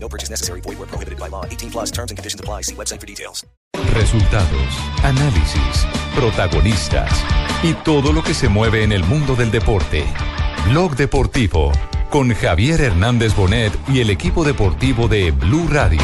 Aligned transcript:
No 0.00 0.08
purchase 0.08 0.30
necessary. 0.30 0.60
Void 0.62 0.78
where 0.78 0.88
prohibited 0.88 1.18
by 1.18 1.28
law. 1.28 1.44
18 1.44 1.70
plus 1.70 1.90
terms 1.90 2.10
and 2.10 2.16
conditions 2.16 2.40
apply. 2.40 2.62
See 2.62 2.74
website 2.74 3.00
for 3.00 3.06
details. 3.06 3.46
Resultados, 3.94 4.74
análisis, 5.02 5.86
protagonistas 6.14 7.10
y 7.62 7.74
todo 7.84 8.12
lo 8.12 8.22
que 8.22 8.34
se 8.34 8.48
mueve 8.48 8.82
en 8.82 8.92
el 8.92 9.04
mundo 9.04 9.34
del 9.36 9.50
deporte. 9.50 10.04
Blog 10.68 10.96
Deportivo 10.96 11.72
con 12.10 12.34
Javier 12.34 12.80
Hernández 12.80 13.34
Bonet 13.34 13.72
y 13.88 14.00
el 14.00 14.10
equipo 14.10 14.44
deportivo 14.44 15.08
de 15.08 15.30
Blue 15.30 15.68
Radio. 15.68 16.00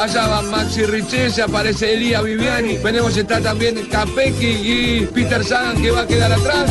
Allá 0.00 0.26
van 0.28 0.50
Maxi 0.50 0.84
Richese, 0.84 1.42
aparece 1.42 1.94
Elías 1.94 2.22
Viviani. 2.22 2.78
Si 3.10 3.20
está 3.20 3.40
también 3.40 3.86
Capecchi 3.90 4.46
y 4.46 5.06
Peter 5.12 5.44
Sagan 5.44 5.82
que 5.82 5.90
va 5.90 6.02
a 6.02 6.06
quedar 6.06 6.32
atrás. 6.32 6.70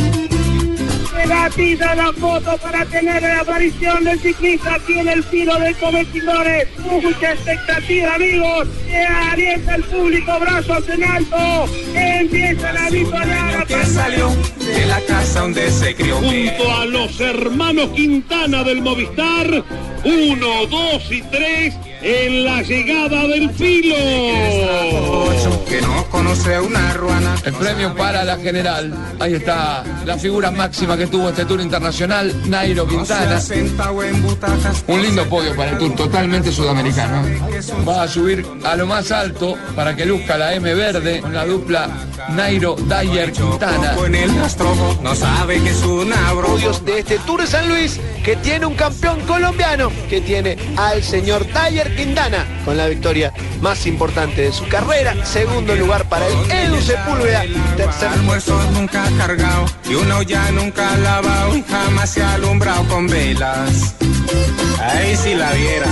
Pida 1.54 1.94
la 1.94 2.12
foto 2.12 2.56
para 2.58 2.84
tener 2.86 3.22
la 3.22 3.40
aparición 3.40 4.04
del 4.04 4.20
ciclista 4.20 4.74
aquí 4.74 4.98
en 4.98 5.08
el 5.08 5.24
tiro 5.24 5.58
de 5.58 5.74
competidores. 5.74 6.68
Mucha 6.78 7.32
expectativa, 7.32 8.14
amigos. 8.14 8.68
Se 8.86 8.96
alienta 8.96 9.74
el 9.76 9.84
público, 9.84 10.38
brazos 10.40 10.88
en 10.88 11.04
alto. 11.04 11.68
Empieza 11.94 12.72
la 12.72 12.90
victoria. 12.90 13.64
que 13.66 13.84
salió 13.86 14.30
de 14.58 14.86
la 14.86 15.00
casa 15.02 15.40
donde 15.40 15.70
se 15.70 15.94
crió. 15.94 16.16
Junto 16.16 16.76
a 16.76 16.86
los 16.86 17.20
hermanos 17.20 17.90
Quintana 17.90 18.62
del 18.62 18.82
Movistar, 18.82 19.64
uno, 20.04 20.66
dos 20.66 21.10
y 21.10 21.22
tres 21.22 21.74
en 22.02 22.44
la 22.44 22.62
llegada 22.62 23.26
del 23.26 23.50
filo. 23.50 23.96
Que 25.68 25.80
no 25.80 26.04
conoce 26.10 26.60
una 26.60 26.92
ruana. 26.94 27.34
El 27.44 27.54
premio 27.54 27.94
para 27.94 28.24
la 28.24 28.36
general. 28.36 28.92
Ahí 29.18 29.34
está 29.34 29.82
la 30.04 30.16
figura 30.16 30.50
máxima 30.50 30.96
que 30.96 31.06
tuvo 31.06 31.30
este 31.30 31.44
Tour 31.44 31.60
Internacional, 31.60 32.32
Nairo 32.48 32.86
Quintana. 32.86 33.40
Un 34.86 35.02
lindo 35.02 35.24
podio 35.28 35.54
para 35.56 35.72
el 35.72 35.78
Tour, 35.78 35.94
totalmente 35.94 36.52
sudamericano. 36.52 37.22
Va 37.86 38.02
a 38.02 38.08
subir 38.08 38.46
a 38.64 38.76
lo 38.76 38.86
más 38.86 39.10
alto 39.10 39.56
para 39.74 39.96
que 39.96 40.06
luzca 40.06 40.38
la 40.38 40.54
M 40.54 40.74
verde 40.74 41.20
con 41.20 41.34
la 41.34 41.44
dupla 41.44 41.88
Nairo 42.30 42.76
Dyer 42.76 43.32
Quintana. 43.32 43.96
No 45.02 45.14
sabe 45.14 45.60
que 45.60 45.70
es 45.70 45.82
una 45.82 46.16
de 46.84 46.98
este 46.98 47.18
Tour 47.20 47.40
de 47.40 47.46
San 47.46 47.68
Luis 47.68 48.00
que 48.24 48.36
tiene 48.36 48.66
un 48.66 48.74
campeón 48.74 49.20
colombiano, 49.20 49.90
que 50.08 50.20
tiene 50.20 50.56
al 50.76 51.02
señor 51.02 51.44
Taller 51.46 51.95
Quintana 51.96 52.46
con 52.64 52.76
la 52.76 52.86
victoria 52.86 53.32
más 53.60 53.86
importante 53.86 54.42
de 54.42 54.52
su 54.52 54.68
carrera. 54.68 55.24
Segundo 55.24 55.74
lugar 55.74 56.08
para 56.08 56.26
el 56.26 56.34
Edu 56.50 56.80
Sepúlveda. 56.80 57.44
Tercer 57.76 58.08
Almuerzo 58.08 58.60
nunca 58.72 59.10
cargado 59.16 59.64
y 59.88 59.94
uno 59.94 60.22
ya 60.22 60.50
nunca 60.52 60.96
lavado 60.98 61.56
y 61.56 61.62
jamás 61.62 62.10
se 62.10 62.22
ha 62.22 62.34
alumbrado 62.34 62.86
con 62.88 63.08
velas. 63.08 63.94
Ahí 64.80 65.16
si 65.16 65.34
la 65.34 65.52
viera. 65.52 65.86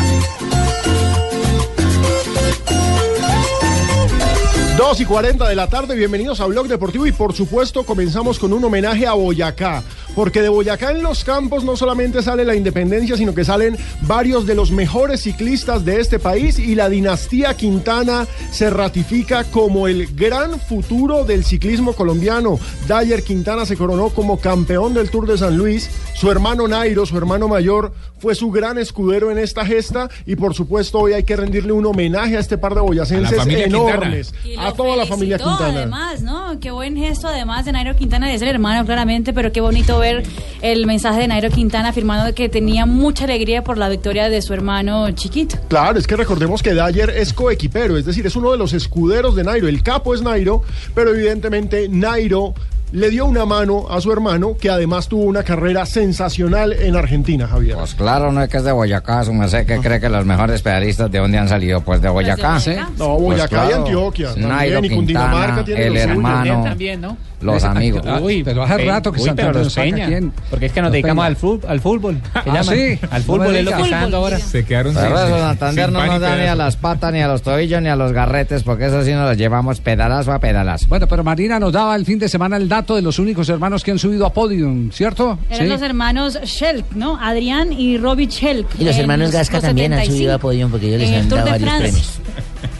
2 4.77 5.03
y 5.03 5.05
40 5.05 5.49
de 5.49 5.55
la 5.55 5.69
tarde, 5.69 5.95
bienvenidos 5.95 6.41
a 6.41 6.47
Blog 6.47 6.67
Deportivo 6.67 7.07
y 7.07 7.13
por 7.13 7.33
supuesto 7.33 7.85
comenzamos 7.85 8.41
con 8.41 8.53
un 8.53 8.65
homenaje 8.65 9.07
a 9.07 9.13
Boyacá, 9.13 9.85
porque 10.17 10.43
de 10.43 10.49
Boyacá 10.49 10.91
en 10.91 11.01
los 11.01 11.23
campos 11.23 11.63
no 11.63 11.77
solamente 11.77 12.25
sale 12.25 12.45
la 12.45 12.57
independencia, 12.57 13.17
sino 13.17 13.37
que 13.37 13.45
salen 13.45 13.77
varios 14.01 14.47
de 14.47 14.57
los 14.57 14.73
mejores 14.73 15.23
ciclistas 15.23 15.85
de 15.85 16.01
este 16.01 16.19
país 16.19 16.59
y 16.59 16.75
la 16.75 16.89
dinastía 16.89 17.55
Quintana 17.55 18.27
se 18.51 18.69
ratifica 18.69 19.45
como 19.45 19.87
el 19.87 20.13
gran 20.13 20.59
futuro 20.59 21.25
del 21.25 21.45
ciclismo 21.45 21.93
colombiano. 21.93 22.59
Dyer 22.89 23.23
Quintana 23.23 23.67
se 23.67 23.77
coronó 23.77 24.09
como 24.09 24.41
campeón 24.41 24.93
del 24.93 25.09
Tour 25.09 25.29
de 25.29 25.39
San 25.39 25.57
Luis, 25.57 25.89
su 26.17 26.33
hermano 26.33 26.67
Nairo, 26.67 27.07
su 27.07 27.17
hermano 27.17 27.47
mayor, 27.47 27.93
fue 28.19 28.35
su 28.35 28.51
gran 28.51 28.79
escudero 28.79 29.31
en 29.31 29.39
esta 29.39 29.67
gesta 29.67 30.09
y 30.25 30.35
por 30.35 30.55
supuesto 30.55 30.99
hoy 30.99 31.13
hay 31.13 31.25
que 31.25 31.37
rendirle 31.37 31.73
un 31.73 31.85
homenaje 31.87 32.39
a 32.39 32.41
este 32.41 32.57
par 32.57 32.75
de 32.75 32.81
boyacenses 32.81 33.47
enormes. 33.47 34.35
A 34.69 34.73
toda 34.73 34.97
la 34.97 35.07
familia 35.07 35.39
Quintana. 35.39 35.79
Además, 35.79 36.23
¿no? 36.23 36.59
Qué 36.61 36.71
buen 36.71 36.97
gesto, 36.97 37.29
además 37.29 37.65
de 37.65 37.73
Nairo 37.73 37.97
Quintana, 37.97 38.29
de 38.29 38.39
ser 38.39 38.49
hermano, 38.49 38.85
claramente, 38.85 39.33
pero 39.33 39.53
qué 39.53 39.61
bonito 39.61 39.99
ver 39.99 40.23
el 40.63 40.87
mensaje 40.87 41.21
de 41.21 41.29
Nairo 41.29 41.51
Quintana 41.51 41.91
afirmando 41.91 42.35
que 42.35 42.49
tenía 42.49 42.87
mucha 42.87 43.25
alegría 43.25 43.63
por 43.65 43.79
la 43.79 43.89
victoria 43.89 44.29
de 44.29 44.41
su 44.43 44.55
hermano 44.55 45.11
chiquito. 45.13 45.57
Claro, 45.69 45.99
es 45.99 46.07
que 46.07 46.17
recordemos 46.17 46.63
que 46.63 46.75
Dyer 46.75 47.11
es 47.11 47.33
coequipero, 47.33 47.97
es 47.97 48.05
decir, 48.05 48.27
es 48.27 48.37
uno 48.37 48.53
de 48.53 48.59
los 48.59 48.73
escuderos 48.73 49.37
de 49.37 49.45
Nairo. 49.45 49.69
El 49.69 49.83
capo 49.83 50.15
es 50.15 50.23
Nairo, 50.23 50.63
pero 50.95 51.15
evidentemente 51.15 51.89
Nairo 51.89 52.55
le 52.95 53.11
dio 53.11 53.27
una 53.27 53.45
mano 53.45 53.87
a 53.91 54.01
su 54.01 54.13
hermano, 54.13 54.57
que 54.57 54.71
además 54.71 55.09
tuvo 55.09 55.25
una 55.25 55.43
carrera 55.43 55.85
sensacional 55.85 56.73
en 56.73 56.95
Argentina, 56.95 57.49
Javier. 57.49 57.77
Pues 57.77 57.97
claro, 57.97 58.31
no 58.31 58.41
es 58.41 58.49
que 58.49 58.59
es 58.59 58.63
de 58.63 58.71
Boyacá, 58.71 59.25
su 59.25 59.35
merced 59.35 59.67
que 59.67 59.79
cree 59.79 59.99
que 59.99 60.09
los 60.09 60.25
mejores 60.25 60.63
pedalistas 60.63 61.11
de 61.11 61.19
dónde 61.19 61.39
han 61.39 61.49
salido, 61.49 61.81
pues 61.81 62.01
de 62.01 62.09
Boyacá. 62.09 62.53
Pues 62.53 62.67
de 62.67 62.75
Boyacá. 62.77 62.93
No, 62.97 63.19
Boyacá 63.19 63.49
Pues 63.49 63.51
y 63.51 63.69
claro, 63.69 63.85
Antioquia. 63.85 64.29
Nairo 64.37 64.75
También, 64.75 64.93
y 64.93 64.97
Cundinamarca 64.97 65.47
Quintana, 65.47 65.65
tiene 65.65 65.87
el 65.87 65.97
hermano, 65.97 66.63
también, 66.63 67.01
¿no? 67.01 67.17
Los 67.45 67.63
amigos. 67.65 68.03
Uy, 68.23 68.43
pero 68.43 68.63
hace 68.63 68.85
rato 68.85 69.13
que 69.13 69.21
uy, 69.21 69.27
Santander 69.27 69.53
pero 69.53 69.65
los 69.65 69.73
saca 69.73 69.85
Peña, 69.91 70.07
quién. 70.07 70.33
Porque 70.51 70.67
es 70.67 70.73
que 70.73 70.83
nos 70.83 70.91
dedicamos 70.93 71.25
al 71.25 71.37
fútbol, 71.37 71.71
al 71.71 71.81
fútbol. 71.81 72.21
¿Qué 72.33 72.51
Ah, 72.51 72.55
llaman? 72.63 72.65
sí. 72.77 72.99
Al 73.11 73.23
fútbol 73.23 73.57
es 73.57 73.65
lo 73.65 73.77
que 73.77 73.83
está 73.83 74.01
dando 74.01 74.17
ahora. 74.17 74.39
Se 74.39 74.65
quedaron 74.65 74.95
Pero 74.95 75.07
sin- 75.17 75.27
eso 75.27 75.39
Santander 75.39 75.85
sin 75.87 75.95
no 75.95 76.07
nos 76.07 76.21
da 76.21 76.37
ni 76.37 76.47
a 76.47 76.55
las 76.55 76.77
patas, 76.77 77.13
ni 77.13 77.21
a 77.21 77.29
los 77.29 77.43
tobillos, 77.43 77.81
ni 77.83 77.89
a 77.89 77.97
los 77.97 78.13
garretes, 78.13 78.63
porque 78.63 78.87
eso 78.87 79.05
sí 79.05 79.13
nos 79.13 79.29
los 79.29 79.37
llevamos 79.37 79.81
pedalazo 79.81 80.33
a 80.33 80.39
pedalazo. 80.39 80.87
Bueno, 80.89 81.07
pero 81.07 81.23
Marina 81.25 81.59
nos 81.61 81.73
daba 81.73 81.95
el 81.97 82.05
fin 82.05 82.19
de 82.19 82.29
semana 82.29 82.57
el 82.57 82.69
dato 82.69 82.95
de 82.97 83.03
los 83.03 83.19
únicos 83.19 83.49
hermanos 83.49 83.85
que 83.85 83.91
han 83.91 83.99
subido 83.99 84.27
a 84.27 84.33
podium, 84.33 84.91
¿cierto? 84.91 85.39
Eran 85.51 85.67
Sí. 85.67 85.73
los 85.73 85.83
hermanos 85.83 86.39
Schelk, 86.45 86.93
¿no? 86.95 87.19
Adrián 87.21 87.73
y 87.73 87.99
Robbie 87.99 88.31
Schelk. 88.31 88.67
Y 88.79 88.85
los 88.85 88.97
hermanos 88.97 89.31
Gasca 89.31 89.57
los 89.57 89.65
también 89.65 89.93
han 89.93 89.99
75. 90.01 90.17
subido 90.17 90.35
a 90.35 90.39
podium 90.39 90.71
porque 90.71 90.87
ellos 90.89 91.01
les 91.01 91.11
En 91.11 91.15
han 91.17 91.29
dado 91.29 91.51
varios 91.51 91.69
France. 91.71 91.83
premios. 91.93 92.19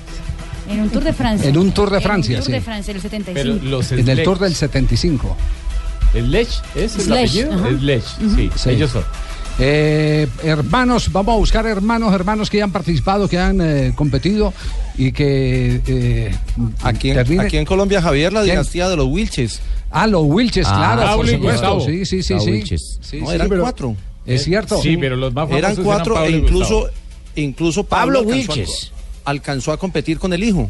En 0.69 0.81
un 0.81 0.89
Tour 0.91 1.05
de 1.05 1.13
Francia. 1.13 1.49
En 1.49 1.59
un 1.59 1.73
Tour 1.73 1.91
de 1.91 1.97
En 1.99 2.03
Francia, 2.03 2.37
un 2.37 2.41
Tour 2.41 2.47
sí. 2.47 2.53
de 2.53 2.61
Francia, 2.61 2.95
el 2.95 3.01
75. 3.01 3.59
Pero 3.61 3.71
los 3.71 3.93
En 3.93 4.09
el. 4.09 4.23
Tour 4.23 4.39
del 4.39 4.55
75. 4.55 5.37
¿El 6.15 6.31
Lech? 6.31 6.49
¿Es 6.75 6.95
el 6.97 7.01
Sledge, 7.03 7.43
apellido? 7.45 7.53
ajá. 7.55 7.69
El 7.69 7.87
Lech, 7.87 8.05
sí, 8.37 8.51
Sí. 8.57 8.71
ellos 8.71 8.91
son. 8.93 9.05
Eh, 9.59 10.27
hermanos, 10.43 11.13
vamos 11.13 11.35
a 11.35 11.39
buscar 11.39 11.67
hermanos, 11.67 12.13
hermanos 12.13 12.51
que 12.51 12.61
han 12.63 12.73
participado, 12.73 13.29
que 13.29 13.39
han 13.39 13.61
eh, 13.61 13.93
competido 13.95 14.53
y 14.99 15.13
que 15.13 15.81
eh, 15.87 16.35
Aquí, 16.83 17.11
en- 17.11 17.41
aquí 17.41 17.57
en 17.57 17.65
Colombia, 17.65 18.03
Javier, 18.03 18.33
la 18.33 18.41
¿Quién? 18.43 18.55
dinastía 18.55 18.89
de 18.89 18.97
los 18.97 19.07
Wilches. 19.07 19.61
Ah, 19.93 20.09
los 20.09 20.23
Wilches, 20.25 20.67
Ah, 20.69 20.95
claro, 20.97 21.17
por 21.19 21.29
supuesto. 21.29 21.81
Sí, 21.83 22.05
sí, 22.05 22.23
sí, 22.25 22.35
Los 22.35 22.45
sí. 22.45 22.51
Wilches. 22.51 22.99
Sí, 23.01 23.21
No, 23.21 23.29
sí, 23.29 23.35
eran 23.35 23.49
pero- 23.49 23.63
cuatro. 23.63 23.97
Es 24.27 24.43
cierto. 24.45 24.81
Sí, 24.83 24.97
pero 24.97 25.15
los 25.17 25.33
más 25.35 25.49
famosos 25.49 25.59
Eran 25.71 25.85
cuatro 25.85 26.15
Pablo 26.15 26.29
e 26.35 26.39
incluso, 26.39 26.89
incluso 27.37 27.85
Pablo, 27.85 28.21
Pablo 28.25 28.33
alcanzó, 28.35 28.53
Wilches. 28.61 28.93
Alcanzó 29.25 29.73
a 29.73 29.77
competir 29.77 30.19
con 30.19 30.33
el 30.33 30.43
hijo. 30.45 30.69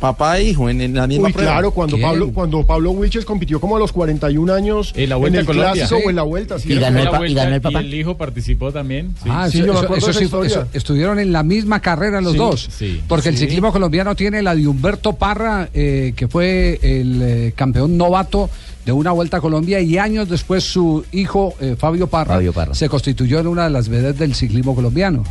Papá 0.00 0.38
e 0.38 0.44
hijo 0.44 0.70
en, 0.70 0.80
en 0.80 0.94
la 0.94 1.06
misma 1.06 1.26
Uy, 1.26 1.32
prueba. 1.34 1.52
claro, 1.52 1.72
cuando. 1.72 2.00
Pablo, 2.00 2.32
cuando 2.32 2.64
Pablo 2.64 2.92
Wilches 2.92 3.26
compitió 3.26 3.60
como 3.60 3.76
a 3.76 3.78
los 3.78 3.92
41 3.92 4.50
años 4.54 4.94
En 4.96 5.10
la 5.10 5.16
Vuelta 5.16 5.40
el 5.40 5.44
clásico 5.46 5.88
Sí. 5.88 5.94
o 6.06 6.08
en 6.08 6.16
la 6.16 6.22
vuelta. 6.22 6.58
sí. 6.58 6.72
Y 6.72 6.76
ganó 6.78 7.00
el 7.00 7.04
la 7.04 7.10
pa- 7.10 7.28
y 7.28 7.34
ganó 7.34 7.54
el 7.54 7.60
papá. 7.60 7.80
el 7.80 7.92
hijo 7.92 8.16
participó 8.16 8.72
también. 8.72 9.14
sí. 9.22 9.28
Ah, 9.30 9.50
Sí, 9.50 9.58
eso, 9.58 9.66
yo 9.66 9.74
me 9.74 9.78
acuerdo 9.80 10.08
eso 10.08 10.18
de 10.40 10.46
eso- 10.46 10.66
estuvieron 10.72 11.18
en 11.18 11.32
la 11.32 11.42
misma 11.42 11.80
carrera 11.80 12.22
los 12.22 12.32
Sí, 12.32 12.38
dos. 12.38 12.68
sí. 12.74 13.02
porque 13.06 13.28
el 13.28 13.36
ciclismo 13.36 13.72
colombiano 13.72 14.14
tiene 14.16 14.40
la 14.40 14.54
de 14.54 14.66
Humberto 14.66 15.12
Parra, 15.16 15.68
eh, 15.74 16.14
que 16.16 16.28
fue 16.28 16.80
el 16.82 17.20
eh, 17.20 17.52
campeón 17.54 17.98
novato 17.98 18.48
de 18.86 18.92
una 18.92 19.10
vuelta 19.12 19.36
a 19.36 19.40
Colombia, 19.42 19.80
y 19.80 19.98
años 19.98 20.30
después 20.30 20.64
su 20.64 21.04
hijo 21.12 21.52
eh, 21.60 21.76
Fabio, 21.78 22.06
Parra, 22.06 22.36
Fabio 22.36 22.54
Parra. 22.54 22.72
se 22.74 22.88
constituyó 22.88 23.38
en 23.38 23.48
una 23.48 23.64
de 23.64 23.70
las 23.70 23.90
vedettes 23.90 24.18
del 24.18 24.34
ciclismo 24.34 24.74
colombiano. 24.74 25.24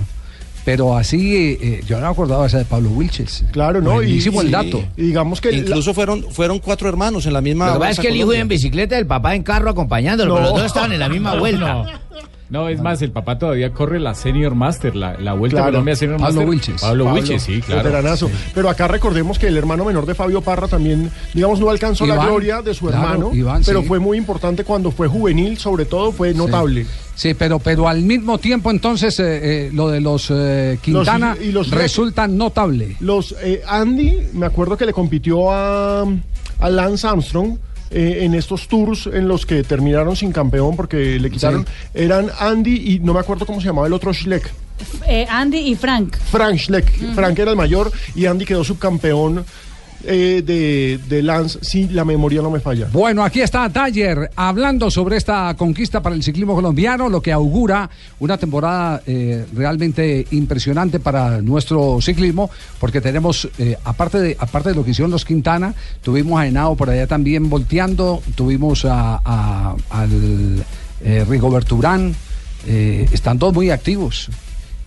Pero 0.71 0.95
así, 0.95 1.35
eh, 1.35 1.57
eh, 1.61 1.83
yo 1.87 1.95
no 1.99 2.05
me 2.05 2.11
acordaba 2.11 2.45
esa 2.45 2.59
de 2.59 2.65
Pablo 2.65 2.89
Wilches. 2.91 3.43
Claro, 3.51 3.81
¿no? 3.81 3.93
Y, 3.93 4.05
Buenísimo 4.05 4.41
el 4.41 4.49
y- 4.49 4.51
dato. 4.51 4.83
y 4.95 5.01
digamos 5.01 5.41
que 5.41 5.51
la- 5.51 5.57
Incluso 5.57 5.95
fueron, 5.95 6.23
fueron 6.31 6.59
cuatro 6.59 6.87
hermanos 6.87 7.25
en 7.25 7.33
la 7.33 7.41
misma 7.41 7.67
Lo 7.69 7.73
que 7.73 7.79
pasa 7.79 7.91
es 7.93 7.99
que 8.01 8.09
el 8.09 8.17
hijo 8.17 8.31
iba 8.33 8.41
en 8.41 8.47
bicicleta 8.47 8.95
y 8.95 8.99
el 8.99 9.07
papá 9.07 9.33
en 9.33 9.41
carro 9.41 9.71
acompañándolo, 9.71 10.29
No. 10.29 10.35
pero 10.35 10.49
los 10.51 10.57
dos 10.59 10.65
estaban 10.67 10.91
en 10.93 10.99
la 10.99 11.09
misma 11.09 11.33
vuelta. 11.39 11.73
No, 11.73 11.85
es 12.67 12.81
más, 12.81 13.01
el 13.03 13.11
papá 13.11 13.37
todavía 13.37 13.71
corre 13.73 13.99
la 13.99 14.15
Senior 14.15 14.55
Master, 14.55 14.95
la, 14.95 15.17
la 15.19 15.33
Vuelta 15.33 15.57
Claro. 15.57 15.67
a 15.67 15.71
Colombia 15.71 15.95
Senior 15.95 16.17
Pablo 16.19 16.33
Master. 16.33 16.49
Wilches. 16.49 16.81
Pablo, 16.81 17.05
Pablo, 17.05 17.19
Wilches, 17.19 17.43
sí, 17.43 17.61
claro. 17.61 18.17
Sí. 18.17 18.25
Pero 18.55 18.69
acá 18.69 18.87
recordemos 18.87 19.37
que 19.37 19.47
el 19.47 19.57
hermano 19.57 19.85
menor 19.85 20.05
de 20.07 20.15
Fabio 20.15 20.41
Parra 20.41 20.67
también, 20.67 21.11
digamos, 21.33 21.59
no 21.59 21.69
alcanzó 21.69 22.05
la 22.07 22.17
gloria 22.25 22.61
de 22.61 22.73
su 22.73 22.87
claro, 22.87 23.03
hermano, 23.03 23.29
Iván, 23.33 23.61
pero 23.65 23.81
sí. 23.81 23.87
fue 23.87 23.99
muy 23.99 24.17
importante 24.17 24.63
cuando 24.63 24.89
fue 24.91 25.07
juvenil, 25.07 25.57
sobre 25.59 25.85
todo, 25.85 26.11
fue 26.11 26.33
notable. 26.33 26.85
Sí, 27.15 27.33
pero, 27.33 27.59
pero 27.59 27.87
al 27.87 28.01
mismo 28.01 28.37
tiempo 28.37 28.71
entonces 28.71 29.19
eh, 29.19 29.39
eh, 29.67 29.69
lo 29.73 29.89
de 29.89 29.99
los 29.99 30.29
eh, 30.31 30.79
Quintana 30.81 31.35
y 31.39 31.51
los- 31.51 31.69
resulta 31.69 32.27
notable. 32.27 32.95
Los 33.01 33.35
eh, 33.43 33.61
Andy, 33.67 34.29
me 34.33 34.45
acuerdo 34.45 34.77
que 34.77 34.85
le 34.85 34.93
compitió 34.93 35.51
a, 35.51 36.01
a 36.03 36.69
Lance 36.69 37.05
Armstrong. 37.05 37.57
Eh, 37.91 38.19
en 38.21 38.35
estos 38.35 38.67
tours 38.67 39.07
en 39.07 39.27
los 39.27 39.45
que 39.45 39.63
terminaron 39.63 40.15
sin 40.15 40.31
campeón 40.31 40.75
porque 40.75 41.19
le 41.19 41.29
quitaron, 41.29 41.65
eran 41.93 42.29
Andy 42.39 42.93
y 42.93 42.99
no 42.99 43.13
me 43.13 43.19
acuerdo 43.19 43.45
cómo 43.45 43.61
se 43.61 43.67
llamaba 43.67 43.87
el 43.87 43.93
otro 43.93 44.13
Schleck. 44.13 44.51
Eh, 45.07 45.25
Andy 45.29 45.57
y 45.57 45.75
Frank. 45.75 46.17
Frank 46.17 46.57
Schleck. 46.57 47.13
Frank 47.13 47.37
era 47.37 47.51
el 47.51 47.57
mayor 47.57 47.91
y 48.15 48.25
Andy 48.25 48.45
quedó 48.45 48.63
subcampeón 48.63 49.45
eh, 50.05 50.41
de, 50.45 50.99
de 51.09 51.23
Lance, 51.23 51.59
si 51.61 51.87
la 51.89 52.05
memoria 52.05 52.41
no 52.41 52.49
me 52.49 52.59
falla. 52.59 52.87
Bueno, 52.91 53.23
aquí 53.23 53.41
está 53.41 53.67
Dyer 53.69 54.31
hablando 54.35 54.89
sobre 54.89 55.17
esta 55.17 55.53
conquista 55.55 56.01
para 56.01 56.15
el 56.15 56.23
ciclismo 56.23 56.55
colombiano, 56.55 57.09
lo 57.09 57.21
que 57.21 57.31
augura 57.31 57.89
una 58.19 58.37
temporada 58.37 59.01
eh, 59.05 59.45
realmente 59.53 60.25
impresionante 60.31 60.99
para 60.99 61.41
nuestro 61.41 61.99
ciclismo, 62.01 62.49
porque 62.79 63.01
tenemos, 63.01 63.49
eh, 63.57 63.77
aparte, 63.83 64.19
de, 64.19 64.37
aparte 64.39 64.69
de 64.69 64.75
lo 64.75 64.83
que 64.85 64.91
hicieron 64.91 65.11
los 65.11 65.25
Quintana, 65.25 65.73
tuvimos 66.01 66.39
a 66.39 66.47
Henao 66.47 66.75
por 66.75 66.89
allá 66.89 67.07
también 67.07 67.49
volteando, 67.49 68.21
tuvimos 68.35 68.85
a, 68.85 69.75
al 69.89 70.65
eh, 71.03 71.25
Rigobert 71.27 71.71
Urán, 71.71 72.15
están 72.65 73.39
todos 73.39 73.53
muy 73.53 73.71
activos. 73.71 74.29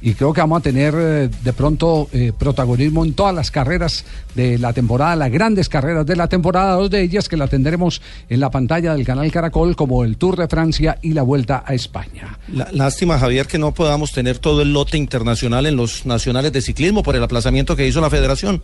Y 0.05 0.15
creo 0.15 0.33
que 0.33 0.41
vamos 0.41 0.59
a 0.59 0.63
tener 0.63 0.95
eh, 0.97 1.29
de 1.43 1.53
pronto 1.53 2.09
eh, 2.13 2.33
protagonismo 2.37 3.05
en 3.05 3.15
todas 3.15 3.33
las 3.35 3.53
carreras 3.53 4.05
de 4.35 4.59
la 4.59 4.73
temporada, 4.73 5.15
las 5.15 5.31
grandes 5.31 5.69
carreras 5.69 6.05
de 6.05 6.17
la 6.17 6.27
temporada, 6.29 6.75
dos 6.75 6.91
de 6.91 7.03
ellas 7.03 7.29
que 7.29 7.37
la 7.37 7.47
tendremos 7.47 8.03
en 8.29 8.41
la 8.41 8.51
pantalla 8.51 8.95
del 8.95 9.07
canal 9.07 9.31
Caracol, 9.31 9.77
como 9.77 10.03
el 10.05 10.17
Tour 10.17 10.37
de 10.37 10.49
Francia 10.49 10.99
y 11.03 11.13
la 11.13 11.23
Vuelta 11.23 11.63
a 11.65 11.73
España. 11.75 12.37
La- 12.53 12.69
lástima, 12.73 13.17
Javier, 13.19 13.47
que 13.47 13.59
no 13.59 13.73
podamos 13.73 14.11
tener 14.13 14.39
todo 14.39 14.63
el 14.63 14.73
lote 14.73 14.97
internacional 14.99 15.67
en 15.67 15.77
los 15.77 16.05
nacionales 16.05 16.53
de 16.53 16.63
ciclismo 16.63 17.03
por 17.05 17.15
el 17.15 17.23
aplazamiento 17.23 17.77
que 17.77 17.87
hizo 17.87 18.01
la 18.01 18.11
federación. 18.11 18.61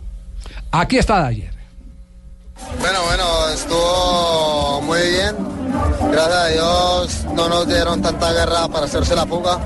Aquí 0.71 0.97
está 0.97 1.29
Dyer. 1.29 1.51
Bueno, 2.81 2.99
bueno, 3.07 3.23
estuvo 3.53 4.81
muy 4.81 4.99
bien. 4.99 5.35
Gracias 6.11 6.35
a 6.35 6.47
Dios 6.47 7.25
no 7.33 7.47
nos 7.47 7.67
dieron 7.67 8.01
tanta 8.01 8.33
guerra 8.33 8.67
para 8.67 8.85
hacerse 8.85 9.15
la 9.15 9.25
fuga. 9.25 9.57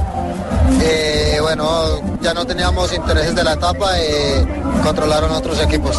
Y 0.84 1.40
bueno, 1.40 2.02
ya 2.22 2.34
no 2.34 2.46
teníamos 2.46 2.94
intereses 2.94 3.34
de 3.36 3.44
la 3.44 3.54
etapa 3.54 3.98
y 3.98 4.82
controlaron 4.84 5.32
otros 5.32 5.60
equipos. 5.62 5.98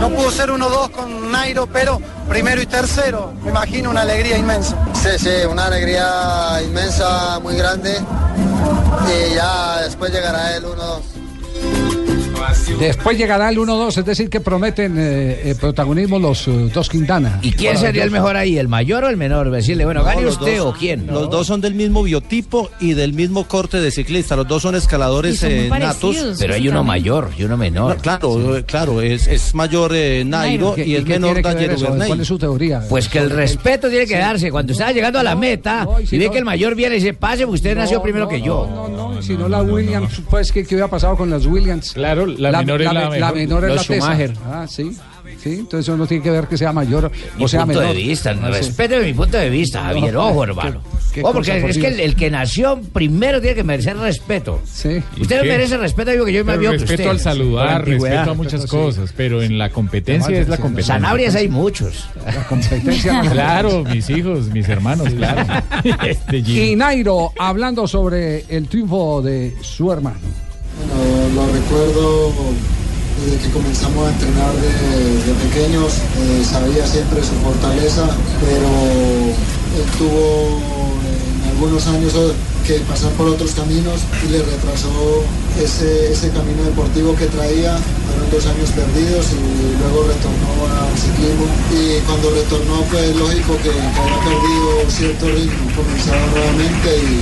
No 0.00 0.08
pudo 0.10 0.30
ser 0.30 0.50
1-2 0.50 0.90
con 0.90 1.30
Nairo, 1.30 1.66
pero 1.66 2.00
primero 2.28 2.60
y 2.60 2.66
tercero, 2.66 3.32
me 3.42 3.50
imagino 3.50 3.90
una 3.90 4.00
alegría 4.02 4.38
inmensa. 4.38 4.76
Sí, 4.94 5.10
sí, 5.18 5.46
una 5.48 5.66
alegría 5.66 6.60
inmensa, 6.64 7.38
muy 7.40 7.54
grande. 7.56 8.00
Y 9.08 9.34
ya 9.34 9.82
después 9.82 10.12
llegará 10.12 10.56
el 10.56 10.64
1-2. 10.64 11.19
Después 12.78 13.18
llegará 13.18 13.48
el 13.50 13.58
1-2, 13.58 13.98
es 13.98 14.04
decir, 14.04 14.30
que 14.30 14.40
prometen 14.40 14.96
eh, 14.98 15.50
eh, 15.50 15.54
protagonismo 15.60 16.18
los 16.18 16.46
eh, 16.48 16.70
dos 16.72 16.88
Quintana. 16.88 17.38
¿Y 17.42 17.52
quién 17.52 17.76
sería 17.76 18.04
el 18.04 18.10
mejor 18.10 18.36
ahí, 18.36 18.56
el 18.58 18.68
mayor 18.68 19.04
o 19.04 19.08
el 19.08 19.16
menor? 19.16 19.50
Decirle, 19.50 19.84
bueno, 19.84 20.00
No, 20.00 20.06
gane 20.06 20.22
los 20.22 20.38
usted 20.38 20.58
dos- 20.58 20.74
o 20.74 20.78
quién. 20.78 21.06
Los 21.06 21.30
dos 21.30 21.46
son 21.46 21.60
del 21.60 21.74
mismo 21.74 22.02
biotipo 22.02 22.70
y 22.80 22.94
del 22.94 23.12
mismo 23.12 23.44
corte 23.46 23.80
de 23.80 23.90
ciclista. 23.90 24.36
Los 24.36 24.48
dos 24.48 24.62
son 24.62 24.74
escaladores 24.74 25.42
eh, 25.42 25.68
natos. 25.70 26.36
Pero 26.38 26.54
hay 26.54 26.68
uno 26.68 26.82
mayor 26.84 27.30
y 27.36 27.44
uno 27.44 27.56
menor. 27.56 27.96
No, 27.96 28.02
claro, 28.02 28.62
claro, 28.66 29.00
es, 29.02 29.26
es 29.26 29.54
mayor 29.54 29.92
eh, 29.94 30.24
Nairo 30.24 30.74
¿Qué- 30.74 30.86
y 30.86 30.96
es 30.96 31.04
qué 31.04 31.18
menor 31.18 31.42
Daniel. 31.42 31.76
¿Cuál 32.06 32.20
es 32.20 32.26
su 32.26 32.38
teoría? 32.38 32.82
Pues 32.88 33.08
que 33.08 33.18
el 33.18 33.30
respeto 33.30 33.88
tiene 33.88 34.06
que 34.06 34.16
darse. 34.16 34.50
Cuando 34.50 34.72
estaba 34.72 34.92
llegando 34.92 35.18
a 35.18 35.22
la 35.22 35.34
meta 35.36 35.86
si 36.06 36.16
y 36.16 36.18
ve 36.18 36.26
no- 36.26 36.32
que 36.32 36.38
el 36.38 36.44
mayor 36.44 36.74
viene 36.74 36.96
y 36.96 37.00
dice, 37.00 37.14
pase, 37.14 37.44
usted 37.44 37.74
No, 37.74 37.82
nació 37.82 38.02
primero 38.02 38.24
no, 38.24 38.30
que 38.30 38.40
yo. 38.40 38.99
No, 39.28 39.38
no, 39.38 39.48
no, 39.48 39.48
si 39.48 39.48
no 39.48 39.48
la 39.48 39.62
Williams, 39.62 40.22
pues, 40.28 40.52
¿qué, 40.52 40.64
qué 40.64 40.74
hubiera 40.74 40.88
pasado 40.88 41.16
con 41.16 41.30
las 41.30 41.46
Williams? 41.46 41.92
Claro, 41.92 42.26
la 42.26 42.58
menor 42.58 42.82
es 42.82 42.92
la 42.92 43.08
me- 43.08 43.18
mejor. 43.20 43.34
menor 43.34 43.64
es 43.64 43.74
la 43.76 43.82
tesa. 43.82 44.00
Schumacher. 44.06 44.32
Ah, 44.46 44.66
sí. 44.68 44.96
Sí, 45.42 45.50
entonces 45.60 45.80
eso 45.88 45.96
no 45.96 46.06
tiene 46.06 46.22
que 46.22 46.30
ver 46.30 46.46
que 46.48 46.58
sea 46.58 46.72
mayor 46.72 47.10
Mi 47.38 47.44
o 47.44 47.48
sea 47.48 47.60
punto 47.64 47.78
menor. 47.80 47.94
de 47.94 48.02
vista, 48.02 48.30
Ah, 48.32 48.46
sí. 48.48 48.52
respete 48.58 49.00
mi 49.00 49.14
punto 49.14 49.38
de 49.38 49.48
vista, 49.48 49.82
Javier, 49.84 50.12
No, 50.12 50.28
ojo, 50.28 50.44
hermano. 50.44 50.82
qué 50.82 50.96
Ojo, 51.22 51.32
porque 51.32 51.64
es 51.68 51.78
que 51.78 52.04
el, 52.04 52.16
que 52.16 52.30
nació 52.30 52.80
primero 52.92 53.40
tiene 53.40 53.56
que 53.56 53.64
merecer 53.64 53.96
respeto. 53.96 54.60
Sí. 54.64 55.02
Usted 55.20 55.38
no 55.38 55.44
merece 55.44 55.76
respeto, 55.76 56.10
digo 56.10 56.24
que 56.24 56.32
yo 56.32 56.44
me 56.44 56.56
vio 56.56 56.72
respeto 56.72 56.94
usted. 56.94 57.06
al 57.08 57.20
saludar, 57.20 57.84
respeto 57.84 58.30
a 58.30 58.34
muchas 58.34 58.66
cosas, 58.66 59.12
pero 59.16 59.42
en 59.42 59.58
la 59.58 59.70
competencia 59.70 60.38
es 60.38 60.48
la 60.48 60.56
competencia. 60.56 60.94
Sanabrias 60.94 61.34
hay 61.34 61.48
muchos. 61.48 62.08
La 62.24 62.46
competencia. 62.46 63.20
Claro, 63.30 63.84
mis 63.84 64.08
hijos, 64.10 64.46
mis 64.46 64.68
hermanos, 64.68 65.08
claro. 65.10 65.64
Este. 66.06 66.38
Y 66.38 66.76
Nairo 66.76 67.32
hablando 67.38 67.86
sobre 67.86 68.44
el 68.48 68.68
triunfo 68.68 69.22
de 69.22 69.54
su 69.62 69.90
hermano. 69.92 70.18
Bueno, 70.94 71.34
lo 71.34 71.52
recuerdo 71.52 72.32
desde 73.24 73.38
que 73.46 73.50
comenzamos 73.50 74.08
a 74.08 74.12
entrenar 74.12 74.52
de, 74.54 75.26
de 75.26 75.34
pequeños, 75.48 75.92
eh, 75.98 76.42
sabía 76.44 76.86
siempre 76.86 77.20
su 77.22 77.34
fortaleza, 77.44 78.08
pero 78.40 78.68
él 79.76 79.84
tuvo 79.98 80.58
en 80.76 80.79
algunos 81.60 81.86
años 81.88 82.14
que 82.66 82.80
pasar 82.88 83.12
por 83.20 83.28
otros 83.28 83.52
caminos 83.52 84.00
y 84.24 84.32
le 84.32 84.38
retrasó 84.38 84.88
ese, 85.60 86.10
ese 86.10 86.30
camino 86.30 86.64
deportivo 86.64 87.14
que 87.14 87.26
traía. 87.26 87.76
Fueron 87.76 88.30
dos 88.32 88.46
años 88.48 88.70
perdidos 88.72 89.26
y 89.36 89.76
luego 89.76 90.08
retornó 90.08 90.48
al 90.72 90.96
ciclismo. 90.96 91.44
Y 91.68 92.00
cuando 92.08 92.32
retornó 92.32 92.80
fue 92.88 93.12
lógico 93.12 93.60
que, 93.60 93.76
había 93.76 94.20
perdido 94.24 94.88
cierto 94.88 95.28
ritmo, 95.28 95.68
comenzaba 95.76 96.24
nuevamente 96.32 96.96
y, 96.96 97.20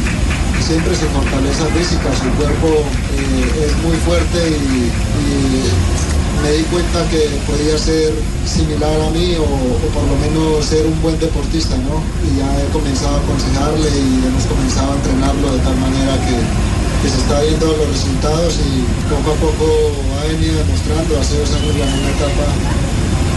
siempre 0.63 0.95
su 0.95 1.07
fortaleza 1.11 1.67
física, 1.75 2.07
su 2.15 2.31
cuerpo 2.39 2.85
eh, 3.19 3.67
es 3.67 3.75
muy 3.83 3.97
fuerte 4.07 4.39
y 4.55 6.18
me 6.43 6.51
di 6.53 6.63
cuenta 6.71 7.03
que 7.11 7.29
podía 7.47 7.77
ser 7.79 8.15
similar 8.47 8.95
a 9.01 9.11
mí 9.11 9.35
o, 9.37 9.45
por 9.93 10.05
lo 10.07 10.17
menos 10.23 10.65
ser 10.65 10.87
un 10.87 11.01
buen 11.03 11.19
deportista, 11.19 11.77
¿no? 11.79 11.99
Y 12.25 12.39
ya 12.39 12.49
he 12.63 12.67
comenzado 12.73 13.17
a 13.17 13.21
aconsejarle 13.21 13.89
y 13.91 14.23
hemos 14.27 14.45
comenzado 14.47 14.93
a 14.93 14.97
entrenarlo 14.97 15.53
de 15.53 15.61
tal 15.61 15.77
manera 15.77 16.15
que, 16.27 16.39
se 17.09 17.15
está 17.17 17.41
viendo 17.41 17.65
los 17.79 17.89
resultados 17.95 18.59
y 18.59 18.83
poco 19.09 19.31
a 19.33 19.39
poco 19.39 19.65
ha 20.19 20.27
venido 20.29 20.59
demostrando, 20.61 21.15
hace 21.17 21.39
dos 21.39 21.49
años 21.55 21.73
ganó 21.79 21.95
una 21.95 22.11
etapa 22.11 22.47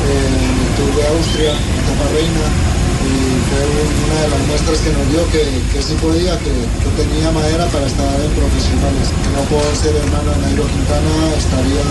eh, 0.01 0.33
en 0.33 0.55
el 0.65 0.69
Tour 0.75 0.91
de 0.97 1.03
Austria, 1.13 1.53
etapa 1.55 2.05
reina, 2.09 2.45
y 3.05 3.13
fue 3.47 3.61
un- 3.61 3.95
una 4.01 4.17
de 4.25 4.29
las 4.33 4.41
muestras 4.49 4.77
que 4.81 4.91
nos 4.97 5.05
dio 5.13 5.21
que, 5.29 5.45
sí 5.77 5.93
podía, 6.01 6.33
que, 6.41 6.51
que 6.51 6.89
tenía 7.05 7.29
madera 7.31 7.69
para 7.69 7.85
estar 7.85 8.09
en 8.17 8.33
profesionales. 8.33 9.07
Que 9.23 9.29
no 9.29 9.41
por 9.45 9.61
ser 9.77 9.93
hermano 9.93 10.33
de 10.33 10.39
Nairo 10.41 10.65
Quintana 10.65 11.13
estaría 11.37 11.85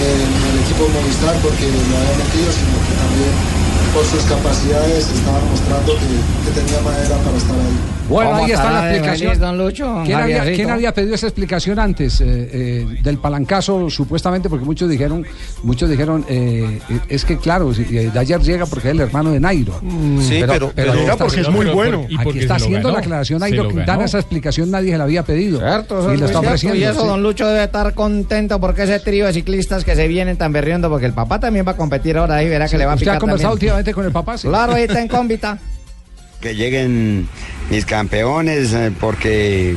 en 0.00 0.32
el 0.50 0.58
equipo 0.62 0.88
Movistar 0.88 1.34
porque 1.42 1.66
lo 1.66 1.96
había 1.98 2.16
metido, 2.22 2.50
sino 2.52 2.76
que 2.86 2.94
también 2.94 3.67
por 3.94 4.04
sus 4.04 4.22
capacidades 4.24 5.08
estaba 5.10 5.38
mostrando 5.50 5.92
que, 5.94 6.50
que 6.50 6.60
tenía 6.60 6.80
madera 6.80 7.16
para 7.24 7.36
estar 7.36 7.56
ahí. 7.56 7.78
Bueno, 8.08 8.30
¿Cómo 8.30 8.44
ahí 8.46 8.52
está 8.52 8.70
la 8.72 8.90
explicación. 8.90 9.38
don 9.38 9.58
Lucho, 9.58 10.02
¿Quién, 10.06 10.16
había, 10.18 10.38
Javiercito? 10.38 10.56
quién 10.56 10.70
había 10.70 10.94
pedido 10.94 11.14
esa 11.14 11.26
explicación 11.26 11.78
antes 11.78 12.20
eh, 12.22 12.24
eh, 12.52 12.86
del 13.02 13.18
palancazo, 13.18 13.90
supuestamente? 13.90 14.48
Porque 14.48 14.64
muchos 14.64 14.88
dijeron, 14.88 15.26
muchos 15.62 15.90
dijeron, 15.90 16.24
eh, 16.26 16.80
es 17.10 17.26
que 17.26 17.36
claro, 17.36 17.74
si, 17.74 17.84
Dyer 17.84 18.40
llega 18.40 18.64
porque 18.64 18.88
es 18.88 18.94
el 18.94 19.00
hermano 19.00 19.30
de 19.32 19.40
Nairo. 19.40 19.74
Sí, 20.22 20.42
pero- 20.46 20.72
pero- 20.74 20.94
Llega 20.94 21.12
está- 21.12 21.24
porque 21.26 21.40
es 21.42 21.48
muy 21.50 21.66
pero- 21.66 21.74
bueno. 21.74 22.06
y 22.08 22.14
Aquí 22.14 22.24
porque 22.24 22.40
está 22.40 22.54
haciendo 22.54 22.88
ganó. 22.88 22.92
la 22.94 22.98
aclaración 23.00 23.40
Nairo 23.40 23.68
Quintana, 23.68 24.04
esa 24.06 24.18
explicación 24.18 24.70
nadie 24.70 24.92
se 24.92 24.96
la 24.98 25.04
había 25.04 25.22
pedido. 25.22 25.58
Cierto, 25.58 25.96
y 25.96 25.98
eso 25.98 26.08
la 26.08 26.14
es 26.14 26.20
está 26.22 26.24
muy 26.24 26.30
cierto, 26.32 26.48
ofreciendo. 26.48 26.78
Y 26.78 26.84
eso, 26.84 27.00
sí. 27.02 27.06
don 27.08 27.22
Lucho 27.22 27.46
debe 27.46 27.64
estar 27.64 27.92
contento 27.92 28.58
porque 28.58 28.84
ese 28.84 29.00
trío 29.00 29.26
de 29.26 29.34
ciclistas 29.34 29.84
que 29.84 29.94
se 29.94 30.08
vienen 30.08 30.38
tan 30.38 30.50
berriendo, 30.50 30.88
porque 30.88 31.04
el 31.04 31.12
papá 31.12 31.40
también 31.40 31.66
va 31.68 31.72
a 31.72 31.76
competir 31.76 32.16
ahora 32.16 32.36
ahí, 32.36 32.48
verá 32.48 32.68
que 32.68 32.78
le 32.78 32.86
va 32.86 32.92
a 32.92 32.94
¿Usted 32.94 33.04
picar 33.04 33.16
ha 33.16 33.20
conversado 33.20 33.50
también. 33.52 33.72
últimamente 33.74 33.87
con 33.94 34.04
el 34.04 34.12
papá? 34.12 34.38
Sí. 34.38 34.48
Claro, 34.48 34.74
ahí 34.74 34.84
está 34.84 35.00
en 35.00 35.08
cómbita. 35.08 35.58
que 36.40 36.54
lleguen 36.54 37.28
mis 37.70 37.84
campeones, 37.84 38.72
eh, 38.72 38.92
porque 38.98 39.76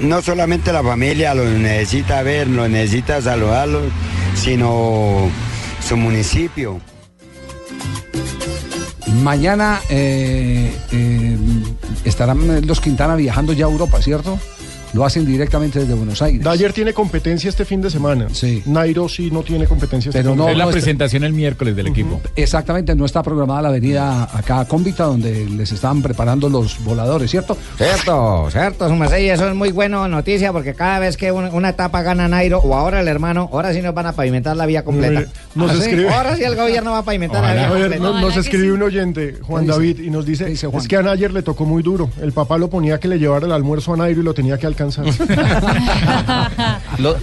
no 0.00 0.22
solamente 0.22 0.72
la 0.72 0.82
familia 0.82 1.34
los 1.34 1.48
necesita 1.50 2.22
ver, 2.22 2.48
los 2.48 2.68
necesita 2.70 3.20
saludarlos, 3.20 3.84
sino 4.34 5.30
su 5.86 5.96
municipio. 5.96 6.80
Mañana 9.22 9.80
eh, 9.90 10.72
eh, 10.92 11.38
estarán 12.04 12.66
los 12.66 12.80
Quintana 12.80 13.16
viajando 13.16 13.52
ya 13.52 13.66
a 13.66 13.68
Europa, 13.68 14.00
¿cierto? 14.00 14.38
Lo 14.92 15.04
hacen 15.04 15.24
directamente 15.24 15.78
desde 15.80 15.94
Buenos 15.94 16.20
Aires. 16.22 16.42
Dyer 16.44 16.72
tiene 16.72 16.92
competencia 16.92 17.48
este 17.48 17.64
fin 17.64 17.80
de 17.80 17.90
semana. 17.90 18.26
Sí. 18.32 18.62
Nairo 18.66 19.08
sí 19.08 19.30
no 19.30 19.42
tiene 19.42 19.66
competencia 19.66 20.10
este 20.10 20.18
Pero 20.20 20.30
fin 20.32 20.38
no- 20.38 20.46
de 20.46 20.52
es 20.52 20.58
la 20.58 20.64
no 20.64 20.70
está- 20.70 20.80
presentación 20.80 21.24
el 21.24 21.32
miércoles 21.32 21.76
del 21.76 21.86
equipo. 21.88 22.20
Exactamente, 22.36 22.94
no 22.94 23.04
está 23.04 23.22
programada 23.22 23.62
la 23.62 23.70
venida 23.70 24.24
acá 24.36 24.60
a 24.60 24.64
Cómbita, 24.68 25.04
donde 25.04 25.46
les 25.46 25.72
están 25.72 26.02
preparando 26.02 26.48
los 26.48 26.82
voladores, 26.84 27.30
¿cierto? 27.30 27.56
Cierto, 27.76 28.48
cierto, 28.50 28.88
su 28.88 28.94
merced, 28.94 29.18
y 29.18 29.30
eso 29.30 29.48
es 29.48 29.54
muy 29.54 29.72
bueno 29.72 30.06
noticia 30.08 30.52
porque 30.52 30.74
cada 30.74 30.98
vez 30.98 31.16
que 31.16 31.32
un- 31.32 31.46
una 31.52 31.70
etapa 31.70 32.02
gana 32.02 32.28
Nairo 32.28 32.58
o 32.58 32.74
ahora 32.74 33.00
el 33.00 33.08
hermano, 33.08 33.48
ahora 33.52 33.72
sí 33.72 33.80
nos 33.82 33.94
van 33.94 34.06
a 34.06 34.12
pavimentar 34.12 34.56
la 34.56 34.66
vía 34.66 34.84
completa. 34.84 35.24
Nos 35.54 35.70
¿Ah, 35.70 35.74
sí? 35.82 36.04
Ahora 36.06 36.36
sí 36.36 36.42
el 36.44 36.56
gobierno 36.56 36.92
va 36.92 36.98
a 36.98 37.02
pavimentar 37.04 37.42
la 37.42 37.52
vía 37.54 37.66
A 37.68 37.70
ver, 37.72 37.82
completa. 37.82 38.02
no- 38.04 38.20
nos 38.20 38.36
escribe 38.36 38.72
un 38.72 38.82
oyente, 38.82 39.36
Juan. 39.42 39.66
David, 39.66 40.00
y 40.00 40.10
nos 40.10 40.26
dice, 40.26 40.44
¿Qué 40.44 40.50
dice 40.50 40.66
Juan? 40.66 40.82
es 40.82 40.88
que 40.88 40.96
a 40.96 41.02
Nayer 41.02 41.32
le 41.32 41.42
tocó 41.42 41.64
muy 41.64 41.82
duro. 41.82 42.10
El 42.20 42.32
papá 42.32 42.58
lo 42.58 42.68
ponía 42.68 42.98
que 42.98 43.08
le 43.08 43.18
llevara 43.18 43.46
el 43.46 43.52
almuerzo 43.52 43.94
a 43.94 43.96
Nairo 43.96 44.20
y 44.20 44.24
lo 44.24 44.34
tenía 44.34 44.58
que 44.58 44.66
alcanzar. 44.66 44.79
Lo, 46.98 47.16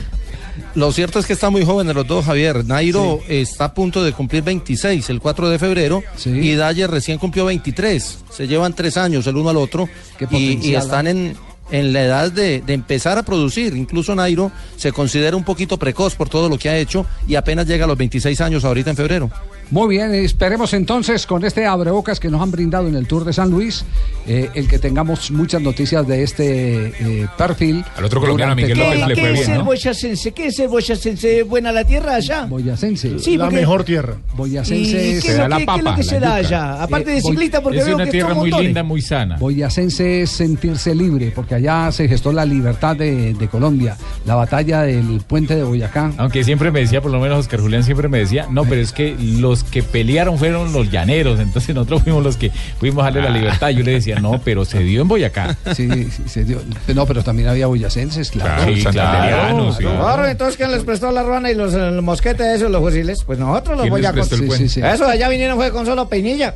lo 0.75 0.91
cierto 0.91 1.19
es 1.19 1.25
que 1.25 1.33
está 1.33 1.49
muy 1.49 1.65
joven 1.65 1.93
los 1.93 2.05
dos, 2.05 2.25
Javier. 2.25 2.65
Nairo 2.65 3.19
está 3.27 3.65
a 3.65 3.73
punto 3.73 4.03
de 4.03 4.13
cumplir 4.13 4.43
26 4.43 5.09
el 5.09 5.19
4 5.19 5.49
de 5.49 5.59
febrero 5.59 6.03
y 6.25 6.55
Dyer 6.55 6.89
recién 6.89 7.17
cumplió 7.17 7.45
23. 7.45 8.19
Se 8.31 8.47
llevan 8.47 8.73
tres 8.73 8.97
años 8.97 9.25
el 9.27 9.37
uno 9.37 9.49
al 9.49 9.57
otro 9.57 9.89
y, 10.19 10.23
y 10.23 10.27
potencial, 10.27 10.83
están 10.83 11.07
¿ah? 11.07 11.09
en, 11.09 11.35
en 11.71 11.93
la 11.93 12.03
edad 12.03 12.31
de, 12.31 12.61
de 12.61 12.73
empezar 12.73 13.17
a 13.17 13.23
producir. 13.23 13.75
Incluso 13.75 14.15
Nairo 14.15 14.51
se 14.75 14.91
considera 14.91 15.35
un 15.35 15.43
poquito 15.43 15.77
precoz 15.77 16.15
por 16.15 16.29
todo 16.29 16.49
lo 16.49 16.57
que 16.57 16.69
ha 16.69 16.77
hecho 16.77 17.05
y 17.27 17.35
apenas 17.35 17.67
llega 17.67 17.85
a 17.85 17.87
los 17.87 17.97
26 17.97 18.39
años 18.41 18.63
ahorita 18.63 18.91
en 18.91 18.97
febrero. 18.97 19.31
Muy 19.69 19.89
bien, 19.97 20.13
esperemos 20.15 20.73
entonces 20.73 21.25
con 21.25 21.43
este 21.43 21.65
abrebocas 21.65 22.19
que 22.21 22.29
nos 22.29 22.41
han 22.41 22.51
brindado 22.51 22.87
en 22.87 22.95
el 22.95 23.05
Tour 23.05 23.25
de 23.25 23.33
San 23.33 23.49
Luis, 23.51 23.83
eh, 24.25 24.49
el 24.53 24.67
que 24.67 24.79
tengamos 24.79 25.29
muchas 25.31 25.61
noticias 25.61 26.07
de 26.07 26.23
este 26.23 26.87
eh, 27.21 27.27
perfil. 27.37 27.83
Al 27.97 28.05
otro 28.05 28.21
colombiano, 28.21 28.55
durante 28.55 28.73
Miguel 28.73 28.77
López, 28.99 29.07
le 29.07 29.15
fue 29.15 29.23
¿Qué 29.23 29.29
es 29.33 29.39
bien, 29.39 29.51
el 29.51 29.57
¿no? 29.59 29.65
boyacense? 29.65 30.31
¿Qué 30.31 30.47
es 30.47 30.59
el 30.59 30.67
boyacense? 30.69 31.43
¿Buena 31.43 31.71
la 31.73 31.83
tierra 31.83 32.15
allá? 32.15 32.45
Boyacense. 32.45 33.19
Sí, 33.19 33.35
la 33.35 33.45
porque- 33.45 33.59
mejor 33.59 33.83
tierra. 33.83 34.15
¿Y 34.33 34.37
Boyacense 34.37 34.91
qué 34.91 35.17
es- 35.17 35.25
es 35.25 35.37
lo 35.37 35.47
que, 35.57 35.65
qué 35.65 35.75
es 35.77 35.83
lo 35.83 35.95
que 35.95 36.03
se 36.03 36.19
da 36.21 36.35
allá? 36.35 36.83
Aparte 36.83 37.11
de 37.11 37.17
Eh, 37.17 37.21
ciclista, 37.21 37.61
porque 37.61 37.79
es 37.79 37.85
veo 37.85 37.95
una 37.95 38.05
que 38.05 38.11
tierra 38.11 38.33
muy 38.33 38.51
linda, 38.51 38.83
muy 38.83 39.01
sana. 39.01 39.35
Boyacense 39.37 40.21
es 40.21 40.29
sentirse 40.29 40.95
libre, 40.95 41.33
porque 41.35 41.55
allá 41.55 41.91
se 41.91 42.07
gestó 42.07 42.31
la 42.31 42.45
libertad 42.45 42.95
de, 42.95 43.33
de 43.33 43.47
Colombia, 43.49 43.97
la 44.25 44.35
batalla 44.35 44.83
del 44.83 45.21
puente 45.27 45.55
de 45.55 45.63
Boyacá. 45.63 46.13
Aunque 46.17 46.43
siempre 46.45 46.71
me 46.71 46.79
decía, 46.79 47.01
por 47.01 47.11
lo 47.11 47.19
menos 47.19 47.39
Oscar 47.39 47.59
Julián 47.59 47.83
siempre 47.83 48.07
me 48.07 48.19
decía, 48.19 48.47
no, 48.49 48.63
pero 48.63 48.79
es 48.81 48.93
que 48.93 49.15
los 49.19 49.56
que 49.63 49.83
pelearon 49.83 50.37
fueron 50.37 50.73
los 50.73 50.89
llaneros, 50.91 51.39
entonces 51.39 51.73
nosotros 51.75 52.03
fuimos 52.03 52.23
los 52.23 52.37
que 52.37 52.51
fuimos 52.79 53.01
a 53.01 53.05
darle 53.05 53.21
la 53.23 53.29
libertad. 53.29 53.69
Yo 53.69 53.83
le 53.83 53.91
decía, 53.91 54.19
no, 54.19 54.39
pero 54.43 54.65
se 54.65 54.79
dio 54.79 55.01
en 55.01 55.07
Boyacá. 55.07 55.55
Sí, 55.73 55.87
sí, 56.11 56.23
se 56.27 56.43
dio. 56.43 56.61
No, 56.93 57.05
pero 57.05 57.23
también 57.23 57.47
había 57.49 57.67
boyacenses, 57.67 58.31
claro. 58.31 58.73
Claro, 58.91 59.73
Sí. 59.73 59.83
Claro, 59.83 60.27
entonces 60.27 60.57
¿quién 60.57 60.71
les 60.71 60.83
prestó 60.83 61.11
la 61.11 61.23
ruana 61.23 61.51
y 61.51 61.55
los 61.55 61.73
el 61.73 62.01
mosquete 62.01 62.55
esos, 62.55 62.71
los 62.71 62.81
fusiles? 62.81 63.23
Pues 63.23 63.39
nosotros 63.39 63.77
los 63.77 63.83
¿Quién 63.83 63.93
les 63.93 64.13
boyacos. 64.13 64.29
Sí, 64.29 64.49
sí, 64.57 64.69
sí. 64.69 64.81
Eso 64.81 65.05
de 65.05 65.13
allá 65.13 65.29
vinieron 65.29 65.57
fue 65.57 65.71
con 65.71 65.85
solo 65.85 66.07
peinilla. 66.07 66.55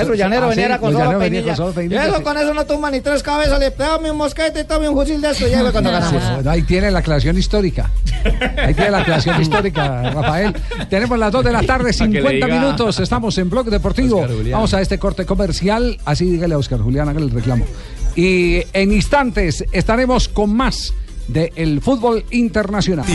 Eso, 0.00 0.14
llanero 0.14 0.46
Ah, 0.46 0.48
venía 0.48 0.64
sí, 0.64 0.70
era 0.70 0.78
con 0.78 0.92
solo 0.92 1.18
peinilla. 1.18 1.56
con 1.56 1.56
solo 1.56 1.82
Y 1.82 1.94
eso 1.94 2.16
sí. 2.16 2.22
con 2.22 2.38
eso 2.38 2.54
no 2.54 2.64
tumba 2.66 2.90
ni 2.90 3.00
tres 3.00 3.22
cabezas, 3.22 3.58
le 3.58 3.70
dame 3.70 4.10
un 4.10 4.16
mosquete, 4.16 4.64
tome 4.64 4.88
un 4.88 4.94
fusil 4.96 5.20
de 5.20 5.30
esto, 5.30 5.46
ya 5.48 5.60
cuando 5.72 5.90
Sí, 5.90 5.94
ganamos. 5.96 6.34
bueno, 6.34 6.50
ahí 6.50 6.62
tiene 6.62 6.90
la 6.90 7.00
aclaración 7.00 7.36
histórica. 7.38 7.90
Ahí 8.56 8.74
tiene 8.74 8.90
la 8.90 8.98
aclaración 8.98 9.40
histórica, 9.42 10.10
Rafael. 10.10 10.54
Tenemos 10.88 11.18
las 11.18 11.32
2 11.32 11.44
de 11.44 11.52
la 11.52 11.62
tarde, 11.62 11.90
que 11.92 12.06
le 12.06 12.12
50 12.20 12.30
diga 12.46 12.46
minutos. 12.60 13.00
Estamos 13.00 13.36
en 13.38 13.50
Blog 13.50 13.66
Deportivo. 13.66 14.26
Vamos 14.50 14.74
a 14.74 14.80
este 14.80 14.98
corte 14.98 15.26
comercial. 15.26 15.98
Así 16.04 16.24
dígale 16.26 16.54
a 16.54 16.58
Oscar 16.58 16.80
Julián, 16.80 17.08
hágale 17.08 17.26
el 17.26 17.32
reclamo. 17.32 17.64
Y 18.16 18.62
en 18.72 18.92
instantes 18.92 19.64
estaremos 19.72 20.28
con 20.28 20.54
más 20.54 20.92
del 21.28 21.80
fútbol 21.80 22.24
internacional. 22.30 23.06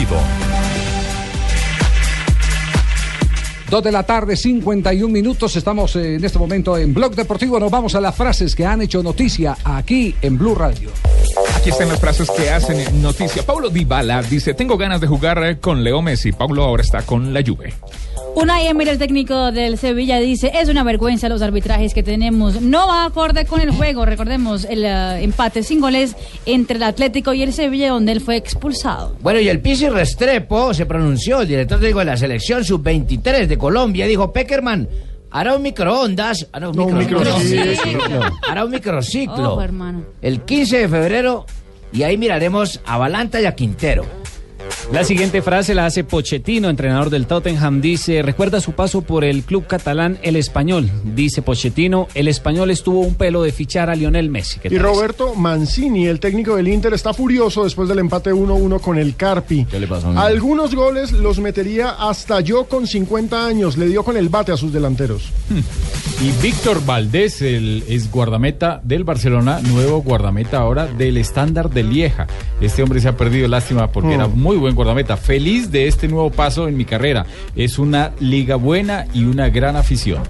2 3.70 3.84
de 3.84 3.92
la 3.92 4.04
tarde, 4.04 4.36
51 4.36 5.14
minutos. 5.14 5.56
Estamos 5.56 5.96
eh, 5.96 6.16
en 6.16 6.26
este 6.26 6.40
momento 6.40 6.76
en 6.76 6.92
Blog 6.92 7.14
Deportivo. 7.14 7.60
Nos 7.60 7.70
vamos 7.70 7.94
a 7.94 8.02
las 8.02 8.16
frases 8.16 8.56
que 8.56 8.66
han 8.66 8.82
hecho 8.82 9.04
noticia 9.04 9.56
aquí 9.64 10.16
en 10.24 10.40
Blue 10.40 10.56
Radio. 10.56 10.90
Aquí 11.56 11.70
están 11.70 11.90
las 11.90 12.00
frases 12.00 12.32
que 12.32 12.50
hacen 12.50 13.02
noticia. 13.02 13.44
Paulo 13.44 13.70
Dybala 13.70 14.24
dice, 14.24 14.56
tengo 14.56 14.76
ganas 14.76 15.02
de 15.02 15.08
jugar 15.08 15.44
eh, 15.44 15.60
con 15.60 15.84
Leo 15.84 16.02
Messi. 16.02 16.32
Paulo 16.32 16.64
ahora 16.64 16.82
está 16.82 17.04
con 17.04 17.32
la 17.32 17.44
Juve. 17.46 17.74
Unai 18.42 18.68
Emery, 18.68 18.92
el 18.92 18.98
técnico 18.98 19.52
del 19.52 19.78
Sevilla, 19.78 20.18
dice, 20.18 20.52
es 20.56 20.70
una 20.70 20.84
vergüenza 20.84 21.28
los 21.28 21.42
arbitrajes 21.42 21.94
que 21.94 22.04
tenemos. 22.04 22.62
No 22.62 22.88
va 22.88 23.04
acorde 23.04 23.46
con 23.46 23.60
el 23.60 23.72
juego. 23.72 24.06
Recordemos 24.06 24.64
el 24.64 24.86
eh, 24.86 25.24
empate 25.24 25.62
sin 25.62 25.82
goles 25.82 26.16
entre 26.46 26.78
el 26.78 26.84
Atlético 26.84 27.34
y 27.34 27.44
el 27.44 27.52
Sevilla, 27.52 27.90
donde 27.90 28.14
él 28.14 28.22
fue 28.22 28.38
expulsado. 28.38 29.16
Bueno, 29.22 29.42
y 29.42 29.50
el 29.50 29.60
Pisi 29.60 29.90
Restrepo 29.90 30.74
se 30.74 30.86
pronunció, 30.86 31.42
el 31.42 31.50
director 31.50 31.80
técnico 31.80 32.00
de 32.00 32.06
la 32.06 32.16
selección 32.18 32.64
sub-23 32.64 33.46
de 33.46 33.58
Colombia, 33.58 34.06
dijo, 34.08 34.32
Peckerman, 34.32 34.88
hará 35.32 35.56
un 35.56 35.62
microondas, 35.62 36.48
hará 36.54 36.70
un, 36.70 36.76
No, 36.78 36.86
un 36.86 36.98
micro- 36.98 37.20
microciclo. 37.20 38.22
hará 38.48 38.64
un 38.64 38.72
microciclo 38.72 39.54
Ojo, 39.54 39.62
hermano. 39.62 40.04
el 40.22 40.42
15 40.42 40.78
de 40.78 40.88
febrero 40.88 41.46
y 41.92 42.04
ahí 42.04 42.18
miraremos 42.18 42.80
a 42.86 42.98
Balanta 42.98 43.42
y 43.42 43.46
a 43.46 43.54
Quintero. 43.54 44.06
La 44.92 45.04
siguiente 45.04 45.42
frase 45.42 45.76
la 45.76 45.86
hace 45.86 46.04
Pochettino, 46.04 46.70
entrenador 46.70 47.10
del 47.10 47.28
Tottenham. 47.28 47.82
Dice, 47.82 48.22
recuerda 48.22 48.60
su 48.62 48.72
paso 48.74 49.02
por 49.02 49.24
el 49.24 49.44
club 49.44 49.68
catalán 49.68 50.18
El 50.24 50.36
Español. 50.36 50.90
Dice 51.04 51.42
Pochettino, 51.42 52.08
el 52.16 52.28
Español 52.28 52.72
estuvo 52.72 53.00
un 53.02 53.16
pelo 53.16 53.44
de 53.44 53.52
fichar 53.52 53.90
a 53.90 53.96
Lionel 53.96 54.30
Messi. 54.30 54.60
¿Qué 54.60 54.70
Y 54.74 54.78
Roberto 54.78 55.36
Mancini, 55.36 56.08
el 56.08 56.20
técnico 56.20 56.56
del 56.56 56.68
Inter, 56.68 56.94
está 56.94 57.14
furioso 57.14 57.64
después 57.64 57.88
del 57.88 58.00
empate 58.00 58.32
1-1 58.34 58.80
con 58.82 58.98
el 58.98 59.16
Carpi. 59.16 59.66
¿Qué 59.66 59.80
le 59.80 59.88
pasó? 59.88 60.10
Algunos 60.18 60.74
goles 60.74 61.12
los 61.12 61.40
metería 61.40 61.92
hasta 61.92 62.42
yo 62.42 62.66
con 62.66 62.88
50 62.88 63.46
años. 63.46 63.78
Le 63.78 63.88
dio 63.88 64.04
con 64.04 64.18
el 64.18 64.30
bate 64.30 64.52
a 64.52 64.58
sus 64.58 64.74
delanteros. 64.74 65.30
Y 66.22 66.32
Víctor 66.44 66.86
Valdés, 66.86 67.42
el 67.42 67.82
es 67.88 68.12
guardameta 68.12 68.82
del 68.84 69.06
Barcelona, 69.06 69.62
nuevo 69.62 70.02
guardameta 70.02 70.58
ahora 70.58 70.86
del 70.86 71.16
estándar 71.16 71.70
de 71.70 71.82
Lieja. 71.84 72.28
Este 72.60 72.84
hombre 72.84 73.00
se 73.00 73.08
ha 73.08 73.16
perdido, 73.16 73.48
lástima, 73.48 73.90
porque 73.90 74.10
Mm. 74.10 74.14
era 74.14 74.28
muy 74.28 74.58
buen 74.60 74.76
guardameta. 74.76 75.18
Feliz 75.18 75.72
de 75.72 75.88
este 75.88 76.08
nuevo 76.08 76.30
paso 76.32 76.68
en 76.68 76.78
mi 76.78 76.86
carrera. 76.86 77.26
Es 77.56 77.80
una 77.80 78.12
liga 78.20 78.56
buena 78.56 79.06
y 79.14 79.24
una 79.24 79.50
gran 79.50 79.76
afición. 79.76 80.24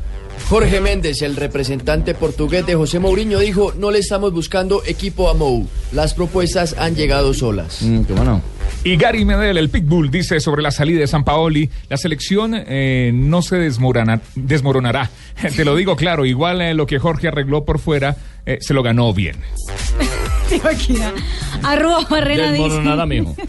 Jorge 0.50 0.80
Méndez, 0.80 1.22
el 1.22 1.36
representante 1.36 2.16
portugués 2.16 2.66
de 2.66 2.74
José 2.74 3.00
Mourinho, 3.00 3.40
dijo, 3.40 3.74
no 3.78 3.92
le 3.92 4.00
estamos 4.00 4.32
buscando 4.32 4.82
equipo 4.86 5.30
a 5.30 5.34
Mou. 5.34 5.68
Las 5.92 6.14
propuestas 6.14 6.76
han 6.80 6.96
llegado 6.96 7.34
solas. 7.34 7.82
Y 8.84 8.96
Gary 8.96 9.26
Medel, 9.26 9.58
el 9.58 9.70
Pitbull, 9.70 10.10
dice 10.10 10.40
sobre 10.40 10.62
la 10.62 10.72
salida 10.72 11.00
de 11.02 11.08
San 11.08 11.26
Paoli, 11.26 11.70
la 11.90 11.98
selección 11.98 12.54
eh, 12.56 13.12
no 13.14 13.42
se 13.42 13.58
desmorona- 13.58 14.22
desmoronará. 14.36 15.10
Te 15.56 15.66
lo 15.66 15.76
digo 15.76 15.96
claro, 15.96 16.26
igual 16.26 16.62
eh, 16.62 16.74
lo 16.74 16.86
que 16.86 17.00
Jorge 17.00 17.28
arregló 17.28 17.66
por 17.66 17.80
fuera, 17.80 18.16
eh, 18.46 18.58
se 18.62 18.74
lo 18.74 18.84
ganó 18.84 19.14
bien. 19.14 19.36
¿Te 20.50 20.56
imaginas? 20.56 21.14
Arroba 21.62 22.06
Barrena 22.10 22.52
dice... 22.52 22.82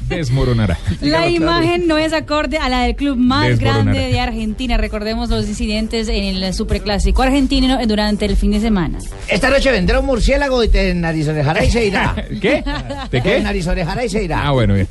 Desmoronará. 0.09 0.79
La 1.01 1.29
imagen 1.31 1.87
no 1.87 1.97
es 1.97 2.13
acorde 2.13 2.59
a 2.59 2.69
la 2.69 2.83
del 2.83 2.95
club 2.95 3.17
más 3.17 3.49
Desmoronará. 3.49 3.83
grande 3.85 4.13
de 4.13 4.21
Argentina. 4.21 4.77
Recordemos 4.77 5.31
los 5.31 5.49
incidentes 5.49 6.09
en 6.09 6.25
el 6.25 6.53
superclásico 6.53 7.23
argentino 7.23 7.79
durante 7.87 8.27
el 8.27 8.37
fin 8.37 8.51
de 8.51 8.61
semana. 8.61 8.99
Esta 9.29 9.49
noche 9.49 9.71
vendrá 9.71 10.01
un 10.01 10.07
murciélago 10.07 10.63
y 10.63 10.69
te 10.69 10.93
narizorejará 10.95 11.65
y 11.65 11.71
se 11.71 11.87
irá. 11.87 12.15
¿Qué? 12.41 12.63
¿De 13.11 13.23
qué? 13.23 13.31
Te 13.37 13.41
narizorejará 13.41 14.05
y 14.05 14.09
se 14.11 14.25
irá. 14.25 14.47
Ah, 14.47 14.51
bueno, 14.51 14.75
bien. 14.75 14.89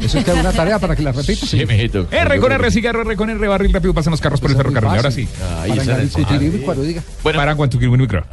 Eso 0.00 0.18
es 0.18 0.24
que 0.24 0.30
es 0.32 0.36
una 0.38 0.52
tarea 0.52 0.78
para 0.78 0.96
que 0.96 1.02
la 1.02 1.12
repita. 1.12 1.46
Sí, 1.46 1.64
mijito. 1.66 2.06
R 2.10 2.38
con 2.40 2.50
R, 2.52 2.70
cigarro, 2.70 3.02
R 3.02 3.14
con 3.16 3.30
R, 3.30 3.48
barril 3.48 3.72
rápido, 3.72 3.94
pasan 3.94 4.10
los 4.10 4.20
carros 4.20 4.40
por 4.40 4.50
el 4.50 4.56
ferrocarril. 4.56 4.90
Ahora 4.90 5.10
sí. 5.10 5.28
Para 5.68 5.84
Garitutirimí, 5.84 6.58
cuando 6.60 6.82
diga. 6.82 7.02
Para 7.22 7.52
Guantuquiribú, 7.54 7.96
micro. 7.96 8.24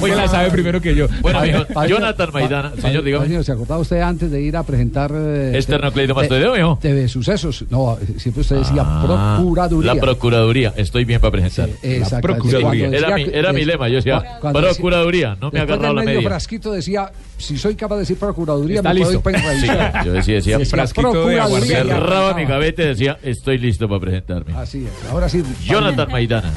Oye, 0.00 0.14
la 0.16 0.28
sabe 0.28 0.50
primero 0.50 0.80
que 0.80 0.94
yo. 0.94 1.06
Bueno, 1.20 1.40
Jonathan 1.88 2.30
Maidana, 2.32 2.72
señor, 2.80 3.04
dígame. 3.04 3.42
¿Se 3.44 3.52
acordaba 3.52 3.80
usted 3.80 4.00
antes 4.00 4.30
de 4.30 4.40
ir 4.42 4.56
a 4.56 4.62
presentar... 4.62 5.10
Eh, 5.14 5.52
Esternocleido 5.56 6.14
te- 6.14 6.20
mastoideo, 6.20 6.54
mijo. 6.54 6.78
TV 6.80 7.08
Sucesos. 7.08 7.64
No, 7.70 7.98
siempre 8.18 8.40
usted 8.42 8.56
decía 8.56 8.82
Ah, 8.86 9.36
Procuraduría. 9.36 9.94
La 9.94 10.00
Procuraduría, 10.00 10.72
estoy 10.76 11.04
bien 11.04 11.20
para 11.20 11.30
presentar. 11.32 11.70
exacto. 11.82 12.20
Procuraduría. 12.28 12.88
Cuando 12.90 12.96
Era, 13.32 13.52
mi, 13.52 13.64
lema, 13.64 13.88
yo 13.88 13.96
decía, 13.96 14.18
Cu- 14.20 14.40
cuando 14.40 14.60
decía- 14.60 14.74
Procuraduría, 14.74 15.36
no 15.40 15.50
me 15.50 15.58
ha 15.60 15.62
agarrado 15.62 15.94
la 15.94 16.02
medio 16.02 16.16
media. 16.18 16.28
frasquito 16.30 16.72
decía, 16.72 17.10
si 17.38 17.56
soy 17.58 17.74
capaz 17.74 17.96
de 17.96 18.00
decir 18.00 18.18
Procuraduría, 18.18 18.63
Está 18.70 18.92
me 18.92 19.00
listo. 19.00 19.20
para 19.20 19.38
Sí, 19.38 19.64
Israel. 19.66 19.92
yo 20.04 20.12
decía, 20.12 20.34
decía, 20.36 20.58
Procuraduría. 20.94 21.84
cerraba 21.84 22.34
mi 22.34 22.44
gaveta 22.44 22.82
y 22.82 22.86
decía, 22.86 23.18
estoy 23.22 23.58
listo 23.58 23.88
para 23.88 24.00
presentarme. 24.00 24.54
Así 24.56 24.84
es. 24.86 25.10
Ahora 25.10 25.28
sí. 25.28 25.42
Jonathan 25.64 26.10
Maidana. 26.10 26.52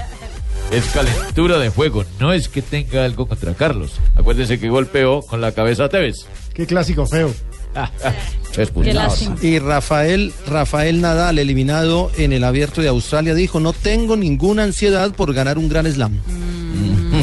Es 0.71 0.85
calentura 0.87 1.59
de 1.59 1.71
fuego, 1.71 2.03
no 2.19 2.33
es 2.33 2.49
que 2.49 2.61
tenga 2.61 3.05
algo 3.05 3.25
contra 3.25 3.53
Carlos. 3.53 3.93
Acuérdese 4.15 4.59
que 4.59 4.67
golpeó 4.67 5.21
con 5.21 5.39
la 5.39 5.53
cabeza 5.53 5.85
a 5.85 5.89
Tevez. 5.89 6.25
Qué 6.53 6.65
clásico 6.65 7.05
feo. 7.05 7.33
Expulsado. 8.57 9.35
Y 9.41 9.59
Rafael, 9.59 10.33
Rafael 10.47 10.99
Nadal, 10.99 11.37
eliminado 11.39 12.11
en 12.17 12.33
el 12.33 12.43
abierto 12.43 12.81
de 12.81 12.87
Australia, 12.89 13.33
dijo, 13.35 13.59
no 13.61 13.71
tengo 13.71 14.17
ninguna 14.17 14.63
ansiedad 14.63 15.11
por 15.13 15.33
ganar 15.33 15.57
un 15.57 15.69
gran 15.69 15.85
slam. 15.89 16.13
Mm, 16.25 17.13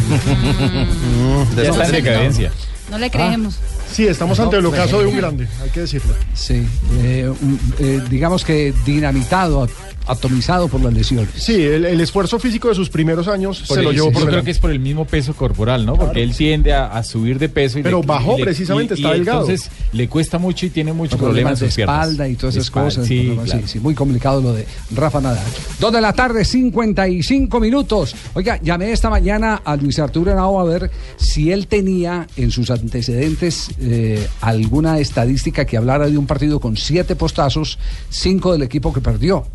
Ya 1.57 1.63
está 1.71 1.85
en 1.87 1.93
decadencia. 1.93 2.53
No 2.91 2.99
le 2.99 3.11
creemos. 3.11 3.59
Sí, 3.95 4.07
estamos 4.09 4.37
No, 4.39 4.45
ante 4.45 4.57
el 4.57 4.67
ocaso 4.67 4.99
de 4.99 5.07
un 5.07 5.17
grande, 5.17 5.47
hay 5.63 5.71
que 5.71 5.81
decirlo. 5.81 6.13
Sí, 6.35 6.67
eh, 7.03 7.31
un- 7.41 7.61
eh, 7.79 8.01
digamos 8.11 8.45
que 8.45 8.75
dinamitado, 8.85 9.69
atomizado 10.07 10.69
por 10.69 10.81
las 10.83 10.93
lesiones. 10.93 11.31
Sí, 11.37 11.63
el, 11.63 11.85
el 11.85 12.01
esfuerzo 12.01 12.39
físico 12.39 12.69
de 12.69 12.75
sus 12.75 12.91
primeros 12.91 13.29
años 13.29 13.61
Por 13.67 13.77
se 13.77 13.81
el- 13.81 13.85
lo 13.87 13.93
llevó 13.93 14.07
yo 14.09 14.13
por 14.13 14.23
creo 14.23 14.27
delante. 14.33 14.45
que 14.47 14.51
es 14.51 14.59
por 14.59 14.71
el 14.71 14.81
mismo 14.81 15.05
peso 15.07 15.35
corporal, 15.35 15.87
¿no? 15.87 15.95
Porque 15.97 16.23
él 16.23 16.35
tiende 16.37 16.73
a, 16.73 16.87
a 16.87 17.03
subir 17.05 17.39
de 17.39 17.49
peso. 17.49 17.79
Y 17.79 17.83
Pero 17.83 18.01
le- 18.01 18.07
bajó 18.07 18.39
y 18.39 18.43
precisamente, 18.43 18.95
y- 18.95 18.97
está 18.99 19.09
y 19.11 19.13
delgado. 19.19 19.41
Entonces 19.43 19.71
le 19.93 20.09
cuesta 20.09 20.39
mucho 20.39 20.67
y 20.67 20.71
tiene 20.71 20.93
muchos 20.93 21.19
problemas 21.19 21.61
en 21.63 21.69
de 21.69 21.83
espalda 21.83 22.29
y 22.29 22.35
todas 22.37 22.55
esas 22.57 22.67
Espalda, 22.67 22.89
cosas. 22.89 23.07
Sí, 23.07 23.19
problemas, 23.21 23.45
claro. 23.47 23.61
sí, 23.67 23.73
sí, 23.73 23.81
muy 23.81 23.95
complicado 23.95 24.41
lo 24.41 24.53
de 24.53 24.67
Rafa 24.95 25.21
Nadal. 25.21 25.45
Dos 25.81 25.93
de 25.93 26.01
la 26.01 26.13
tarde, 26.13 26.45
55 26.45 27.61
minutos. 27.61 28.15
Oiga, 28.35 28.61
llamé 28.63 28.93
esta 28.93 29.11
mañana 29.11 29.63
a 29.65 29.77
Luis 29.77 29.99
Arturo 29.99 30.33
Henao 30.33 30.61
a 30.61 30.65
ver 30.65 30.91
si 31.17 31.51
él 31.51 31.67
tenía 31.67 32.27
en 32.37 32.51
sus 32.51 32.71
antecedentes 32.71 33.69
eh, 33.81 34.27
alguna 34.41 34.99
estadística 34.99 35.65
que 35.65 35.77
hablara 35.77 36.09
de 36.09 36.19
un 36.19 36.27
partido 36.27 36.61
con 36.61 36.77
siete 36.77 37.17
postazos, 37.17 37.79
cinco 38.11 38.53
del 38.53 38.63
equipo 38.63 38.93
que 38.93 39.01
perdió. 39.01 39.47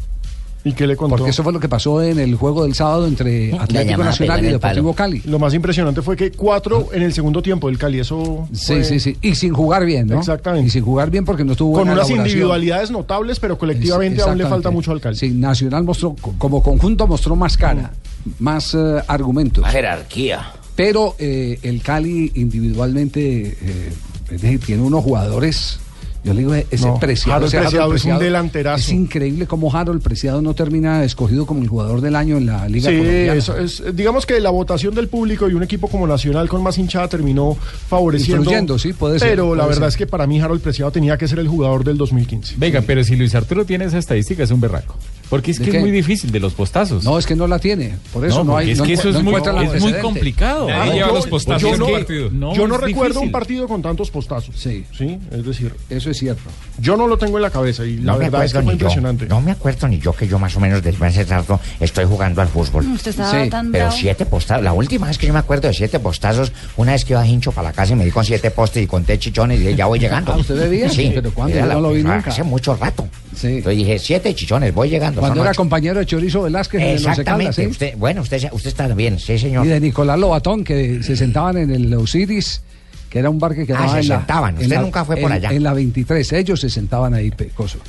¿Y 0.64 0.74
qué 0.74 0.86
le 0.86 0.98
contó? 0.98 1.16
Porque 1.16 1.30
eso 1.32 1.42
fue 1.42 1.54
lo 1.54 1.60
que 1.60 1.70
pasó 1.70 2.02
en 2.04 2.20
el 2.20 2.36
juego 2.36 2.64
del 2.64 2.76
sábado 2.76 3.08
entre 3.08 3.58
Atlético 3.58 4.04
Nacional 4.04 4.44
y 4.44 4.48
Deportivo. 4.50 4.94
Cali. 4.94 5.22
Lo 5.26 5.40
más 5.40 5.54
impresionante 5.54 6.02
fue 6.02 6.18
que 6.18 6.32
cuatro 6.32 6.90
en 6.92 7.02
el 7.02 7.14
segundo 7.14 7.42
tiempo 7.42 7.68
del 7.68 7.78
Cali, 7.78 8.00
eso 8.00 8.48
Sí, 8.52 8.74
fue 8.74 8.84
sí, 8.84 9.00
sí. 9.00 9.18
Y 9.22 9.36
sin 9.36 9.54
jugar 9.54 9.86
bien, 9.86 10.08
¿no? 10.08 10.20
Exactamente. 10.20 10.68
Y 10.68 10.70
sin 10.70 10.84
jugar 10.84 11.10
bien 11.10 11.24
porque 11.24 11.46
no 11.46 11.56
tuvo 11.56 11.74
con 11.76 11.84
unas 11.84 11.94
elaboración. 11.96 12.28
individualidades 12.28 12.92
notables, 12.92 13.40
pero 13.40 13.58
colectivamente 13.58 14.22
aún 14.22 14.38
le 14.38 14.46
falta 14.48 14.70
mucho 14.70 14.92
al 14.92 15.00
Cali. 15.00 15.16
Sí, 15.16 15.30
Nacional 15.32 15.84
mostró, 15.86 16.14
co- 16.20 16.34
como 16.38 16.62
conjunto 16.62 17.08
mostró 17.08 17.38
más 17.38 17.56
cara, 17.56 17.94
más 18.40 18.74
eh, 18.74 19.02
argumentos. 19.08 19.62
Más 19.62 19.72
jerarquía. 19.72 20.52
Pero 20.76 21.16
eh, 21.20 21.58
el 21.64 21.82
Cali 21.82 22.32
individualmente 22.36 23.58
eh, 23.62 23.90
es 24.32 24.42
decir, 24.42 24.60
tiene 24.60 24.82
unos 24.84 25.04
jugadores. 25.04 25.80
Yo 26.24 26.34
le 26.34 26.40
digo, 26.42 26.54
ese 26.54 26.86
No, 26.86 27.00
Preciado, 27.00 27.36
Harold 27.38 27.48
ese 27.54 27.60
Preciado 27.62 27.94
es 27.96 28.04
un 28.06 28.20
delanterazo. 28.20 28.78
Es 28.82 28.90
increíble 28.92 29.48
cómo 29.48 29.74
Harold 29.74 30.02
Preciado 30.02 30.42
no 30.42 30.54
termina 30.54 31.04
escogido 31.06 31.46
como 31.46 31.62
el 31.62 31.70
jugador 31.70 32.02
del 32.02 32.16
año 32.16 32.36
en 32.38 32.46
la 32.46 32.68
Liga 32.68 32.90
Sí, 32.90 32.98
Colombiana. 32.98 33.34
eso 33.36 33.58
es, 33.58 33.84
digamos 33.96 34.26
que 34.26 34.40
la 34.42 34.50
votación 34.50 34.94
del 34.94 35.08
público 35.08 35.50
y 35.50 35.54
un 35.54 35.64
equipo 35.64 35.88
como 35.88 36.06
Nacional 36.08 36.50
con 36.50 36.62
más 36.62 36.78
hinchada 36.78 37.08
terminó 37.08 37.56
favoreciendo. 37.88 38.42
Influyendo, 38.44 38.78
sí, 38.78 38.92
puede 38.94 39.18
ser, 39.20 39.30
Pero 39.30 39.56
la 39.56 39.66
verdad 39.66 39.82
ser. 39.84 39.90
es 39.90 39.98
que 39.98 40.08
para 40.08 40.28
mí 40.28 40.42
Harold 40.42 40.62
Preciado 40.62 40.92
tenía 40.92 41.18
que 41.18 41.28
ser 41.28 41.40
el 41.40 41.48
jugador 41.48 41.84
del 41.86 41.98
2015. 41.98 42.56
Venga, 42.58 42.82
pero 42.82 43.04
si 43.04 43.16
Luis 43.16 43.34
Arturo 43.36 43.66
tiene 43.66 43.86
esa 43.86 43.98
estadística 43.98 44.44
es 44.44 44.52
un 44.52 44.60
berraco. 44.60 44.96
Porque 45.30 45.52
es 45.52 45.60
¿De 45.60 45.66
que 45.66 45.72
qué? 45.72 45.78
es 45.78 45.84
muy 45.84 45.92
difícil 45.92 46.32
de 46.32 46.40
los 46.40 46.54
postazos. 46.54 47.04
No, 47.04 47.20
es 47.20 47.26
que 47.28 47.36
no 47.36 47.46
la 47.48 47.60
tiene. 47.60 47.96
Por 48.12 48.26
eso 48.26 48.44
no, 48.44 48.58
hay. 48.58 48.72
Es 48.72 48.80
no 48.80 48.84
que 48.86 48.94
eso 48.94 49.10
es 49.10 49.22
muy, 49.22 49.36
es 49.36 49.96
complicado. 50.02 50.68
Ah, 50.72 50.86
lleva 50.88 51.10
yo- 51.10 51.14
los 51.14 51.28
postazos 51.28 51.62
yo 51.62 51.78
no, 51.78 51.86
del 51.86 51.96
partido. 51.96 52.30
yo 52.54 52.68
no 52.68 52.76
es 52.76 52.82
recuerdo 52.82 53.14
difícil. 53.20 53.28
un 53.28 53.32
partido 53.32 53.68
con 53.68 53.82
tantos 53.82 54.10
postazos. 54.10 54.56
Sí. 54.58 54.86
Sí, 54.98 55.20
es 55.32 55.46
decir. 55.46 55.74
Eso 55.90 56.10
es 56.10 56.18
cierto. 56.18 56.42
Yo 56.80 56.98
no 56.98 57.08
lo 57.08 57.18
tengo 57.18 57.38
en 57.38 57.44
la 57.44 57.50
cabeza 57.52 57.86
y 57.86 57.98
la 57.98 58.14
No 58.14 58.18
me 58.18 58.26
verdad 58.26 58.44
es 58.46 58.52
que 58.54 58.58
acuerdo 58.58 58.66
fue 58.66 58.74
ni 58.74 58.80
yo. 58.80 58.86
impresionante. 58.86 59.26
No 59.28 59.42
me 59.42 59.52
acuerdo 59.52 59.88
ni 59.88 60.00
yo 60.00 60.14
que 60.14 60.28
yo 60.28 60.40
más 60.40 60.56
o 60.56 60.60
menos 60.60 60.82
desde 60.82 61.06
hace 61.06 61.24
rato 61.26 61.60
estoy 61.80 62.06
jugando 62.06 62.42
al 62.42 62.48
fútbol. 62.48 62.86
Usted 62.88 63.12
estaba 63.12 63.48
tan 63.50 63.72
Pero 63.72 63.92
siete 63.92 64.26
postazos, 64.26 64.64
la 64.64 64.74
última 64.74 65.08
vez 65.08 65.18
que 65.20 65.28
yo 65.28 65.34
me 65.34 65.40
acuerdo 65.40 65.68
de 65.68 65.74
siete 65.76 66.00
postazos, 66.00 66.52
una 66.78 66.94
vez 66.94 67.06
que 67.06 67.14
iba 67.14 67.22
a 67.22 67.28
hincho 67.28 67.52
para 67.52 67.70
la 67.70 67.74
casa 67.74 67.94
y 67.94 67.96
me 67.96 68.06
di 68.06 68.12
con 68.12 68.26
siete 68.26 68.50
postes 68.50 68.84
y 68.84 68.88
conté 68.88 69.20
chichones 69.20 69.58
y 69.60 69.64
dije, 69.64 69.76
ya 69.76 69.86
voy 69.86 70.00
llegando. 70.00 70.34
Ah, 70.34 70.38
¿usted 70.38 70.56
bebía? 70.58 70.90
Sí, 70.90 71.12
¿Pero 71.14 71.32
cuándo? 71.34 71.56
era 71.56 71.68
Yo 71.68 71.74
no 71.74 71.82
lo 71.82 71.92
vi 71.92 72.02
nunca. 72.02 72.32
Hace 72.32 72.42
mucho 72.44 72.76
rato. 72.76 73.08
Sí. 73.36 73.48
Entonces 73.58 73.78
dije, 73.78 74.00
siete 74.00 74.34
chichones, 74.34 74.74
voy 74.74 74.90
llegando. 74.90 75.22
Cuando 75.22 75.42
era 75.42 75.52
ocho. 75.52 75.58
compañero 75.58 76.00
de 76.00 76.06
Chorizo 76.06 76.42
Velázquez 76.44 76.82
Caldas, 76.82 77.02
Exactamente. 77.20 77.54
¿sí? 77.54 77.68
Usted, 77.68 77.94
bueno, 77.98 78.22
usted, 78.22 78.50
usted 78.52 78.70
está 78.70 78.88
bien, 78.88 79.20
sí, 79.20 79.38
señor. 79.38 79.66
Y 79.66 79.70
de 79.70 79.80
Nicolás 79.80 80.18
Lobatón, 80.20 80.64
que 80.64 81.04
se 81.04 81.16
sentaban 81.16 81.58
en 81.58 81.70
el 81.72 81.94
Osiris, 81.94 82.62
que 83.10 83.20
era 83.20 83.30
un 83.30 83.40
bar 83.40 83.54
que 83.56 83.66
quedaba 83.66 83.86
Ah, 83.86 83.94
se 83.94 84.00
en 84.00 84.08
la... 84.10 84.18
sentaban. 84.18 84.56
en 84.56 84.62
Usted 84.64 84.76
la- 84.76 84.82
nunca 84.82 85.06
fue 85.06 85.18
por 85.18 85.32
en- 85.32 85.38
allá. 85.38 85.52
En 85.52 85.64
la 85.64 85.74
23, 85.74 86.34
ellos 86.34 86.60
se 86.60 86.70
sentaban 86.70 87.14
ahí, 87.14 87.30
pecoso. 87.32 87.80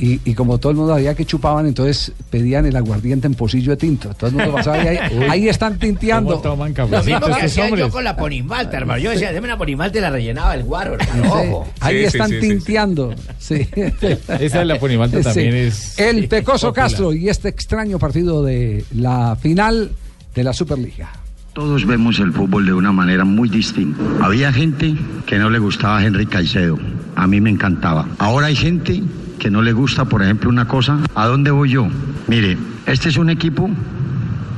Y, 0.00 0.20
y 0.24 0.34
como 0.34 0.58
todo 0.58 0.70
el 0.70 0.78
mundo 0.78 0.94
había 0.94 1.14
que 1.16 1.24
chupaban, 1.24 1.66
entonces 1.66 2.12
pedían 2.30 2.64
el 2.66 2.76
aguardiente 2.76 3.26
en 3.26 3.34
pocillo 3.34 3.72
de 3.72 3.76
tinto. 3.78 4.14
Todo 4.14 4.30
el 4.30 4.36
mundo 4.36 4.52
pasaba 4.52 4.82
y 4.84 4.86
ahí, 4.86 4.98
Uy. 5.18 5.24
ahí 5.28 5.48
están 5.48 5.76
tinteando. 5.76 6.30
¿Cómo 6.40 6.42
toman 6.42 6.72
Lo 6.76 7.02
mismo 7.02 7.26
que 7.26 7.32
hacía 7.46 7.68
yo 7.74 7.90
con 7.90 8.04
la 8.04 8.16
ponimalta, 8.16 8.76
hermano. 8.76 9.00
Yo 9.00 9.10
decía, 9.10 9.32
deme 9.32 9.48
una 9.48 9.58
ponimalta 9.58 9.98
y 9.98 10.00
la 10.00 10.10
rellenaba 10.10 10.54
el 10.54 10.62
guaro, 10.62 10.94
hermano. 10.94 11.24
Sí, 11.24 11.30
Ojo. 11.48 11.68
ahí 11.80 11.98
Sí, 11.98 12.04
están 12.04 12.28
sí, 12.28 12.34
sí, 12.36 12.40
sí. 12.42 12.48
tinteando. 12.48 13.14
Sí. 13.40 13.68
Esa 14.40 14.58
de 14.60 14.64
la 14.66 14.78
Ponimalta 14.78 15.20
también 15.20 15.54
es- 15.56 15.98
El 15.98 16.28
Pecoso 16.28 16.68
popular. 16.68 16.88
Castro 16.90 17.12
y 17.12 17.28
este 17.28 17.48
extraño 17.48 17.98
partido 17.98 18.44
de 18.44 18.84
la 18.94 19.34
final 19.34 19.90
de 20.32 20.44
la 20.44 20.52
Superliga. 20.52 21.10
Todos 21.54 21.84
vemos 21.86 22.20
el 22.20 22.32
fútbol 22.32 22.66
de 22.66 22.72
una 22.72 22.92
manera 22.92 23.24
muy 23.24 23.48
distinta. 23.48 24.00
Había 24.22 24.52
gente 24.52 24.94
que 25.26 25.38
no 25.38 25.50
le 25.50 25.58
gustaba 25.58 25.98
a 25.98 26.04
Henry 26.06 26.26
Caicedo. 26.26 26.78
A 27.16 27.26
mí 27.26 27.40
me 27.40 27.50
encantaba. 27.50 28.06
Ahora 28.18 28.46
hay 28.46 28.54
gente 28.54 29.02
que 29.38 29.50
no 29.50 29.62
le 29.62 29.72
gusta, 29.72 30.04
por 30.04 30.22
ejemplo, 30.22 30.50
una 30.50 30.66
cosa. 30.66 30.98
¿A 31.14 31.26
dónde 31.26 31.50
voy 31.50 31.70
yo? 31.70 31.88
Mire, 32.26 32.58
este 32.86 33.08
es 33.08 33.16
un 33.16 33.30
equipo 33.30 33.70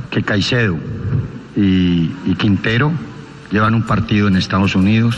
que 0.09 0.23
Caicedo 0.23 0.77
y, 1.55 2.11
y 2.25 2.35
Quintero 2.37 2.91
llevan 3.51 3.75
un 3.75 3.83
partido 3.83 4.27
en 4.27 4.35
Estados 4.35 4.75
Unidos. 4.75 5.17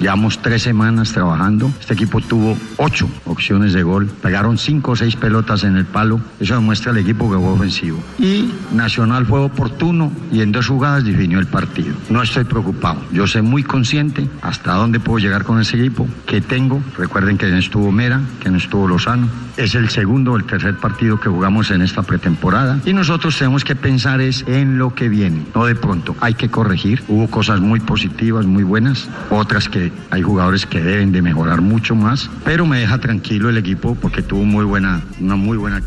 Llevamos 0.00 0.40
tres 0.42 0.62
semanas 0.62 1.12
trabajando. 1.12 1.70
Este 1.80 1.94
equipo 1.94 2.20
tuvo 2.20 2.56
ocho 2.76 3.08
opciones 3.24 3.72
de 3.72 3.82
gol. 3.82 4.06
Pegaron 4.06 4.58
cinco 4.58 4.92
o 4.92 4.96
seis 4.96 5.16
pelotas 5.16 5.64
en 5.64 5.76
el 5.76 5.84
palo. 5.84 6.20
Eso 6.40 6.54
demuestra 6.54 6.92
el 6.92 6.98
equipo 6.98 7.30
que 7.30 7.36
fue 7.36 7.48
ofensivo. 7.48 7.98
Y 8.18 8.50
Nacional 8.72 9.26
fue 9.26 9.40
oportuno 9.40 10.12
y 10.32 10.40
en 10.40 10.52
dos 10.52 10.68
jugadas 10.68 11.04
definió 11.04 11.38
el 11.38 11.46
partido. 11.46 11.94
No 12.10 12.22
estoy 12.22 12.44
preocupado. 12.44 13.00
Yo 13.12 13.26
sé 13.26 13.42
muy 13.42 13.62
consciente 13.62 14.28
hasta 14.42 14.74
dónde 14.74 15.00
puedo 15.00 15.18
llegar 15.18 15.44
con 15.44 15.60
ese 15.60 15.76
equipo 15.76 16.08
que 16.26 16.40
tengo. 16.40 16.82
Recuerden 16.98 17.38
que 17.38 17.46
no 17.46 17.56
estuvo 17.56 17.92
Mera, 17.92 18.20
que 18.40 18.50
no 18.50 18.58
estuvo 18.58 18.88
Lozano. 18.88 19.28
Es 19.56 19.74
el 19.74 19.88
segundo 19.88 20.32
o 20.32 20.36
el 20.36 20.44
tercer 20.44 20.76
partido 20.78 21.20
que 21.20 21.28
jugamos 21.28 21.70
en 21.70 21.82
esta 21.82 22.02
pretemporada. 22.02 22.80
Y 22.84 22.92
nosotros 22.92 23.38
tenemos 23.38 23.64
que 23.64 23.76
pensar 23.76 24.20
es 24.20 24.44
en 24.48 24.78
lo 24.78 24.94
que 24.94 25.08
viene. 25.08 25.44
No 25.54 25.64
de 25.64 25.76
pronto. 25.76 26.16
Hay 26.20 26.34
que 26.34 26.50
corregir. 26.50 27.02
Hubo 27.08 27.28
cosas 27.28 27.60
muy 27.60 27.80
positivas, 27.80 28.46
muy 28.46 28.64
buenas. 28.64 29.08
Otras 29.30 29.68
que 29.68 29.83
hay 30.10 30.22
jugadores 30.22 30.66
que 30.66 30.80
deben 30.80 31.12
de 31.12 31.22
mejorar 31.22 31.60
mucho 31.60 31.94
más. 31.94 32.30
Pero 32.44 32.66
me 32.66 32.80
deja 32.80 32.98
tranquilo 32.98 33.48
el 33.48 33.56
equipo 33.56 33.94
porque 33.94 34.22
tuvo 34.22 34.44
muy 34.44 34.64
buena, 34.64 35.02
una 35.20 35.36
muy 35.36 35.56
buena. 35.56 35.82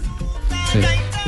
Sí. 0.74 0.80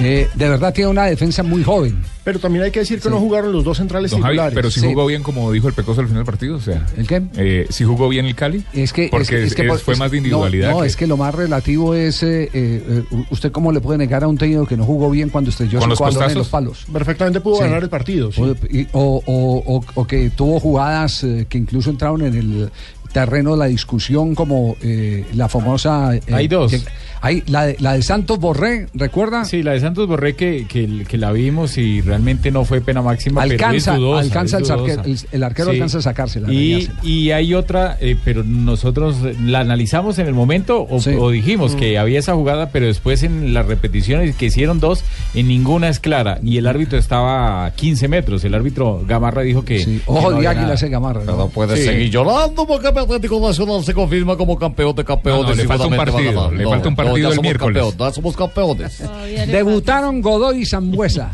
Eh, 0.02 0.30
de 0.34 0.50
verdad 0.50 0.74
tiene 0.74 0.90
una 0.90 1.06
defensa 1.06 1.44
muy 1.44 1.62
joven. 1.64 2.02
Pero 2.24 2.40
también 2.40 2.64
hay 2.64 2.72
que 2.72 2.80
decir 2.80 3.02
que 3.02 3.10
no 3.10 3.20
jugaron 3.20 3.52
los 3.52 3.64
dos 3.64 3.78
centrales 3.78 4.12
Don 4.12 4.22
Javi, 4.22 4.38
pero 4.54 4.70
si 4.72 4.80
Sí. 4.80 4.86
jugó 4.86 5.06
bien, 5.08 5.24
como 5.24 5.52
dijo 5.52 5.68
el 5.68 5.74
Pecoso 5.74 6.00
al 6.02 6.08
final 6.08 6.20
del 6.24 6.26
partido, 6.26 6.56
o 6.58 6.62
sea. 6.62 6.86
¿El 6.96 7.08
qué? 7.08 7.22
Eh, 7.36 7.66
si 7.70 7.84
jugó 7.84 8.08
bien 8.08 8.26
el 8.26 8.36
Cali. 8.36 8.64
Es 8.74 8.94
que, 8.94 9.08
Porque 9.10 9.24
es 9.24 9.30
que- 9.30 9.44
es 9.44 9.56
que 9.56 9.62
es- 9.64 9.68
por- 9.68 9.80
fue 9.80 9.94
es- 9.96 10.00
más 10.00 10.12
de 10.12 10.18
individualidad. 10.18 10.72
No, 10.72 10.82
que- 10.82 10.88
es 10.88 10.96
que 10.96 11.08
lo 11.08 11.18
más 11.18 11.34
relativo 11.36 11.96
es, 11.96 12.22
eh, 12.24 12.50
eh, 12.54 13.04
usted 13.32 13.52
cómo 13.52 13.72
le 13.72 13.82
puede 13.82 13.98
negar 13.98 14.24
a 14.24 14.28
un 14.28 14.38
técnico 14.38 14.66
que 14.66 14.78
no 14.78 14.86
jugó 14.86 15.10
bien 15.10 15.30
cuando 15.30 15.50
estrelló 15.50 15.80
¿Con 15.80 15.90
los 15.90 16.00
en 16.00 16.36
los 16.36 16.48
palos. 16.50 16.86
Perfectamente 16.94 17.42
pudo 17.42 17.58
Sí. 17.58 17.64
ganar 17.64 17.84
el 17.84 17.90
partido. 17.90 18.32
sí. 18.32 18.42
O, 18.42 18.56
y- 18.70 18.88
o- 18.94 19.24
o- 19.26 19.76
o- 19.78 19.84
o 19.96 20.08
que 20.08 20.30
tuvo 20.30 20.60
jugadas 20.60 21.24
eh, 21.24 21.46
que 21.50 21.58
incluso 21.58 21.90
entraron 21.90 22.22
en 22.22 22.36
el 22.36 22.72
terreno 23.12 23.54
de 23.54 23.58
la 23.58 23.66
discusión 23.66 24.36
como 24.36 24.78
eh, 24.84 25.26
la 25.34 25.50
famosa... 25.50 26.16
eh, 26.16 26.22
Hay 26.32 26.48
dos. 26.48 26.72
que- 26.72 26.82
hay 27.22 27.44
la, 27.48 27.66
de, 27.66 27.76
la 27.80 27.94
de 27.94 28.02
Santos 28.02 28.40
Borré, 28.40 28.88
¿recuerda? 28.94 29.46
Sí, 29.46 29.64
la 29.64 29.72
de 29.74 29.80
Santos 29.80 30.08
Borré 30.08 30.36
que, 30.36 30.66
que, 30.68 31.06
que 31.08 31.18
la 31.18 31.32
vimos 31.32 31.78
y 31.78 32.02
realmente 32.02 32.52
no 32.52 32.66
fue 32.66 32.82
pena 32.82 33.02
máxima. 33.02 33.42
Alcanza- 33.44 33.94
pero 33.94 33.96
es 33.96 34.00
dudosa, 34.00 34.22
alcanza 34.22 34.58
es 34.60 34.70
el 34.70 34.76
arquero- 34.78 35.04
el- 35.06 35.20
el 35.32 35.44
arquero 35.44 35.70
alcanza 35.72 35.98
a 35.98 36.02
sacársela, 36.02 36.52
Y, 36.52 36.90
y 37.04 37.32
hay 37.32 37.54
otra, 37.54 37.98
eh, 38.00 38.16
pero 38.24 38.44
nosotros 38.44 39.18
la 39.44 39.60
analizamos 39.62 40.20
en 40.20 40.28
el 40.28 40.34
momento 40.34 40.82
o, 40.82 40.98
o 40.98 41.30
dijimos 41.32 41.76
Mm. 41.76 41.78
que 41.78 41.98
había 41.98 42.20
esa 42.20 42.34
jugada, 42.36 42.70
pero 42.70 42.86
después 42.86 43.24
en 43.24 43.54
las 43.54 43.66
repeticiones 43.66 44.36
que 44.36 44.46
hicieron 44.48 44.80
dos, 44.80 45.04
en 45.34 45.48
ninguna 45.48 45.90
es 45.90 46.00
clara. 46.00 46.40
Y 46.44 46.58
el 46.58 46.68
árbitro 46.68 46.98
estaba 46.98 47.66
a 47.66 47.72
15 47.72 48.08
metros. 48.08 48.44
El 48.44 48.54
árbitro 48.56 49.04
Gamarra 49.08 49.42
dijo 49.42 49.64
que. 49.66 49.78
que 49.84 50.00
Ojo 50.06 50.32
no 50.32 50.40
de 50.40 50.48
águila 50.48 50.74
ese 50.74 50.90
Gamarra. 50.90 51.24
¿no? 51.26 51.38
No 51.38 51.50
puede 51.50 51.78
Sí. 51.78 51.84
seguir 51.84 52.10
llorando 52.10 52.66
porque 52.66 52.88
Atlético 52.88 53.40
Nacional 53.46 53.84
se 53.84 53.94
confirma 53.94 54.36
como 54.38 54.58
campeón 54.58 54.96
de 54.96 55.04
campeones. 55.06 55.44
No, 55.44 55.50
no, 55.50 55.56
le 55.56 55.66
falta 55.66 55.88
un 55.88 55.96
partido, 55.96 56.52
le 56.52 56.64
falta 56.66 56.90
un 56.90 56.96
partido 57.12 57.30
el 57.30 57.36
somos 57.36 57.44
miércoles. 57.44 57.84
campeones, 57.84 57.98
ya 57.98 58.14
somos 58.14 58.36
campeones. 58.36 59.04
Debutaron 59.52 60.22
Godoy 60.22 60.62
y 60.62 60.66
Zambuesa. 60.66 61.32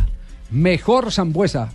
Mejor 0.52 1.12
Zambuesa. 1.12 1.70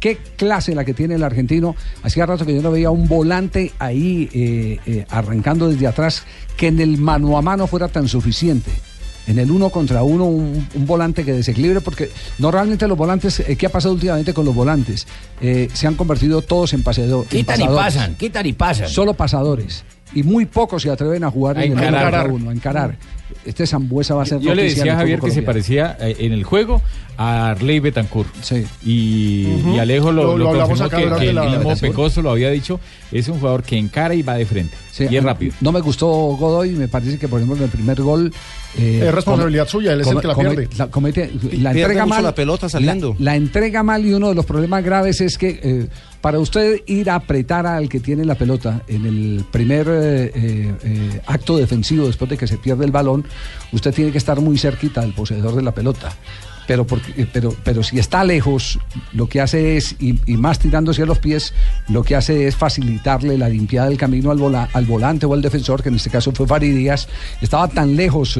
Qué 0.00 0.16
clase 0.36 0.74
la 0.74 0.84
que 0.84 0.94
tiene 0.94 1.14
el 1.14 1.22
argentino. 1.22 1.76
Hacía 2.02 2.26
rato 2.26 2.44
que 2.44 2.54
yo 2.54 2.62
no 2.62 2.72
veía 2.72 2.90
un 2.90 3.06
volante 3.06 3.72
ahí 3.78 4.28
eh, 4.32 4.78
eh, 4.86 5.06
arrancando 5.10 5.68
desde 5.68 5.86
atrás 5.86 6.24
que 6.56 6.66
en 6.68 6.80
el 6.80 6.98
mano 6.98 7.38
a 7.38 7.42
mano 7.42 7.66
fuera 7.68 7.86
tan 7.88 8.08
suficiente. 8.08 8.70
En 9.28 9.38
el 9.38 9.52
uno 9.52 9.70
contra 9.70 10.02
uno, 10.02 10.24
un, 10.24 10.66
un 10.74 10.86
volante 10.86 11.24
que 11.24 11.32
desequilibre, 11.32 11.80
porque 11.80 12.10
normalmente 12.38 12.88
los 12.88 12.98
volantes, 12.98 13.38
eh, 13.38 13.54
¿qué 13.54 13.66
ha 13.66 13.70
pasado 13.70 13.94
últimamente 13.94 14.34
con 14.34 14.44
los 14.44 14.52
volantes? 14.52 15.06
Eh, 15.40 15.68
se 15.72 15.86
han 15.86 15.94
convertido 15.94 16.42
todos 16.42 16.72
en 16.72 16.82
paseadores. 16.82 17.30
Quitan 17.30 17.60
y 17.60 17.68
pasan, 17.68 18.16
quitan 18.16 18.44
y 18.46 18.52
pasan. 18.54 18.88
Solo 18.88 19.14
pasadores. 19.14 19.84
y 20.12 20.24
muy 20.24 20.46
pocos 20.46 20.82
se 20.82 20.90
atreven 20.90 21.22
a 21.22 21.30
jugar 21.30 21.56
A 21.58 21.64
en 21.64 21.70
el 21.72 21.78
uno 21.78 21.86
encarar. 21.86 22.02
contra 22.22 22.34
uno, 22.34 22.50
a 22.50 22.52
encarar. 22.52 22.96
Este 23.44 23.66
Zambuesa 23.66 24.14
va 24.14 24.22
a 24.22 24.26
ser 24.26 24.40
Yo 24.40 24.54
le 24.54 24.64
decía 24.64 24.94
a 24.94 24.96
Javier 24.96 25.20
que 25.20 25.30
se 25.30 25.42
parecía 25.42 25.96
eh, 26.00 26.16
en 26.20 26.32
el 26.32 26.44
juego 26.44 26.82
a 27.16 27.50
Arley 27.50 27.80
Betancourt. 27.80 28.28
Sí. 28.42 28.64
Y, 28.84 29.78
Alejo 29.78 30.12
lo, 30.12 30.36
Lo- 30.36 30.52
lo 30.52 30.58
confirmó 30.66 30.84
acá 30.84 30.96
que, 31.18 31.28
el 31.28 31.34
la- 31.34 31.44
mismo 31.44 31.70
la- 31.70 31.76
Pecoso 31.76 32.22
lo 32.22 32.30
había 32.30 32.50
dicho. 32.50 32.80
Es 33.10 33.28
un 33.28 33.38
jugador 33.38 33.62
que 33.62 33.76
encara 33.76 34.14
y 34.14 34.22
va 34.22 34.34
de 34.36 34.46
frente. 34.46 34.76
Sí, 34.90 35.06
y 35.10 35.16
es 35.16 35.22
rápido. 35.24 35.54
No 35.60 35.72
me 35.72 35.80
gustó 35.80 36.06
Godoy, 36.06 36.70
me 36.70 36.88
parece 36.88 37.18
que 37.18 37.28
por 37.28 37.40
ejemplo 37.40 37.56
en 37.56 37.64
el 37.64 37.70
primer 37.70 38.00
gol... 38.02 38.32
eh, 38.78 39.04
Es 39.06 39.14
responsabilidad 39.14 39.64
come- 39.64 39.70
suya, 39.70 39.92
él 39.92 40.00
es 40.02 40.06
el 40.06 40.20
que 40.20 40.28
la 40.28 40.34
come- 40.34 40.50
pierde. 40.54 40.68
la- 40.76 40.90
comete- 40.90 41.30
la 41.32 41.72
pierde 41.72 41.80
entrega 41.82 42.06
mal. 42.06 42.22
la 42.22 42.34
pelota 42.34 42.68
saliendo. 42.68 43.14
La, 43.18 43.32
la 43.32 43.36
entrega 43.36 43.82
mal 43.82 44.04
y 44.06 44.12
uno 44.14 44.28
de 44.30 44.34
los 44.34 44.46
problemas 44.46 44.82
graves 44.84 45.20
es 45.20 45.36
que 45.38 45.60
eh, 45.62 45.86
para 46.22 46.38
usted 46.38 46.80
ir 46.86 47.10
a 47.10 47.16
apretar 47.16 47.66
al 47.66 47.88
que 47.88 48.00
tiene 48.00 48.24
la 48.24 48.36
pelota 48.36 48.82
en 48.88 49.04
el 49.04 49.44
primer 49.50 49.86
eh, 49.88 50.24
eh, 50.34 50.74
eh, 50.84 51.20
acto 51.26 51.56
defensivo 51.56 52.06
después 52.06 52.30
de 52.30 52.38
que 52.38 52.46
se 52.46 52.56
pierde 52.56 52.84
el 52.86 52.92
balón, 52.92 53.26
usted 53.72 53.92
tiene 53.92 54.12
que 54.12 54.18
estar 54.18 54.40
muy 54.40 54.56
cerquita 54.56 55.00
del 55.02 55.12
poseedor 55.12 55.56
de 55.56 55.62
la 55.62 55.72
pelota. 55.72 56.10
Pero, 56.68 56.86
porque, 56.86 57.26
pero, 57.32 57.52
pero 57.64 57.82
si 57.82 57.98
está 57.98 58.22
lejos, 58.22 58.78
lo 59.12 59.28
que 59.28 59.40
hace 59.40 59.76
es, 59.76 59.96
y, 59.98 60.12
más 60.36 60.60
tirándose 60.60 61.02
a 61.02 61.06
los 61.06 61.18
pies, 61.18 61.52
lo 61.88 62.04
que 62.04 62.14
hace 62.14 62.46
es 62.46 62.54
facilitarle 62.54 63.36
la 63.36 63.48
limpiada 63.48 63.88
del 63.88 63.98
camino 63.98 64.30
al, 64.30 64.38
vola- 64.38 64.68
al 64.72 64.86
volante 64.86 65.26
o 65.26 65.34
al 65.34 65.42
defensor, 65.42 65.82
que 65.82 65.88
en 65.88 65.96
este 65.96 66.08
caso 66.08 66.30
fue 66.30 66.46
Faridías. 66.46 67.08
Estaba 67.40 67.66
tan 67.66 67.96
lejos 67.96 68.38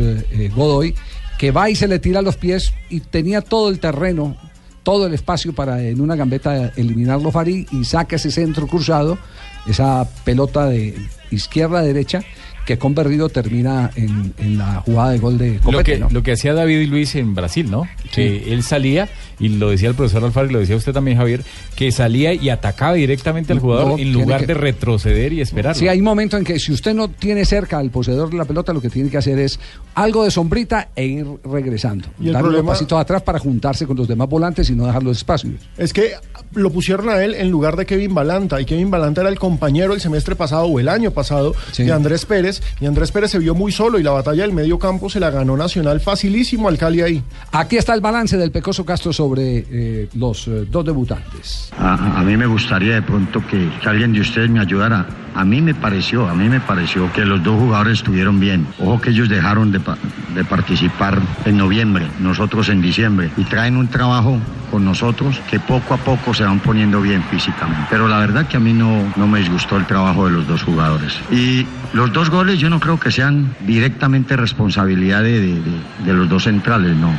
Godoy 0.54 0.94
que 1.36 1.50
va 1.50 1.68
y 1.68 1.74
se 1.74 1.88
le 1.88 1.98
tira 1.98 2.20
a 2.20 2.22
los 2.22 2.36
pies 2.36 2.72
y 2.88 3.00
tenía 3.00 3.40
todo 3.40 3.68
el 3.68 3.80
terreno, 3.80 4.36
todo 4.82 5.06
el 5.06 5.14
espacio 5.14 5.52
para 5.52 5.82
en 5.82 6.00
una 6.00 6.16
gambeta 6.16 6.72
eliminarlo 6.76 7.30
Farid 7.30 7.68
y 7.72 7.84
saca 7.84 8.16
ese 8.16 8.30
centro 8.30 8.66
cruzado, 8.66 9.18
esa 9.66 10.08
pelota 10.24 10.66
de 10.66 10.94
izquierda 11.30 11.78
a 11.78 11.82
derecha 11.82 12.22
que 12.66 12.78
con 12.78 12.94
Berrido 12.94 13.28
termina 13.28 13.90
en, 13.96 14.32
en 14.38 14.58
la 14.58 14.80
jugada 14.82 15.10
de 15.10 15.18
gol 15.18 15.36
de 15.38 15.54
Lo 15.54 15.60
Copete, 15.62 15.92
que, 15.94 15.98
¿no? 15.98 16.08
lo 16.10 16.22
que 16.22 16.32
hacía 16.32 16.54
David 16.54 16.80
y 16.80 16.86
Luis 16.86 17.14
en 17.16 17.34
Brasil, 17.34 17.70
¿no? 17.70 17.88
Que 18.12 18.52
él 18.52 18.62
salía, 18.62 19.08
y 19.40 19.48
lo 19.48 19.70
decía 19.70 19.88
el 19.88 19.94
profesor 19.94 20.24
Alfaro 20.24 20.48
y 20.48 20.52
lo 20.52 20.60
decía 20.60 20.76
usted 20.76 20.92
también, 20.92 21.16
Javier, 21.18 21.42
que 21.74 21.90
salía 21.90 22.32
y 22.34 22.50
atacaba 22.50 22.94
directamente 22.94 23.52
al 23.52 23.58
jugador 23.58 23.88
No, 23.92 23.98
en 23.98 24.12
lugar 24.12 24.40
que- 24.40 24.46
de 24.46 24.54
retroceder 24.54 25.32
y 25.32 25.40
esperar. 25.40 25.74
Sí, 25.74 25.88
hay 25.88 25.98
un 25.98 26.04
momento 26.04 26.36
en 26.36 26.44
que 26.44 26.58
si 26.60 26.72
usted 26.72 26.94
no 26.94 27.08
tiene 27.08 27.44
cerca 27.44 27.78
al 27.78 27.90
poseedor 27.90 28.30
de 28.30 28.36
la 28.36 28.44
pelota, 28.44 28.72
lo 28.72 28.80
que 28.80 28.90
tiene 28.90 29.10
que 29.10 29.18
hacer 29.18 29.38
es 29.38 29.58
algo 29.94 30.24
de 30.24 30.30
sombrita 30.30 30.88
e 30.94 31.04
ir 31.06 31.26
regresando. 31.44 32.08
Y 32.20 32.28
el 32.28 32.32
Dar 32.34 32.42
unos 32.42 32.54
problema- 32.54 32.72
pasitos 32.72 33.00
atrás 33.00 33.22
para 33.22 33.38
juntarse 33.38 33.86
con 33.86 33.96
los 33.96 34.06
demás 34.06 34.28
volantes 34.28 34.70
y 34.70 34.74
no 34.74 34.86
dejar 34.86 35.02
los 35.02 35.16
espacios. 35.16 35.54
Es 35.76 35.92
que 35.92 36.12
lo 36.54 36.70
pusieron 36.70 37.08
a 37.08 37.22
él 37.24 37.34
en 37.34 37.50
lugar 37.50 37.76
de 37.76 37.86
Kevin 37.86 38.14
Balanta. 38.14 38.60
Y 38.60 38.64
Kevin 38.64 38.90
Balanta 38.90 39.22
era 39.22 39.30
el 39.30 39.38
compañero 39.38 39.94
el 39.94 40.00
semestre 40.00 40.36
pasado 40.36 40.66
o 40.66 40.78
el 40.78 40.88
año 40.88 41.10
pasado 41.10 41.54
de 41.76 41.90
Andrés 41.92 42.24
Pérez. 42.26 42.51
Y 42.80 42.86
Andrés 42.86 43.12
Pérez 43.12 43.30
se 43.30 43.38
vio 43.38 43.54
muy 43.54 43.70
solo 43.72 43.98
y 43.98 44.02
la 44.02 44.10
batalla 44.10 44.42
del 44.42 44.52
medio 44.52 44.78
campo 44.78 45.08
se 45.08 45.20
la 45.20 45.30
ganó 45.30 45.56
Nacional 45.56 46.00
facilísimo 46.00 46.68
al 46.68 46.76
Cali 46.78 47.00
ahí. 47.02 47.22
Aquí 47.52 47.76
está 47.76 47.94
el 47.94 48.00
balance 48.00 48.36
del 48.36 48.50
Pecoso 48.50 48.84
Castro 48.84 49.12
sobre 49.12 49.64
eh, 49.70 50.08
los 50.14 50.48
eh, 50.48 50.66
dos 50.70 50.84
debutantes. 50.84 51.70
A, 51.78 51.94
a- 51.94 52.20
a 52.20 52.22
mí 52.24 52.36
me 52.36 52.46
gustaría 52.46 52.94
de 52.96 53.02
pronto 53.02 53.40
que, 53.48 53.70
que 53.80 53.88
alguien 53.88 54.12
de 54.12 54.20
ustedes 54.20 54.50
me 54.50 54.60
ayudara. 54.60 55.06
A 55.34 55.44
mí 55.44 55.62
me 55.62 55.74
pareció, 55.74 56.28
a 56.28 56.34
mí 56.34 56.48
me 56.48 56.60
pareció 56.60 57.10
que 57.10 57.24
los 57.24 57.42
dos 57.42 57.54
jugadores 57.58 57.98
estuvieron 57.98 58.38
bien. 58.38 58.66
Ojo 58.78 59.00
que 59.00 59.10
ellos 59.10 59.28
dejaron 59.28 59.72
de, 59.72 59.80
pa- 59.80 59.98
de 60.28 60.44
participar 60.44 61.22
en 61.44 61.56
noviembre, 61.56 62.10
nosotros 62.18 62.68
en 62.68 62.80
diciembre, 62.82 63.32
y 63.36 63.44
traen 63.44 63.76
un 63.76 63.88
trabajo 63.88 64.40
con 64.70 64.84
nosotros 64.84 65.42
que 65.46 65.60
poco 65.60 65.92
a 65.94 65.98
poco 65.98 66.32
se 66.34 66.44
van 66.44 66.60
poniendo 66.60 67.00
bien 67.00 67.22
físicamente. 67.22 67.84
Pero 67.90 68.08
la 68.08 68.18
verdad 68.18 68.46
que 68.46 68.56
a 68.56 68.60
mí 68.60 68.72
no, 68.72 69.12
no 69.16 69.26
me 69.26 69.38
disgustó 69.40 69.76
el 69.76 69.86
trabajo 69.86 70.26
de 70.26 70.32
los 70.32 70.46
dos 70.46 70.62
jugadores. 70.62 71.12
Y 71.30 71.66
los 71.92 72.12
dos 72.12 72.30
goles 72.30 72.58
yo 72.58 72.70
no 72.70 72.80
creo 72.80 72.98
que 72.98 73.10
sean 73.10 73.54
directamente 73.66 74.36
responsabilidad 74.36 75.22
de, 75.22 75.40
de- 75.60 76.12
los 76.14 76.28
dos 76.28 76.44
centrales, 76.44 76.96
no. 76.96 77.18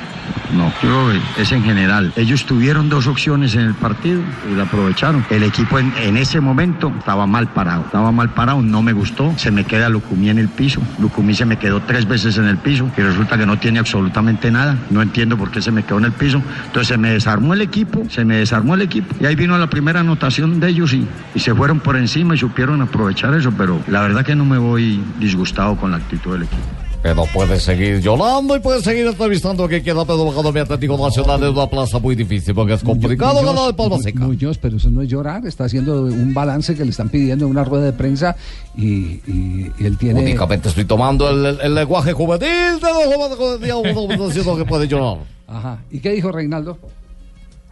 No, 0.51 0.71
creo 0.79 1.09
que 1.35 1.41
es 1.41 1.51
en 1.51 1.63
general. 1.63 2.13
Ellos 2.15 2.45
tuvieron 2.45 2.87
dos 2.87 3.07
opciones 3.07 3.55
en 3.55 3.61
el 3.61 3.73
partido 3.73 4.23
y 4.47 4.53
la 4.53 4.63
aprovecharon. 4.63 5.25
El 5.29 5.41
equipo 5.43 5.79
en, 5.79 5.93
ese 6.15 6.39
momento 6.41 6.93
estaba 6.97 7.25
mal 7.25 7.47
parado. 7.47 7.83
Mal 8.11 8.29
parado, 8.33 8.61
no 8.61 8.81
me 8.81 8.93
gustó. 8.93 9.33
Se 9.37 9.51
me 9.51 9.63
queda 9.63 9.89
Lucumí 9.89 10.29
en 10.29 10.39
el 10.39 10.49
piso. 10.49 10.81
Lucumí 10.99 11.33
se 11.33 11.45
me 11.45 11.57
quedó 11.57 11.81
tres 11.81 12.07
veces 12.07 12.37
en 12.37 12.45
el 12.45 12.57
piso 12.57 12.89
y 12.97 13.01
resulta 13.01 13.37
que 13.37 13.45
no 13.45 13.57
tiene 13.57 13.79
absolutamente 13.79 14.51
nada. 14.51 14.77
No 14.89 15.01
entiendo 15.01 15.37
por 15.37 15.51
qué 15.51 15.61
se 15.61 15.71
me 15.71 15.83
quedó 15.83 15.99
en 15.99 16.05
el 16.05 16.11
piso. 16.11 16.41
Entonces 16.65 16.87
se 16.87 16.97
me 16.97 17.11
desarmó 17.11 17.53
el 17.53 17.61
equipo, 17.61 18.03
se 18.09 18.25
me 18.25 18.37
desarmó 18.37 18.75
el 18.75 18.81
equipo. 18.81 19.15
Y 19.19 19.25
ahí 19.25 19.35
vino 19.35 19.57
la 19.57 19.67
primera 19.69 20.01
anotación 20.01 20.59
de 20.59 20.69
ellos 20.69 20.93
y, 20.93 21.07
y 21.33 21.39
se 21.39 21.53
fueron 21.53 21.79
por 21.79 21.95
encima 21.95 22.35
y 22.35 22.37
supieron 22.37 22.81
aprovechar 22.81 23.33
eso. 23.33 23.51
Pero 23.57 23.79
la 23.87 24.01
verdad 24.01 24.25
que 24.25 24.35
no 24.35 24.45
me 24.45 24.57
voy 24.57 25.01
disgustado 25.19 25.75
con 25.75 25.91
la 25.91 25.97
actitud 25.97 26.33
del 26.33 26.43
equipo. 26.43 26.82
Pero 27.03 27.25
puede 27.33 27.59
seguir 27.59 27.99
llorando 27.99 28.55
y 28.55 28.61
puede 28.61 28.81
seguir 28.81 29.05
entrevistando 29.05 29.67
que 29.67 29.83
queda 29.83 30.05
Pedro 30.05 30.23
Bajado 30.23 30.53
mi 30.53 30.61
Atlético 30.61 30.97
Nacional 30.97 31.43
en 31.43 31.49
una 31.49 31.67
plaza 31.69 31.99
muy 31.99 32.15
difícil 32.15 32.55
porque 32.55 32.75
es 32.75 32.81
complicado 32.83 33.33
Muñoz, 33.41 33.53
ganar 33.53 33.67
de 33.67 33.73
Palma 33.73 33.97
Seca. 33.99 34.25
Muñoz, 34.25 34.57
pero 34.57 34.77
eso 34.77 34.89
no 34.89 35.01
es 35.01 35.09
llorar, 35.09 35.45
está 35.45 35.65
haciendo 35.65 36.03
un 36.03 36.33
balance 36.33 36.73
que 36.75 36.85
le 36.85 36.91
están 36.91 37.09
pidiendo 37.09 37.43
en 37.43 37.51
una 37.51 37.65
rueda 37.65 37.83
de 37.85 37.91
prensa 37.93 38.37
y, 38.77 38.85
y- 39.27 39.71
y 39.77 39.85
él 39.85 39.97
tiene... 39.97 40.21
Únicamente 40.21 40.69
estoy 40.69 40.85
tomando 40.85 41.29
el, 41.29 41.45
el- 41.45 41.59
el 41.61 41.75
lenguaje 41.75 42.13
juvenil 42.13 42.79
de 42.79 43.67
los 43.67 43.93
jóvenes 43.93 44.57
que 44.57 44.65
puede 44.65 44.87
llorar. 44.87 45.17
Ajá. 45.45 45.79
¿Y 45.91 45.99
qué 45.99 46.11
dijo 46.11 46.31
Reinaldo? 46.31 46.77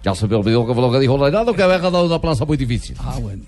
Ya 0.03 0.13
se 0.13 0.27
me 0.27 0.35
olvidó 0.35 0.67
que 0.67 0.73
fue 0.73 0.81
lo 0.81 0.91
que 0.91 0.99
dijo 0.99 1.17
Reinaldo, 1.17 1.53
que 1.53 1.63
había 1.63 1.77
ganado 1.77 2.05
una 2.05 2.19
plaza 2.19 2.43
muy 2.43 2.57
difícil. 2.57 2.97
Ah, 2.99 3.17
bueno. 3.21 3.43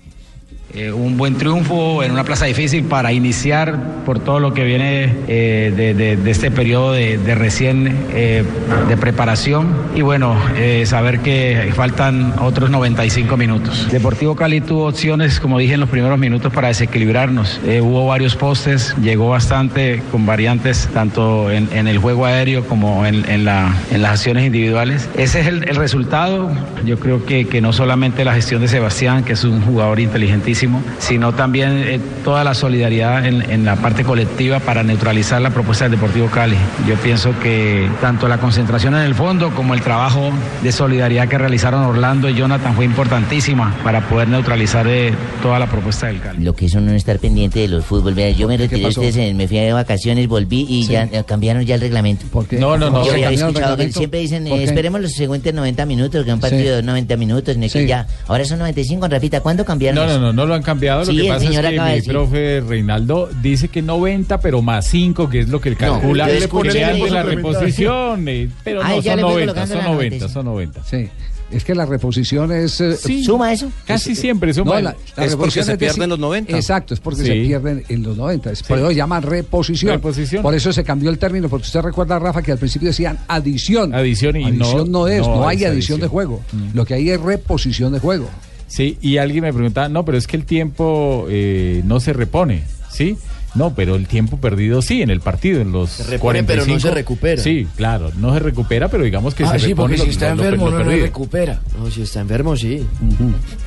Eh, 0.76 0.90
un 0.90 1.16
buen 1.16 1.36
triunfo 1.36 2.02
en 2.02 2.10
una 2.10 2.24
plaza 2.24 2.46
difícil 2.46 2.82
para 2.82 3.12
iniciar 3.12 4.02
por 4.04 4.18
todo 4.18 4.40
lo 4.40 4.52
que 4.52 4.64
viene 4.64 5.14
eh, 5.28 5.72
de, 5.76 6.30
este 6.30 6.50
periodo 6.50 6.90
de, 6.92 7.16
recién 7.36 7.96
eh, 8.12 8.42
de 8.88 8.96
preparación 8.96 9.68
y 9.94 10.02
bueno, 10.02 10.36
saber 10.84 11.20
que 11.20 11.72
faltan 11.76 12.34
otros 12.40 12.70
95 12.70 13.36
minutos. 13.36 13.88
Deportivo 13.92 14.34
Cali 14.34 14.60
tuvo 14.60 14.88
opciones, 14.88 15.38
como 15.38 15.60
dije 15.60 15.74
en 15.74 15.80
los 15.80 15.88
primeros 15.88 16.18
minutos, 16.18 16.52
para 16.52 16.68
desequilibrarnos. 16.68 17.60
Hubo 17.80 18.06
varios 18.06 18.34
postes, 18.34 18.96
llegó 19.00 19.28
bastante 19.28 20.02
con 20.10 20.26
variantes 20.26 20.88
tanto 20.92 21.52
en, 21.52 21.86
el 21.86 21.98
juego 21.98 22.26
aéreo 22.26 22.66
como 22.66 23.06
en, 23.06 23.28
en 23.30 23.44
la- 23.44 23.72
las 23.96 24.10
acciones 24.10 24.44
individuales. 24.44 25.08
Ese 25.16 25.40
es 25.40 25.46
el, 25.46 25.60
resultado. 25.76 26.50
Yo 26.84 26.98
creo 26.98 27.24
que 27.24 27.60
no 27.60 27.72
solamente 27.72 28.24
la 28.24 28.34
gestión 28.34 28.60
de 28.60 28.68
Sebastián, 28.68 29.22
que 29.22 29.34
es 29.34 29.44
un 29.44 29.62
jugador 29.62 30.00
inteligentísimo, 30.00 30.63
sino 30.98 31.32
también 31.32 31.72
eh, 31.84 32.00
toda 32.24 32.44
la 32.44 32.54
solidaridad 32.54 33.26
en, 33.26 33.42
en 33.50 33.64
la 33.64 33.76
parte 33.76 34.04
colectiva 34.04 34.60
para 34.60 34.82
neutralizar 34.82 35.40
la 35.40 35.50
propuesta 35.50 35.84
del 35.84 35.92
Deportivo 35.92 36.28
Cali. 36.28 36.56
Yo 36.88 36.94
pienso 36.96 37.38
que 37.40 37.88
tanto 38.00 38.28
la 38.28 38.38
concentración 38.38 38.94
en 38.94 39.02
el 39.02 39.14
fondo 39.14 39.50
como 39.50 39.74
el 39.74 39.80
trabajo 39.82 40.30
de 40.62 40.72
solidaridad 40.72 41.28
que 41.28 41.38
realizaron 41.38 41.82
Orlando 41.84 42.28
y 42.28 42.34
Jonathan 42.34 42.74
fue 42.74 42.84
importantísima 42.84 43.74
para 43.82 44.00
poder 44.08 44.28
neutralizar 44.28 44.86
eh, 44.88 45.12
toda 45.42 45.58
la 45.58 45.66
propuesta 45.66 46.06
del 46.08 46.20
Cali. 46.20 46.44
Lo 46.44 46.54
que 46.54 46.66
es 46.66 46.74
uno 46.74 46.84
no 46.90 46.92
estar 46.92 47.18
pendiente 47.18 47.60
de 47.60 47.68
los 47.68 47.84
fútbol. 47.84 48.14
Vea, 48.14 48.30
yo 48.30 48.48
me 48.48 48.56
retiré, 48.56 48.86
ustedes, 48.86 49.34
me 49.34 49.48
fui 49.48 49.58
de 49.58 49.72
vacaciones, 49.72 50.28
volví 50.28 50.66
y 50.68 50.86
ya 50.86 51.04
eh, 51.04 51.24
cambiaron 51.26 51.64
ya 51.64 51.76
el 51.76 51.80
reglamento. 51.80 52.26
¿Por 52.30 52.46
qué? 52.46 52.58
No, 52.58 52.76
no, 52.76 52.90
no, 52.90 53.04
Yo 53.04 53.12
había 53.12 53.30
escuchado 53.30 53.76
que 53.76 53.92
siempre 53.92 54.20
dicen, 54.20 54.44
¿Por 54.48 54.58
eh, 54.58 54.64
esperemos 54.64 55.00
los 55.00 55.12
siguientes 55.12 55.52
90 55.54 55.86
minutos, 55.86 56.24
que 56.24 56.32
un 56.32 56.40
partido 56.40 56.54
Sí. 56.62 56.68
de 56.76 56.82
90 56.82 57.16
minutos, 57.16 57.56
ni 57.56 57.68
que 57.68 57.80
Sí. 57.82 57.86
ya. 57.86 58.06
Ahora 58.28 58.44
son 58.44 58.58
95, 58.58 59.08
Rafita, 59.08 59.40
¿cuándo 59.40 59.64
cambiaron? 59.64 60.06
No, 60.06 60.12
no, 60.12 60.18
no, 60.20 60.32
no 60.32 60.46
lo 60.46 60.53
han 60.54 60.62
cambiado. 60.62 61.00
Lo 61.00 61.06
Sí, 61.12 61.16
que 61.22 61.28
pasa 61.28 61.44
es 61.50 61.58
que 61.60 61.70
mi 61.80 61.90
decir. 61.94 62.12
profe 62.12 62.60
Reinaldo 62.66 63.28
dice 63.42 63.68
que 63.68 63.82
90, 63.82 64.40
pero 64.40 64.62
más 64.62 64.86
5, 64.86 65.28
que 65.28 65.40
es 65.40 65.48
lo 65.48 65.60
que 65.60 65.68
él 65.70 65.76
calcula. 65.76 66.26
que 66.26 66.32
le 66.72 66.80
dan 66.80 67.00
de 67.00 67.10
la 67.10 67.22
reposición. 67.22 68.28
eh, 68.28 68.48
pero 68.62 68.80
Ay, 68.82 68.96
no, 68.98 69.02
son 69.02 69.16
le 69.16 69.22
fue 69.22 69.30
90, 69.32 69.52
colocando 69.52 69.74
son 69.74 69.78
la 69.84 69.90
90, 69.90 70.16
95. 70.16 70.28
son 70.32 70.44
90. 70.46 70.84
Sí. 70.84 71.08
Es 71.50 71.62
que 71.62 71.74
la 71.74 71.86
reposición 71.86 72.50
es... 72.50 72.80
eh, 72.80 72.96
¿Suma 73.22 73.52
eso? 73.52 73.70
Casi 73.86 74.16
siempre 74.16 74.52
suma. 74.52 74.76
No, 74.76 74.80
la, 74.80 74.90
la 74.90 74.90
Es 74.90 74.96
porque 75.14 75.28
reposición 75.30 75.64
se 75.66 75.72
es 75.72 75.78
pierden 75.78 76.08
los 76.10 76.18
90. 76.18 76.56
Exacto, 76.56 76.94
es 76.94 77.00
porque 77.00 77.20
Sí. 77.20 77.26
se 77.26 77.32
pierden 77.34 77.84
en 77.88 78.02
los 78.02 78.16
90. 78.16 78.50
Es 78.50 78.62
Por 78.64 78.78
eso 78.78 78.90
llaman 78.90 79.22
reposición. 79.22 79.92
Reposición. 79.92 80.42
Por 80.42 80.54
eso 80.54 80.72
se 80.72 80.82
cambió 80.82 81.10
el 81.10 81.18
término, 81.18 81.48
porque 81.48 81.66
usted 81.66 81.80
recuerda, 81.82 82.18
Rafa, 82.18 82.42
que 82.42 82.50
al 82.50 82.58
principio 82.58 82.88
decían 82.88 83.18
adición. 83.28 83.94
Adición 83.94 84.36
y 84.36 84.50
no- 84.50 84.64
Adición 84.64 84.90
no, 84.90 85.06
es, 85.06 85.20
no 85.20 85.36
no, 85.36 85.48
hay 85.48 85.58
es 85.62 85.70
adición 85.70 86.00
de 86.00 86.08
juego. 86.08 86.42
Lo 86.72 86.84
que 86.86 86.94
hay 86.94 87.10
es 87.10 87.20
reposición 87.20 87.92
de 87.92 88.00
juego. 88.00 88.28
Sí, 88.66 88.98
y 89.00 89.18
alguien 89.18 89.44
me 89.44 89.52
preguntaba, 89.52 89.88
no, 89.88 90.04
pero 90.04 90.18
es 90.18 90.26
que 90.26 90.36
el 90.36 90.44
tiempo 90.44 91.26
eh, 91.28 91.82
no 91.84 92.00
se 92.00 92.12
repone, 92.12 92.64
¿sí? 92.90 93.16
No, 93.54 93.72
pero 93.74 93.94
el 93.94 94.08
tiempo 94.08 94.38
perdido 94.38 94.82
sí, 94.82 95.00
en 95.02 95.10
el 95.10 95.20
partido, 95.20 95.60
en 95.60 95.70
los 95.70 95.90
Se 95.90 96.02
repone, 96.04 96.42
pero 96.42 96.62
no 96.62 96.66
45. 96.66 96.80
se 96.80 96.90
recupera. 96.94 97.42
Sí, 97.42 97.68
claro, 97.76 98.10
no 98.16 98.32
se 98.34 98.40
recupera, 98.40 98.88
pero 98.88 99.04
digamos 99.04 99.34
que 99.34 99.44
Ah, 99.44 99.52
se 99.52 99.60
sí, 99.60 99.66
repone 99.68 99.94
porque 99.94 99.98
lo- 99.98 100.04
si 100.04 100.10
está 100.10 100.34
lo- 100.34 100.42
enfermo 100.42 100.70
lo 100.70 100.78
no 100.84 100.90
se 100.90 100.96
recupera. 101.00 101.60
No, 101.78 101.88
si 101.90 102.02
está 102.02 102.20
enfermo 102.20 102.56
sí. 102.56 102.84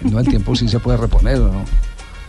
No, 0.01 0.19
el 0.19 0.27
tiempo 0.27 0.55
sí 0.57 0.67
se 0.67 0.79
puede 0.79 0.97
reponer, 0.97 1.37
¿o 1.37 1.53
¿no? 1.53 1.63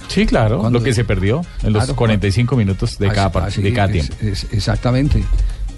Sí, 0.06 0.24
claro, 0.24 0.60
Cuando- 0.60 0.78
lo 0.78 0.84
que 0.84 0.94
se 0.94 1.04
perdió 1.04 1.42
en 1.64 1.72
los 1.72 1.82
Claro, 1.84 1.96
45 1.96 2.54
minutos 2.56 2.96
de 2.98 3.08
Así- 3.08 3.14
cada, 3.16 3.32
part- 3.32 3.46
así 3.48 3.60
de 3.60 3.72
cada 3.72 3.88
es- 3.88 3.92
tiempo. 4.08 4.14
es- 4.24 4.46
exactamente. 4.52 5.24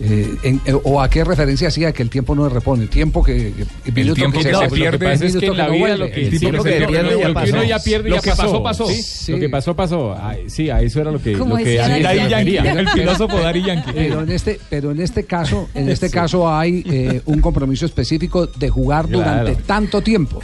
Eh, 0.02 0.34
en- 0.44 0.60
eh, 0.64 0.72
¿O 0.82 1.00
a 1.00 1.10
qué 1.10 1.24
referencia 1.24 1.68
hacía 1.68 1.92
que 1.92 2.02
el 2.02 2.08
tiempo 2.08 2.34
no 2.34 2.48
se 2.48 2.54
repone? 2.54 2.86
Tiempo 2.86 3.22
que... 3.22 3.52
que- 3.84 3.92
minuto 3.92 4.14
tiempo 4.14 4.38
que 4.38 4.44
se 4.44 4.52
no, 4.52 4.60
pierde 4.60 4.92
lo 4.92 4.98
que 5.18 5.26
es 5.26 5.36
que 5.36 5.46
en 5.46 5.56
la 5.58 5.68
vida 5.68 5.96
lo 5.96 6.06
que, 6.10 6.26
El 6.26 6.38
sí, 6.38 6.46
que 6.46 6.50
que- 6.52 6.62
se 6.62 6.86
que 6.86 7.52
uno 7.52 7.64
ya 7.64 7.78
pierde 7.80 8.08
Lo 8.08 8.16
ya 8.16 8.22
que 8.22 8.30
pasó. 8.30 8.62
pasó, 8.62 8.62
pasó. 8.62 8.86
Sí. 8.88 9.32
Lo 9.32 9.38
que 9.38 9.48
pasó, 9.50 9.76
pasó. 9.76 10.16
Ay, 10.18 10.44
sí, 10.48 10.70
a 10.70 10.80
eso 10.80 11.00
era 11.02 11.10
lo 11.10 11.20
que, 11.20 11.32
lo 11.32 11.54
que 11.56 11.76
Daddy 11.76 12.02
Yankee, 12.02 12.52
Yankee. 12.52 12.78
el 12.78 12.88
filósofo 12.88 13.38
Daddy 13.40 13.62
Yankee. 13.62 13.90
Pero 13.94 14.22
en 14.22 14.30
este, 14.30 14.58
pero 14.70 14.90
en 14.90 15.00
este 15.00 15.24
caso, 15.24 15.68
en 15.74 15.88
este 15.90 16.08
Sí. 16.08 16.14
caso 16.14 16.50
hay 16.50 16.82
eh, 16.90 17.20
un 17.26 17.40
compromiso 17.42 17.84
específico 17.84 18.46
de 18.46 18.68
jugar 18.70 19.06
Claro. 19.06 19.18
durante 19.44 19.62
tanto 19.62 20.00
tiempo. 20.00 20.40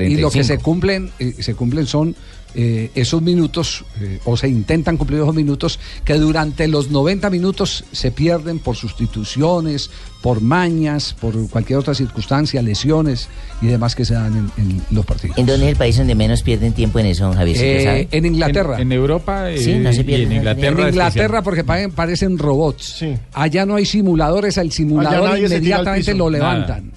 Y 0.00 0.16
lo 0.16 0.30
que 0.30 0.44
se 0.44 0.58
cumplen, 0.58 1.10
eh, 1.18 1.34
se 1.38 1.54
cumplen 1.54 1.86
son 1.86 2.14
eh, 2.54 2.90
esos 2.94 3.22
minutos, 3.22 3.84
eh, 4.00 4.18
o 4.24 4.36
se 4.36 4.48
intentan 4.48 4.96
cumplir 4.96 5.20
esos 5.20 5.34
minutos, 5.34 5.78
que 6.04 6.14
durante 6.14 6.66
los 6.68 6.90
90 6.90 7.30
minutos 7.30 7.84
se 7.92 8.10
pierden 8.10 8.58
por 8.58 8.76
sustituciones, 8.76 9.90
por 10.22 10.40
mañas, 10.42 11.14
por 11.18 11.48
cualquier 11.48 11.78
otra 11.78 11.94
circunstancia, 11.94 12.60
lesiones 12.62 13.28
y 13.62 13.66
demás 13.66 13.94
que 13.94 14.04
se 14.04 14.14
dan 14.14 14.50
en, 14.58 14.64
en 14.64 14.82
los 14.90 15.06
partidos. 15.06 15.38
¿En 15.38 15.46
dónde 15.46 15.66
es 15.66 15.70
el 15.72 15.76
país 15.78 15.96
donde 15.96 16.14
menos 16.14 16.42
pierden 16.42 16.72
tiempo 16.72 16.98
en 16.98 17.06
eso, 17.06 17.32
Javier? 17.32 17.56
¿Sí 17.56 17.62
lo 17.64 17.70
Eh, 17.70 17.84
sabe? 17.84 18.08
en 18.10 18.26
Inglaterra. 18.26 18.74
En, 18.76 18.82
en 18.82 18.92
Europa 18.92 19.50
eh, 19.50 19.58
Sí, 19.58 19.74
no 19.76 19.92
se 19.92 20.00
y 20.02 20.04
pierde 20.04 20.24
en. 20.24 20.32
Inglaterra. 20.32 20.82
En 20.82 20.88
Inglaterra 20.88 21.42
porque 21.42 21.64
pa- 21.64 21.88
parecen 21.94 22.36
robots. 22.38 23.04
Allá 23.32 23.64
no 23.64 23.76
hay 23.76 23.86
simuladores, 23.86 24.58
el 24.58 24.72
simulador 24.72 25.28
al 25.28 25.38
inmediatamente 25.42 26.14
lo 26.14 26.30
Nada. 26.30 26.54
levantan. 26.54 26.92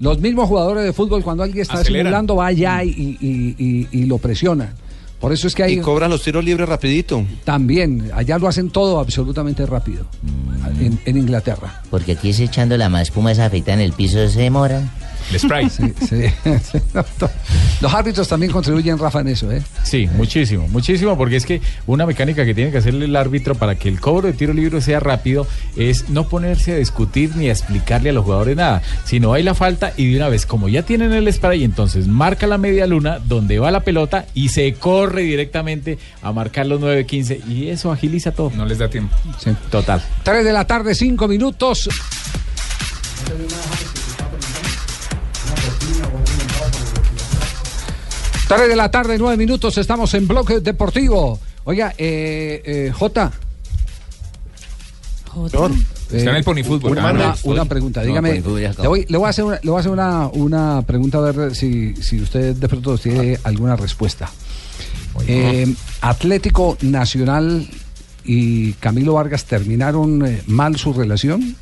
Los 0.00 0.18
mismos 0.20 0.48
jugadores 0.48 0.84
de 0.84 0.92
fútbol 0.92 1.22
cuando 1.22 1.44
alguien 1.44 1.62
está 1.62 1.74
Aceleran. 1.74 2.06
simulando 2.06 2.36
va 2.36 2.46
allá 2.46 2.82
y, 2.84 2.88
y- 3.20 3.54
y- 3.58 3.88
y 3.92 4.04
lo 4.06 4.18
presiona. 4.18 4.74
Por 5.24 5.32
eso 5.32 5.46
es 5.46 5.54
que 5.54 5.62
hay 5.62 5.72
Y 5.72 5.80
cobran 5.80 6.10
los 6.10 6.22
tiros 6.22 6.44
libres 6.44 6.68
rapidito. 6.68 7.24
también, 7.44 8.10
allá 8.14 8.36
lo 8.36 8.46
hacen 8.46 8.68
todo 8.68 9.00
absolutamente 9.00 9.64
rápido 9.64 10.04
en, 10.78 11.00
en 11.02 11.16
Inglaterra. 11.16 11.80
Porque 11.88 12.12
aquí 12.12 12.28
es 12.28 12.40
echando 12.40 12.76
la 12.76 12.90
más 12.90 13.04
espuma 13.04 13.32
esa 13.32 13.46
afeitada 13.46 13.78
en 13.78 13.80
el 13.80 13.94
piso, 13.94 14.28
se 14.28 14.42
demora. 14.42 14.82
El 15.30 15.40
spray. 15.40 15.70
Sí, 15.70 15.92
sí. 16.06 16.24
Los 17.80 17.94
árbitros 17.94 18.28
también 18.28 18.52
contribuyen, 18.52 18.98
Rafa, 18.98 19.20
en 19.20 19.28
eso, 19.28 19.50
¿eh? 19.50 19.62
Sí, 19.82 20.08
muchísimo, 20.16 20.68
muchísimo, 20.68 21.16
porque 21.16 21.36
es 21.36 21.46
que 21.46 21.60
una 21.86 22.06
mecánica 22.06 22.44
que 22.44 22.54
tiene 22.54 22.70
que 22.70 22.78
hacerle 22.78 23.06
el 23.06 23.16
árbitro 23.16 23.54
para 23.54 23.74
que 23.74 23.88
el 23.88 24.00
cobro 24.00 24.26
de 24.28 24.32
tiro 24.32 24.52
libre 24.52 24.80
sea 24.80 25.00
rápido 25.00 25.46
es 25.76 26.08
no 26.10 26.28
ponerse 26.28 26.72
a 26.72 26.76
discutir 26.76 27.36
ni 27.36 27.48
a 27.48 27.52
explicarle 27.52 28.10
a 28.10 28.12
los 28.12 28.24
jugadores 28.24 28.56
nada, 28.56 28.82
sino 29.04 29.32
hay 29.32 29.42
la 29.42 29.54
falta 29.54 29.92
y 29.96 30.10
de 30.10 30.16
una 30.16 30.28
vez, 30.28 30.46
como 30.46 30.68
ya 30.68 30.82
tienen 30.82 31.12
el 31.12 31.32
spray, 31.32 31.64
entonces 31.64 32.06
marca 32.06 32.46
la 32.46 32.58
media 32.58 32.86
luna 32.86 33.18
donde 33.18 33.58
va 33.58 33.70
la 33.70 33.80
pelota 33.80 34.26
y 34.34 34.48
se 34.48 34.74
corre 34.74 35.22
directamente 35.22 35.98
a 36.22 36.32
marcar 36.32 36.66
los 36.66 36.80
9-15 36.80 37.46
y 37.48 37.68
eso 37.68 37.92
agiliza 37.92 38.32
todo. 38.32 38.50
No 38.54 38.64
les 38.64 38.78
da 38.78 38.88
tiempo. 38.88 39.16
Total. 39.70 40.02
3 40.22 40.44
de 40.44 40.52
la 40.52 40.66
tarde, 40.66 40.94
5 40.94 41.28
minutos. 41.28 41.88
Tres 48.48 48.68
de 48.68 48.76
la 48.76 48.90
tarde, 48.90 49.16
9 49.18 49.36
minutos, 49.36 49.78
estamos 49.78 50.12
en 50.14 50.28
Bloque 50.28 50.60
Deportivo. 50.60 51.40
Oiga, 51.64 51.94
eh, 51.96 52.62
eh, 52.64 52.92
J. 52.92 53.32
Está 56.12 56.30
en 56.30 56.36
el 56.36 56.44
Pony 56.44 56.62
Fútbol. 56.62 56.92
Una, 56.92 57.10
una- 57.10 57.28
no. 57.30 57.34
una 57.44 57.64
pregunta, 57.64 58.02
dígame. 58.02 58.34
Voy, 58.88 59.06
le 59.08 59.16
voy 59.16 59.26
a 59.26 59.30
hacer, 59.30 59.44
una, 59.44 59.58
le 59.62 59.70
voy 59.70 59.78
a 59.78 59.80
hacer 59.80 59.90
una, 59.92 60.28
una 60.28 60.82
pregunta 60.82 61.18
a 61.18 61.32
ver 61.32 61.56
si, 61.56 61.96
si 61.96 62.20
usted 62.20 62.54
de 62.54 62.68
pronto 62.68 62.96
tiene 62.98 63.38
alguna 63.44 63.76
respuesta. 63.76 64.30
Eh, 65.26 65.72
Atlético 66.02 66.76
Nacional 66.82 67.66
y 68.24 68.72
Camilo 68.74 69.14
Vargas 69.14 69.44
terminaron 69.44 70.24
eh, 70.26 70.42
mal 70.46 70.76
su 70.76 70.92
relación. 70.92 71.56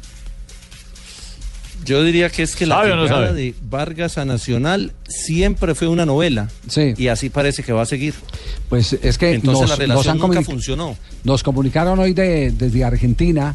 Yo 1.85 2.03
diría 2.05 2.31
que 2.31 2.43
es 2.43 2.55
que 2.55 2.65
la 2.67 2.77
¿Sabe 2.77 2.93
o 2.93 2.97
no 2.97 3.03
llegada 3.05 3.33
de 3.33 3.55
Vargas 3.69 4.17
a 4.19 4.25
Nacional 4.25 4.93
siempre 5.09 5.75
fue 5.75 5.89
una 5.89 6.07
novela. 6.07 6.49
Y 6.97 7.09
así 7.09 7.29
parece 7.29 7.63
que 7.63 7.73
va 7.73 7.83
a 7.83 7.87
seguir. 7.87 8.15
Pues 8.69 8.93
es 9.03 9.19
que 9.19 9.33
Entonces 9.33 9.63
nos, 9.63 9.71
la 9.71 9.77
relación 9.77 9.97
nos 9.97 10.07
han 10.07 10.19
nunca 10.31 10.41
comuni- 10.41 10.45
funcionó. 10.45 10.97
Nos 11.25 11.43
comunicaron 11.43 11.99
hoy 11.99 12.13
de- 12.13 12.53
desde 12.53 12.85
Argentina 12.85 13.55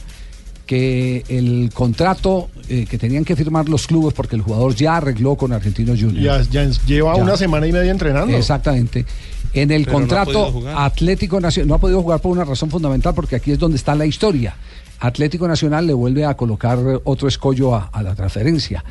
que 0.65 1.23
el 1.29 1.69
contrato 1.73 2.49
eh, 2.67 2.85
que 2.89 2.97
tenían 2.97 3.23
que 3.23 3.37
firmar 3.37 3.69
los 3.69 3.87
clubes, 3.87 4.13
porque 4.13 4.35
el 4.35 4.41
jugador 4.41 4.75
ya 4.75 4.97
arregló 4.97 5.35
con 5.35 5.53
Argentinos 5.53 5.97
Juniors. 5.97 6.49
Ya, 6.51 6.65
ya 6.65 6.69
lleva 6.85 7.15
Ya. 7.15 7.23
una 7.23 7.37
semana 7.37 7.65
y 7.67 7.71
media 7.71 7.91
entrenando. 7.91 8.35
Exactamente. 8.35 9.05
En 9.53 9.71
el 9.71 9.85
Pero 9.85 9.93
contrato. 9.99 10.61
Atlético 10.75 11.39
Nacional 11.39 11.69
no 11.69 11.75
ha 11.75 11.77
podido 11.79 12.01
jugar 12.01 12.19
por 12.19 12.33
una 12.33 12.43
razón 12.43 12.69
fundamental, 12.69 13.13
porque 13.15 13.37
aquí 13.37 13.51
es 13.51 13.59
donde 13.59 13.77
está 13.77 13.95
la 13.95 14.05
historia. 14.05 14.55
Atlético 14.99 15.47
Nacional 15.47 15.85
le 15.85 15.93
vuelve 15.93 16.25
a 16.25 16.35
colocar 16.35 16.79
otro 17.03 17.27
escollo 17.27 17.75
a, 17.75 17.89
a 17.93 18.01
la 18.01 18.15
transferencia. 18.15 18.83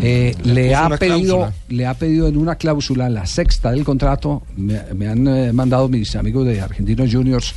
Eh, 0.00 0.34
Le 0.44 0.74
ha 0.74 0.88
pedido, 0.90 1.36
cláusula. 1.38 1.52
le 1.68 1.86
ha 1.86 1.94
pedido 1.94 2.28
en 2.28 2.36
una 2.36 2.54
cláusula, 2.56 3.08
la 3.08 3.26
sexta 3.26 3.72
del 3.72 3.84
contrato, 3.84 4.42
me, 4.56 4.80
me 4.94 5.08
han 5.08 5.26
eh, 5.26 5.52
mandado 5.52 5.88
mis 5.88 6.14
amigos 6.14 6.46
de 6.46 6.60
Argentinos 6.60 7.12
Juniors 7.12 7.54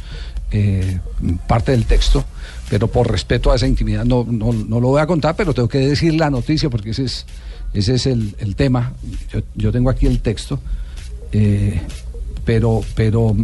eh, 0.52 1.00
parte 1.48 1.72
del 1.74 1.86
texto, 1.86 2.26
pero 2.70 2.88
por 2.88 3.10
respeto 3.10 3.52
a 3.52 3.56
esa 3.56 3.68
intimidad 3.68 4.04
no, 4.04 4.26
no, 4.28 4.52
no 4.52 4.80
lo 4.80 4.88
voy 4.88 5.02
a 5.02 5.06
contar, 5.06 5.36
pero 5.36 5.54
tengo 5.54 5.70
que 5.70 5.78
decir 5.80 6.16
la 6.16 6.30
noticia 6.32 6.70
porque 6.70 6.90
ese 6.90 7.04
es, 7.04 7.26
ese 7.74 7.96
es 7.96 8.06
el, 8.08 8.36
el 8.40 8.56
tema. 8.56 8.94
Yo, 9.32 9.42
yo 9.56 9.72
tengo 9.72 9.90
aquí 9.92 10.08
el 10.08 10.22
texto, 10.22 10.60
pero, 12.44 12.82
pero 12.96 13.36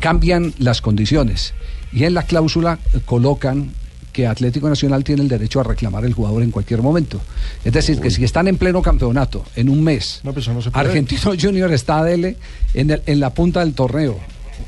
cambian 0.00 0.52
las 0.58 0.82
condiciones 0.82 1.54
y 1.92 2.04
en 2.04 2.14
la 2.14 2.22
cláusula 2.22 2.78
colocan 3.04 3.70
que 4.12 4.26
Atlético 4.26 4.68
Nacional 4.68 5.04
tiene 5.04 5.22
el 5.22 5.28
derecho 5.28 5.60
a 5.60 5.62
reclamar 5.62 6.04
el 6.04 6.12
jugador 6.12 6.42
en 6.42 6.50
cualquier 6.50 6.82
momento. 6.82 7.20
Es 7.64 7.72
decir, 7.72 8.00
que 8.00 8.10
si 8.10 8.24
están 8.24 8.48
en 8.48 8.56
pleno 8.56 8.82
campeonato, 8.82 9.44
en 9.54 9.68
un 9.68 9.82
mes, 9.84 10.20
No, 10.24 10.32
pues 10.32 10.48
no. 10.48 10.58
Argentino 10.72 11.32
Junior 11.40 11.72
está 11.72 12.02
dele 12.02 12.36
en, 12.74 12.90
el- 12.90 13.02
en 13.06 13.20
la 13.20 13.30
punta 13.32 13.60
del 13.60 13.74
torneo 13.74 14.18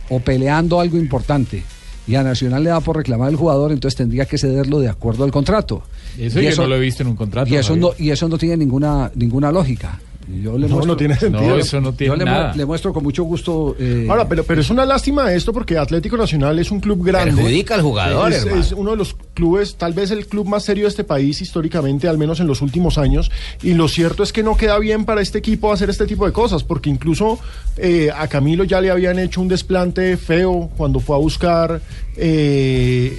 o 0.08 0.20
peleando 0.20 0.78
algo 0.80 0.98
importante 0.98 1.64
y 2.06 2.14
a 2.14 2.22
Nacional 2.22 2.62
le 2.64 2.70
da 2.70 2.80
por 2.80 2.96
reclamar 2.96 3.28
el 3.30 3.36
jugador, 3.36 3.72
entonces 3.72 3.96
tendría 3.96 4.24
que 4.26 4.38
cederlo 4.38 4.78
de 4.80 4.88
acuerdo 4.88 5.24
al 5.24 5.30
contrato. 5.32 5.82
Eso 6.18 6.40
Y 6.40 6.44
yo 6.50 6.56
no 6.56 6.66
lo 6.68 6.76
he 6.76 6.80
visto 6.80 7.02
en 7.02 7.08
un 7.08 7.16
contrato. 7.16 7.50
y 7.52 7.56
eso 7.56 7.74
no, 7.76 7.90
y 7.98 8.10
eso 8.10 8.28
no 8.28 8.38
tiene 8.38 8.56
ninguna, 8.56 9.10
ninguna 9.14 9.50
lógica. 9.52 10.00
Yo 10.42 10.56
le 10.56 10.68
No, 10.68 10.74
muestro, 10.74 10.86
no 10.86 10.96
tiene 10.96 11.16
sentido. 11.16 11.48
No, 11.50 11.56
eso 11.56 11.80
no 11.80 11.92
tiene 11.92 12.12
yo 12.12 12.16
le, 12.16 12.24
mu- 12.24 12.30
nada. 12.30 12.54
le 12.54 12.64
muestro 12.64 12.92
con 12.92 13.02
mucho 13.02 13.24
gusto. 13.24 13.74
eh, 13.78 14.06
Ahora, 14.08 14.28
pero, 14.28 14.44
pero 14.44 14.60
es 14.60 14.70
una 14.70 14.84
lástima 14.86 15.32
esto 15.32 15.52
porque 15.52 15.76
Atlético 15.76 16.16
Nacional 16.16 16.58
es 16.58 16.70
un 16.70 16.80
club 16.80 17.04
grande. 17.04 17.32
Perjudica 17.34 17.74
al 17.74 17.82
jugador, 17.82 18.32
Es, 18.32 18.44
hermano. 18.44 18.60
es 18.62 18.72
uno 18.72 18.90
de 18.92 18.96
los 18.96 19.16
clubes, 19.34 19.74
tal 19.76 19.92
vez 19.92 20.10
el 20.12 20.26
club 20.26 20.46
más 20.46 20.62
serio 20.64 20.84
de 20.84 20.88
este 20.90 21.04
país 21.04 21.40
históricamente, 21.42 22.06
al 22.08 22.18
menos 22.18 22.38
en 22.40 22.46
los 22.46 22.62
últimos 22.62 22.96
años. 22.98 23.30
Y 23.62 23.74
lo 23.74 23.88
cierto 23.88 24.22
es 24.22 24.32
que 24.32 24.42
no 24.42 24.56
queda 24.56 24.78
bien 24.78 25.04
para 25.04 25.20
este 25.20 25.38
equipo 25.38 25.72
hacer 25.72 25.90
este 25.90 26.06
tipo 26.06 26.26
de 26.26 26.32
cosas, 26.32 26.62
porque 26.64 26.90
incluso 26.90 27.38
eh, 27.76 28.10
a 28.16 28.28
Camilo 28.28 28.64
ya 28.64 28.80
le 28.80 28.90
habían 28.90 29.18
hecho 29.18 29.40
un 29.40 29.48
desplante 29.48 30.16
feo 30.16 30.70
cuando 30.76 31.00
fue 31.00 31.16
a 31.16 31.18
buscar. 31.18 31.80
eh, 32.16 33.18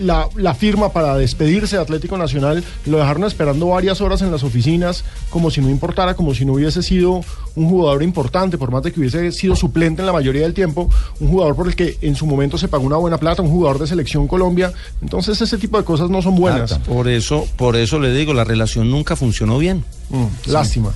la, 0.00 0.28
la 0.36 0.54
firma 0.54 0.92
para 0.92 1.16
despedirse 1.16 1.76
de 1.76 1.82
Atlético 1.82 2.16
Nacional, 2.16 2.64
lo 2.86 2.98
dejaron 2.98 3.24
esperando 3.24 3.68
varias 3.68 4.00
horas 4.00 4.22
en 4.22 4.30
las 4.30 4.42
oficinas, 4.42 5.04
como 5.30 5.50
si 5.50 5.60
no 5.60 5.68
importara, 5.70 6.14
como 6.14 6.34
si 6.34 6.44
no 6.44 6.54
hubiese 6.54 6.82
sido 6.82 7.22
un 7.54 7.68
jugador 7.68 8.02
importante, 8.02 8.58
por 8.58 8.70
más 8.70 8.82
de 8.82 8.92
que 8.92 9.00
hubiese 9.00 9.32
sido 9.32 9.56
suplente 9.56 10.02
en 10.02 10.06
la 10.06 10.12
mayoría 10.12 10.42
del 10.42 10.54
tiempo, 10.54 10.88
un 11.20 11.28
jugador 11.28 11.56
por 11.56 11.66
el 11.66 11.76
que 11.76 11.98
en 12.00 12.14
su 12.14 12.26
momento 12.26 12.58
se 12.58 12.68
pagó 12.68 12.84
una 12.84 12.96
buena 12.96 13.18
plata, 13.18 13.42
un 13.42 13.50
jugador 13.50 13.78
de 13.78 13.86
selección 13.86 14.28
Colombia. 14.28 14.72
Entonces 15.02 15.40
ese 15.40 15.58
tipo 15.58 15.78
de 15.78 15.84
cosas 15.84 16.10
no 16.10 16.22
son 16.22 16.36
buenas. 16.36 16.78
Por 16.78 17.08
eso, 17.08 17.46
por 17.56 17.76
eso 17.76 17.98
le 17.98 18.12
digo, 18.12 18.34
la 18.34 18.44
relación 18.44 18.90
nunca 18.90 19.16
funcionó 19.16 19.58
bien. 19.58 19.84
Mm, 20.10 20.50
Lástima. 20.50 20.92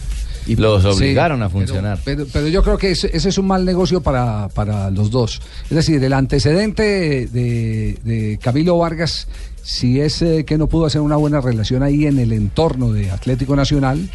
Y 0.47 0.57
los 0.57 0.83
Sí, 0.83 0.89
obligaron 0.89 1.43
a 1.43 1.49
funcionar. 1.49 1.99
Pero, 2.05 2.27
pero 2.33 2.49
yo 2.49 2.63
creo 2.63 2.79
que 2.79 2.91
ese, 2.91 3.11
ese 3.15 3.29
es 3.29 3.39
un 3.39 3.47
mal 3.47 3.65
negocio 3.65 4.01
para, 4.01 4.49
para 4.49 4.91
los 4.91 5.11
dos. 5.11 5.41
Es 5.65 5.77
decir, 5.77 6.03
el 6.03 6.13
antecedente 6.13 7.27
de, 7.27 7.99
de 8.03 8.39
Camilo 8.43 8.79
Vargas, 8.79 9.29
si 9.63 10.01
es 10.01 10.21
eh, 10.23 10.45
que 10.45 10.59
no 10.59 10.67
pudo 10.67 10.87
hacer 10.87 11.01
una 11.01 11.17
buena 11.17 11.41
relación 11.41 11.83
ahí 11.83 12.07
en 12.07 12.19
el 12.19 12.33
entorno 12.33 12.93
de 12.93 13.11
Atlético 13.11 13.55
Nacional, 13.55 14.09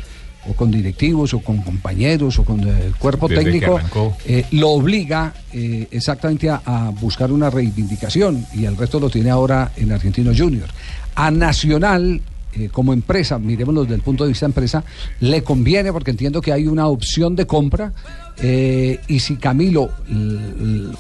o 0.50 0.54
con 0.54 0.72
directivos, 0.72 1.34
o 1.34 1.40
con 1.40 1.62
compañeros, 1.62 2.40
o 2.40 2.46
con 2.46 2.62
el 2.62 2.96
cuerpo 2.96 3.28
Desde 3.28 3.44
técnico, 3.44 3.80
eh, 4.26 4.46
lo 4.52 4.70
obliga 4.70 5.34
eh, 5.52 5.88
exactamente 5.92 6.50
a, 6.50 6.62
a 6.66 6.90
buscar 6.90 7.32
una 7.32 7.50
reivindicación 7.50 8.46
y 8.54 8.66
el 8.66 8.78
resto 8.78 9.00
lo 9.00 9.10
tiene 9.10 9.30
ahora 9.30 9.72
en 9.76 9.92
Argentinos 9.92 10.40
Junior. 10.40 10.68
A 11.16 11.32
Nacional, 11.32 12.22
eh, 12.54 12.70
como 12.72 12.94
empresa, 12.94 13.38
miremoslo 13.40 13.84
desde 13.84 13.96
el 13.96 14.02
punto 14.02 14.24
de 14.24 14.30
vista 14.30 14.46
empresa, 14.46 14.84
le 15.20 15.44
conviene 15.44 15.92
porque 15.92 16.12
entiendo 16.12 16.42
que 16.42 16.52
hay 16.54 16.68
una 16.68 16.88
opción 16.88 17.36
de 17.36 17.46
compra 17.46 17.94
eh, 18.42 19.00
y 19.08 19.20
si 19.20 19.36
Camilo 19.38 19.90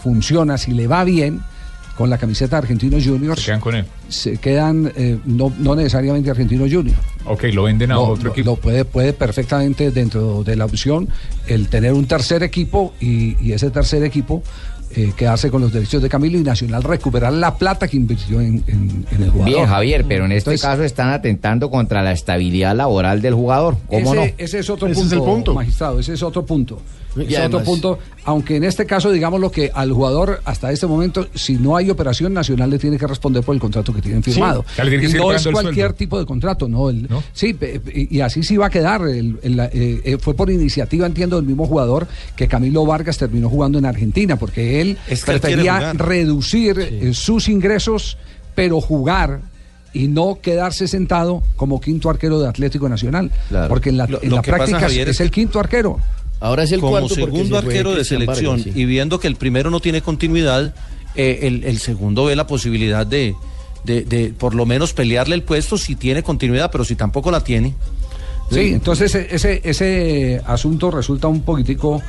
funciona, 0.02 0.58
si 0.58 0.72
le 0.72 0.88
va 0.88 1.04
bien 1.04 1.40
con 1.98 2.12
la 2.12 2.18
camiseta 2.20 2.58
de 2.58 2.58
Argentinos 2.60 3.04
Juniors, 3.04 3.40
Se 3.42 3.46
quedan 3.48 3.60
con 3.60 3.74
él. 3.76 3.86
se 4.08 4.38
quedan, 4.38 4.92
eh, 4.96 5.18
no, 5.26 5.52
no 5.58 5.76
necesariamente 5.76 6.30
Argentinos 6.30 6.70
Juniors. 6.72 7.00
Ok, 7.26 7.46
lo 7.54 7.64
venden 7.64 7.92
a 7.92 7.98
otro 8.00 8.26
lo- 8.26 8.32
equipo. 8.32 8.52
lo 8.52 8.56
puede, 8.56 8.86
puede 8.86 9.14
perfectamente 9.14 9.90
dentro 9.90 10.44
de 10.44 10.56
la 10.56 10.66
opción 10.66 11.10
el 11.48 11.70
tener 11.70 11.94
un 11.94 12.06
tercer 12.06 12.44
equipo 12.44 12.94
y, 13.00 13.36
y 13.44 13.54
ese 13.54 13.72
tercer 13.72 14.04
equipo 14.04 14.44
eh, 14.96 15.12
quedarse 15.16 15.50
con 15.52 15.62
los 15.62 15.74
derechos 15.74 16.02
de 16.02 16.10
Camilo 16.10 16.38
y 16.40 16.44
Nacional 16.44 16.82
recuperar 16.84 17.34
la 17.34 17.56
plata 17.56 17.88
que 17.88 17.98
invirtió 17.98 18.40
en, 18.42 18.64
en- 18.68 19.06
en 19.12 19.24
el 19.24 19.30
jugador. 19.30 19.54
Bien, 19.54 19.66
Javier, 19.68 20.06
pero 20.08 20.26
en 20.26 20.32
este 20.32 20.52
Entonces, 20.52 20.62
caso 20.68 20.84
están 20.84 21.10
atentando 21.10 21.70
contra 21.70 22.02
la 22.02 22.12
estabilidad 22.14 22.76
laboral 22.76 23.22
del 23.22 23.34
jugador. 23.34 23.78
¿Cómo 23.88 24.14
ese, 24.14 24.26
no? 24.28 24.34
ese 24.38 24.60
es 24.60 24.70
otro 24.70 24.88
Ese 24.88 24.96
punto, 25.02 25.16
es 25.16 25.20
el 25.22 25.26
punto. 25.26 25.54
magistrado, 25.54 26.00
ese 26.00 26.14
es 26.14 26.24
otro 26.24 26.46
punto. 26.46 26.80
Y 27.28 27.34
es 27.34 27.40
otro 27.40 27.64
punto, 27.64 28.00
aunque 28.26 28.56
en 28.58 28.64
este 28.64 28.86
caso, 28.86 29.12
digamos 29.12 29.40
lo 29.40 29.52
que 29.52 29.72
al 29.74 29.92
jugador 29.92 30.42
hasta 30.46 30.72
este 30.72 30.88
momento, 30.88 31.28
si 31.34 31.54
no 31.56 31.76
hay 31.78 31.90
operación 31.90 32.34
nacional, 32.34 32.70
le 32.70 32.78
tiene 32.80 32.98
que 32.98 33.08
responder 33.08 33.44
por 33.44 33.56
el 33.56 33.62
contrato 33.62 33.94
que 33.94 34.02
tienen 34.02 34.22
firmado. 34.24 34.66
Que 34.76 34.82
Y 34.96 35.14
no 35.14 35.32
es 35.32 35.48
cualquier 35.48 35.76
sueldo. 35.88 35.94
tipo 35.96 36.20
de 36.20 36.26
contrato, 36.26 36.68
no. 36.68 36.90
el- 36.90 37.08
Sí, 37.34 37.56
y, 37.94 38.18
y 38.18 38.22
así 38.22 38.44
sí 38.44 38.58
va 38.58 38.68
a 38.68 38.70
quedar. 38.70 39.02
el- 39.08 39.40
el- 39.44 39.60
eh, 39.60 39.70
eh, 40.04 40.18
fue 40.20 40.34
por 40.34 40.50
iniciativa, 40.50 41.06
entiendo, 41.06 41.36
del 41.38 41.46
mismo 41.46 41.66
jugador 41.68 42.08
que 42.36 42.48
Camilo 42.48 42.86
Vargas 42.86 43.18
terminó 43.18 43.50
jugando 43.50 43.78
en 43.80 43.86
Argentina, 43.86 44.38
porque 44.38 44.82
él 44.82 44.98
Es 45.08 45.24
que 45.24 45.32
prefería 45.34 45.94
reducir 45.94 46.80
eh, 46.80 47.14
sus 47.14 47.48
ingresos, 47.50 48.18
pero 48.56 48.82
jugar 48.82 49.42
y 49.94 50.08
no 50.08 50.40
quedarse 50.42 50.88
sentado 50.88 51.42
como 51.56 51.80
quinto 51.82 52.10
arquero 52.10 52.40
de 52.40 52.48
Atlético 52.48 52.88
Nacional. 52.90 53.32
Claro. 53.50 53.70
Porque 53.70 53.90
en 53.90 53.98
la, 53.98 54.06
Lo- 54.08 54.22
en 54.22 54.30
lo 54.30 54.36
la 54.38 54.42
que 54.42 54.52
pasa, 54.52 54.58
práctica 54.66 54.78
es- 54.80 54.84
Javier, 54.92 55.10
es, 55.10 55.16
es 55.16 55.22
el 55.22 55.32
quinto 55.32 55.60
arquero. 55.60 56.00
Ahora 56.40 56.64
es 56.64 56.72
el 56.72 56.80
como 56.80 56.92
cuarto 56.92 57.10
segundo 57.16 57.60
se 57.60 57.66
arquero 57.68 57.96
de 57.96 58.06
selección 58.06 58.58
Vargas, 58.58 58.74
sí. 58.74 58.80
y 58.80 58.86
viendo 58.86 59.20
que 59.20 59.28
el 59.28 59.36
primero 59.36 59.72
no 59.72 59.80
tiene 59.80 60.02
continuidad, 60.02 60.76
eh, 61.16 61.40
el, 61.44 61.64
el 61.64 61.80
segundo 61.80 62.26
ve 62.26 62.36
la 62.36 62.46
posibilidad 62.46 63.08
de, 63.08 63.34
de, 63.84 64.04
de 64.04 64.34
por 64.38 64.54
lo 64.54 64.66
menos 64.66 64.94
pelearle 64.94 65.36
el 65.36 65.44
puesto 65.44 65.78
si 65.78 65.96
tiene 65.96 66.22
continuidad, 66.24 66.70
pero 66.72 66.84
si 66.86 66.96
tampoco 66.96 67.32
la 67.32 67.44
tiene. 67.44 67.74
Sí, 68.52 68.72
entonces 68.74 69.14
e- 69.16 69.28
ese, 69.32 69.62
ese 69.64 70.42
asunto 70.46 70.92
resulta 70.92 71.28
un 71.28 71.42
poquitico, 71.42 72.02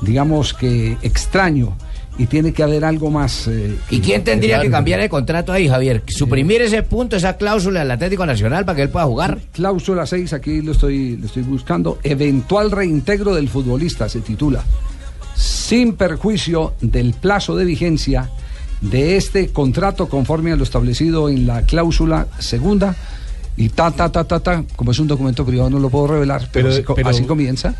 digamos 0.00 0.54
que 0.54 0.96
extraño 1.02 1.76
y 2.18 2.26
tiene 2.26 2.52
que 2.52 2.62
haber 2.62 2.84
algo 2.84 3.10
más. 3.10 3.48
eh, 3.48 3.76
¿Y 3.90 4.00
quién 4.00 4.22
tendría 4.22 4.60
que 4.60 4.70
cambiar 4.70 5.00
el 5.00 5.08
contrato 5.08 5.52
ahí, 5.52 5.68
Javier? 5.68 6.02
Suprimir 6.06 6.62
ese 6.62 6.82
punto, 6.82 7.16
esa 7.16 7.36
cláusula 7.36 7.80
del 7.80 7.90
Atlético 7.90 8.26
Nacional 8.26 8.64
para 8.64 8.76
que 8.76 8.82
él 8.82 8.90
pueda 8.90 9.06
jugar. 9.06 9.38
Cláusula 9.52 10.06
6, 10.06 10.32
aquí 10.32 10.60
lo 10.60 10.72
estoy, 10.72 11.16
lo 11.16 11.26
estoy 11.26 11.42
buscando. 11.42 11.98
Eventual 12.02 12.70
reintegro 12.70 13.34
del 13.34 13.48
futbolista, 13.48 14.08
se 14.08 14.20
titula. 14.20 14.62
Sin 15.34 15.94
perjuicio 15.94 16.74
del 16.80 17.14
plazo 17.14 17.56
de 17.56 17.64
vigencia 17.64 18.30
de 18.82 19.16
este 19.16 19.48
contrato 19.48 20.08
conforme 20.08 20.52
a 20.52 20.56
lo 20.56 20.64
establecido 20.64 21.28
en 21.28 21.46
la 21.46 21.62
cláusula 21.62 22.26
segunda. 22.38 22.94
Y 23.54 23.68
ta, 23.68 23.90
ta, 23.90 24.10
ta, 24.10 24.24
ta, 24.24 24.40
ta, 24.40 24.64
como 24.76 24.92
es 24.92 24.98
un 24.98 25.06
documento 25.08 25.44
privado 25.44 25.68
no 25.68 25.78
lo 25.78 25.90
puedo 25.90 26.06
revelar, 26.06 26.48
pero, 26.52 26.68
Pero- 26.68 26.68
así, 26.70 26.82
co- 26.84 26.94
pero- 26.94 27.08
así 27.10 27.24
comienza. 27.24 27.74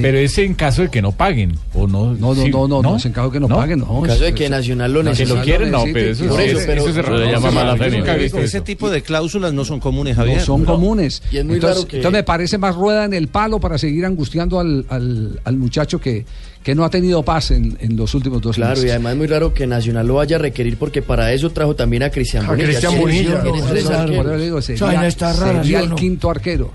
Pero 0.00 0.16
es 0.18 0.38
en 0.38 0.54
caso 0.54 0.82
de 0.82 0.90
que 0.90 1.02
no 1.02 1.10
paguen, 1.12 1.58
¿o 1.74 1.86
no? 1.88 2.14
No, 2.14 2.34
no, 2.34 2.42
Sí, 2.42 2.50
no, 2.50 2.68
no, 2.68 2.80
no, 2.82 2.96
es 2.96 3.04
en 3.06 3.12
caso 3.12 3.26
de 3.28 3.32
que 3.34 3.40
no 3.40 3.48
paguen, 3.48 3.80
no. 3.80 3.98
En 3.98 4.04
caso 4.04 4.22
de 4.24 4.32
que 4.32 4.48
Nacional 4.48 4.92
lo 4.92 5.00
que 5.00 5.08
necesite. 5.10 5.36
lo 5.38 5.42
quieren, 5.44 5.70
no, 5.72 5.84
pero 5.92 6.10
eso, 6.12 6.24
pero- 6.66 6.84
se 6.92 7.02
pero- 7.02 7.24
llama 7.30 7.50
mala 7.50 7.76
fe. 7.76 8.42
Ese 8.44 8.60
tipo 8.60 8.90
de 8.90 9.02
cláusulas 9.02 9.52
no 9.52 9.64
son 9.64 9.80
comunes, 9.80 10.14
Javier. 10.16 10.38
No 10.38 10.44
son 10.44 10.64
comunes. 10.64 11.22
Y 11.32 11.38
es 11.38 11.44
muy 11.44 11.54
entonces, 11.56 11.78
raro 11.78 11.88
que- 11.88 11.96
entonces 11.96 12.18
me 12.18 12.22
parece 12.22 12.58
más 12.58 12.74
rueda 12.76 13.04
en 13.04 13.12
el 13.14 13.26
palo 13.28 13.58
para 13.58 13.78
seguir 13.78 14.06
angustiando 14.06 14.60
al, 14.60 14.86
al- 14.88 15.40
al 15.44 15.56
muchacho 15.56 16.00
que, 16.00 16.24
que 16.62 16.74
no 16.74 16.84
ha 16.84 16.90
tenido 16.90 17.22
paz 17.24 17.50
en, 17.50 17.76
en 17.80 17.96
los 17.96 18.14
últimos 18.14 18.40
dos 18.40 18.56
Claro, 18.56 18.70
meses. 18.74 18.84
y 18.86 18.90
además 18.90 19.12
es 19.12 19.18
muy 19.18 19.26
raro 19.26 19.52
que 19.52 19.66
Nacional 19.66 20.06
lo 20.06 20.14
vaya 20.14 20.36
a 20.36 20.38
requerir 20.38 20.76
porque 20.76 21.02
para 21.02 21.32
eso 21.32 21.50
trajo 21.50 21.74
también 21.74 22.02
a 22.04 22.10
Cristian 22.10 22.44
A 22.44 22.48
Bonilla. 22.50 22.66
Cristian 22.68 22.92
¿Quién 22.92 23.00
es- 23.08 23.26
Bonilla. 23.26 23.62
sería, 23.62 24.58
Esa 24.74 24.84
vaina 24.86 25.06
está 25.08 25.32
rara, 25.32 25.62
sería 25.62 25.80
¿sí 25.80 25.86
o 25.86 25.90
el 25.90 25.94
quinto 25.96 26.30
arquero. 26.30 26.70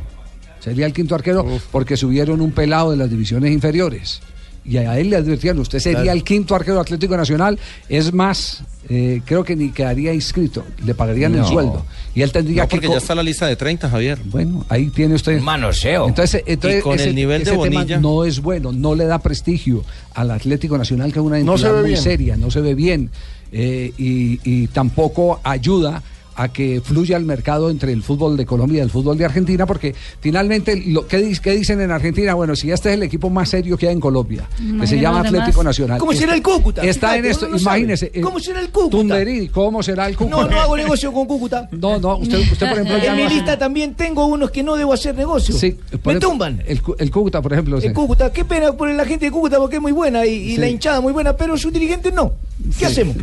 Sería 0.60 0.86
el 0.86 0.94
quinto 0.94 1.16
arquero 1.16 1.46
porque 1.72 1.96
subieron 1.96 2.42
un 2.42 2.52
pelado 2.52 2.92
de 2.92 2.98
las 2.98 3.10
divisiones 3.10 3.52
inferiores. 3.54 4.20
Y 4.68 4.76
a 4.78 5.00
él 5.00 5.10
le 5.12 5.16
advirtieron, 5.16 5.60
usted 5.62 5.80
sería 5.80 6.02
Claro. 6.04 6.18
el 6.18 6.24
quinto 6.26 6.54
arquero 6.54 6.80
Atlético 6.82 7.16
Nacional. 7.16 7.58
Es 7.88 8.12
más, 8.14 8.64
eh, 8.90 9.22
creo 9.26 9.44
que 9.46 9.56
ni 9.56 9.70
quedaría 9.72 10.14
inscrito. 10.14 10.66
Le 10.86 10.94
pagarían 10.94 11.34
el 11.36 11.46
sueldo. 11.46 11.86
Y 12.14 12.22
él 12.22 12.32
tendría 12.34 12.64
No, 12.64 12.68
que... 12.68 12.76
porque 12.76 12.90
ya 12.90 12.98
está 12.98 13.16
la 13.16 13.24
lista 13.24 13.48
de 13.48 13.56
30, 13.56 13.90
Javier. 13.90 14.20
Bueno, 14.26 14.66
ahí 14.68 14.88
tiene 14.88 15.16
usted. 15.16 15.40
Manoseo. 15.40 16.08
Entonces, 16.10 16.44
entonces 16.46 16.80
Y 16.80 16.84
con 16.84 16.96
ese- 17.00 17.10
el 17.10 17.16
nivel 17.16 17.40
de 17.46 17.52
tema 17.52 17.58
Bonilla. 17.58 18.00
no 18.02 18.26
es 18.26 18.42
bueno, 18.42 18.74
no 18.74 18.94
le 18.94 19.06
da 19.06 19.20
prestigio 19.20 19.86
al 20.14 20.32
Atlético 20.32 20.78
Nacional, 20.78 21.14
que 21.14 21.20
es 21.20 21.26
una 21.26 21.40
No 21.40 21.54
entidad 21.54 21.70
se 21.70 21.74
ve 21.74 21.82
muy 21.82 21.90
bien. 21.92 22.02
seria, 22.02 22.36
no 22.36 22.52
se 22.52 22.60
ve 22.62 22.76
bien. 22.76 23.10
eh, 23.54 23.94
y, 23.98 24.42
y 24.44 24.68
tampoco 24.68 25.40
ayuda 25.46 26.04
a 26.38 26.50
que 26.50 26.82
fluya 26.84 27.18
el 27.18 27.26
mercado 27.26 27.70
entre 27.70 27.92
el 27.92 28.04
fútbol 28.04 28.38
de 28.38 28.46
Colombia 28.46 28.78
y 28.78 28.82
el 28.82 28.90
fútbol 28.92 29.18
de 29.18 29.26
Argentina, 29.26 29.66
porque 29.66 29.96
finalmente, 30.22 30.82
lo 30.88 31.08
¿qué, 31.08 31.36
qué 31.42 31.52
dicen 31.52 31.82
en 31.82 31.92
Argentina? 31.92 32.34
Bueno, 32.36 32.56
si 32.56 32.72
este 32.72 32.90
es 32.90 32.96
el 32.96 33.04
equipo 33.04 33.30
más 33.30 33.50
serio 33.50 33.78
que 33.78 33.88
hay 33.88 33.94
en 33.94 34.00
Colombia, 34.00 34.48
que 34.80 34.86
se 34.88 35.00
llama 35.00 35.24
demás. 35.24 35.34
Atlético 35.42 35.64
Nacional. 35.64 36.00
¿Cómo 36.00 36.14
será 36.14 36.34
el 36.36 36.42
Cúcuta? 36.44 36.84
Está 36.84 37.10
Fíjate, 37.10 37.20
en 37.28 37.32
esto, 37.32 37.48
no 37.48 37.58
imagínese. 37.58 38.12
eh, 38.14 38.22
¿Cómo 38.22 38.40
será 38.40 38.60
el 38.60 38.70
Cúcuta? 38.70 38.98
Tunderini, 38.98 39.48
¿cómo 39.50 39.82
será 39.84 40.08
el 40.08 40.16
Cúcuta? 40.16 40.36
No, 40.44 40.48
no 40.48 40.60
hago 40.60 40.78
negocio 40.78 41.12
con 41.12 41.26
Cúcuta. 41.26 41.68
No, 41.72 42.00
no, 42.00 42.18
usted, 42.18 42.40
usted 42.40 42.70
por 42.70 42.78
ejemplo 42.80 42.98
ya 43.00 43.12
En 43.12 43.18
mi 43.18 43.24
no 43.24 43.30
lista 43.30 43.58
también 43.58 43.96
tengo 43.96 44.26
unos 44.28 44.52
que 44.52 44.62
no 44.64 44.76
debo 44.76 44.94
hacer 44.94 45.16
negocio. 45.16 45.56
Sí, 45.56 45.76
Me 46.06 46.16
tumban. 46.20 46.62
El, 46.68 46.82
Cu- 46.82 46.96
el 47.00 47.10
Cúcuta, 47.10 47.42
por 47.42 47.54
ejemplo. 47.54 47.82
sí. 47.82 47.88
En 47.88 47.94
Cúcuta, 47.94 48.32
qué 48.32 48.46
pena 48.46 48.74
por 48.74 48.90
la 48.90 49.06
gente 49.06 49.26
de 49.26 49.32
Cúcuta 49.32 49.58
porque 49.58 49.78
es 49.78 49.82
muy 49.82 49.92
buena 49.92 50.26
y, 50.26 50.34
y 50.34 50.52
Sí. 50.56 50.58
la 50.58 50.68
hinchada 50.70 51.02
muy 51.02 51.14
buena, 51.14 51.36
pero 51.36 51.58
sus 51.58 51.74
dirigentes 51.74 52.14
no. 52.14 52.34
¿Qué 52.78 52.86
hacemos? 52.86 53.16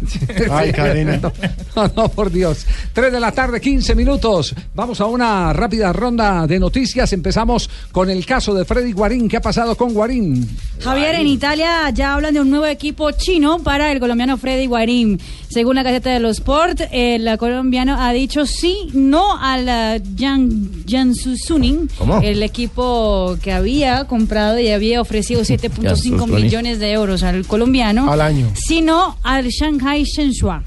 Ay, 0.51 0.73
cadena. 0.73 1.21
No, 1.75 1.91
no, 1.97 2.09
por 2.09 2.31
Dios. 2.31 2.65
3 2.93 3.13
de 3.13 3.19
la 3.19 3.33
tarde, 3.33 3.61
15 3.61 3.97
minutos. 3.97 4.55
Vamos 4.77 5.01
a 5.01 5.07
una 5.07 5.53
rápida 5.53 5.93
ronda 5.93 6.47
de 6.47 6.61
noticias. 6.61 7.13
Empezamos 7.13 7.69
con 7.91 8.11
el 8.11 8.25
caso 8.25 8.55
de 8.55 8.65
Freddy 8.65 8.93
Guarín. 8.93 9.29
¿Qué 9.29 9.39
ha 9.39 9.41
pasado 9.41 9.77
con 9.77 9.93
Guarín? 9.93 10.49
Javier, 10.81 11.17
en 11.17 11.27
Italia 11.27 11.91
ya 11.91 12.15
hablan 12.15 12.33
de 12.35 12.41
un 12.41 12.51
nuevo 12.51 12.67
equipo 12.67 13.11
chino 13.11 13.59
para 13.59 13.91
el 13.91 13.99
colombiano 13.99 14.37
Freddy 14.39 14.67
Guarín. 14.67 15.19
Según 15.49 15.75
la 15.75 15.83
Gaceta 15.83 16.11
de 16.11 16.21
los 16.21 16.37
Sport, 16.39 16.83
el 16.93 17.37
colombiano 17.39 18.01
ha 18.01 18.13
dicho 18.13 18.47
sí, 18.47 18.89
no 18.93 19.37
al 19.41 19.65
uh, 19.65 20.05
Jan, 20.17 20.85
Jansu 20.89 21.37
Suning, 21.37 21.89
¿Cómo? 21.99 22.21
el 22.21 22.43
equipo 22.43 23.37
que 23.43 23.53
había 23.53 24.05
comprado 24.05 24.61
y 24.61 24.69
había 24.69 25.01
ofrecido 25.01 25.41
7.5 25.43 25.83
Jansu 25.83 26.19
Suning. 26.19 26.35
millones 26.35 26.79
de 26.79 26.93
euros 26.93 27.25
al 27.25 27.45
colombiano. 27.47 28.11
Al 28.13 28.21
año. 28.21 28.49
Sino 28.55 29.17
al 29.37 29.49
Shanghai 29.49 30.03
Shenhua. 30.05 30.63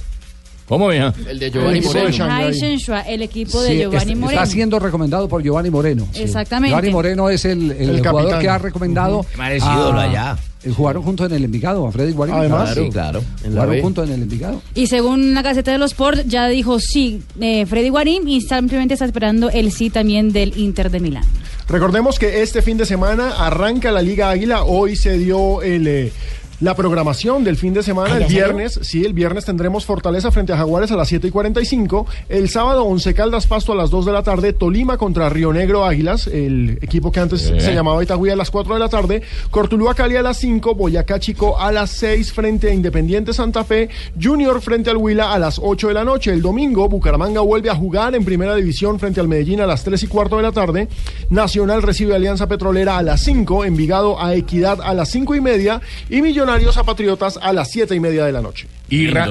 ¿Cómo, 0.68 0.90
mija? 0.90 1.14
El 1.30 1.40
de 1.40 1.50
Giovanni 1.50 1.80
Moreno. 1.80 2.10
Shanghai 2.10 2.52
Shenhua, 2.52 3.02
el 3.02 3.22
equipo 3.22 3.62
de 3.62 3.70
Sí, 3.70 3.78
Giovanni 3.78 4.16
Moreno. 4.16 4.42
está 4.42 4.46
siendo 4.52 4.80
recomendado 4.80 5.30
por 5.30 5.42
Giovanni 5.42 5.70
Moreno. 5.70 6.08
sí. 6.12 6.24
Exactamente. 6.24 6.72
Giovanni 6.72 6.90
Moreno 6.92 7.30
es 7.30 7.46
el, 7.46 7.72
el 7.72 7.90
El 7.90 7.98
jugador 8.00 8.22
capitán. 8.24 8.42
que 8.42 8.50
ha 8.50 8.58
recomendado. 8.58 9.26
Ídolo 9.56 10.00
allá. 10.00 10.38
Jugaron 10.76 11.04
juntos 11.04 11.28
en 11.30 11.38
el 11.38 11.46
Envigado, 11.46 11.88
a 11.88 11.92
Freddy 11.94 12.12
Guarín. 12.12 12.36
Además. 12.36 12.74
Sí, 12.76 12.90
claro. 12.92 13.24
En 13.46 13.56
la 13.56 13.62
Jugaron 13.62 13.82
juntos 13.84 14.10
en 14.10 14.16
el 14.16 14.22
Envigado. 14.24 14.62
Y 14.76 14.88
según 14.88 15.34
la 15.34 15.42
Gaceta 15.42 15.72
de 15.72 15.78
los 15.78 15.92
Sport, 15.92 16.26
ya 16.28 16.48
dijo 16.50 16.80
sí 16.82 17.22
eh, 17.40 17.66
Freddy 17.66 17.88
Guarín 17.88 18.28
y 18.28 18.42
simplemente 18.42 18.96
está 18.96 19.06
esperando 19.06 19.50
el 19.50 19.72
sí 19.72 19.90
también 19.90 20.34
del 20.34 20.58
Inter 20.58 20.92
de 20.92 21.00
Milán. 21.00 21.24
Recordemos 21.70 22.20
que 22.20 22.42
este 22.42 22.62
fin 22.62 22.78
de 22.78 22.86
semana 22.86 23.46
arranca 23.46 23.92
la 23.92 24.02
Liga 24.02 24.30
Águila. 24.30 24.64
Hoy 24.66 24.98
se 24.98 25.18
dio 25.18 25.62
el, 25.62 25.88
eh, 25.88 26.12
la 26.60 26.76
programación 26.76 27.44
del 27.44 27.56
fin 27.56 27.74
de 27.74 27.84
semana. 27.84 28.18
El 28.18 28.26
viernes, 28.26 28.80
sí, 28.82 29.06
el 29.06 29.14
viernes 29.14 29.46
tendremos 29.46 29.86
Fortaleza 29.86 30.32
frente 30.32 30.54
a 30.54 30.58
Jaguares 30.58 30.92
a 30.92 30.96
las 30.96 31.08
7 31.08 31.28
y 31.28 31.30
45. 31.32 32.08
El 32.30 32.50
sábado, 32.50 32.84
Once 32.84 33.14
Caldas 33.14 33.46
Pasto 33.46 33.74
a 33.74 33.76
las 33.76 33.92
2 33.92 34.08
de 34.08 34.12
la 34.12 34.24
tarde. 34.24 34.54
Tolima 34.54 34.98
contra 34.98 35.30
Río 35.30 35.54
Negro 35.54 35.86
Águilas, 35.86 36.26
el 36.26 36.80
equipo 36.82 37.12
que 37.12 37.20
antes 37.20 37.46
Eh. 37.52 37.60
se 37.60 37.76
llamaba 37.76 38.02
Itagüí 38.02 38.32
a 38.32 38.36
las 38.36 38.50
4 38.50 38.74
de 38.74 38.80
la 38.80 38.90
tarde. 38.90 39.22
Cortulúa 39.52 39.94
Cali 39.94 40.16
a 40.16 40.24
las 40.24 40.38
5. 40.38 40.74
Boyacá 40.74 41.20
Chico 41.20 41.60
a 41.60 41.72
las 41.72 41.92
6 41.92 42.34
frente 42.34 42.72
a 42.72 42.74
Independiente 42.74 43.34
Santa 43.34 43.64
Fe. 43.64 43.90
Junior 44.20 44.60
frente 44.60 44.90
al 44.90 44.98
Huila 44.98 45.34
a 45.34 45.38
las 45.38 45.60
8 45.62 45.90
de 45.90 45.94
la 45.94 46.04
noche. 46.04 46.34
El 46.34 46.42
domingo, 46.42 46.90
Bucaramanga 46.90 47.42
vuelve 47.42 47.70
a 47.70 47.76
jugar 47.76 48.16
en 48.16 48.26
primera 48.26 48.56
división 48.56 49.00
frente 49.00 49.20
al 49.20 49.28
Medellín 49.28 49.62
a 49.62 49.68
las 49.68 49.84
3 49.84 50.02
y 50.02 50.08
cuarto 50.08 50.38
de 50.38 50.42
la 50.44 50.52
tarde. 50.52 50.88
Nacional 51.30 51.84
recibe 51.84 52.14
a 52.14 52.16
Alianza 52.16 52.48
Petrolera 52.48 52.98
a 52.98 53.04
las 53.04 53.22
5. 53.22 53.64
Envigado 53.64 54.20
a 54.20 54.34
Equidad 54.34 54.80
a 54.82 54.96
las 54.96 55.10
5 55.12 55.36
y 55.36 55.42
media. 55.42 55.82
Y 56.10 56.24
Millonarios 56.24 56.47
a 56.50 56.84
Patriotas 56.84 57.38
a 57.42 57.52
las 57.52 57.70
7 57.72 57.94
y 57.96 58.00
media 58.00 58.26
de 58.26 58.32
la 58.32 58.42
noche. 58.42 58.68
Y, 58.90 59.08
Ra- 59.08 59.28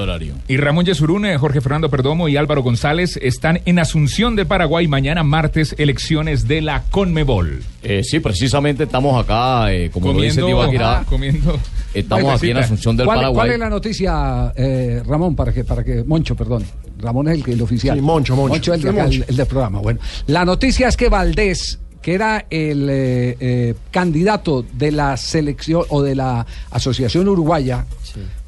y 0.49 0.57
Ramón 0.59 0.85
Yesurún, 0.85 1.27
Jorge 1.39 1.61
Fernando 1.63 1.89
Perdomo 1.91 2.29
y 2.29 2.37
Álvaro 2.37 2.63
González 2.63 3.19
están 3.23 3.61
en 3.65 3.79
Asunción 3.79 4.37
de 4.37 4.45
Paraguay. 4.45 4.87
Mañana 4.87 5.23
martes, 5.23 5.75
elecciones 5.79 6.47
de 6.47 6.61
la 6.61 6.83
Conmebol. 6.91 7.63
Eh, 7.83 8.03
sí, 8.05 8.21
precisamente 8.21 8.85
estamos 8.85 9.23
acá, 9.23 9.73
eh, 9.73 9.91
como 9.91 10.13
lo 10.13 10.21
dice 10.21 10.41
Comiendo, 10.41 10.61
Tibaquirá, 10.63 10.99
ah, 11.01 11.05
comiendo. 11.09 11.59
estamos 11.95 12.35
aquí 12.35 12.51
en. 12.51 12.59
Asunción 12.59 12.97
del 12.97 13.07
¿Cuál, 13.07 13.19
Paraguay. 13.19 13.35
cuál 13.37 13.51
es 13.53 13.59
la 13.59 13.71
noticia, 13.71 14.53
eh, 14.57 15.03
Ramón, 15.07 15.35
para 15.35 15.53
que, 15.53 15.65
para 15.65 15.83
que, 15.83 16.05
Moncho, 16.05 16.35
perdón. 16.37 16.65
Ramón 16.99 17.29
es 17.29 17.35
el, 17.37 17.45
que- 17.45 17.53
el 17.53 17.63
oficial. 17.63 17.97
Sí, 17.97 18.03
Moncho, 18.03 18.37
Moncho. 18.37 18.55
Moncho 18.55 18.75
es 18.75 18.79
el, 18.81 18.83
de 18.85 18.91
Sí, 18.91 18.95
acá, 18.97 19.03
Moncho. 19.05 19.23
el- 19.23 19.31
el 19.31 19.37
del 19.37 19.47
programa. 19.47 19.79
Bueno, 19.81 20.01
la 20.27 20.45
noticia 20.45 20.89
es 20.89 20.97
que 20.97 21.09
Valdés, 21.09 21.79
que 22.03 22.15
era 22.15 22.47
el 22.51 22.89
eh, 22.89 23.37
eh, 23.41 23.75
candidato 23.91 24.65
de 24.73 24.93
la 24.93 25.17
selección 25.17 25.85
o 25.89 26.03
de 26.03 26.15
la 26.15 26.47
Asociación 26.71 27.29
Uruguaya 27.29 27.85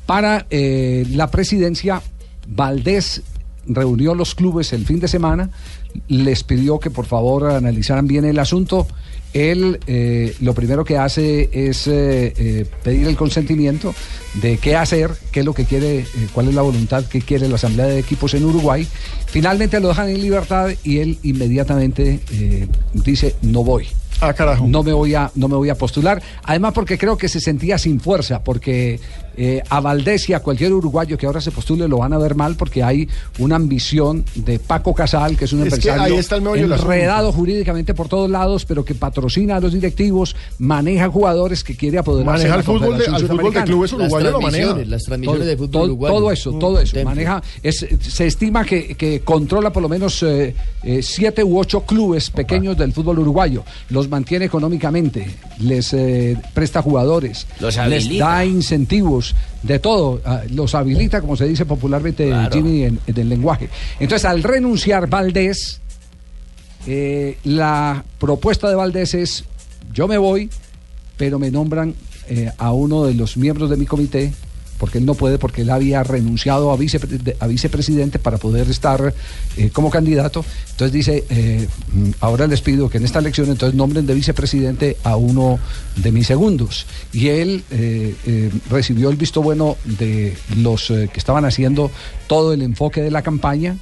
para 0.06 0.46
eh, 0.48 1.06
la 1.10 1.30
presidencia, 1.30 2.00
Valdés 2.46 3.22
reunió 3.66 4.14
los 4.14 4.34
clubes 4.34 4.72
el 4.72 4.86
fin 4.86 5.00
de 5.00 5.08
semana, 5.08 5.50
les 6.08 6.44
pidió 6.44 6.78
que 6.78 6.90
por 6.90 7.04
favor 7.04 7.50
analizaran 7.50 8.06
bien 8.06 8.24
el 8.24 8.38
asunto. 8.38 8.86
Él 9.32 9.78
eh, 9.86 10.34
lo 10.40 10.54
primero 10.54 10.84
que 10.84 10.96
hace 10.96 11.50
es 11.52 11.86
eh, 11.86 12.32
eh, 12.36 12.66
pedir 12.82 13.06
el 13.06 13.16
consentimiento 13.16 13.94
de 14.34 14.58
qué 14.58 14.76
hacer, 14.76 15.10
qué 15.32 15.40
es 15.40 15.46
lo 15.46 15.54
que 15.54 15.64
quiere, 15.64 16.06
cuál 16.32 16.48
es 16.48 16.54
la 16.54 16.62
voluntad 16.62 17.04
que 17.04 17.20
quiere 17.20 17.48
la 17.48 17.56
Asamblea 17.56 17.86
de 17.86 17.98
Equipos 17.98 18.34
en 18.34 18.44
Uruguay. 18.44 18.86
Finalmente 19.26 19.80
lo 19.80 19.88
dejan 19.88 20.08
en 20.08 20.20
libertad 20.20 20.70
y 20.82 20.98
él 20.98 21.18
inmediatamente 21.22 22.20
dice 22.94 23.34
no 23.42 23.64
voy. 23.64 23.88
Ah, 24.20 24.32
carajo. 24.34 24.66
No 24.66 24.82
me 24.82 24.92
voy 24.92 25.14
a, 25.14 25.30
no 25.36 25.48
me 25.48 25.56
voy 25.56 25.70
a 25.70 25.76
postular. 25.76 26.20
Además 26.42 26.72
porque 26.72 26.98
creo 26.98 27.16
que 27.16 27.28
se 27.28 27.40
sentía 27.40 27.78
sin 27.78 28.00
fuerza, 28.00 28.42
porque 28.42 28.98
eh, 29.40 29.62
a 29.70 29.80
Valdés 29.80 30.28
y 30.28 30.32
a 30.32 30.40
cualquier 30.40 30.72
uruguayo 30.72 31.16
que 31.16 31.24
ahora 31.26 31.40
se 31.40 31.52
postule 31.52 31.86
lo 31.86 31.98
van 31.98 32.12
a 32.12 32.18
ver 32.18 32.34
mal 32.34 32.56
porque 32.56 32.82
hay 32.82 33.08
una 33.38 33.54
ambición 33.54 34.24
de 34.34 34.58
Paco 34.58 34.92
Casal, 34.94 35.36
que 35.36 35.44
es 35.44 35.52
un 35.52 35.60
Es 35.60 35.72
empresario 35.72 36.02
ahí 36.02 36.14
está 36.18 36.36
el 36.36 36.46
enredado 36.72 37.32
jurídicamente 37.32 37.94
por 37.94 38.08
todos 38.08 38.28
lados, 38.28 38.64
pero 38.64 38.84
que 38.84 38.94
patrocina 38.96 39.56
a 39.56 39.60
los 39.60 39.72
directivos, 39.72 40.34
maneja 40.58 41.08
jugadores 41.08 41.62
que 41.62 41.76
quiere 41.76 41.98
apoderarse 41.98 42.48
Maneja 42.48 42.48
de 42.48 42.50
la 42.50 42.58
el 42.58 42.64
fútbol 42.64 42.98
de- 42.98 43.06
al 43.06 43.26
fútbol 43.28 43.54
de 43.54 43.62
clubes 43.64 43.92
uruguayos 43.92 44.32
lo 44.32 44.40
maneja. 44.40 44.76
Las 44.86 45.04
transmisiones 45.04 45.46
de 45.46 45.56
fútbol 45.56 45.70
todo, 45.70 45.84
uruguayo. 45.84 46.14
todo 46.16 46.32
eso, 46.32 46.52
Mm, 46.52 46.58
todo 46.58 46.80
eso. 46.80 46.92
templo. 46.94 47.10
Maneja, 47.10 47.42
es, 47.62 47.86
se 48.00 48.26
estima 48.26 48.64
que, 48.64 48.94
que 48.96 49.20
controla 49.20 49.72
por 49.72 49.82
lo 49.82 49.88
menos 49.88 50.20
eh, 50.24 50.54
eh, 50.82 51.00
siete 51.02 51.44
u 51.44 51.58
ocho 51.58 51.82
clubes 51.82 52.30
pequeños 52.30 52.76
del 52.76 52.92
fútbol 52.92 53.20
uruguayo. 53.20 53.62
Los 53.90 54.08
mantiene 54.08 54.46
económicamente, 54.46 55.30
les 55.60 55.92
eh, 55.92 56.36
presta 56.54 56.82
jugadores, 56.82 57.46
Los 57.60 57.76
les 57.88 58.18
da 58.18 58.44
incentivos, 58.44 59.27
de 59.62 59.78
todo. 59.78 60.20
ah, 60.24 60.42
Los 60.50 60.74
habilita, 60.74 61.20
como 61.20 61.36
se 61.36 61.46
dice 61.46 61.64
popularmente, 61.66 62.28
Claro. 62.28 62.52
Jimmy, 62.54 62.84
en, 62.84 62.98
en 63.06 63.18
el 63.18 63.28
lenguaje. 63.28 63.68
Entonces, 64.00 64.24
al 64.24 64.42
renunciar 64.42 65.08
Valdés, 65.08 65.80
eh, 66.86 67.38
la 67.44 68.04
propuesta 68.18 68.68
de 68.68 68.74
Valdés 68.74 69.14
es, 69.14 69.44
yo 69.92 70.08
me 70.08 70.18
voy, 70.18 70.48
pero 71.16 71.38
me 71.38 71.50
nombran 71.50 71.94
eh, 72.28 72.50
a 72.58 72.72
uno 72.72 73.04
de 73.04 73.14
los 73.14 73.36
miembros 73.36 73.68
de 73.70 73.76
mi 73.76 73.86
comité, 73.86 74.32
porque 74.78 74.98
él 74.98 75.04
no 75.06 75.14
puede, 75.14 75.38
porque 75.38 75.62
él 75.62 75.70
había 75.70 76.02
renunciado 76.02 76.70
a, 76.72 76.76
vicepre- 76.78 77.18
de- 77.18 77.36
a 77.40 77.46
vicepresidente 77.46 78.18
para 78.18 78.38
poder 78.38 78.68
estar 78.70 79.12
eh, 79.56 79.70
como 79.70 79.90
candidato. 79.90 80.44
Entonces 80.70 80.92
dice, 80.92 81.24
eh, 81.30 81.66
ahora 82.20 82.46
les 82.46 82.60
pido 82.60 82.88
que 82.88 82.98
en 82.98 83.04
esta 83.04 83.18
elección 83.18 83.48
entonces 83.50 83.76
nombren 83.76 84.06
de 84.06 84.14
vicepresidente 84.14 84.96
a 85.04 85.16
uno 85.16 85.58
de 85.96 86.12
mis 86.12 86.26
segundos. 86.26 86.86
Y 87.12 87.28
él 87.28 87.64
eh, 87.70 88.50
recibió 88.70 89.10
el 89.10 89.16
visto 89.16 89.42
bueno 89.42 89.76
de 89.84 90.34
los 90.56 90.86
que 90.88 91.10
estaban 91.16 91.44
haciendo 91.44 91.90
todo 92.26 92.52
el 92.52 92.62
enfoque 92.62 93.02
de 93.02 93.10
la 93.10 93.22
campaña, 93.22 93.76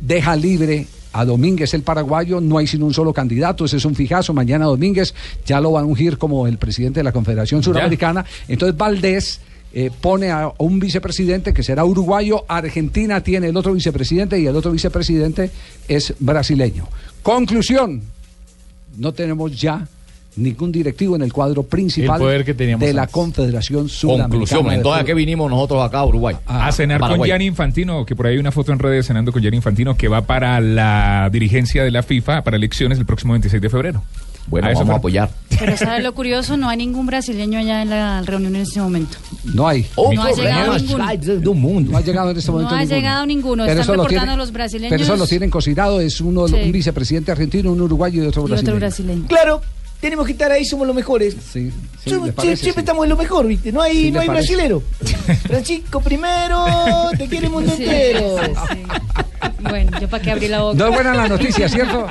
deja 0.00 0.36
libre 0.36 0.86
a 1.12 1.24
Domínguez 1.24 1.72
el 1.74 1.82
paraguayo, 1.82 2.40
no 2.40 2.58
hay 2.58 2.66
sino 2.66 2.84
un 2.86 2.92
solo 2.94 3.12
candidato, 3.12 3.64
ese 3.64 3.78
es 3.78 3.84
un 3.84 3.94
fijazo, 3.94 4.34
mañana 4.34 4.66
Domínguez 4.66 5.14
ya 5.46 5.60
lo 5.60 5.72
van 5.72 5.84
a 5.84 5.86
ungir 5.86 6.18
como 6.18 6.46
el 6.46 6.58
presidente 6.58 7.00
de 7.00 7.04
la 7.04 7.12
Confederación 7.12 7.62
Suramericana, 7.62 8.24
entonces 8.46 8.76
Valdés 8.76 9.40
eh, 9.72 9.90
pone 10.00 10.30
a 10.30 10.50
un 10.58 10.78
vicepresidente 10.78 11.52
que 11.52 11.62
será 11.62 11.84
uruguayo, 11.84 12.44
Argentina 12.48 13.22
tiene 13.22 13.48
el 13.48 13.56
otro 13.56 13.72
vicepresidente 13.74 14.38
y 14.38 14.46
el 14.46 14.56
otro 14.56 14.72
vicepresidente 14.72 15.50
es 15.86 16.14
brasileño. 16.18 16.88
Conclusión, 17.22 18.02
no 18.96 19.12
tenemos 19.12 19.58
ya 19.58 19.86
ningún 20.36 20.72
directivo 20.72 21.16
en 21.16 21.22
el 21.22 21.32
cuadro 21.32 21.64
principal 21.64 22.16
El 22.16 22.22
poder 22.22 22.44
que 22.44 22.54
teníamos 22.54 22.86
de 22.86 22.94
la. 22.94 23.08
Confederación 23.08 23.88
Suramericana. 23.88 24.28
Conclusión, 24.28 24.72
entonces, 24.72 25.02
¿a 25.02 25.04
qué 25.04 25.14
vinimos 25.14 25.50
nosotros 25.50 25.84
acá 25.84 25.98
a 25.98 26.06
Uruguay? 26.06 26.36
a 26.46 26.70
cenar 26.72 27.00
con. 27.00 27.22
Gianni 27.22 27.46
Infantino, 27.46 28.06
que 28.06 28.14
por 28.14 28.26
ahí 28.26 28.34
hay 28.34 28.38
una 28.38 28.52
foto 28.52 28.72
en 28.72 28.78
redes 28.78 29.06
cenando 29.06 29.32
con 29.32 29.42
Gianni 29.42 29.56
Infantino 29.56 29.96
que 29.96 30.08
va 30.08 30.22
para 30.22 30.60
la 30.60 31.28
dirigencia 31.32 31.82
de 31.82 31.90
la 31.90 32.02
FIFA 32.02 32.42
para 32.42 32.56
elecciones 32.56 32.98
el 32.98 33.06
próximo 33.06 33.32
26 33.32 33.60
de 33.60 33.68
febrero. 33.68 34.02
Bueno, 34.48 34.68
A 34.68 34.70
eso 34.70 34.80
vamos 34.80 34.94
a 34.94 34.98
apoyar. 34.98 35.30
Pero 35.58 35.76
¿sabes 35.76 36.02
lo 36.04 36.14
curioso? 36.14 36.56
No 36.56 36.68
hay 36.68 36.76
ningún 36.78 37.06
brasileño 37.06 37.58
allá 37.58 37.82
en 37.82 37.90
la 37.90 38.22
reunión 38.22 38.54
en 38.56 38.62
este 38.62 38.80
momento. 38.80 39.16
No 39.44 39.66
hay. 39.68 39.84
No 39.96 40.22
ha 40.22 40.30
llegado 40.32 40.78
ninguno. 40.78 41.54
mundo. 41.54 41.92
No 41.92 41.98
ha 41.98 42.00
llegado 42.00 42.30
en 42.30 42.36
este 42.38 42.50
momento 42.50 42.70
No 42.70 42.76
ha 42.76 42.80
ninguno. 42.80 42.96
llegado 43.00 43.26
ninguno. 43.26 43.64
Pero 43.64 43.80
Están 43.80 43.82
eso 43.82 43.92
lo 43.96 44.02
reportando 44.04 44.24
tiene- 44.32 44.36
los 44.36 44.52
brasileños. 44.52 44.90
Pero 44.90 45.02
eso 45.04 45.16
lo 45.16 45.26
tienen 45.26 45.50
cocinado, 45.50 46.00
es 46.00 46.20
uno, 46.20 46.46
Sí. 46.48 46.54
un 46.54 46.72
vicepresidente 46.72 47.32
argentino, 47.32 47.72
un 47.72 47.80
uruguayo 47.80 48.22
y 48.22 48.26
otro 48.26 48.42
y 48.42 48.44
otro 48.44 48.54
brasileño. 48.54 48.78
brasileño. 48.78 49.26
Claro, 49.28 49.60
tenemos 50.00 50.26
que 50.26 50.32
estar 50.32 50.50
ahí, 50.52 50.64
somos 50.64 50.86
los 50.86 50.94
mejores. 50.94 51.34
Sí, 51.52 51.70
sí, 52.02 52.10
Somos- 52.10 52.26
¿le 52.26 52.32
parece? 52.32 52.54
sie- 52.54 52.60
siempre 52.62 52.80
Sí. 52.82 52.84
estamos 52.86 53.04
en 53.04 53.10
lo 53.10 53.16
mejor, 53.16 53.46
¿viste? 53.46 53.72
No 53.72 53.82
hay, 53.82 53.96
Sí, 54.04 54.10
no 54.10 54.14
¿le 54.18 54.20
hay 54.22 54.26
parece? 54.28 54.54
brasilero. 54.56 54.82
Francisco 55.46 56.00
primero, 56.00 56.64
te 57.16 57.26
quiere 57.26 57.46
el 57.46 57.52
mundo 57.52 57.72
Sí, 57.76 57.84
entero. 57.84 58.36
sí, 58.44 58.52
sí. 58.72 58.82
Bueno, 59.60 59.98
yo 60.00 60.08
para 60.08 60.22
qué 60.22 60.30
abrí 60.30 60.48
la 60.48 60.62
boca. 60.62 60.76
No 60.78 60.86
es 60.88 60.94
buena 60.94 61.14
la 61.14 61.28
noticia, 61.28 61.68
¿cierto? 61.68 62.06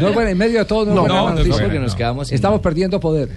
No 0.00 0.08
es 0.08 0.14
buena, 0.14 0.30
en 0.30 0.38
medio 0.38 0.58
de 0.58 0.64
todo 0.64 0.84
no, 0.86 0.90
es 0.90 0.94
No, 0.96 1.00
buena 1.02 1.14
no, 1.14 1.24
la 1.28 1.34
noticia. 1.36 1.66
buena, 1.68 1.86
no. 1.86 1.96
quedamos 1.96 2.32
Estamos 2.32 2.60
perdiendo 2.60 2.98
poder. 3.00 3.28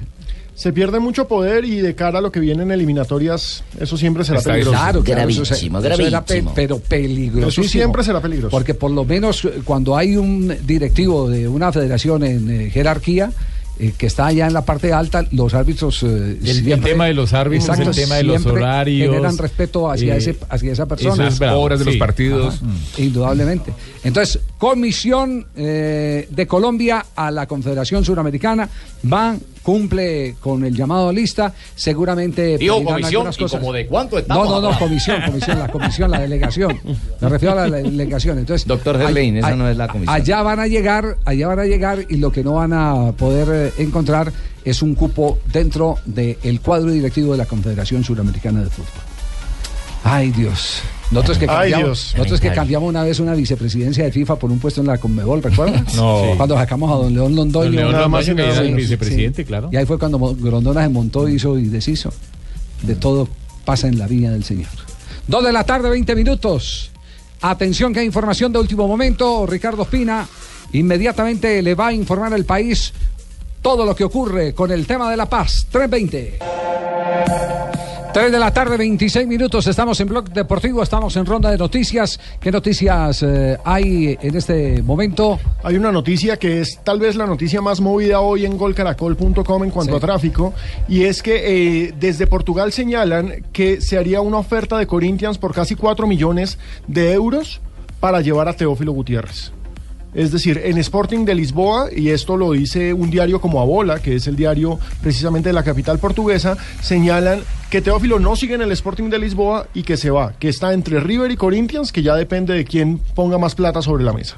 Se 0.56 0.74
pierde 0.74 1.00
mucho 1.00 1.28
poder 1.28 1.66
y 1.66 1.82
de 1.82 1.94
cara 1.94 2.18
a 2.18 2.22
lo 2.22 2.32
que 2.32 2.40
viene 2.40 2.64
en 2.64 2.72
eliminatorias, 2.72 3.64
eso 3.80 3.96
siempre 3.96 4.24
será 4.24 4.40
Está 4.40 4.54
peligroso. 4.54 4.76
Claro, 4.76 5.04
claro, 5.04 5.30
eso 5.30 5.44
pe- 6.26 6.44
pero 6.56 6.80
peligrosísimo. 6.80 7.64
Eso 7.64 7.72
siempre 7.72 8.04
será 8.04 8.20
peligroso. 8.22 8.50
Porque 8.50 8.74
por 8.74 8.90
lo 8.90 9.06
menos 9.06 9.48
cuando 9.64 9.96
hay 9.96 10.16
un 10.18 10.58
directivo 10.66 11.30
de 11.30 11.48
una 11.48 11.72
federación 11.72 12.24
en 12.24 12.50
eh, 12.50 12.70
jerarquía, 12.72 13.32
eh, 13.80 13.94
que 13.98 14.08
está 14.08 14.28
allá 14.28 14.48
en 14.48 14.54
la 14.54 14.64
parte 14.66 14.92
alta, 14.94 15.26
los 15.32 15.54
árbitros... 15.54 16.02
eh, 16.04 16.38
El- 16.44 16.72
el 16.72 16.82
tema 16.82 17.06
de 17.06 17.14
los 17.14 17.34
árbitros, 17.34 17.78
el 17.80 17.92
tema 17.92 18.16
de 18.16 18.24
los 18.24 18.46
horarios, 18.46 19.12
Generan 19.14 19.38
respeto 19.38 19.90
hacia, 19.92 20.16
eh, 20.16 20.18
ese, 20.18 20.38
hacia 20.50 20.72
esa 20.72 20.86
persona. 20.86 21.30
bravo, 21.38 21.62
Horas 21.62 21.80
de 21.80 21.86
los 21.86 21.96
partidos. 21.98 22.56
Ajá, 22.56 22.66
Indudablemente. 23.02 23.74
Entonces, 24.04 24.40
comisión 24.58 25.46
eh, 25.56 26.28
de 26.30 26.48
Colombia 26.48 27.06
a 27.16 27.32
la 27.32 27.46
Confederación 27.48 28.04
Suramericana 28.06 28.70
va, 29.12 29.36
cumple 29.68 30.36
con 30.40 30.64
el 30.64 30.74
llamado 30.74 31.10
a 31.10 31.12
lista, 31.12 31.54
seguramente... 31.76 32.58
Digo 32.58 32.76
comisión, 32.76 33.04
algunas 33.04 33.36
¿y 33.36 33.40
cosas. 33.42 33.60
como 33.60 33.74
de 33.74 33.86
cuánto 33.86 34.16
No, 34.16 34.22
estamos 34.22 34.46
no, 34.46 34.50
no, 34.50 34.56
hablando? 34.56 34.80
comisión, 34.80 35.22
comisión, 35.26 35.60
la 35.60 35.68
comisión, 35.68 36.10
la 36.10 36.20
delegación. 36.22 36.80
Me 37.20 37.28
refiero 37.28 37.60
a 37.60 37.68
la 37.68 37.78
delegación. 37.84 38.40
Entonces, 38.40 38.66
Doctor 38.66 38.98
Gerlain, 38.98 39.36
esa 39.36 39.58
no 39.58 39.68
es 39.68 39.76
la 39.76 39.90
comisión. 39.90 40.16
Allá 40.16 40.42
van 40.42 40.62
a 40.62 40.68
llegar, 40.68 41.18
allá 41.26 41.48
van 41.50 41.60
a 41.60 41.66
llegar 41.66 42.06
y 42.08 42.16
lo 42.16 42.32
que 42.32 42.46
no 42.46 42.54
van 42.54 42.72
a 42.72 43.12
poder 43.12 43.74
eh, 43.78 43.84
encontrar 43.84 44.32
es 44.64 44.82
un 44.82 44.96
cupo 44.96 45.38
dentro 45.52 45.98
del 46.06 46.62
cuadro 46.62 46.90
directivo 46.90 47.34
de 47.34 47.40
la 47.40 47.46
Confederación 47.46 48.06
Suramericana 48.06 48.64
de 48.64 48.70
Fútbol. 48.70 49.02
Ay, 50.06 50.32
Dios. 50.32 50.82
Nosotros 51.12 51.38
que 51.38 51.46
Ay, 51.46 51.72
cambiamos, 51.72 51.86
Dios. 51.86 52.14
nosotros 52.18 52.42
que 52.42 52.52
cambiamos 52.52 52.90
una 52.90 53.04
vez 53.04 53.20
una 53.22 53.34
vicepresidencia 53.34 54.04
de 54.04 54.12
FIFA 54.12 54.36
por 54.38 54.52
un 54.52 54.60
puesto 54.60 54.82
en 54.82 54.88
la 54.88 54.98
Conmebol, 54.98 55.42
¿recuerdas? 55.42 55.94
No. 55.96 56.22
Sí. 56.24 56.30
Cuando 56.38 56.56
sacamos 56.56 56.92
a 56.92 56.96
don 56.96 57.14
León 57.14 57.36
Londoño. 57.36 57.66
Don 57.66 57.76
León 57.76 57.92
Nada 57.94 58.08
más 58.10 58.26
y 58.26 58.30
Londoño, 58.30 58.36
que 58.36 58.50
nada 58.50 58.54
era 58.54 58.62
el 58.62 58.74
menos. 58.74 58.82
vicepresidente, 58.90 59.46
claro. 59.46 59.70
Y 59.72 59.78
ahí 59.78 59.86
fue 59.86 59.98
cuando 59.98 60.20
Grondona 60.36 60.84
se 60.84 60.90
montó, 60.90 61.28
hizo 61.30 61.58
y 61.58 61.68
deshizo. 61.68 62.12
De 62.84 62.96
todo 62.96 63.28
pasa 63.64 63.88
en 63.88 63.98
la 63.98 64.08
vida 64.08 64.32
del 64.32 64.44
Señor. 64.44 64.68
Dos 65.28 65.44
de 65.44 65.52
la 65.54 65.64
tarde, 65.64 65.90
20 65.90 66.14
minutos. 66.16 66.92
Atención 67.42 67.94
que 67.94 68.00
hay 68.02 68.06
información 68.06 68.52
de 68.52 68.60
último 68.60 68.88
momento. 68.88 69.46
Ricardo 69.46 69.84
Espina 69.84 70.28
inmediatamente 70.74 71.62
le 71.62 71.76
va 71.76 71.88
a 71.88 71.94
informar 71.94 72.34
al 72.34 72.44
país 72.46 72.92
todo 73.62 73.86
lo 73.86 73.96
que 73.96 74.04
ocurre 74.04 74.54
con 74.54 74.72
el 74.72 74.86
tema 74.86 75.10
de 75.10 75.18
la 75.18 75.28
paz. 75.28 75.68
320. 75.72 76.40
3 78.18 78.32
de 78.32 78.40
la 78.40 78.52
tarde, 78.52 78.78
26 78.78 79.28
minutos. 79.28 79.68
Estamos 79.68 80.00
en 80.00 80.08
Blog 80.08 80.32
Deportivo, 80.32 80.82
estamos 80.82 81.16
en 81.18 81.24
ronda 81.28 81.52
de 81.52 81.58
noticias. 81.60 82.20
¿Qué 82.40 82.52
noticias 82.52 83.22
eh, 83.22 83.60
hay 83.64 84.18
en 84.20 84.36
este 84.36 84.82
momento? 84.82 85.40
Hay 85.62 85.76
una 85.76 85.92
noticia 85.92 86.36
que 86.38 86.62
es 86.62 86.80
tal 86.84 87.00
vez 87.00 87.16
la 87.16 87.28
noticia 87.28 87.62
más 87.62 87.80
movida 87.80 88.20
hoy 88.22 88.48
en 88.48 88.58
golcaracol.com 88.58 89.64
en 89.66 89.70
cuanto 89.70 89.94
Sí. 89.94 89.98
a 89.98 90.00
tráfico, 90.00 90.56
y 90.88 91.04
es 91.04 91.22
que 91.22 91.86
eh, 91.86 91.94
desde 92.00 92.26
Portugal 92.26 92.72
señalan 92.72 93.46
que 93.54 93.82
se 93.82 94.00
haría 94.00 94.20
una 94.20 94.38
oferta 94.40 94.80
de 94.80 94.88
Corinthians 94.88 95.38
por 95.38 95.54
casi 95.54 95.76
4 95.76 96.08
millones 96.08 96.58
de 96.88 97.14
euros 97.14 97.62
para 98.00 98.22
llevar 98.22 98.48
a 98.48 98.54
Teófilo 98.54 98.94
Gutiérrez. 98.94 99.52
Es 100.14 100.32
decir, 100.32 100.62
en 100.64 100.78
Sporting 100.78 101.26
de 101.26 101.36
Lisboa, 101.36 101.90
y 101.96 102.10
esto 102.10 102.38
lo 102.38 102.52
dice 102.52 102.94
un 102.94 103.10
diario 103.10 103.40
como 103.40 103.62
Abola, 103.62 104.00
que 104.00 104.16
es 104.16 104.28
el 104.28 104.36
diario 104.36 104.80
precisamente 105.02 105.50
de 105.50 105.54
la 105.54 105.64
capital 105.64 106.00
portuguesa, 106.00 106.58
señalan 106.82 107.42
que 107.70 107.82
Teófilo 107.82 108.20
no 108.20 108.36
sigue 108.36 108.56
en 108.56 108.62
el 108.62 108.72
Sporting 108.72 109.10
de 109.10 109.20
Lisboa 109.20 109.68
y 109.74 109.84
que 109.84 109.98
se 109.98 110.10
va, 110.10 110.34
que 110.40 110.50
está 110.50 110.74
entre 110.74 111.00
River 111.00 111.32
y 111.32 111.36
Corinthians, 111.36 111.92
que 111.92 112.02
ya 112.02 112.16
depende 112.16 112.54
de 112.54 112.66
quién 112.66 113.00
ponga 113.16 113.38
más 113.38 113.56
plata 113.56 113.82
sobre 113.82 114.04
la 114.04 114.14
mesa. 114.14 114.38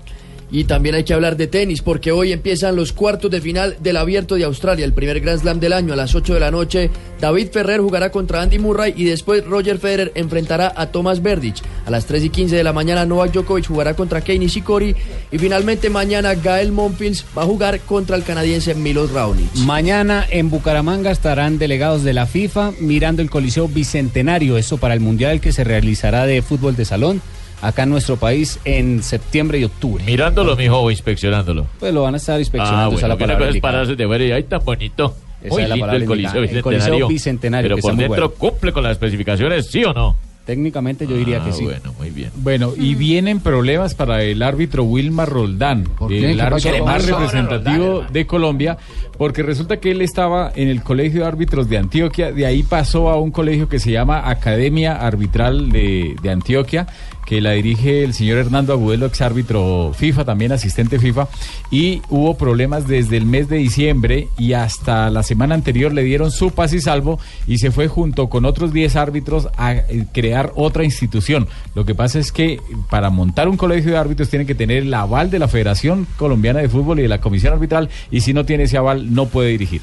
Y 0.52 0.64
también 0.64 0.96
hay 0.96 1.04
que 1.04 1.14
hablar 1.14 1.38
de 1.38 1.48
tenis, 1.48 1.82
porque 1.82 2.12
hoy 2.12 2.32
empiezan 2.32 2.76
los 2.76 2.92
cuartos 2.92 3.30
de 3.30 3.42
final 3.42 3.78
del 3.82 3.98
Abierto 3.98 4.36
de 4.36 4.44
Australia, 4.46 4.86
el 4.86 4.94
primer 4.94 5.20
Grand 5.20 5.42
Slam 5.42 5.60
del 5.60 5.74
año 5.74 5.94
a 5.94 5.96
las 5.96 6.16
8 6.16 6.34
de 6.34 6.40
la 6.40 6.52
noche. 6.52 6.90
David 7.20 7.50
Ferrer 7.52 7.82
jugará 7.82 8.12
contra 8.12 8.42
Andy 8.42 8.60
Murray 8.60 8.94
y 8.96 9.04
después 9.04 9.46
Roger 9.46 9.78
Federer 9.78 10.12
enfrentará 10.16 10.74
a 10.76 10.88
Thomas 10.88 11.22
Berdych. 11.22 11.62
A 11.86 11.92
las 11.92 12.06
3 12.06 12.26
y 12.26 12.30
15 12.30 12.56
de 12.56 12.64
la 12.64 12.74
mañana 12.74 13.06
Novak 13.06 13.34
Djokovic 13.34 13.68
jugará 13.68 13.94
contra 13.94 14.22
Kei 14.22 14.40
Nishikori 14.40 14.96
y 15.32 15.38
finalmente 15.38 15.90
mañana 15.90 16.34
Gael 16.36 16.72
Monfils 16.72 17.26
va 17.38 17.44
a 17.44 17.46
jugar 17.46 17.80
contra 17.82 18.16
el 18.16 18.24
canadiense 18.24 18.74
Milos 18.74 19.12
Raonic. 19.12 19.54
Mañana 19.58 20.26
en 20.30 20.50
Bucaramanga 20.50 21.12
estarán 21.12 21.60
delegados 21.60 22.04
de 22.04 22.14
la 22.14 22.26
FIFA 22.26 22.72
mirando 22.80 23.22
el 23.22 23.30
Coliseo 23.30 23.68
Bicentenario, 23.68 24.58
eso 24.58 24.78
para 24.78 24.94
el 24.94 25.00
Mundial 25.00 25.42
que 25.42 25.52
se 25.52 25.64
realizará 25.64 26.26
de 26.26 26.42
fútbol 26.42 26.76
de 26.76 26.86
salón. 26.86 27.22
Acá 27.62 27.84
en 27.84 27.90
nuestro 27.90 28.18
país 28.18 28.60
en 28.66 29.04
septiembre 29.04 29.60
y 29.60 29.64
octubre. 29.66 30.04
Mirándolo, 30.06 30.56
mijo, 30.56 30.78
o 30.80 30.92
inspeccionándolo. 30.92 31.68
Pues 31.80 31.94
lo 31.94 32.04
van 32.04 32.14
a 32.14 32.18
estar 32.18 32.40
inspeccionando. 32.40 32.92
Ah, 32.92 32.96
esa 32.96 32.96
es 32.96 33.02
bueno, 33.02 33.08
la 33.14 33.18
que 33.18 33.24
una 33.24 33.34
palabra 33.34 33.56
es 33.56 33.62
pararse 33.62 33.96
de 33.96 34.06
ver 34.06 34.22
y 34.22 34.32
ahí 34.32 34.44
tan 34.44 34.64
bonito. 34.64 35.16
Esa 35.42 35.54
Muy 35.54 35.64
es 35.64 35.70
la 35.70 35.76
lindo 35.76 35.92
el 35.94 36.06
Coliseo. 36.06 36.44
El. 36.44 36.62
Coliseo 36.62 37.08
Bicentenario, 37.08 37.66
Pero 37.70 37.76
que 37.78 37.82
por 37.82 37.96
dentro 37.96 38.30
bueno. 38.30 38.34
cumple 38.38 38.74
con 38.74 38.84
las 38.84 38.94
especificaciones, 38.94 39.68
¿sí 39.72 39.84
o 39.86 39.94
no? 39.94 40.16
Técnicamente 40.46 41.06
yo 41.06 41.16
diría 41.16 41.42
Ah, 41.42 41.46
que 41.46 41.54
sí. 41.54 41.64
Bueno, 41.64 41.94
muy 42.00 42.10
bien. 42.10 42.32
Bueno, 42.38 42.74
y 42.76 42.96
vienen 42.96 43.40
problemas 43.40 43.94
para 43.94 44.24
el 44.24 44.42
árbitro 44.42 44.84
Wilmar 44.84 45.30
Roldán, 45.30 45.86
el 46.10 46.36
¿Qué 46.38 46.42
árbitro 46.42 46.84
más 46.86 47.06
representativo 47.06 48.04
de 48.12 48.26
Colombia, 48.26 48.76
porque 49.18 49.44
resulta 49.44 49.78
que 49.78 49.92
él 49.92 50.02
estaba 50.02 50.52
en 50.56 50.68
el 50.70 50.82
Colegio 50.82 51.22
de 51.22 51.28
Árbitros 51.28 51.70
de 51.70 51.78
Antioquia, 51.78 52.32
de 52.32 52.46
ahí 52.48 52.64
pasó 52.64 53.10
a 53.10 53.20
un 53.20 53.30
colegio 53.30 53.70
que 53.70 53.78
se 53.80 53.92
llama 53.92 54.28
Academia 54.28 54.96
Arbitral 54.96 55.70
de, 55.72 56.16
de 56.22 56.30
Antioquia, 56.32 56.88
que 57.30 57.42
la 57.42 57.52
dirige 57.52 58.04
el 58.04 58.16
señor 58.16 58.40
Hernando 58.40 58.74
Agudelo, 58.74 59.06
ex 59.06 59.22
árbitro 59.22 59.92
FIFA, 59.96 60.26
también 60.26 60.52
asistente 60.52 60.98
FIFA, 60.98 61.28
y 61.70 62.02
hubo 62.10 62.36
problemas 62.36 62.88
desde 62.88 63.18
el 63.18 63.28
mes 63.28 63.48
de 63.48 63.58
diciembre 63.58 64.30
y 64.36 64.54
hasta 64.54 65.12
la 65.12 65.22
semana 65.22 65.54
anterior 65.54 65.94
le 65.94 66.02
dieron 66.04 66.32
su 66.32 66.50
paz 66.50 66.74
y 66.74 66.82
salvo 66.82 67.20
y 67.46 67.60
se 67.60 67.70
fue 67.70 67.88
junto 67.88 68.30
con 68.30 68.46
otros 68.46 68.74
10 68.74 68.96
árbitros 68.96 69.48
a 69.58 69.74
eh, 69.76 70.08
crear 70.12 70.54
otra 70.56 70.84
institución. 70.84 71.48
Lo 71.76 71.86
que 71.86 71.94
pasa 71.94 72.18
es 72.18 72.32
que 72.32 72.60
para 72.90 73.12
montar 73.12 73.48
un 73.48 73.58
colegio 73.58 73.92
de 73.92 73.98
árbitros 73.98 74.32
tienen 74.32 74.48
que 74.48 74.56
tener 74.56 74.78
el 74.78 74.94
aval 74.96 75.30
de 75.30 75.38
la 75.38 75.48
Federación 75.48 76.08
Colombiana 76.18 76.62
de 76.62 76.70
Fútbol 76.70 76.98
y 76.98 77.04
de 77.04 77.10
la 77.10 77.22
Comisión 77.22 77.54
Arbitral 77.54 77.90
y 78.10 78.22
si 78.22 78.34
no 78.34 78.44
tiene 78.44 78.64
ese 78.64 78.78
aval 78.78 79.14
no 79.14 79.28
puede 79.28 79.50
dirigir. 79.50 79.82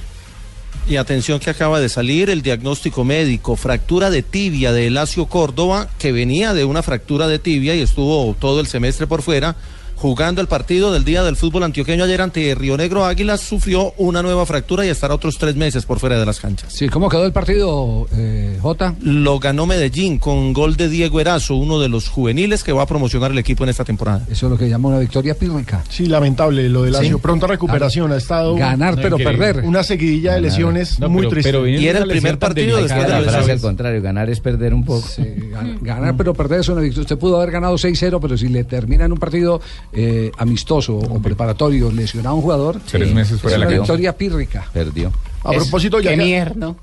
Y 0.89 0.97
atención 0.97 1.41
que 1.41 1.51
acaba 1.51 1.81
de 1.81 1.89
salir 1.89 2.31
el 2.31 2.43
diagnóstico 2.43 3.03
médico, 3.03 3.57
fractura 3.57 4.09
de 4.09 4.23
tibia 4.23 4.73
de 4.73 4.87
Elacio 4.87 5.27
Córdoba, 5.27 5.89
que 5.99 6.13
venía 6.13 6.55
de 6.55 6.65
una 6.65 6.83
fractura 6.85 7.27
de 7.27 7.41
tibia 7.41 7.75
y 7.75 7.81
estuvo 7.81 8.37
todo 8.39 8.61
el 8.61 8.69
semestre 8.69 9.09
por 9.09 9.23
fuera. 9.23 9.57
Jugando 9.97 10.43
el 10.43 10.47
partido 10.47 10.93
del 10.93 11.05
día 11.05 11.23
del 11.25 11.37
fútbol 11.37 11.63
antioqueño 11.63 12.05
ayer 12.05 12.21
ante 12.21 12.55
Río 12.55 12.77
Negro 12.77 13.05
Águilas, 13.07 13.41
sufrió 13.41 13.95
una 13.97 14.23
nueva 14.23 14.45
fractura 14.45 14.85
y 14.85 14.91
estará 14.91 15.15
otros 15.15 15.39
tres 15.39 15.57
meses 15.57 15.87
por 15.87 15.99
fuera 15.99 16.19
de 16.19 16.27
las 16.27 16.39
canchas. 16.39 16.71
Sí, 16.73 16.89
¿cómo 16.91 17.09
quedó 17.09 17.25
el 17.25 17.33
partido, 17.33 18.07
eh, 18.15 18.59
Jota? 18.61 18.95
Lo 19.01 19.39
ganó 19.39 19.65
Medellín 19.65 20.19
con 20.19 20.53
gol 20.53 20.77
de 20.77 20.91
Diego 20.91 21.19
Erazo, 21.19 21.55
uno 21.57 21.81
de 21.81 21.89
los 21.89 22.09
juveniles 22.11 22.63
que 22.63 22.73
va 22.73 22.83
a 22.83 22.87
promocionar 22.87 23.31
el 23.31 23.39
equipo 23.39 23.65
en 23.65 23.71
esta 23.71 23.85
temporada. 23.85 24.23
Eso 24.31 24.47
es 24.47 24.53
lo 24.53 24.59
que 24.59 24.69
llama 24.69 24.91
una 24.91 24.99
victoria 24.99 25.35
pírrica. 25.35 25.83
Sí, 25.89 26.05
lamentable 26.07 26.69
lo 26.69 26.83
de 26.83 26.91
Lazio. 26.91 27.17
Sí. 27.17 27.23
Pronta 27.23 27.47
recuperación. 27.47 28.13
Ha 28.13 28.17
estado. 28.19 28.55
Ganar, 28.55 28.97
pero 29.01 29.17
perder. 29.17 29.65
Una 29.65 29.83
seguidilla 29.83 30.35
de 30.35 30.43
lesiones 30.43 31.01
No, 31.01 31.09
muy 31.09 31.21
pero- 31.23 31.31
triste. 31.31 31.51
pero 31.51 31.67
Y 31.67 31.89
era 31.89 32.01
el 32.01 32.09
primer 32.09 32.39
partido 32.39 32.77
después 32.83 33.03
de 33.03 33.09
la 33.09 33.21
lesión. 33.23 33.51
al 33.51 33.61
contrario, 33.61 34.03
ganar 34.03 34.29
es 34.29 34.41
perder 34.41 34.75
un 34.75 34.85
poco. 34.85 35.07
Gan- 35.17 35.79
Ganar 35.81 36.17
pero 36.19 36.35
perder 36.35 36.61
es 36.61 36.69
una 36.69 36.83
victoria. 36.83 37.03
Usted 37.03 37.19
pudo 37.19 37.37
haber 37.39 37.51
ganado 37.51 37.79
6-0, 37.79 38.21
pero 38.21 38.37
si 38.37 38.49
le 38.49 38.65
termina 38.65 39.07
en 39.07 39.13
un 39.13 39.19
partido 39.19 39.61
eh, 39.93 40.31
amistoso 40.39 40.97
o 40.97 41.21
preparatorio 41.21 41.91
lesionado 41.91 42.31
a 42.35 42.35
un 42.37 42.43
jugador, 42.43 42.81
Tres 42.91 43.13
meses 43.15 43.41
fuera 43.41 43.57
es 43.57 43.61
de 43.61 43.65
la 43.65 43.67
una 43.71 43.79
victoria 43.83 44.17
pírrica. 44.17 44.67
Perdió. 44.73 45.13
A 45.45 45.53
propósito, 45.53 46.01
ya. 46.01 46.11
Qué 46.11 46.17
mierda. 46.17 46.75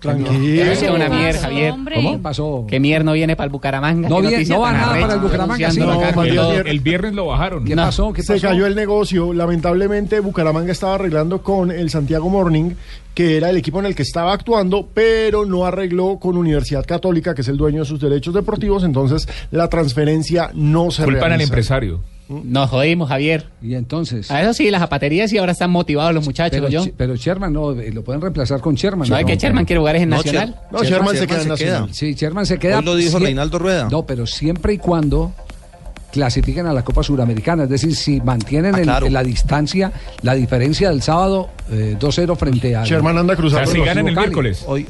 Tranquilo. 0.00 0.62
Eso 0.62 0.84
es 0.86 0.90
una 0.92 1.08
mierda, 1.08 1.40
Javier. 1.40 1.74
¿Cómo 1.96 2.22
pasó? 2.22 2.64
Que 2.68 2.78
mier 2.78 3.04
no 3.04 3.14
viene 3.14 3.34
para 3.34 3.46
el 3.46 3.50
Bucaramanga. 3.50 4.08
No 4.08 4.20
Qué 4.20 4.28
viene- 4.28 4.44
no 4.44 4.60
va 4.60 4.72
nada 4.72 5.00
para 5.00 5.14
el 5.14 5.20
Bucaramanga, 5.20 5.70
sí. 5.72 5.80
El- 5.80 6.66
El 6.68 6.80
viernes 6.80 7.14
lo 7.14 7.26
bajaron. 7.26 7.64
¿Qué 7.64 7.74
No. 7.74 7.82
pasó? 7.82 8.12
¿Qué 8.12 8.22
Se 8.22 8.34
pasó? 8.34 8.46
cayó 8.46 8.66
el 8.66 8.76
negocio. 8.76 9.32
Lamentablemente, 9.34 10.20
Bucaramanga 10.20 10.70
estaba 10.70 10.94
arreglando 10.94 11.42
con 11.42 11.72
el 11.72 11.90
Santiago 11.90 12.28
Morning, 12.30 12.70
que 13.12 13.36
era 13.38 13.50
el 13.50 13.56
equipo 13.56 13.80
en 13.80 13.86
el 13.86 13.96
que 13.96 14.02
estaba 14.04 14.32
actuando, 14.32 14.86
pero 14.94 15.44
no 15.44 15.66
arregló 15.66 16.18
con 16.20 16.36
Universidad 16.36 16.86
Católica, 16.86 17.34
que 17.34 17.40
es 17.42 17.48
el 17.48 17.56
dueño 17.56 17.80
de 17.80 17.86
sus 17.86 17.98
derechos 18.00 18.32
deportivos. 18.32 18.84
Entonces, 18.84 19.26
la 19.50 19.68
transferencia 19.68 20.52
no 20.54 20.92
se 20.92 21.02
Culpan 21.02 21.24
al 21.24 21.28
realiza. 21.30 21.48
empresario. 21.48 22.00
Nos 22.28 22.68
jodimos, 22.70 23.08
Javier. 23.08 23.46
Y 23.62 23.74
entonces. 23.74 24.30
A 24.30 24.42
eso 24.42 24.52
sí, 24.52 24.70
las 24.70 24.80
zapaterías 24.80 25.32
y 25.32 25.38
ahora 25.38 25.52
están 25.52 25.70
motivados 25.70 26.12
los 26.14 26.24
muchachos, 26.26 26.60
Pero, 26.68 26.84
pero 26.96 27.16
Sherman 27.16 27.52
no, 27.52 27.72
eh, 27.72 27.90
lo 27.92 28.04
pueden 28.04 28.20
reemplazar 28.20 28.60
con 28.60 28.74
Sherman. 28.74 29.08
No, 29.08 29.16
es 29.16 29.24
que 29.24 29.36
Sherman 29.36 29.64
quiere 29.64 29.78
jugar 29.80 29.96
en 29.96 30.10
No, 30.10 30.16
Nacional. 30.16 30.54
Cher- 30.54 30.72
No, 30.72 30.84
Sherman 30.84 31.16
se 31.16 31.26
queda 31.26 31.42
en 31.42 31.48
Nacional. 31.48 31.88
Sí, 31.94 32.14
Sherman 32.14 32.44
se 32.46 32.58
queda. 32.58 32.78
Hoy 32.80 32.84
lo 32.84 32.96
dijo 32.96 33.18
Reinaldo 33.18 33.58
Rueda. 33.58 33.88
No, 33.90 34.04
pero 34.04 34.26
siempre 34.26 34.74
y 34.74 34.78
cuando 34.78 35.32
clasifiquen 36.12 36.66
a 36.66 36.72
la 36.72 36.82
Copa 36.84 37.02
Suramericana. 37.02 37.64
Es 37.64 37.68
decir, 37.70 37.94
si 37.94 38.20
mantienen 38.20 38.74
Ah, 38.88 38.98
el- 39.04 39.12
la 39.12 39.22
distancia, 39.22 39.92
la 40.22 40.34
diferencia 40.34 40.90
del 40.90 41.02
sábado 41.02 41.50
eh, 41.70 41.96
2-0 41.98 42.34
frente 42.36 42.74
a. 42.76 42.84
Sherman 42.84 43.18
anda 43.18 43.36
cruzando. 43.36 43.68
O 43.70 43.72
sea, 43.72 43.80
si 43.82 43.86
ganan 43.86 44.08
el 44.08 44.14
Cali. 44.14 44.26
miércoles. 44.26 44.64
Hoy, 44.66 44.86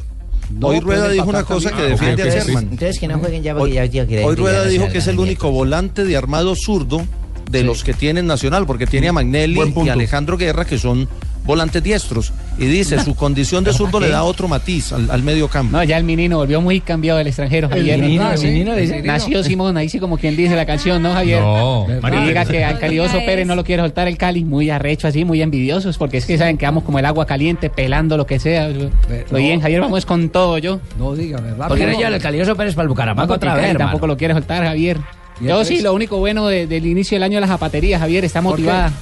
No, 0.50 0.68
hoy 0.68 0.80
Rueda 0.80 1.08
dijo 1.10 1.28
una 1.28 1.42
cosa 1.44 1.72
que 1.72 1.82
defiende 1.82 2.22
a 2.22 2.26
Sherman. 2.42 2.64
Entonces 2.70 2.98
que 2.98 3.06
no 3.08 3.18
jueguen 3.18 3.42
ya 3.42 3.54
porque 3.54 3.70
Hoy, 3.72 3.74
ya, 3.76 3.84
ya, 3.84 4.04
ya- 4.04 4.26
hoy 4.26 4.34
ya- 4.36 4.40
Rueda 4.42 4.64
dijo 4.64 4.88
que 4.88 4.98
es 4.98 5.06
el 5.08 5.18
único 5.18 5.50
volante 5.50 6.04
de 6.04 6.16
armado 6.16 6.54
zurdo 6.56 7.02
de 7.50 7.64
los 7.64 7.84
que 7.84 7.94
tienen 7.94 8.26
Nacional, 8.26 8.66
porque 8.66 8.86
tiene 8.86 9.08
a 9.08 9.12
Magnelli 9.12 9.56
Buen 9.56 9.86
y. 9.86 9.88
Alejandro 9.88 10.36
Guerra, 10.36 10.64
que 10.64 10.78
son 10.78 11.08
volantes 11.48 11.82
diestros. 11.82 12.32
Y 12.58 12.66
dice, 12.66 12.98
su 13.04 13.14
condición 13.14 13.64
de 13.64 13.72
zurdo 13.72 13.98
le 14.00 14.10
da 14.10 14.22
otro 14.22 14.48
matiz 14.48 14.92
al, 14.92 15.10
al 15.10 15.22
medio 15.22 15.48
campo. 15.48 15.78
No, 15.78 15.82
ya 15.82 15.96
el 15.96 16.04
menino 16.04 16.36
volvió 16.36 16.60
muy 16.60 16.80
cambiado 16.80 17.18
del 17.18 17.26
extranjero, 17.26 17.68
Javier. 17.70 17.98
menino, 17.98 18.30
el 18.30 18.38
sí. 18.38 18.46
menino, 18.46 18.74
el 18.74 18.88
menino. 18.88 19.06
Nació 19.06 19.42
Simón, 19.42 19.76
ahí 19.78 19.88
sí 19.88 19.98
como 19.98 20.18
quien 20.18 20.36
dice 20.36 20.54
la 20.54 20.66
canción, 20.66 21.02
¿no, 21.02 21.14
Javier? 21.14 21.40
No, 21.40 21.86
Y 21.88 22.00
María 22.02 22.20
diga 22.20 22.44
que 22.44 22.64
al 22.64 22.78
calioso 22.78 23.16
Oiga, 23.16 23.26
Pérez 23.26 23.46
no 23.46 23.56
lo 23.56 23.64
quiere 23.64 23.82
soltar 23.82 24.08
el 24.08 24.18
Cali, 24.18 24.44
muy 24.44 24.68
arrecho 24.68 25.08
así, 25.08 25.24
muy 25.24 25.40
envidiosos, 25.40 25.96
porque 25.96 26.18
es 26.18 26.26
que 26.26 26.36
saben 26.36 26.58
que 26.58 26.66
vamos 26.66 26.84
como 26.84 26.98
el 26.98 27.06
agua 27.06 27.24
caliente, 27.24 27.70
pelando 27.70 28.18
lo 28.18 28.26
que 28.26 28.38
sea. 28.38 28.68
no. 28.68 28.90
Lo 29.30 29.38
bien, 29.38 29.60
Javier, 29.60 29.80
vamos 29.80 30.04
con 30.04 30.28
todo 30.28 30.58
yo. 30.58 30.80
No 30.98 31.14
diga, 31.14 31.40
¿verdad? 31.40 31.68
Porque 31.68 31.86
no 31.86 31.96
lleva 31.96 32.14
el 32.14 32.20
calioso 32.20 32.54
Pérez 32.56 32.74
para 32.74 32.84
el 32.84 32.88
Bucaramanga 32.90 33.34
otra 33.34 33.54
vez, 33.54 33.76
tampoco 33.76 34.06
lo 34.06 34.18
quiere 34.18 34.34
soltar, 34.34 34.64
Javier. 34.64 34.98
¿Y 35.40 35.46
Yo 35.46 35.64
sí, 35.64 35.80
lo 35.80 35.94
único 35.94 36.18
bueno 36.18 36.46
de- 36.48 36.66
del 36.66 36.86
inicio 36.86 37.16
del 37.16 37.22
año 37.22 37.36
de 37.36 37.42
la 37.42 37.46
zapatería, 37.46 37.98
Javier, 37.98 38.24
está 38.24 38.40
motivada. 38.40 38.92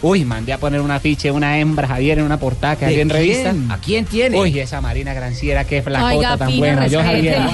Uy, 0.00 0.24
mandé 0.24 0.52
a 0.52 0.58
poner 0.58 0.80
un 0.80 0.92
afiche, 0.92 1.28
una 1.32 1.58
hembra, 1.58 1.88
Javier, 1.88 2.20
en 2.20 2.24
una 2.24 2.36
portada 2.38 2.76
que 2.76 2.84
¿De 2.84 2.92
había 2.92 3.02
en 3.02 3.10
revista. 3.10 3.50
quién? 3.50 3.70
¿A 3.72 3.78
quién 3.78 4.04
tiene? 4.04 4.38
Uy, 4.40 4.56
esa 4.60 4.80
Marina 4.80 5.12
Granciera, 5.12 5.64
qué 5.64 5.82
flacota 5.82 6.14
Oiga, 6.16 6.36
tan 6.36 6.46
Pino, 6.46 6.58
buena. 6.60 6.86
Yo. 6.86 7.02
Javier. 7.02 7.38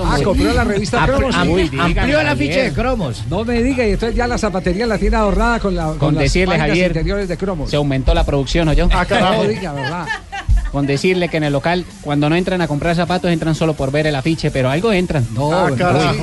Ah, 0.00 0.16
compró 0.22 0.52
la 0.52 0.64
revista 0.64 1.04
Cromos. 1.06 1.34
am- 1.34 1.50
Uy, 1.50 1.68
dígame, 1.68 1.98
amplió 2.00 2.20
el 2.20 2.28
afiche 2.28 2.62
de 2.64 2.72
cromos. 2.72 3.24
No 3.28 3.44
me 3.44 3.62
diga, 3.62 3.84
y 3.86 3.92
entonces 3.92 4.14
ya 4.16 4.26
la 4.28 4.38
zapatería 4.38 4.86
la 4.86 4.96
tiene 4.98 5.16
adornada 5.16 5.58
con, 5.60 5.74
la, 5.74 5.86
con, 5.86 5.98
Con 5.98 6.14
las 6.14 6.24
decirle, 6.24 6.56
Javier, 6.58 6.88
interiores 6.88 7.26
de 7.28 7.36
cromos. 7.36 7.70
Se 7.70 7.76
aumentó 7.76 8.12
la 8.14 8.24
producción, 8.24 8.68
¿o 8.68 8.72
yo? 8.74 8.88
Ah, 8.92 9.04
carajo. 9.06 9.44
Diga, 9.48 9.72
¿verdad? 9.72 10.06
Con 10.72 10.86
decirle 10.86 11.28
que 11.28 11.36
en 11.38 11.44
el 11.44 11.52
local, 11.52 11.84
cuando 12.02 12.28
no 12.28 12.36
entran 12.36 12.60
a 12.60 12.68
comprar 12.68 12.94
zapatos, 12.94 13.30
entran 13.30 13.54
solo 13.54 13.74
por 13.74 13.90
ver 13.90 14.06
el 14.06 14.14
afiche, 14.14 14.50
pero 14.50 14.70
algo 14.70 14.92
entran. 14.92 15.26
No, 15.34 15.50
Ah, 15.52 15.70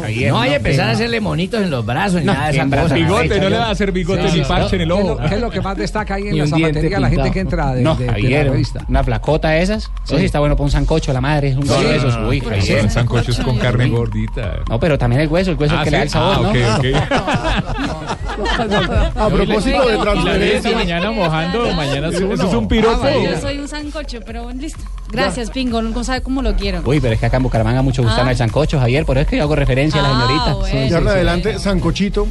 Javier, 0.01 0.31
No 0.31 0.39
hay 0.39 0.51
que 0.51 0.55
empezar 0.57 0.89
a 0.89 0.91
hacerle 0.91 1.19
monitos 1.19 1.61
en 1.61 1.69
los 1.71 1.85
brazos 1.85 2.19
ni 2.21 2.25
No, 2.27 2.33
nada 2.33 2.47
de 2.47 2.57
esas 2.57 2.69
cosas. 2.69 2.93
Bigote, 2.93 3.39
no 3.39 3.49
le 3.49 3.57
va 3.57 3.65
a 3.65 3.71
hacer 3.71 3.91
bigote 3.91 4.29
Sí, 4.29 4.37
ni 4.39 4.43
sí, 4.43 4.47
parche 4.49 4.75
en 4.75 4.81
el 4.83 4.87
¿Qué 4.89 4.93
es, 4.93 4.99
ojo. 5.05 5.21
lo, 5.21 5.29
qué 5.29 5.35
es 5.35 5.41
lo 5.41 5.49
que 5.49 5.61
más 5.61 5.77
destaca 5.77 6.15
ahí 6.15 6.27
en 6.27 6.37
la 6.37 6.43
un 6.43 6.49
zapatería 6.49 6.99
la 6.99 7.09
gente 7.09 7.31
que 7.31 7.39
entra 7.39 7.73
de, 7.73 7.81
no, 7.81 7.95
de- 7.95 8.05
de 8.05 8.09
Javier, 8.11 8.45
la 8.45 8.51
revista? 8.51 8.85
una 8.87 9.03
flacota 9.03 9.49
de 9.49 9.61
esas. 9.61 9.91
Eso 10.05 10.17
sí 10.19 10.25
está 10.25 10.39
bueno 10.39 10.55
para 10.55 10.65
un 10.65 10.71
sancocho, 10.71 11.11
la 11.11 11.21
madre. 11.21 11.49
Es 11.49 11.55
un 11.57 11.65
No, 11.65 11.73
hueso 11.73 11.83
no, 11.83 11.89
de 11.89 11.97
no, 11.97 12.07
esos. 12.07 12.19
no, 12.21 12.27
Uy, 12.29 12.41
no, 12.41 12.49
Javier. 12.49 12.81
son 12.81 12.89
sancochos 12.91 13.39
con 13.39 13.57
carne 13.57 13.89
gordita. 13.89 14.59
No, 14.69 14.79
pero 14.79 14.97
también 14.97 15.21
el 15.21 15.27
hueso, 15.27 15.51
el 15.51 15.57
hueso 15.57 15.75
Ah, 15.77 15.83
que 15.83 15.91
le 15.91 15.97
da 15.97 16.03
el 16.03 16.09
¿sí? 16.09 16.13
sabor, 16.13 16.35
Ah, 16.37 16.41
¿no? 16.41 16.49
ok, 16.49 16.55
ok. 16.77 16.85
A 19.15 19.29
propósito 19.29 19.87
de 19.87 19.97
transferencia. 19.97 20.71
mañana 20.75 21.11
mojando, 21.11 21.71
mañana 21.73 22.09
Eso 22.09 22.33
es 22.33 22.41
un 22.53 22.67
piropo. 22.67 23.07
Yo 23.23 23.39
soy 23.39 23.57
un 23.59 23.67
sancocho, 23.67 24.19
pero 24.25 24.44
bueno, 24.45 24.61
listo. 24.61 24.79
Gracias, 25.11 25.49
Pingo. 25.51 25.81
No 25.81 26.03
sabe 26.03 26.21
cómo 26.21 26.41
lo 26.41 26.55
quiero. 26.55 26.81
Uy, 26.85 26.99
pero 26.99 27.13
es 27.13 27.19
que 27.19 27.25
acá 27.27 27.37
en 27.37 27.43
Bucaramanga 27.43 27.81
mucho 27.81 28.01
gustan 28.03 28.27
Ah. 28.27 28.31
el 28.31 28.37
sancocho, 28.37 28.79
Javier, 28.79 29.05
por 29.05 29.17
eso 29.17 29.23
es 29.23 29.27
que 29.29 29.37
yo 29.37 29.43
hago 29.43 29.55
referencia 29.55 29.99
a 29.99 30.03
la 30.03 30.09
Ah, 30.09 30.27
señorita. 30.27 30.53
bueno. 30.55 30.89
Ya 30.89 30.97
en 30.97 31.07
adelante, 31.07 31.59
Sancochito. 31.59 32.27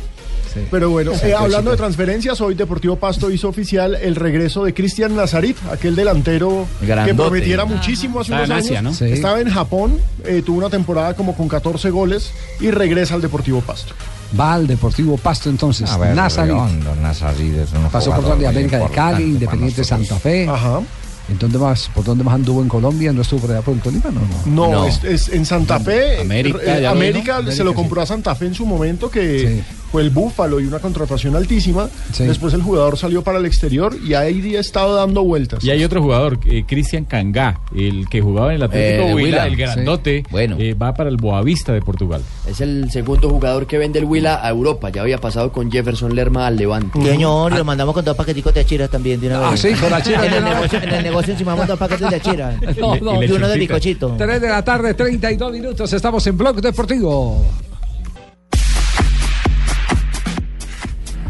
Pero 0.70 0.88
bueno, 0.90 1.10
eh, 1.20 1.34
hablando 1.36 1.72
de 1.72 1.76
transferencias, 1.76 2.40
hoy 2.40 2.54
Deportivo 2.54 2.94
Pasto 2.94 3.28
hizo 3.28 3.48
oficial 3.48 3.96
el 3.96 4.14
regreso 4.14 4.64
de 4.64 4.72
Cristian 4.72 5.16
Nazarit, 5.16 5.56
aquel 5.72 5.96
delantero 5.96 6.66
que 7.04 7.12
prometiera 7.14 7.64
muchísimo 7.64 8.20
hace 8.20 8.30
Estaba 8.32 8.44
unos 8.44 8.58
Asia, 8.64 8.78
años. 8.78 9.00
¿no? 9.00 9.06
Sí. 9.06 9.12
Estaba 9.12 9.40
en 9.40 9.50
Japón, 9.50 9.98
eh, 10.24 10.42
tuvo 10.46 10.58
una 10.58 10.70
temporada 10.70 11.14
como 11.14 11.34
con 11.34 11.48
14 11.48 11.90
goles 11.90 12.30
y 12.60 12.70
regresa 12.70 13.14
al 13.16 13.20
Deportivo 13.22 13.62
Pasto. 13.62 13.94
Va 14.38 14.54
al 14.54 14.68
Deportivo 14.68 15.16
Pasto 15.16 15.50
entonces. 15.50 15.90
A 15.90 15.98
ver. 15.98 16.14
Redondo, 16.14 16.94
es 17.10 17.72
un 17.72 17.88
Pasó 17.90 18.12
por 18.14 18.36
muy 18.36 18.44
América 18.44 18.78
de 18.78 18.88
Cali, 18.90 19.24
Independiente. 19.24 19.82
Santa 19.82 20.16
Fe. 20.20 20.48
Ajá. 20.48 20.80
¿En 21.28 21.38
dónde 21.38 21.58
más, 21.58 21.90
¿Por 21.94 22.04
dónde 22.04 22.22
más 22.22 22.34
anduvo 22.34 22.60
en 22.62 22.68
Colombia? 22.68 23.12
¿No 23.12 23.22
estuvo 23.22 23.40
por 23.40 23.50
allá 23.52 23.62
por 23.62 23.74
el 23.74 23.80
Tolima? 23.80 24.10
No, 24.10 24.20
no. 24.20 24.68
No, 24.68 24.72
No. 24.72 24.86
Es, 24.86 25.02
es 25.04 25.28
en 25.30 25.46
Santa 25.46 25.80
Fe. 25.80 26.20
América, 26.20 26.58
eh, 26.62 26.86
América 26.86 27.40
se 27.50 27.64
lo 27.64 27.74
compró 27.74 28.02
a 28.02 28.06
Santa 28.06 28.34
Fe 28.34 28.46
en 28.46 28.54
su 28.54 28.66
momento, 28.66 29.10
que 29.10 29.62
fue 29.94 30.02
el 30.02 30.10
Búfalo 30.10 30.58
y 30.58 30.66
una 30.66 30.80
contratación 30.80 31.36
altísima. 31.36 31.88
Sí. 32.12 32.24
Después 32.24 32.52
el 32.52 32.62
jugador 32.62 32.98
salió 32.98 33.22
para 33.22 33.38
el 33.38 33.46
exterior 33.46 33.96
y 34.04 34.14
ahí 34.14 34.56
ha 34.56 34.58
estado 34.58 34.96
dando 34.96 35.22
vueltas. 35.22 35.62
Y 35.62 35.70
hay 35.70 35.84
otro 35.84 36.02
jugador, 36.02 36.40
eh, 36.46 36.64
Cristian 36.66 37.04
Cangá, 37.04 37.60
el 37.76 38.08
que 38.08 38.20
jugaba 38.20 38.48
en 38.48 38.56
el 38.56 38.62
Atlético 38.64 39.04
Eh, 39.04 39.06
de 39.06 39.14
Huila, 39.14 39.46
el 39.46 39.54
grandote, 39.54 40.24
Bueno. 40.32 40.56
eh, 40.58 40.74
va 40.74 40.94
para 40.94 41.10
el 41.10 41.16
Boavista 41.16 41.72
de 41.72 41.80
Portugal. 41.80 42.22
Es 42.44 42.60
el 42.60 42.90
segundo 42.90 43.30
jugador 43.30 43.68
que 43.68 43.78
vende 43.78 44.00
el 44.00 44.04
Huila 44.06 44.40
a 44.44 44.50
Europa. 44.50 44.90
Ya 44.90 45.02
había 45.02 45.18
pasado 45.18 45.52
con 45.52 45.70
Jefferson 45.70 46.12
Lerma 46.16 46.48
al 46.48 46.56
Levante. 46.56 47.00
Señor, 47.00 47.52
y 47.52 47.56
lo 47.58 47.64
mandamos 47.64 47.94
con 47.94 48.04
dos 48.04 48.16
paqueticos 48.16 48.52
de 48.52 48.62
achira 48.62 48.88
también 48.88 49.20
de 49.20 49.28
una 49.28 49.46
Ah, 49.46 49.50
vez. 49.52 49.60
sí, 49.60 49.74
con 49.74 49.94
achira 49.94 50.26
En 50.26 50.32
el, 50.34 50.42
negocio, 50.44 50.82
en 50.82 50.88
el 50.92 51.02
negocio 51.04 51.32
encimamos 51.34 51.68
dos 51.68 51.78
paquetes 51.78 52.10
de 52.10 52.16
achira. 52.16 52.58
No, 52.80 52.96
no. 53.00 53.22
y 53.22 53.30
uno 53.30 53.46
de 53.46 53.56
bicochito. 53.58 54.16
3 54.18 54.40
de 54.40 54.48
la 54.48 54.64
tarde, 54.64 54.92
32 54.94 55.52
minutos. 55.52 55.92
Estamos 55.92 56.26
en 56.26 56.36
Blog 56.36 56.60
Deportivo. 56.60 57.44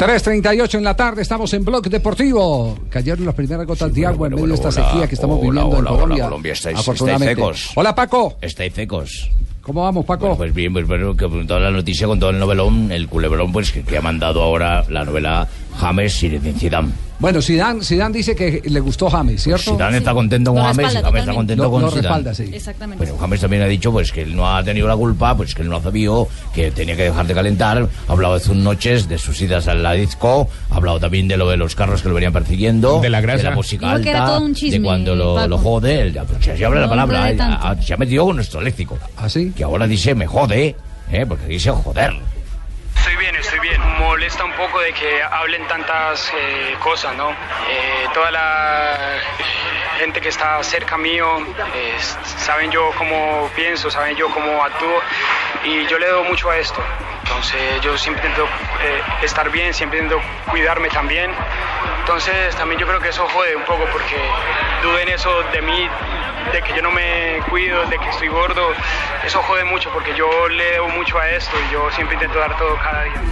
3.38 0.09 0.75
en 0.75 0.85
la 0.85 0.95
tarde, 0.95 1.23
estamos 1.23 1.51
en 1.55 1.65
Blog 1.65 1.89
Deportivo. 1.89 2.79
Cayeron 2.91 3.25
las 3.25 3.35
primeras 3.35 3.67
gotas 3.67 3.91
de 3.95 4.05
agua 4.05 4.27
en 4.29 4.35
medio 4.35 4.49
de 4.49 4.55
esta 4.55 4.71
sequía 4.71 5.07
que 5.09 5.15
estamos 5.15 5.39
Hola, 5.41 5.51
viviendo 5.51 5.69
hola, 5.71 5.79
en 5.79 5.87
hola, 5.87 6.01
Colombia. 6.03 6.25
Colombia, 6.25 6.53
estáis- 6.53 6.79
afortunadamente. 6.79 7.33
estáis 7.41 7.57
secos. 7.63 7.73
Hola 7.77 7.95
Paco, 7.95 8.37
Estáis 8.43 8.75
secos. 8.75 9.31
¿cómo 9.63 9.83
vamos 9.83 10.05
Paco? 10.05 10.21
Bueno, 10.27 10.37
pues 10.37 10.53
bien, 10.53 10.75
pues 10.75 10.87
bueno, 10.87 11.17
que 11.17 11.27
con 11.27 11.47
toda 11.47 11.59
la 11.61 11.71
noticia, 11.71 12.07
con 12.07 12.21
todo 12.21 12.29
el 12.29 12.39
novelón, 12.39 12.93
el 12.93 13.09
culebrón, 13.09 13.51
pues 13.51 13.73
que, 13.73 13.83
que 13.83 13.97
ha 13.97 14.03
mandado 14.03 14.43
ahora 14.43 14.85
la 14.91 15.07
novela 15.07 15.49
James 15.79 16.23
y 16.23 16.39
Zidane. 16.59 16.89
Bueno, 17.19 17.41
Zidane, 17.41 17.83
Zidane 17.85 18.17
dice 18.19 18.35
que 18.35 18.61
le 18.65 18.81
gustó 18.81 19.09
James, 19.09 19.43
¿cierto? 19.43 19.73
Zidane 19.73 19.99
está 19.99 20.13
contento 20.13 20.53
con 20.53 20.61
Lo 20.61 20.67
James 20.69 20.93
y 20.93 20.97
James 20.97 21.21
está 21.21 21.33
contento 21.35 21.63
Lo- 21.65 21.71
con 21.71 21.83
lo 21.83 21.89
Zidane. 21.91 22.03
respalda, 22.09 22.35
sí. 22.35 22.51
Exactamente. 22.53 23.05
Pero 23.05 23.17
James 23.19 23.41
también 23.41 23.63
ha 23.63 23.67
dicho 23.67 23.93
pues 23.93 24.11
que 24.13 24.23
él 24.23 24.35
no 24.37 24.53
ha 24.55 24.63
tenido 24.65 24.89
la 24.89 24.97
culpa, 24.97 25.37
pues 25.37 25.55
que 25.55 25.63
él 25.63 25.69
no 25.69 25.81
sabía 25.81 26.11
que 26.55 26.71
tenía 26.73 26.97
que 26.97 27.05
dejar 27.05 27.27
de 27.27 27.35
calentar. 27.35 27.89
Ha 28.09 28.13
hablado 28.13 28.35
de 28.35 28.41
sus 28.41 28.57
noches, 28.57 29.09
de 29.09 29.19
sus 29.19 29.41
idas 29.41 29.69
a 29.69 29.75
la 29.75 29.93
disco, 29.93 30.49
ha 30.71 30.77
hablado 30.77 30.99
también 31.01 31.29
de 31.29 31.37
lo 31.37 31.49
de 31.49 31.57
los 31.57 31.75
carros 31.75 32.03
que 32.03 32.09
lo 32.09 32.15
venían 32.15 32.33
persiguiendo, 32.33 33.01
De 33.01 33.09
la 33.11 33.21
grasa. 33.21 33.45
la 33.51 33.55
música 33.55 33.91
Dijo 33.93 34.03
que 34.03 34.11
era 34.11 34.23
alta, 34.25 34.35
todo 34.37 34.45
un 34.47 34.55
chisme, 34.55 34.79
de 34.79 34.85
cuando 34.85 35.15
lo, 35.15 35.47
lo 35.47 35.59
jode. 35.59 36.01
él 36.03 36.13
ya- 36.13 36.25
pues, 36.25 36.45
se 36.45 36.65
abre 36.65 36.81
la 36.81 36.87
No 36.87 36.91
palabra, 36.91 37.31
enrede 37.31 37.49
eh, 37.49 37.57
ha- 37.63 37.77
se 37.81 37.95
ha 37.95 37.97
metido 37.97 38.27
con 38.27 38.37
nuestro 38.37 38.61
léxico. 38.61 38.99
¿Ah, 39.17 39.29
sí? 39.29 39.53
Que 39.57 39.63
ahora 39.65 39.87
dice 39.87 40.15
me 40.15 40.27
jode, 40.27 40.75
eh, 41.13 41.27
porque 41.27 41.47
dice 41.47 41.71
joder. 41.71 42.13
Estoy 43.05 43.19
bien, 43.19 43.37
estoy 43.37 43.59
bien. 43.59 43.83
Molesta 43.99 44.47
un 44.47 44.53
poco 44.53 44.81
de 44.81 44.95
que 44.95 45.23
hablen 45.23 45.69
tantas 45.69 46.33
eh, 46.35 46.75
cosas, 46.81 47.15
¿no? 47.15 47.33
Eh, 47.33 48.09
toda 48.15 48.31
la 48.31 49.21
gente 49.99 50.23
que 50.23 50.31
está 50.31 50.63
cerca 50.63 50.97
mío 50.97 51.47
saben 52.39 52.71
yo 52.71 52.93
cómo 52.97 53.51
pienso, 53.55 53.91
saben 53.91 54.17
yo 54.17 54.31
cómo 54.31 54.65
actúo 54.65 55.03
y 55.65 55.87
yo 55.87 55.99
le 55.99 56.07
doy 56.07 56.27
mucho 56.27 56.49
a 56.49 56.57
esto. 56.57 56.83
Entonces 57.27 57.81
yo 57.83 57.97
siempre 57.97 58.27
intento 58.27 58.45
eh, 58.45 59.25
estar 59.25 59.51
bien, 59.51 59.73
siempre 59.73 59.99
intento 59.99 60.21
cuidarme 60.51 60.91
también. 60.91 61.31
Entonces 62.01 62.55
también 62.57 62.79
yo 62.79 62.87
creo 62.87 63.01
que 63.01 63.09
eso 63.09 63.27
jode 63.29 63.57
un 63.57 63.65
poco 63.65 63.85
porque 63.91 64.17
duden 64.83 65.09
eso 65.09 65.31
de 65.51 65.63
mí, 65.63 65.89
de 66.53 66.61
que 66.61 66.77
yo 66.77 66.83
no 66.83 66.91
me 66.91 67.41
cuido, 67.49 67.87
de 67.87 67.99
que 67.99 68.09
estoy 68.11 68.29
gordo. 68.29 68.69
Eso 69.25 69.43
jode 69.43 69.65
mucho 69.65 69.91
porque 69.91 70.15
yo 70.15 70.49
le 70.49 70.73
debo 70.73 70.89
mucho 70.91 71.19
a 71.19 71.31
esto 71.31 71.57
y 71.67 71.73
yo 71.73 71.91
siempre 71.93 72.15
intento 72.15 72.39
dar 72.39 72.59
todo 72.59 72.77
cada 72.77 73.05
día. 73.05 73.23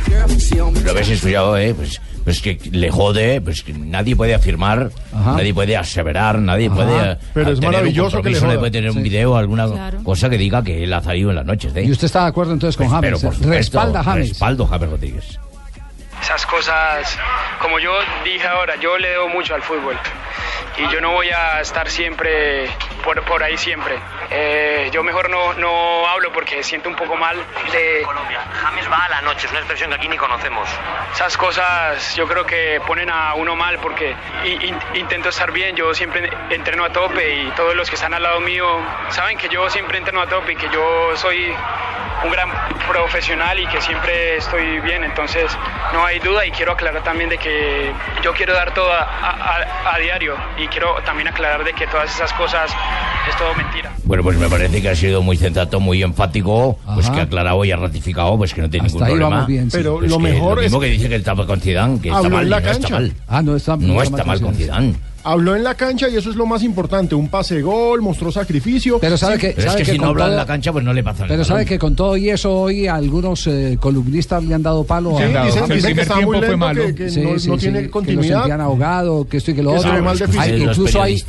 Lo 0.84 0.90
habéis 0.90 1.10
escuchado, 1.10 1.58
eh, 1.58 1.74
pues, 1.74 2.00
pues 2.24 2.40
que 2.42 2.58
le 2.70 2.90
jode, 2.90 3.40
pues 3.40 3.62
que 3.62 3.72
nadie 3.72 4.14
puede 4.16 4.34
afirmar, 4.34 4.90
Ajá. 5.12 5.32
nadie 5.32 5.52
puede 5.54 5.76
aseverar, 5.76 6.38
nadie 6.38 6.66
Ajá. 6.66 6.74
puede. 6.76 7.12
eh, 7.12 7.16
Pero 7.34 7.50
es 7.50 7.58
tener 7.58 7.68
un 7.68 7.74
maravilloso 7.74 8.22
que 8.22 8.30
le 8.30 8.38
joda. 8.40 8.58
puede 8.58 8.70
tener 8.70 8.90
un 8.90 8.96
Sí. 8.98 9.02
video, 9.02 9.36
alguna 9.36 9.66
Claro. 9.68 10.02
cosa 10.04 10.30
que 10.30 10.38
diga 10.38 10.62
que 10.62 10.84
él 10.84 10.92
ha 10.92 11.02
salido 11.02 11.30
en 11.30 11.36
las 11.36 11.46
noches. 11.46 11.74
¿eh? 11.76 11.84
¿Y 11.84 11.90
usted 11.90 12.06
está 12.06 12.22
de 12.22 12.28
acuerdo 12.28 12.52
entonces 12.52 12.76
con 12.76 12.86
Pues, 12.86 12.92
James? 12.94 13.06
pero 13.08 13.20
por 13.20 13.34
supuesto, 13.34 13.56
Respalda 13.56 14.00
a 14.00 14.04
James. 14.04 14.28
Respaldo 14.30 14.64
a 14.64 14.68
James 14.68 14.90
Rodríguez. 14.90 15.38
Esas 16.22 16.46
cosas, 16.46 17.18
como 17.58 17.78
yo 17.80 17.98
dije 18.24 18.46
ahora, 18.46 18.76
yo 18.76 18.96
le 18.96 19.08
debo 19.10 19.28
mucho 19.28 19.54
al 19.54 19.62
fútbol 19.62 19.98
y 20.78 20.88
yo 20.88 21.00
no 21.00 21.10
voy 21.10 21.28
a 21.30 21.60
estar 21.60 21.90
siempre 21.90 22.70
por, 23.04 23.20
por 23.24 23.42
ahí 23.42 23.58
siempre. 23.58 23.98
Eh, 24.30 24.88
yo 24.92 25.02
mejor 25.02 25.28
no, 25.28 25.52
no 25.54 26.08
hablo 26.08 26.32
porque 26.32 26.62
siento 26.62 26.88
un 26.88 26.94
poco 26.94 27.16
mal 27.16 27.36
de... 27.72 28.02
Colombia. 28.04 28.40
James 28.62 28.90
va 28.90 29.04
a 29.04 29.08
la 29.08 29.20
noche, 29.22 29.46
es 29.46 29.50
una 29.50 29.60
expresión 29.60 29.90
que 29.90 29.96
aquí 29.96 30.08
ni 30.08 30.16
conocemos. 30.16 30.66
Esas 31.12 31.36
cosas 31.36 32.14
yo 32.14 32.26
creo 32.28 32.46
que 32.46 32.80
ponen 32.86 33.10
a 33.10 33.34
uno 33.34 33.54
mal 33.56 33.78
porque 33.80 34.14
i- 34.44 34.66
in- 34.68 34.78
intento 34.94 35.28
estar 35.28 35.50
bien, 35.50 35.74
yo 35.76 35.92
siempre 35.92 36.30
entreno 36.50 36.84
a 36.84 36.90
tope 36.90 37.34
y 37.34 37.50
todos 37.50 37.74
los 37.74 37.88
que 37.90 37.96
están 37.96 38.14
al 38.14 38.22
lado 38.22 38.40
mío 38.40 38.66
saben 39.10 39.36
que 39.36 39.48
yo 39.48 39.68
siempre 39.68 39.98
entreno 39.98 40.22
a 40.22 40.26
tope 40.28 40.52
y 40.52 40.56
que 40.56 40.68
yo 40.70 41.16
soy 41.16 41.52
un 42.24 42.30
gran 42.30 42.48
profesional 42.86 43.58
y 43.58 43.66
que 43.66 43.80
siempre 43.80 44.36
estoy 44.36 44.78
bien, 44.80 45.02
entonces 45.02 45.58
no 45.92 46.06
hay 46.06 46.11
duda 46.20 46.46
y 46.46 46.50
quiero 46.50 46.72
aclarar 46.72 47.02
también 47.04 47.30
de 47.30 47.38
que 47.38 47.92
yo 48.22 48.32
quiero 48.34 48.52
dar 48.54 48.72
todo 48.74 48.90
a, 48.92 49.02
a- 49.02 49.94
a- 49.94 49.98
diario 49.98 50.34
y 50.62 50.66
quiero 50.68 50.96
también 51.04 51.28
aclarar 51.28 51.64
de 51.64 51.72
que 51.74 51.86
todas 51.86 52.12
esas 52.14 52.32
cosas 52.32 52.70
es 53.28 53.36
todo 53.36 53.54
mentira. 53.54 53.92
Bueno, 54.04 54.22
pues 54.24 54.36
me 54.36 54.48
parece 54.48 54.82
que 54.82 54.88
ha 54.88 54.96
sido 54.96 55.22
muy 55.22 55.36
sensato, 55.36 55.78
muy 55.78 56.02
enfático, 56.02 56.78
pues 56.94 57.06
Ajá. 57.06 57.14
que 57.14 57.20
ha 57.20 57.24
aclarado 57.24 57.64
y 57.64 57.70
ha 57.70 57.76
ratificado, 57.76 58.36
pues 58.36 58.52
que 58.52 58.62
no 58.62 58.68
tiene 58.70 58.86
Hasta 58.86 58.98
ningún 58.98 59.06
ahí 59.06 59.12
problema. 59.12 59.30
vamos 59.36 59.46
bien, 59.48 59.70
sí. 59.70 59.76
Pero 59.76 59.98
Pues 59.98 60.10
lo 60.10 60.18
mejor 60.18 60.56
lo 60.56 60.62
mismo 60.62 60.82
es- 60.82 60.88
que 60.88 60.92
dice 60.92 61.08
que 61.08 61.14
estaba 61.16 61.46
con 61.46 61.60
Zidane, 61.60 62.00
que 62.00 62.08
está 62.08 62.28
mal, 62.28 62.50
la 62.50 62.60
no 62.60 62.70
está 62.70 62.88
mal. 62.90 63.12
Ah, 63.28 63.42
no 63.42 63.56
está, 63.56 63.76
No 63.76 64.02
está 64.02 64.24
mal 64.24 64.40
con 64.40 64.54
Zidane. 64.54 64.94
Habló 65.24 65.54
en 65.54 65.62
la 65.62 65.74
cancha 65.76 66.08
y 66.08 66.16
eso 66.16 66.30
es 66.30 66.36
lo 66.36 66.46
más 66.46 66.62
importante. 66.64 67.14
Un 67.14 67.28
pase 67.28 67.54
de 67.56 67.62
gol, 67.62 68.02
mostró 68.02 68.32
sacrificio. 68.32 68.98
Pero 69.00 69.16
sabe 69.16 69.34
Sí, 69.36 69.40
que, 69.42 69.48
Pero 69.50 69.58
es 69.60 69.72
sabe 69.72 69.84
que 69.84 69.92
si 69.92 69.98
no 69.98 70.08
habla 70.08 70.24
en 70.24 70.30
todo- 70.30 70.36
la 70.38 70.46
cancha, 70.46 70.72
pues 70.72 70.84
no 70.84 70.92
le 70.92 71.04
pasa 71.04 71.22
Pero 71.24 71.34
nada. 71.34 71.44
sabe 71.44 71.64
que 71.64 71.78
con 71.78 71.94
todo 71.94 72.16
y 72.16 72.30
eso 72.30 72.52
hoy 72.52 72.88
algunos 72.88 73.46
eh, 73.46 73.78
columnistas 73.80 74.42
le 74.44 74.54
han 74.54 74.62
dado 74.62 74.82
palo 74.84 75.16
Sí, 75.16 75.22
a 75.22 75.28
dado. 75.28 75.46
dicen, 75.46 75.62
El 75.64 75.68
dicen 75.68 75.80
que 75.80 75.84
primer 75.86 76.02
está 76.02 76.14
muy 76.14 76.20
tiempo 76.22 76.38
fue 76.38 76.48
lento, 76.48 76.56
malo. 76.58 76.86
que, 76.86 76.94
que 76.96 77.10
Sí, 77.10 77.20
no, 77.20 77.38
sí, 77.38 77.48
no 77.48 77.54
sí, 77.54 77.60
tiene 77.60 77.82
que 77.82 77.90
continuidad. 77.90 78.38
sentían 78.40 78.60
ahogado, 78.60 79.24
que 79.28 79.36
esto 79.36 79.50
y 79.52 79.54
que 79.54 79.62
lo 79.62 79.72
Que 79.74 79.78
se 79.80 79.88
otro. 79.88 80.02
mal. 80.02 80.18
Hay- 80.38 80.62
incluso 80.62 81.02
hay, 81.02 81.22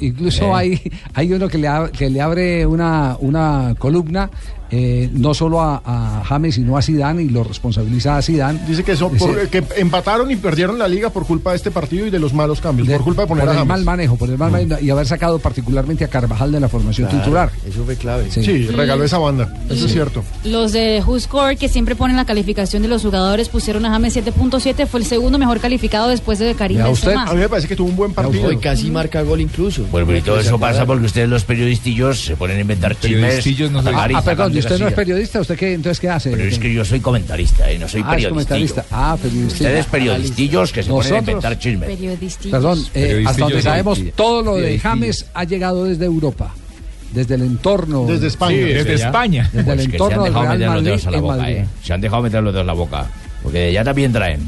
incluso 0.00 0.44
eh. 0.46 0.52
hay, 0.54 0.82
hay 1.14 1.32
uno 1.32 1.48
que 1.48 1.58
le, 1.58 1.68
ab- 1.68 1.90
que 1.90 2.08
le 2.08 2.20
abre 2.22 2.64
una, 2.66 3.16
una 3.20 3.74
columna 3.78 4.30
eh, 4.70 5.08
no 5.12 5.34
solo 5.34 5.60
a, 5.60 5.80
a 5.84 6.24
James 6.24 6.54
sino 6.56 6.76
a 6.76 6.82
Zidane 6.82 7.22
y 7.22 7.28
lo 7.28 7.44
responsabiliza 7.44 8.16
a 8.16 8.22
Zidane. 8.22 8.60
Dice 8.66 8.82
que, 8.84 8.96
son 8.96 9.12
Dice- 9.12 9.26
por- 9.26 9.48
que 9.48 9.64
empataron 9.76 10.30
y 10.30 10.36
perdieron 10.36 10.78
la 10.78 10.88
liga 10.88 11.10
por 11.10 11.26
culpa 11.26 11.50
de 11.50 11.56
este 11.56 11.70
partido 11.70 12.06
y 12.06 12.10
de 12.10 12.18
los 12.18 12.32
malos 12.34 12.60
cambios. 12.60 12.88
de- 12.88 12.94
por 12.94 13.04
culpa 13.04 13.22
de 13.22 13.28
poner 13.28 13.42
por 13.44 13.48
a 13.50 13.52
el 13.52 13.58
James. 13.58 13.68
mal 13.68 13.84
manejo, 13.84 14.16
por 14.16 14.28
el 14.28 14.38
mal 14.38 14.50
manejo 14.50 14.80
y 14.80 14.90
haber 14.90 15.06
sacado 15.06 15.38
particularmente 15.38 16.04
a 16.04 16.08
Carvajal 16.08 16.52
de 16.52 16.60
la 16.60 16.68
formación 16.68 17.08
titular. 17.08 17.50
Eso 17.68 17.84
fue 17.84 17.96
clave. 17.96 18.30
Sí. 18.30 18.42
Sí, 18.42 18.66
regaló 18.68 19.04
esa 19.04 19.18
banda. 19.18 19.52
Eso 19.70 19.86
es 19.86 19.92
cierto. 19.92 20.24
Los 20.44 20.72
de 20.72 21.02
WhoScore, 21.06 21.56
que 21.56 21.68
siempre 21.68 21.94
ponen 21.96 22.16
la 22.16 22.24
calificación 22.24 22.82
de 22.82 22.88
los 22.88 23.02
jugadores, 23.02 23.48
pusieron 23.48 23.84
a 23.86 23.90
James 23.90 24.14
7.7, 24.16 24.86
fue 24.86 25.00
el 25.00 25.06
segundo 25.06 25.38
mejor 25.38 25.60
calificado 25.60 26.08
después 26.08 26.38
de 26.38 26.54
Karim. 26.54 26.82
Benzema. 26.82 27.24
A 27.24 27.34
mí 27.34 27.40
me 27.40 27.48
parece 27.48 27.68
que 27.68 27.76
tuvo 27.76 27.88
un 27.88 27.96
buen 27.96 28.12
partido. 28.12 28.48
Hoy 28.48 28.56
casi 28.58 28.90
marca 28.90 29.22
gol 29.22 29.40
incluso. 29.40 29.84
Bueno, 29.90 30.06
pero 30.06 30.18
y 30.18 30.22
todo 30.22 30.40
eso 30.40 30.58
pasa 30.58 30.84
porque 30.86 31.06
ustedes 31.06 31.28
los 31.28 31.44
periodistillos 31.44 32.20
se 32.24 32.36
ponen 32.36 32.58
a 32.58 32.60
inventar 32.60 32.94
chismes. 32.98 33.20
Periodistillos 33.20 33.70
no 33.70 33.82
y 33.82 33.94
Ah, 34.14 34.22
perdón, 34.22 34.52
¿y 34.56 34.58
usted 34.60 34.78
no 34.78 34.88
es 34.88 34.94
periodista? 34.94 35.40
¿Usted 35.40 35.56
qué, 35.56 35.72
entonces 35.74 36.00
qué 36.00 36.08
hace? 36.10 36.30
Pero 36.30 36.44
es 36.44 36.58
que 36.58 36.72
yo 36.72 36.84
soy 36.84 37.00
comentarista, 37.00 37.70
¿eh? 37.70 37.78
no 37.78 37.88
soy 37.88 38.00
Ah, 38.04 38.10
periodista. 38.10 38.28
comentarista. 38.30 38.84
Ah, 38.90 39.16
periodista. 39.20 39.54
Ustedes 39.54 39.86
periodistillos 39.86 40.72
que 40.72 40.82
se 40.82 40.90
ponen 40.90 41.00
a 41.00 41.08
Nosotros- 41.10 41.28
inventar 41.28 41.58
chismes. 41.58 41.88
Periodistillos. 41.88 42.52
Perdón, 42.52 42.84
eh, 42.94 43.24
hasta 43.26 43.42
donde 43.44 43.62
sabemos, 43.62 44.00
todo 44.14 44.42
lo 44.42 44.56
de. 44.56 44.78
James 44.78 45.26
ha 45.34 45.44
llegado 45.44 45.84
desde 45.84 46.04
Europa, 46.04 46.54
desde 47.12 47.34
el 47.36 47.42
entorno. 47.42 48.06
Desde 48.06 48.26
España. 48.28 48.56
Sí, 48.56 48.62
desde 48.72 48.96
ya. 48.98 49.06
España. 49.06 49.50
Desde 49.52 49.64
Pues 49.64 49.78
el 49.80 49.84
que 49.86 49.90
se 49.98 50.04
entorno 50.04 50.16
han 50.16 50.24
del 50.24 50.32
dejado 50.32 50.54
meter 50.54 50.68
los 50.74 50.84
dedos 50.84 51.06
a 51.06 51.10
la 51.10 51.20
boca. 51.20 51.50
¿eh? 51.50 51.66
Se 51.84 51.92
han 51.92 52.00
dejado 52.00 52.22
meter 52.22 52.42
los 52.42 52.52
dedos 52.52 52.64
a 52.64 52.66
la 52.66 52.72
boca. 52.72 53.06
Porque 53.42 53.66
allá 53.68 53.84
también 53.84 54.12
traen. 54.12 54.40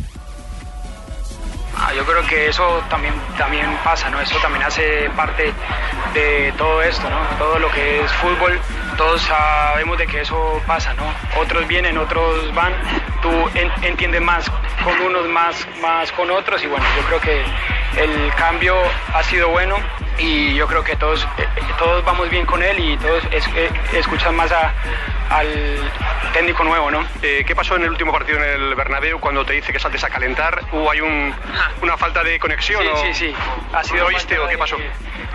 Ah, 1.76 1.92
yo 1.94 2.04
creo 2.04 2.26
que 2.26 2.48
eso 2.48 2.82
también, 2.90 3.14
también 3.36 3.66
pasa, 3.84 4.10
¿no? 4.10 4.20
Eso 4.20 4.36
también 4.38 4.64
hace 4.64 5.08
parte 5.10 5.52
de 6.12 6.52
todo 6.58 6.82
esto, 6.82 7.08
¿no? 7.08 7.18
Todo 7.38 7.58
lo 7.60 7.70
que 7.70 8.00
es 8.00 8.12
fútbol, 8.14 8.58
todos 8.96 9.22
sabemos 9.22 9.96
de 9.98 10.06
que 10.06 10.22
eso 10.22 10.60
pasa, 10.66 10.92
¿no? 10.94 11.04
Otros 11.40 11.66
vienen, 11.68 11.96
otros 11.96 12.52
van, 12.54 12.72
tú 13.22 13.30
en- 13.54 13.70
entiendes 13.84 14.20
más 14.20 14.50
con 14.82 15.00
unos, 15.02 15.28
más, 15.28 15.66
más 15.80 16.10
con 16.12 16.30
otros 16.32 16.62
y 16.64 16.66
bueno, 16.66 16.84
yo 16.96 17.02
creo 17.06 17.20
que 17.20 17.44
el 18.02 18.32
cambio 18.34 18.74
ha 19.14 19.22
sido 19.22 19.48
bueno 19.50 19.76
y 20.18 20.54
yo 20.54 20.66
creo 20.66 20.82
que 20.84 20.96
todos, 20.96 21.22
eh, 21.38 21.46
eh, 21.56 21.60
todos 21.78 22.04
vamos 22.04 22.28
bien 22.30 22.44
con 22.46 22.62
él 22.62 22.78
y 22.78 22.96
todos 22.96 23.22
es- 23.30 23.46
eh, 23.54 23.70
escuchan 23.92 24.34
más 24.36 24.50
a- 24.52 24.72
al 25.30 25.92
técnico 26.32 26.64
nuevo, 26.64 26.90
¿no? 26.90 27.04
Eh, 27.22 27.44
¿Qué 27.46 27.54
pasó 27.54 27.76
en 27.76 27.82
el 27.82 27.90
último 27.90 28.12
partido 28.12 28.38
en 28.42 28.44
el 28.62 28.74
Bernabéu 28.74 29.20
cuando 29.20 29.44
te 29.44 29.52
dice 29.52 29.72
que 29.72 29.78
saltes 29.78 30.02
a 30.04 30.08
calentar? 30.10 30.62
¿Hubo 30.72 30.90
hay 30.90 31.00
un, 31.00 31.34
una 31.82 31.96
falta 31.96 32.22
de 32.24 32.38
conexión? 32.38 32.82
Sí, 32.82 32.88
o- 32.88 32.96
sí, 32.96 33.14
sí. 33.14 33.34
Ha 33.72 33.84
sido 33.84 34.00
¿Lo 34.00 34.06
oíste 34.06 34.38
o 34.38 34.48
qué 34.48 34.56
pasó? 34.58 34.76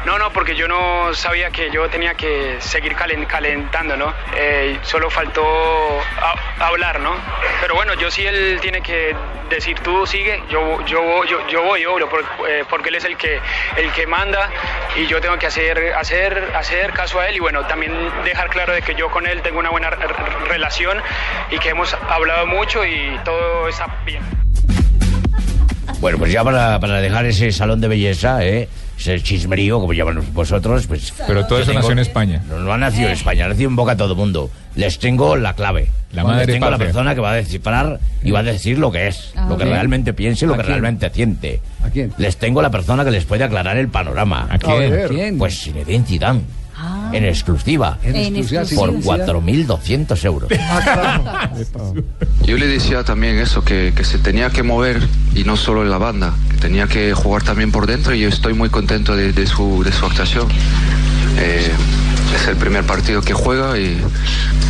No, 0.05 0.17
no, 0.19 0.31
porque 0.31 0.55
yo 0.55 0.67
no 0.67 1.13
sabía 1.13 1.49
que 1.51 1.69
yo 1.71 1.87
tenía 1.89 2.15
que 2.15 2.57
seguir 2.59 2.93
calen- 2.95 3.25
calentando, 3.25 3.95
¿no? 3.95 4.13
Eh, 4.35 4.77
solo 4.81 5.09
faltó 5.09 5.43
a- 6.21 6.65
hablar, 6.67 6.99
¿no? 6.99 7.15
Pero 7.61 7.75
bueno, 7.75 7.93
yo 7.93 8.11
sí 8.11 8.25
él 8.25 8.57
tiene 8.61 8.81
que 8.81 9.15
decir 9.49 9.79
tú 9.79 10.05
sigue, 10.07 10.41
yo 10.49 10.83
yo 10.85 11.23
yo, 11.25 11.47
yo 11.47 11.61
voy, 11.63 11.85
por- 12.09 12.25
eh, 12.49 12.65
porque 12.69 12.89
él 12.89 12.95
es 12.95 13.05
el 13.05 13.15
que 13.17 13.39
el 13.77 13.91
que 13.91 14.07
manda 14.07 14.49
y 14.95 15.07
yo 15.07 15.19
tengo 15.21 15.37
que 15.37 15.47
hacer 15.47 15.93
hacer 15.95 16.51
hacer 16.55 16.91
caso 16.93 17.19
a 17.19 17.27
él 17.27 17.35
y 17.35 17.39
bueno, 17.39 17.65
también 17.65 17.91
dejar 18.23 18.49
claro 18.49 18.73
de 18.73 18.81
que 18.81 18.95
yo 18.95 19.09
con 19.09 19.25
él 19.27 19.41
tengo 19.41 19.59
una 19.59 19.69
buena 19.69 19.89
re- 19.89 20.07
re- 20.07 20.45
relación 20.47 20.97
y 21.51 21.57
que 21.59 21.69
hemos 21.69 21.93
hablado 22.09 22.45
mucho 22.45 22.85
y 22.85 23.19
todo 23.25 23.67
está 23.67 23.87
bien. 24.05 24.21
Bueno, 25.99 26.17
pues 26.17 26.31
ya 26.31 26.43
para, 26.43 26.79
para 26.79 26.99
dejar 27.01 27.25
ese 27.25 27.51
salón 27.51 27.79
de 27.81 27.87
belleza, 27.87 28.43
¿eh? 28.43 28.67
Ese 28.97 29.21
chismerío, 29.21 29.79
como 29.79 29.93
llaman 29.93 30.21
vosotros, 30.33 30.87
pues... 30.87 31.13
Pero 31.27 31.45
todo 31.45 31.59
eso 31.59 31.67
tengo- 31.71 31.79
nació 31.81 31.91
en 31.93 31.99
España. 31.99 32.41
No, 32.49 32.59
no 32.59 32.71
ha 32.73 32.77
nacido 32.77 33.07
en 33.07 33.13
España, 33.13 33.45
ha 33.45 33.49
nacido 33.49 33.69
en 33.69 33.75
boca 33.75 33.97
todo 33.97 34.11
el 34.13 34.17
mundo. 34.17 34.49
Les 34.75 34.97
tengo 34.99 35.35
la 35.35 35.53
clave. 35.53 35.89
La 36.13 36.23
madre 36.23 36.45
Les 36.45 36.55
tengo 36.55 36.65
la 36.65 36.71
patria. 36.71 36.87
persona 36.87 37.15
que 37.15 37.21
va 37.21 37.31
a 37.31 37.35
descifrar 37.35 37.99
y 38.23 38.31
va 38.31 38.39
a 38.39 38.43
decir 38.43 38.77
lo 38.79 38.91
que 38.91 39.07
es, 39.07 39.33
A 39.35 39.47
lo 39.47 39.57
que 39.57 39.65
realmente 39.65 40.13
piense 40.13 40.45
y 40.45 40.47
lo 40.47 40.53
¿A 40.53 40.57
que 40.57 40.63
quién? 40.63 40.73
realmente 40.73 41.09
siente. 41.11 41.61
¿A 41.83 41.89
quién? 41.89 42.13
Les 42.17 42.37
tengo 42.37 42.61
la 42.61 42.69
persona 42.69 43.03
que 43.03 43.11
les 43.11 43.25
puede 43.25 43.43
aclarar 43.43 43.77
el 43.77 43.87
panorama. 43.89 44.47
¿A 44.49 44.57
quién? 44.59 45.37
Pues 45.37 45.59
Zinedine 45.59 46.05
Zidane. 46.05 46.41
Ah. 46.85 47.09
en 47.13 47.23
exclusiva. 47.23 47.97
En 48.03 48.15
exclusiva, 48.15 48.65
sí, 48.65 48.75
Por 48.75 48.91
sí, 48.91 49.01
sí. 49.01 49.07
4.200 49.07 50.25
euros. 50.25 50.49
Yo 52.45 52.57
le 52.57 52.67
decía 52.67 53.03
también 53.05 53.37
eso, 53.39 53.63
que, 53.63 53.93
que 53.95 54.03
se 54.03 54.17
tenía 54.17 54.49
que 54.49 54.63
mover 54.63 55.01
y 55.33 55.45
no 55.45 55.55
solo 55.55 55.83
en 55.83 55.89
la 55.89 55.97
banda, 55.97 56.33
que 56.51 56.57
tenía 56.57 56.87
que 56.87 57.13
jugar 57.13 57.43
también 57.43 57.71
por 57.71 57.87
dentro 57.87 58.13
y 58.13 58.19
yo 58.19 58.27
estoy 58.29 58.53
muy 58.53 58.69
contento 58.69 59.15
de, 59.15 59.31
de 59.31 59.47
su, 59.47 59.81
de 59.83 59.93
su 59.93 60.05
actuación. 60.05 60.47
Eh, 61.39 61.71
es 62.35 62.47
el 62.47 62.57
primer 62.57 62.83
partido 62.83 63.21
que 63.21 63.33
juega 63.33 63.77
y, 63.79 63.97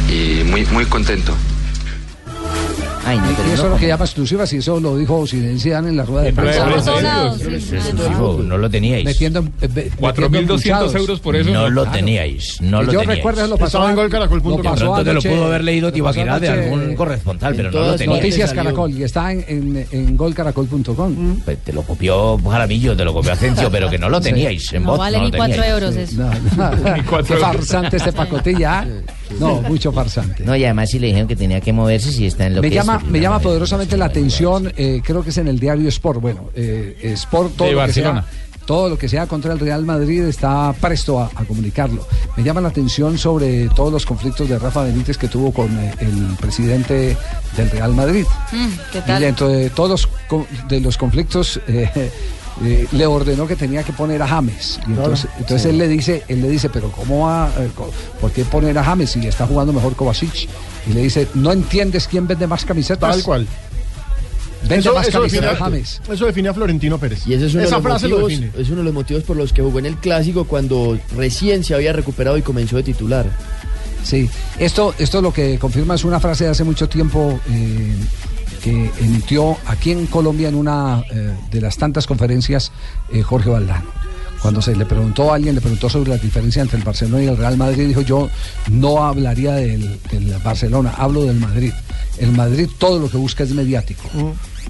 y 0.10 0.44
muy, 0.44 0.66
muy 0.68 0.86
contento. 0.86 1.34
Ay, 3.14 3.20
no, 3.20 3.32
Y 3.32 3.36
pero 3.36 3.48
eso 3.54 3.58
no, 3.64 3.68
es 3.68 3.72
lo 3.74 3.78
que 3.78 3.88
llama 3.88 4.06
exclusivas 4.06 4.54
y 4.54 4.58
eso 4.58 4.80
lo 4.80 4.98
dijo 4.98 5.26
Zidane 5.28 5.90
en 5.90 5.98
la 5.98 6.04
rueda 6.06 6.24
de 6.24 6.34
prensa. 6.34 6.68
exclusivo, 6.70 8.42
no 8.44 8.58
lo 8.58 8.70
teníais. 8.70 9.06
Metiendo, 9.06 9.40
eh, 9.40 9.68
be- 9.68 9.68
metiendo 9.68 9.98
4.200 10.00 10.40
empuchados. 10.40 10.96
euros 10.96 11.20
por 11.20 11.36
eso. 11.36 11.50
No 11.52 11.70
lo 11.70 11.86
teníais, 11.88 12.60
no 12.62 12.80
Que 12.80 12.86
lo 12.88 12.92
yo 12.94 13.00
teníais. 13.00 13.18
recuerdo, 13.20 13.48
lo 13.48 13.58
pasó 13.58 13.78
Estaba 13.78 13.90
en 13.90 13.96
golcaracol.com. 13.96 14.58
De 14.58 14.64
pasó 14.64 14.86
pronto 14.86 15.04
te 15.04 15.14
lo 15.14 15.20
anoche- 15.20 15.30
pudo 15.30 15.46
haber 15.46 15.64
leído 15.64 15.92
Tibaquirá 15.92 16.40
de 16.40 16.50
anoche 16.50 16.64
algún 16.74 16.96
corresponsal, 16.96 17.56
pero 17.56 17.72
no 17.72 17.80
lo 17.80 17.96
teníais. 17.96 18.22
Noticias. 18.24 18.54
Caracol 18.54 18.92
y 18.92 19.04
está 19.04 19.32
en, 19.32 19.44
en, 19.48 19.88
en 19.92 20.18
golcaracol.com. 20.18 21.40
Pues 21.44 21.58
te 21.60 21.74
lo 21.74 21.82
copió 21.84 22.38
Jaramillo, 22.38 22.96
te 22.96 23.04
lo 23.06 23.14
copió 23.14 23.34
Asencio, 23.34 23.70
pero 23.72 23.90
que 23.90 23.98
no 23.98 24.10
lo 24.10 24.18
Sí. 24.18 24.30
teníais 24.30 24.72
en 24.74 24.84
No 24.84 24.90
voz. 24.92 25.00
vale 25.00 25.18
no 25.18 25.24
ni 25.26 25.32
lo 25.32 25.38
4 25.38 25.56
teníais. 25.56 25.74
euros 25.74 25.96
eso. 25.96 26.22
No, 26.22 26.30
no. 26.30 26.94
Ni 26.96 27.02
cuatro 27.04 27.26
Qué 27.28 27.34
euros. 27.44 27.56
farsante 27.68 27.98
este 27.98 28.12
pacotilla. 28.14 28.86
No, 29.40 29.62
mucho 29.70 29.92
farsante. 29.92 30.44
No, 30.44 30.56
y 30.56 30.64
además 30.66 30.90
si 30.90 31.00
le 31.00 31.08
dijeron 31.08 31.28
que 31.28 31.36
tenía 31.36 31.62
que 31.62 31.74
moverse 31.74 32.12
si 32.12 32.26
está 32.26 32.46
en 32.48 32.56
lo 32.56 32.62
me 32.62 32.70
que 32.70 32.76
llama, 32.76 33.00
es, 33.04 33.10
me 33.10 33.20
llama 33.20 33.40
poderosamente 33.40 33.98
la 33.98 34.06
atención, 34.06 34.72
eh, 34.78 35.02
creo 35.04 35.24
que 35.24 35.30
es 35.32 35.38
en 35.38 35.48
el 35.48 35.60
diario 35.60 35.88
Sport. 35.90 36.22
Bueno, 36.22 36.50
eh, 36.56 36.96
Sport, 37.16 37.56
todo 37.56 37.68
De 37.68 37.74
lo, 37.74 37.86
que 37.86 37.94
sea, 37.94 38.26
todo 38.66 38.90
lo 38.90 38.98
que 38.98 39.10
sea 39.10 39.28
contra 39.28 39.52
el 39.54 39.60
Real 39.60 39.86
Madrid 39.86 40.24
está 40.24 40.74
presto 40.80 41.20
a, 41.20 41.30
a 41.36 41.44
comunicarlo. 41.46 42.08
Me 42.38 42.44
llama 42.44 42.62
la 42.62 42.70
atención 42.70 43.18
sobre 43.18 43.68
todos 43.70 43.92
los 43.92 44.06
conflictos 44.06 44.48
de 44.50 44.58
Rafa 44.58 44.84
Benítez 44.84 45.18
que 45.18 45.28
tuvo 45.28 45.52
con 45.52 45.68
eh, 45.78 45.94
el 46.00 46.36
presidente 46.40 47.18
del 47.58 47.70
Real 47.72 47.94
Madrid. 47.94 48.26
Mm, 48.52 48.68
¿Qué 48.92 49.00
Y 49.00 49.02
tal? 49.02 49.22
dentro 49.22 49.48
de 49.50 49.70
todos 49.70 50.08
de 50.70 50.80
los 50.80 50.98
conflictos 50.98 51.60
eh, 51.68 51.90
eh, 52.64 52.88
le 52.92 53.06
ordenó 53.06 53.48
que 53.48 53.56
tenía 53.56 53.84
que 53.84 53.94
poner 53.94 54.22
a 54.22 54.28
James. 54.28 54.80
Y 54.88 54.92
entonces, 54.92 55.30
entonces 55.40 55.66
él 55.72 55.78
le 55.78 55.88
dice, 55.88 56.24
él 56.28 56.42
le 56.42 56.50
dice, 56.50 56.70
pero 56.70 56.92
¿cómo 56.92 57.26
va? 57.28 57.50
eh, 57.58 57.70
¿Por 58.22 58.32
qué 58.32 58.46
poner 58.46 58.78
a 58.78 58.84
James 58.84 59.10
si 59.12 59.26
está 59.28 59.48
jugando 59.48 59.74
mejor 59.74 59.96
Kovacic? 59.96 60.48
Y 60.88 60.94
le 60.94 61.02
dice, 61.02 61.28
¿no 61.34 61.52
entiendes 61.52 62.08
quién 62.08 62.28
vende 62.28 62.46
más 62.48 62.66
camisetas? 62.66 63.10
Tal 63.16 63.24
cual. 63.24 63.48
Vende 64.62 64.78
Eso, 64.78 64.94
más 64.94 65.08
eso 65.08 65.22
define, 65.22 65.42
camisetas 65.42 65.62
a- 65.62 65.66
James. 65.66 66.02
eso 66.10 66.26
define 66.26 66.50
a 66.50 66.54
Florentino 66.54 66.98
Pérez. 66.98 67.28
Y 67.28 67.34
ese 67.34 67.48
es 67.48 67.54
uno, 67.54 67.64
Esa 67.64 67.76
de 67.78 67.82
los 67.82 67.92
frase 67.92 68.08
lo 68.08 68.28
define. 68.28 68.52
es 68.58 68.68
uno 68.70 68.78
de 68.78 68.84
los 68.86 68.94
motivos 68.94 69.24
por 69.24 69.36
los 69.36 69.52
que 69.52 69.62
jugó 69.62 69.80
en 69.80 69.86
el 69.88 69.98
clásico 69.98 70.46
cuando 70.46 70.98
recién 71.18 71.64
se 71.66 71.74
había 71.76 71.92
recuperado 71.92 72.38
y 72.38 72.42
comenzó 72.44 72.78
de 72.78 72.84
titular. 72.84 73.26
Sí, 74.04 74.30
esto, 74.60 74.94
esto 75.00 75.22
lo 75.22 75.34
que 75.34 75.58
confirma 75.60 75.96
es 75.96 76.04
una 76.06 76.20
frase 76.20 76.44
de 76.46 76.50
hace 76.52 76.64
mucho 76.64 76.88
tiempo 76.90 77.40
eh, 77.50 77.94
que 78.64 78.90
emitió 79.02 79.58
aquí 79.66 79.92
en 79.92 80.08
Colombia 80.08 80.48
en 80.48 80.56
una 80.56 81.04
eh, 81.12 81.36
de 81.52 81.62
las 81.62 81.78
tantas 81.78 82.08
conferencias 82.08 82.72
eh, 83.12 83.22
Jorge 83.22 83.50
Valdano. 83.50 83.90
Cuando 84.42 84.62
se 84.62 84.76
le 84.76 84.86
preguntó 84.86 85.32
a 85.32 85.36
alguien, 85.36 85.56
le 85.56 85.62
preguntó 85.62 85.90
sobre 85.90 86.12
la 86.12 86.18
diferencia 86.18 86.62
entre 86.62 86.78
el 86.78 86.84
Barcelona 86.84 87.24
y 87.24 87.28
el 87.28 87.38
Real 87.38 87.58
Madrid, 87.58 87.88
dijo 87.88 88.02
yo 88.02 88.30
no 88.70 89.04
hablaría 89.04 89.54
del, 89.56 90.00
del 90.10 90.34
Barcelona, 90.44 90.94
hablo 90.98 91.24
del 91.24 91.40
Madrid. 91.40 91.74
El 92.18 92.32
Madrid 92.32 92.70
todo 92.78 93.00
lo 93.00 93.10
que 93.10 93.18
busca 93.18 93.44
es 93.44 93.52
mediático. 93.52 94.04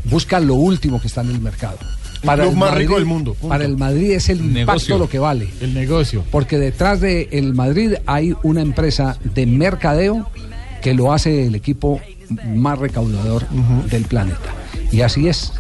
Busca 0.06 0.40
lo 0.40 0.56
último 0.56 1.00
que 1.00 1.08
está 1.08 1.22
en 1.22 1.30
el 1.30 1.40
mercado. 1.40 1.78
club 2.22 2.56
más 2.56 2.74
rico 2.74 2.96
del 2.96 3.06
mundo, 3.06 3.34
punto. 3.34 3.50
Para 3.50 3.66
el 3.66 3.78
Madrid 3.78 4.12
es 4.12 4.30
el 4.30 4.40
impacto 4.40 4.60
Negocio. 4.60 4.98
lo 4.98 5.10
que 5.10 5.20
vale. 5.20 5.50
El 5.62 5.74
negocio. 5.74 6.24
Porque 6.32 6.58
detrás 6.58 7.00
de 7.00 7.30
el 7.32 7.54
Madrid 7.54 7.94
hay 8.06 8.34
una 8.44 8.62
empresa 8.62 9.18
de 9.24 9.46
mercadeo 9.46 10.28
que 10.82 10.94
lo 10.94 11.14
hace 11.14 11.48
el 11.48 11.56
equipo 11.56 12.00
más 12.56 12.80
recaudador 12.80 13.46
del 13.90 14.04
planeta. 14.06 14.38
Y 14.92 15.02
así 15.02 15.28
es. 15.28 15.54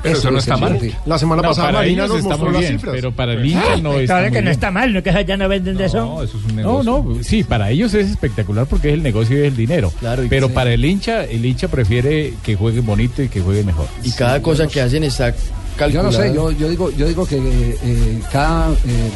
Pero 0.00 0.16
eso 0.16 0.30
no 0.30 0.38
es 0.38 0.44
está 0.44 0.56
mal. 0.56 0.78
La 1.06 1.18
semana 1.18 1.42
No, 1.42 1.48
pasada 1.48 1.68
para 1.68 1.78
Marina 1.80 2.04
ellos 2.04 2.08
nos 2.10 2.18
está 2.18 2.28
mostró 2.28 2.44
muy 2.46 2.52
las 2.54 2.60
bien, 2.60 2.72
cifras. 2.78 2.94
pero 2.94 3.12
para 3.12 3.32
el 3.32 3.44
hincha 3.44 3.76
no 3.82 3.94
está 3.98 4.14
Claro 4.20 4.32
que 4.32 4.42
no 4.42 4.50
está 4.52 4.70
mal, 4.70 4.92
no 4.94 5.02
que 5.02 5.24
ya 5.26 5.36
no 5.36 5.48
venden 5.48 5.76
de 5.76 5.86
eso. 5.86 5.98
No, 5.98 6.22
eso 6.22 6.38
es 6.38 6.44
un 6.44 6.54
No, 6.56 6.82
negocio. 6.84 7.04
no, 7.16 7.24
sí, 7.24 7.42
para 7.42 7.70
ellos 7.70 7.92
es 7.94 8.08
espectacular 8.08 8.66
porque 8.66 8.88
es 8.90 8.94
el 8.94 9.02
negocio 9.02 9.36
y 9.36 9.40
es 9.40 9.46
el 9.48 9.56
dinero. 9.56 9.92
Claro, 9.98 10.22
pero 10.30 10.46
sí. 10.46 10.52
para 10.52 10.72
el 10.72 10.84
hincha, 10.84 11.24
el 11.24 11.44
hincha 11.44 11.66
prefiere 11.66 12.34
que 12.44 12.54
juegue 12.54 12.78
bonito 12.80 13.24
y 13.24 13.28
que 13.28 13.40
juegue 13.40 13.64
mejor. 13.64 13.86
Y 14.04 14.12
cada 14.12 14.40
cosa 14.40 14.68
que 14.68 14.80
hacen 14.80 15.02
está 15.02 15.30
Yo 15.30 15.36
calculada. 15.76 16.10
no 16.10 16.12
sé, 16.12 16.32
yo, 16.32 16.52
yo 16.52 16.68
digo, 16.68 16.90
yo 16.92 17.08
digo 17.08 17.26
que 17.26 17.36
eh, 17.36 18.20
cada 18.30 18.70
eh, 18.70 19.10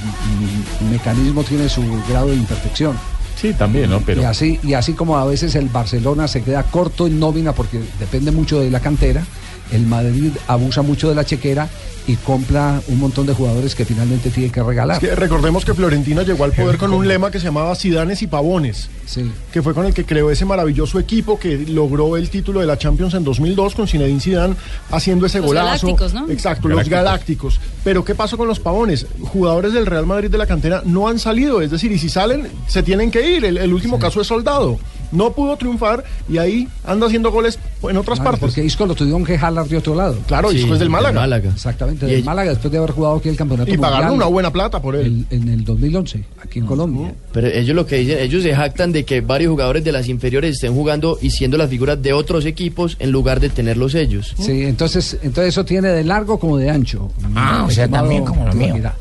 mecanismo 0.91 1.45
tiene 1.45 1.69
su 1.69 1.83
grado 2.09 2.27
de 2.29 2.35
imperfección. 2.37 2.97
Sí, 3.43 3.53
también, 3.55 3.91
¿no? 3.91 4.01
Pero 4.01 4.23
Y 4.23 4.25
así, 4.25 4.61
y 4.63 4.75
así 4.75 4.93
como 4.93 5.19
a 5.19 5.25
veces 5.25 5.57
el 5.57 5.69
Barcelona 5.69 6.29
se 6.29 6.43
queda 6.43 6.63
corto 6.63 7.09
en 7.09 7.19
nómina 7.19 7.53
porque 7.53 7.81
depende 7.99 8.31
mucho 8.31 8.61
de 8.61 8.71
la 8.71 8.79
cantera, 8.79 9.25
el 9.73 9.87
Madrid 9.87 10.31
abusa 10.47 10.83
mucho 10.83 11.09
de 11.09 11.15
la 11.15 11.25
chequera 11.25 11.69
y 12.05 12.17
compra 12.17 12.81
un 12.89 12.99
montón 12.99 13.27
de 13.27 13.33
jugadores 13.33 13.77
que 13.77 13.85
finalmente 13.85 14.31
tiene 14.31 14.51
que 14.51 14.61
regalar. 14.61 14.97
Es 15.03 15.09
que 15.11 15.15
recordemos 15.15 15.65
que 15.65 15.73
Florentino 15.73 16.23
llegó 16.23 16.43
al 16.43 16.51
poder 16.51 16.77
con 16.77 16.93
un 16.93 17.07
lema 17.07 17.31
que 17.31 17.39
se 17.39 17.45
llamaba 17.45 17.73
Sidanes 17.77 18.23
y 18.23 18.27
Pavones, 18.27 18.89
Sí. 19.07 19.31
que 19.53 19.63
fue 19.63 19.73
con 19.73 19.87
el 19.87 19.95
que 19.95 20.05
creó 20.05 20.29
ese 20.33 20.45
maravilloso 20.45 20.99
equipo 20.99 21.39
que 21.39 21.59
logró 21.59 22.17
el 22.17 22.29
título 22.29 22.59
de 22.59 22.67
la 22.67 22.77
Champions 22.77 23.15
en 23.15 23.23
2002 23.23 23.77
con 23.77 23.87
Zinedine 23.87 24.19
Zidane 24.21 24.55
haciendo 24.91 25.27
ese 25.27 25.39
Los 25.39 25.47
golazo. 25.49 25.87
Galácticos, 25.87 26.13
¿no? 26.15 26.29
Exacto, 26.29 26.69
los 26.69 26.89
galácticos. 26.89 27.61
Pero 27.85 28.05
¿qué 28.05 28.17
pasó 28.17 28.37
con 28.37 28.49
los 28.49 28.59
Pavones? 28.59 29.07
Jugadores 29.23 29.73
del 29.73 29.87
Real 29.87 30.05
Madrid 30.07 30.29
de 30.29 30.39
la 30.39 30.47
cantera 30.49 30.83
no 30.85 31.07
han 31.07 31.21
salido, 31.21 31.61
es 31.63 31.71
decir, 31.71 31.93
y 31.93 31.99
si 31.99 32.09
salen 32.09 32.49
se 32.67 32.83
tienen 32.83 33.13
que 33.13 33.31
ir. 33.37 33.45
El, 33.45 33.59
el 33.59 33.73
último 33.73 34.01
caso 34.01 34.21
es 34.21 34.27
Soldado. 34.27 34.77
No 35.13 35.33
pudo 35.33 35.57
triunfar 35.57 36.03
y 36.29 36.39
ahí 36.39 36.67
anda 36.85 37.07
haciendo 37.07 37.31
goles 37.31 37.59
en 37.83 37.97
otras 37.97 38.19
Claro, 38.19 38.33
partes. 38.33 38.41
Porque 38.41 38.65
Isco 38.65 38.87
lo 38.87 38.95
tuvieron 38.95 39.25
que 39.25 39.39
jalar 39.39 39.67
de 39.69 39.77
otro 39.77 39.95
lado. 39.95 40.17
Claro, 40.27 40.51
Sí, 40.51 40.59
Isco 40.59 40.73
es 40.75 40.81
del 40.81 40.89
Málaga. 40.91 41.21
Málaga. 41.21 41.51
Exactamente, 41.51 42.07
Y 42.07 42.09
del 42.11 42.19
el- 42.21 42.25
Málaga 42.25 42.51
después 42.51 42.73
de 42.73 42.79
haber 42.79 42.91
jugado 42.93 43.17
aquí 43.17 43.29
el 43.29 43.37
campeonato 43.37 43.71
Y 43.71 43.77
pagarle 43.77 44.07
mundial 44.07 44.17
una 44.17 44.27
buena 44.27 44.51
plata 44.53 44.81
por 44.81 44.97
él. 44.97 45.27
el- 45.31 45.39
en 45.43 45.49
el 45.49 45.65
2011, 45.65 46.25
aquí 46.43 46.59
en 46.61 46.67
Colombia. 46.67 47.15
Pero 47.33 47.47
ellos 47.49 47.77
lo 47.77 47.87
que 47.87 47.97
dicen, 47.97 48.19
ellos 48.21 48.43
se 48.43 48.55
jactan 48.55 48.91
de 48.93 49.05
que 49.05 49.21
varios 49.21 49.51
jugadores 49.51 49.85
de 49.85 49.93
las 49.93 50.09
inferiores 50.09 50.55
estén 50.55 50.75
jugando 50.75 51.19
y 51.21 51.31
siendo 51.31 51.57
las 51.59 51.69
figuras 51.69 52.01
de 52.03 52.13
otros 52.13 52.47
equipos 52.47 52.97
en 52.99 53.11
lugar 53.13 53.39
de 53.41 53.51
tenerlos 53.51 53.95
ellos. 53.95 54.35
Sí, 54.39 54.63
entonces, 54.65 55.19
entonces 55.23 55.49
eso 55.55 55.65
tiene 55.65 55.89
de 55.89 56.05
largo 56.05 56.39
como 56.39 56.57
de 56.57 56.71
ancho. 56.71 57.13
Ah, 57.35 57.65
o 57.67 57.71
sea, 57.71 57.87
también 57.89 58.25
como 58.25 58.47
lo 58.47 58.55
mío. 58.55 58.75
Mira, 58.75 58.95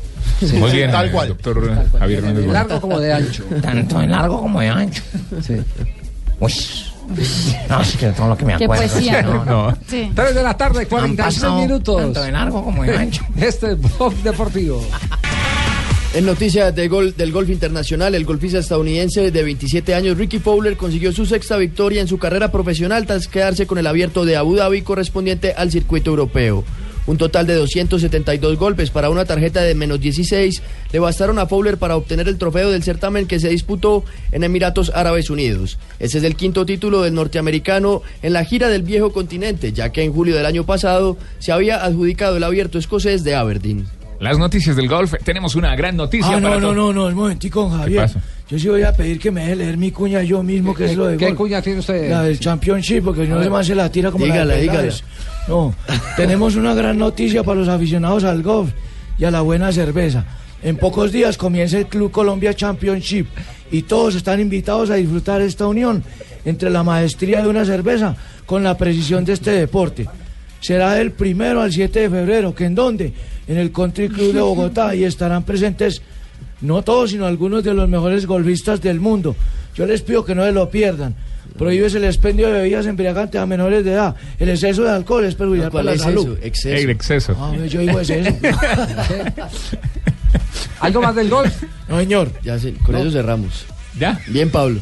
Muy 0.58 0.70
bien, 0.72 0.90
Tal 0.90 1.06
eh, 1.06 1.10
cual. 1.12 1.28
doctor 1.28 1.72
Javier 1.98 2.18
Hernández 2.18 2.46
de 2.46 2.52
largo 2.52 2.80
como 2.80 2.98
de 2.98 3.12
ancho. 3.12 3.44
Tanto 3.62 3.98
de 4.00 4.06
largo 4.08 4.40
como 4.40 4.60
de 4.60 4.68
ancho. 4.68 5.02
Sí. 5.40 5.54
Uy. 6.42 6.52
No, 7.68 7.80
es 7.82 7.96
que 7.96 8.06
todo 8.08 8.28
lo 8.28 8.36
que 8.36 8.44
me 8.44 8.56
Qué 8.56 8.64
acuerdo. 8.64 8.86
poesía, 8.88 9.22
no, 9.22 9.44
¿no? 9.44 9.44
No. 9.70 9.78
Sí. 9.88 10.10
3 10.14 10.34
de 10.34 10.42
la 10.42 10.56
tarde, 10.56 10.80
Han 10.82 10.86
46 10.86 11.16
pasado 11.16 11.60
minutos. 11.60 11.96
Tanto 12.00 12.22
de 12.22 12.32
largo 12.32 12.64
como 12.64 12.82
de 12.84 12.96
ancho. 12.96 13.24
Este 13.36 13.72
es 13.72 13.78
Blog 13.80 14.14
Deportivo. 14.22 14.84
En 16.14 16.26
noticias 16.26 16.74
de 16.74 16.88
gol, 16.88 17.14
del 17.16 17.32
golf 17.32 17.48
internacional, 17.48 18.14
el 18.14 18.24
golfista 18.26 18.58
estadounidense 18.58 19.30
de 19.30 19.42
27 19.42 19.94
años 19.94 20.18
Ricky 20.18 20.38
Fowler 20.38 20.76
consiguió 20.76 21.10
su 21.12 21.24
sexta 21.24 21.56
victoria 21.56 22.02
en 22.02 22.08
su 22.08 22.18
carrera 22.18 22.52
profesional 22.52 23.06
tras 23.06 23.28
quedarse 23.28 23.66
con 23.66 23.78
el 23.78 23.86
abierto 23.86 24.26
de 24.26 24.36
Abu 24.36 24.56
Dhabi 24.56 24.82
correspondiente 24.82 25.54
al 25.56 25.70
circuito 25.70 26.10
europeo. 26.10 26.64
Un 27.06 27.16
total 27.16 27.46
de 27.48 27.54
272 27.54 28.56
golpes 28.58 28.90
para 28.90 29.10
una 29.10 29.24
tarjeta 29.24 29.60
de 29.62 29.74
menos 29.74 30.00
16 30.00 30.62
le 30.92 30.98
bastaron 31.00 31.38
a 31.40 31.46
Fowler 31.46 31.76
para 31.76 31.96
obtener 31.96 32.28
el 32.28 32.38
trofeo 32.38 32.70
del 32.70 32.82
certamen 32.84 33.26
que 33.26 33.40
se 33.40 33.48
disputó 33.48 34.04
en 34.30 34.44
Emiratos 34.44 34.92
Árabes 34.94 35.28
Unidos. 35.28 35.78
Ese 35.98 36.18
es 36.18 36.24
el 36.24 36.36
quinto 36.36 36.64
título 36.64 37.02
del 37.02 37.14
norteamericano 37.14 38.02
en 38.22 38.32
la 38.32 38.44
gira 38.44 38.68
del 38.68 38.82
viejo 38.82 39.12
continente, 39.12 39.72
ya 39.72 39.90
que 39.90 40.04
en 40.04 40.12
julio 40.12 40.36
del 40.36 40.46
año 40.46 40.64
pasado 40.64 41.16
se 41.40 41.50
había 41.50 41.84
adjudicado 41.84 42.36
el 42.36 42.44
abierto 42.44 42.78
escocés 42.78 43.24
de 43.24 43.34
Aberdeen. 43.34 43.86
Las 44.20 44.38
noticias 44.38 44.76
del 44.76 44.86
golf. 44.88 45.14
Tenemos 45.24 45.56
una 45.56 45.74
gran 45.74 45.96
noticia 45.96 46.28
Ah, 46.36 46.40
para 46.40 46.60
no, 46.60 46.60
no, 46.60 46.72
no, 46.72 46.92
no, 46.92 47.06
un 47.06 47.14
momentico, 47.14 47.68
Javier. 47.68 48.08
Yo 48.48 48.56
sí 48.58 48.68
voy 48.68 48.82
a 48.82 48.92
pedir 48.92 49.18
que 49.18 49.32
me 49.32 49.40
deje 49.40 49.56
leer 49.56 49.76
mi 49.76 49.90
cuña 49.90 50.22
yo 50.22 50.44
mismo, 50.44 50.72
que 50.74 50.84
es 50.84 50.96
lo 50.96 51.06
de 51.06 51.16
¿Qué 51.16 51.28
gol. 51.30 51.36
cuña 51.36 51.60
tiene 51.60 51.80
usted? 51.80 52.08
La 52.08 52.22
del 52.22 52.38
Championship, 52.38 53.02
porque 53.02 53.26
no 53.26 53.42
se 53.42 53.50
más 53.50 53.66
se 53.66 53.74
la 53.74 53.90
tira 53.90 54.12
como 54.12 54.24
Dígala, 54.24 54.44
la 54.44 54.54
de 54.54 54.60
dígala. 54.60 54.92
No, 55.48 55.74
tenemos 56.16 56.54
una 56.56 56.74
gran 56.74 56.98
noticia 56.98 57.42
para 57.42 57.60
los 57.60 57.68
aficionados 57.68 58.24
al 58.24 58.42
golf 58.42 58.70
y 59.18 59.24
a 59.24 59.30
la 59.30 59.40
buena 59.40 59.72
cerveza. 59.72 60.24
En 60.62 60.76
pocos 60.76 61.10
días 61.10 61.36
comienza 61.36 61.78
el 61.78 61.86
Club 61.86 62.12
Colombia 62.12 62.54
Championship 62.54 63.26
y 63.70 63.82
todos 63.82 64.14
están 64.14 64.40
invitados 64.40 64.90
a 64.90 64.94
disfrutar 64.94 65.40
esta 65.40 65.66
unión 65.66 66.04
entre 66.44 66.70
la 66.70 66.84
maestría 66.84 67.42
de 67.42 67.48
una 67.48 67.64
cerveza 67.64 68.16
con 68.46 68.62
la 68.62 68.76
precisión 68.76 69.24
de 69.24 69.32
este 69.32 69.50
deporte. 69.50 70.06
Será 70.60 70.92
del 70.94 71.10
primero 71.10 71.60
al 71.60 71.72
7 71.72 72.00
de 72.00 72.10
febrero, 72.10 72.54
que 72.54 72.66
en 72.66 72.76
dónde? 72.76 73.12
En 73.48 73.58
el 73.58 73.72
Country 73.72 74.08
Club 74.08 74.32
de 74.32 74.40
Bogotá 74.40 74.94
y 74.94 75.02
estarán 75.02 75.42
presentes 75.42 76.00
no 76.60 76.82
todos, 76.82 77.10
sino 77.10 77.26
algunos 77.26 77.64
de 77.64 77.74
los 77.74 77.88
mejores 77.88 78.26
golfistas 78.26 78.80
del 78.80 79.00
mundo. 79.00 79.34
Yo 79.74 79.84
les 79.86 80.02
pido 80.02 80.24
que 80.24 80.36
no 80.36 80.44
se 80.44 80.52
lo 80.52 80.70
pierdan. 80.70 81.16
Prohíbes 81.56 81.94
el 81.94 82.04
expendio 82.04 82.48
de 82.48 82.54
bebidas 82.54 82.86
embriagantes 82.86 83.40
a 83.40 83.46
menores 83.46 83.84
de 83.84 83.92
edad. 83.92 84.16
El 84.38 84.48
exceso 84.48 84.82
de 84.82 84.90
alcohol 84.90 85.24
es 85.24 85.34
perjudicial 85.34 85.70
¿Cuál 85.70 85.84
para 85.86 85.96
la 85.96 86.02
salud. 86.02 86.36
eso? 86.36 86.46
Exceso. 86.46 86.82
El 86.82 86.90
exceso. 86.90 87.36
Ah, 87.38 87.54
yo 87.66 87.80
digo 87.80 87.98
exceso. 88.00 88.30
¿Algo 90.80 91.02
más 91.02 91.14
del 91.14 91.30
golf? 91.30 91.62
No, 91.88 91.98
señor, 91.98 92.30
ya 92.42 92.58
sé, 92.58 92.74
con 92.84 92.96
eso 92.96 93.10
cerramos. 93.10 93.66
¿Ya? 93.98 94.18
Bien, 94.26 94.50
Pablo. 94.50 94.80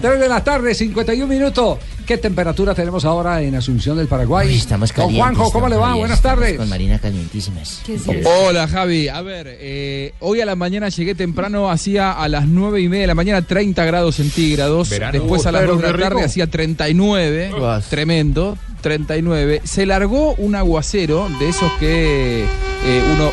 3 0.00 0.20
de 0.20 0.28
la 0.28 0.44
tarde, 0.44 0.74
51 0.74 1.26
minutos. 1.26 1.78
¿Qué 2.06 2.18
temperatura 2.18 2.74
tenemos 2.74 3.04
ahora 3.04 3.42
en 3.42 3.54
Asunción 3.56 3.96
del 3.96 4.06
Paraguay? 4.06 4.54
estamos 4.54 4.90
Don 4.90 5.06
calientes. 5.06 5.18
Juanjo, 5.20 5.50
¿cómo 5.50 5.68
don 5.68 5.70
le 5.70 5.76
va? 5.76 5.86
Javier, 5.86 6.00
Buenas 6.00 6.18
estamos 6.18 6.38
tardes. 6.40 6.56
Con 6.58 6.68
Marina 6.68 6.98
calientísimas. 7.00 7.82
Hola 8.24 8.68
Javi, 8.68 9.08
a 9.08 9.22
ver, 9.22 9.48
eh, 9.60 10.14
hoy 10.20 10.40
a 10.40 10.46
la 10.46 10.54
mañana 10.54 10.88
llegué 10.88 11.16
temprano, 11.16 11.68
hacía 11.70 12.12
a 12.12 12.28
las 12.28 12.46
nueve 12.46 12.80
y 12.80 12.88
media 12.88 13.02
de 13.02 13.06
la 13.08 13.14
mañana 13.16 13.42
30 13.42 13.84
grados 13.84 14.16
centígrados, 14.16 14.88
Verano. 14.90 15.12
después 15.18 15.46
a 15.46 15.52
las 15.52 15.62
Pero 15.62 15.72
2 15.74 15.82
de 15.82 15.92
la 15.92 15.98
tarde 15.98 16.24
hacía 16.24 16.46
39, 16.46 17.50
tremendo, 17.90 18.56
39. 18.82 19.62
Se 19.64 19.86
largó 19.86 20.34
un 20.34 20.54
aguacero 20.54 21.28
de 21.40 21.48
esos 21.48 21.72
que 21.80 22.44
eh, 22.44 23.02
uno... 23.14 23.32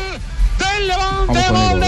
Vamos 1.26 1.72
el 1.72 1.83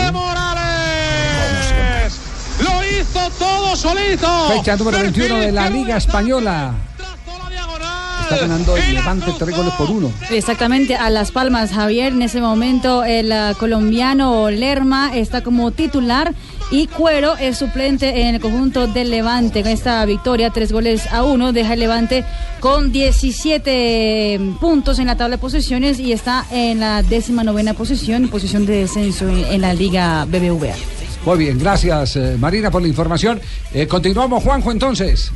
solito. 3.76 4.48
Fecha 4.48 4.76
número 4.76 4.98
21 4.98 5.36
de 5.36 5.52
la 5.52 5.68
Liga 5.68 5.96
Española. 5.96 6.74
Está 8.22 8.38
ganando 8.38 8.76
el 8.76 8.94
Levante 8.94 9.32
tres 9.38 9.56
goles 9.56 9.72
por 9.74 9.88
uno. 9.88 10.10
Exactamente, 10.30 10.96
a 10.96 11.10
Las 11.10 11.30
Palmas, 11.30 11.70
Javier. 11.70 12.12
En 12.12 12.22
ese 12.22 12.40
momento, 12.40 13.04
el 13.04 13.30
ah, 13.30 13.54
colombiano 13.56 14.50
Lerma 14.50 15.14
está 15.14 15.42
como 15.42 15.70
titular 15.70 16.34
y 16.72 16.88
Cuero 16.88 17.36
es 17.36 17.58
suplente 17.58 18.22
en 18.22 18.34
el 18.34 18.40
conjunto 18.40 18.88
del 18.88 19.10
Levante. 19.10 19.62
Con 19.62 19.70
esta 19.70 20.04
victoria, 20.06 20.50
tres 20.50 20.72
goles 20.72 21.06
a 21.12 21.22
uno, 21.22 21.52
deja 21.52 21.74
el 21.74 21.80
Levante 21.80 22.24
con 22.58 22.90
17 22.90 24.40
puntos 24.60 24.98
en 24.98 25.06
la 25.06 25.16
tabla 25.16 25.36
de 25.36 25.40
posiciones 25.40 26.00
y 26.00 26.12
está 26.12 26.44
en 26.50 26.80
la 26.80 27.02
décima 27.04 27.44
novena 27.44 27.74
posición, 27.74 28.26
posición 28.28 28.66
de 28.66 28.80
descenso 28.80 29.28
en, 29.28 29.44
en 29.44 29.60
la 29.60 29.72
Liga 29.72 30.24
BBVA. 30.24 30.74
Muy 31.26 31.38
bien, 31.38 31.58
gracias 31.58 32.16
eh, 32.16 32.36
Marina 32.38 32.70
por 32.70 32.80
la 32.80 32.88
información. 32.88 33.40
Eh, 33.74 33.86
continuamos, 33.86 34.42
Juanjo, 34.42 34.70
entonces. 34.72 35.30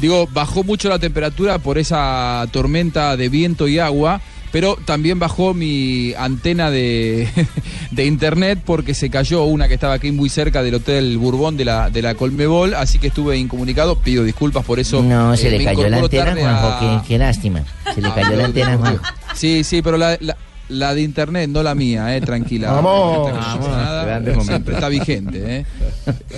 Digo, 0.00 0.26
bajó 0.32 0.64
mucho 0.64 0.88
la 0.88 0.98
temperatura 0.98 1.58
por 1.58 1.78
esa 1.78 2.44
tormenta 2.50 3.16
de 3.16 3.28
viento 3.28 3.68
y 3.68 3.78
agua, 3.78 4.20
pero 4.50 4.76
también 4.84 5.18
bajó 5.20 5.54
mi 5.54 6.12
antena 6.14 6.70
de, 6.70 7.28
de 7.92 8.04
internet 8.06 8.58
porque 8.64 8.94
se 8.94 9.10
cayó 9.10 9.44
una 9.44 9.68
que 9.68 9.74
estaba 9.74 9.94
aquí 9.94 10.10
muy 10.10 10.28
cerca 10.28 10.62
del 10.62 10.74
Hotel 10.76 11.18
Bourbon 11.18 11.56
de 11.56 11.64
la, 11.66 11.88
de 11.90 12.02
la 12.02 12.14
Colmebol, 12.14 12.74
así 12.74 12.98
que 12.98 13.08
estuve 13.08 13.36
incomunicado. 13.36 13.96
Pido 13.96 14.24
disculpas 14.24 14.64
por 14.64 14.80
eso. 14.80 15.02
No, 15.02 15.36
se 15.36 15.48
Eh, 15.54 15.58
le 15.58 15.64
cayó 15.64 15.88
la 15.88 15.98
antena, 15.98 16.24
tarde 16.24 16.40
Juanjo. 16.40 16.66
a- 16.68 16.80
Qué, 17.02 17.08
qué 17.08 17.18
lástima. 17.18 17.62
Se 17.94 18.00
le 18.00 18.10
cayó 18.12 18.34
la 18.36 18.46
antena, 18.46 18.76
Juanjo. 18.78 19.04
Sí, 19.34 19.62
sí, 19.62 19.82
pero 19.82 19.98
la, 19.98 20.16
la- 20.20 20.36
la 20.68 20.94
de 20.94 21.02
internet, 21.02 21.50
no 21.50 21.62
la 21.62 21.74
mía, 21.74 22.16
eh, 22.16 22.20
tranquila. 22.20 22.72
Vamos. 22.72 23.32
Vamos, 23.32 23.68
nada, 23.68 24.42
siempre 24.42 24.74
está 24.74 24.88
vigente, 24.88 25.56
eh. 25.58 25.66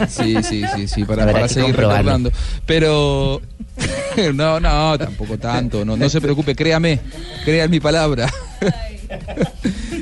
Sí, 0.08 0.36
sí, 0.42 0.64
sí, 0.74 0.88
sí, 0.88 1.04
para, 1.04 1.48
seguir 1.48 1.76
recordando. 1.76 2.30
Pero 2.66 3.40
no, 4.34 4.60
no, 4.60 4.98
tampoco 4.98 5.38
tanto, 5.38 5.84
no, 5.84 5.96
no 5.96 6.08
se 6.08 6.20
preocupe, 6.20 6.54
créame, 6.54 7.00
crea 7.44 7.64
en 7.64 7.70
mi 7.70 7.80
palabra. 7.80 8.32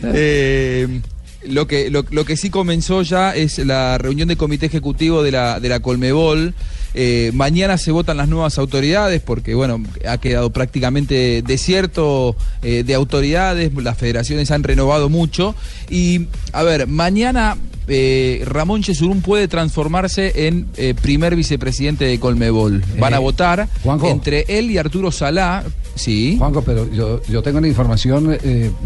Eh, 0.04 1.00
lo 1.44 1.66
que, 1.66 1.90
lo, 1.90 2.04
lo 2.10 2.24
que 2.24 2.36
sí 2.36 2.50
comenzó 2.50 3.02
ya 3.02 3.34
es 3.34 3.58
la 3.58 3.98
reunión 3.98 4.28
de 4.28 4.36
comité 4.36 4.66
ejecutivo 4.66 5.22
de 5.22 5.32
la, 5.32 5.60
de 5.60 5.68
la 5.68 5.80
Colmebol. 5.80 6.54
Eh, 6.95 7.30
mañana 7.34 7.78
se 7.78 7.90
votan 7.90 8.16
las 8.18 8.28
nuevas 8.28 8.59
autoridades 8.59 9.22
porque, 9.22 9.55
bueno, 9.55 9.82
ha 10.07 10.18
quedado 10.18 10.51
prácticamente 10.51 11.43
desierto 11.43 12.36
eh, 12.62 12.84
de 12.84 12.95
autoridades, 12.95 13.72
las 13.74 13.97
federaciones 13.97 14.51
han 14.51 14.62
renovado 14.62 15.09
mucho. 15.09 15.55
Y, 15.88 16.26
a 16.53 16.62
ver, 16.62 16.86
mañana 16.86 17.57
eh, 17.88 18.43
Ramón 18.47 18.82
Chesurún 18.82 19.22
puede 19.22 19.49
transformarse 19.49 20.47
en 20.47 20.66
primer 21.01 21.34
vicepresidente 21.34 22.05
de 22.05 22.18
Colmebol. 22.20 22.84
Van 22.99 23.14
a 23.14 23.18
votar 23.18 23.68
Juanjo. 23.82 24.09
entre 24.09 24.45
él 24.49 24.70
y 24.70 24.78
Arturo 24.78 25.11
Salá. 25.11 25.64
Sí. 25.95 26.36
Juanjo, 26.38 26.62
pero 26.62 26.90
yo, 26.90 27.22
yo 27.24 27.43
tengo 27.43 27.61
la 27.61 27.68
información, 27.68 28.38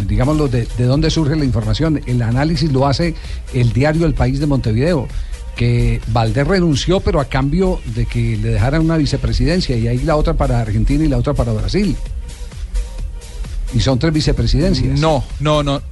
digámoslo, 0.09 0.49
de, 0.49 0.67
de 0.79 0.85
dónde 0.85 1.11
surge 1.11 1.37
la 1.37 1.45
información. 1.45 2.01
El 2.07 2.23
análisis 2.23 2.73
lo 2.73 2.87
hace 2.87 3.15
el 3.55 3.73
diario 3.73 4.07
El 4.07 4.15
País 4.15 4.41
de 4.41 4.47
Montevideo, 4.47 5.09
que 5.57 6.01
Valdés 6.09 6.47
renunció, 6.47 7.01
pero 7.01 7.19
a 7.19 7.25
cambio 7.25 7.81
de 7.87 8.07
que 8.07 8.37
le 8.37 8.51
dejaran 8.51 8.83
una 8.83 8.97
vicepresidencia, 8.97 9.77
y 9.77 9.89
ahí 9.89 9.99
la 9.99 10.17
otra 10.17 10.35
para 10.35 10.61
Argentina 10.61 11.05
y 11.05 11.09
la 11.09 11.17
otra 11.17 11.35
para 11.35 11.53
Brasil. 11.53 11.97
Y 13.75 13.81
son 13.81 13.99
tres 13.99 14.13
vicepresidencias. 14.13 15.01
No, 15.01 15.25
no, 15.41 15.63
no. 15.63 15.83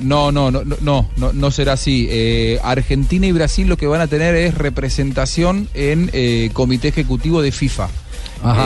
No, 0.00 0.30
no, 0.30 0.50
no, 0.50 0.62
no, 0.64 1.08
no, 1.16 1.32
no, 1.32 1.50
será 1.50 1.72
así. 1.72 2.06
Eh, 2.08 2.60
Argentina 2.62 3.26
y 3.26 3.32
Brasil 3.32 3.66
lo 3.66 3.76
que 3.76 3.88
van 3.88 4.00
a 4.00 4.06
tener 4.06 4.36
es 4.36 4.54
representación 4.54 5.68
en 5.74 6.08
eh, 6.12 6.50
comité 6.52 6.88
ejecutivo 6.88 7.42
de 7.42 7.50
FIFA. 7.50 7.88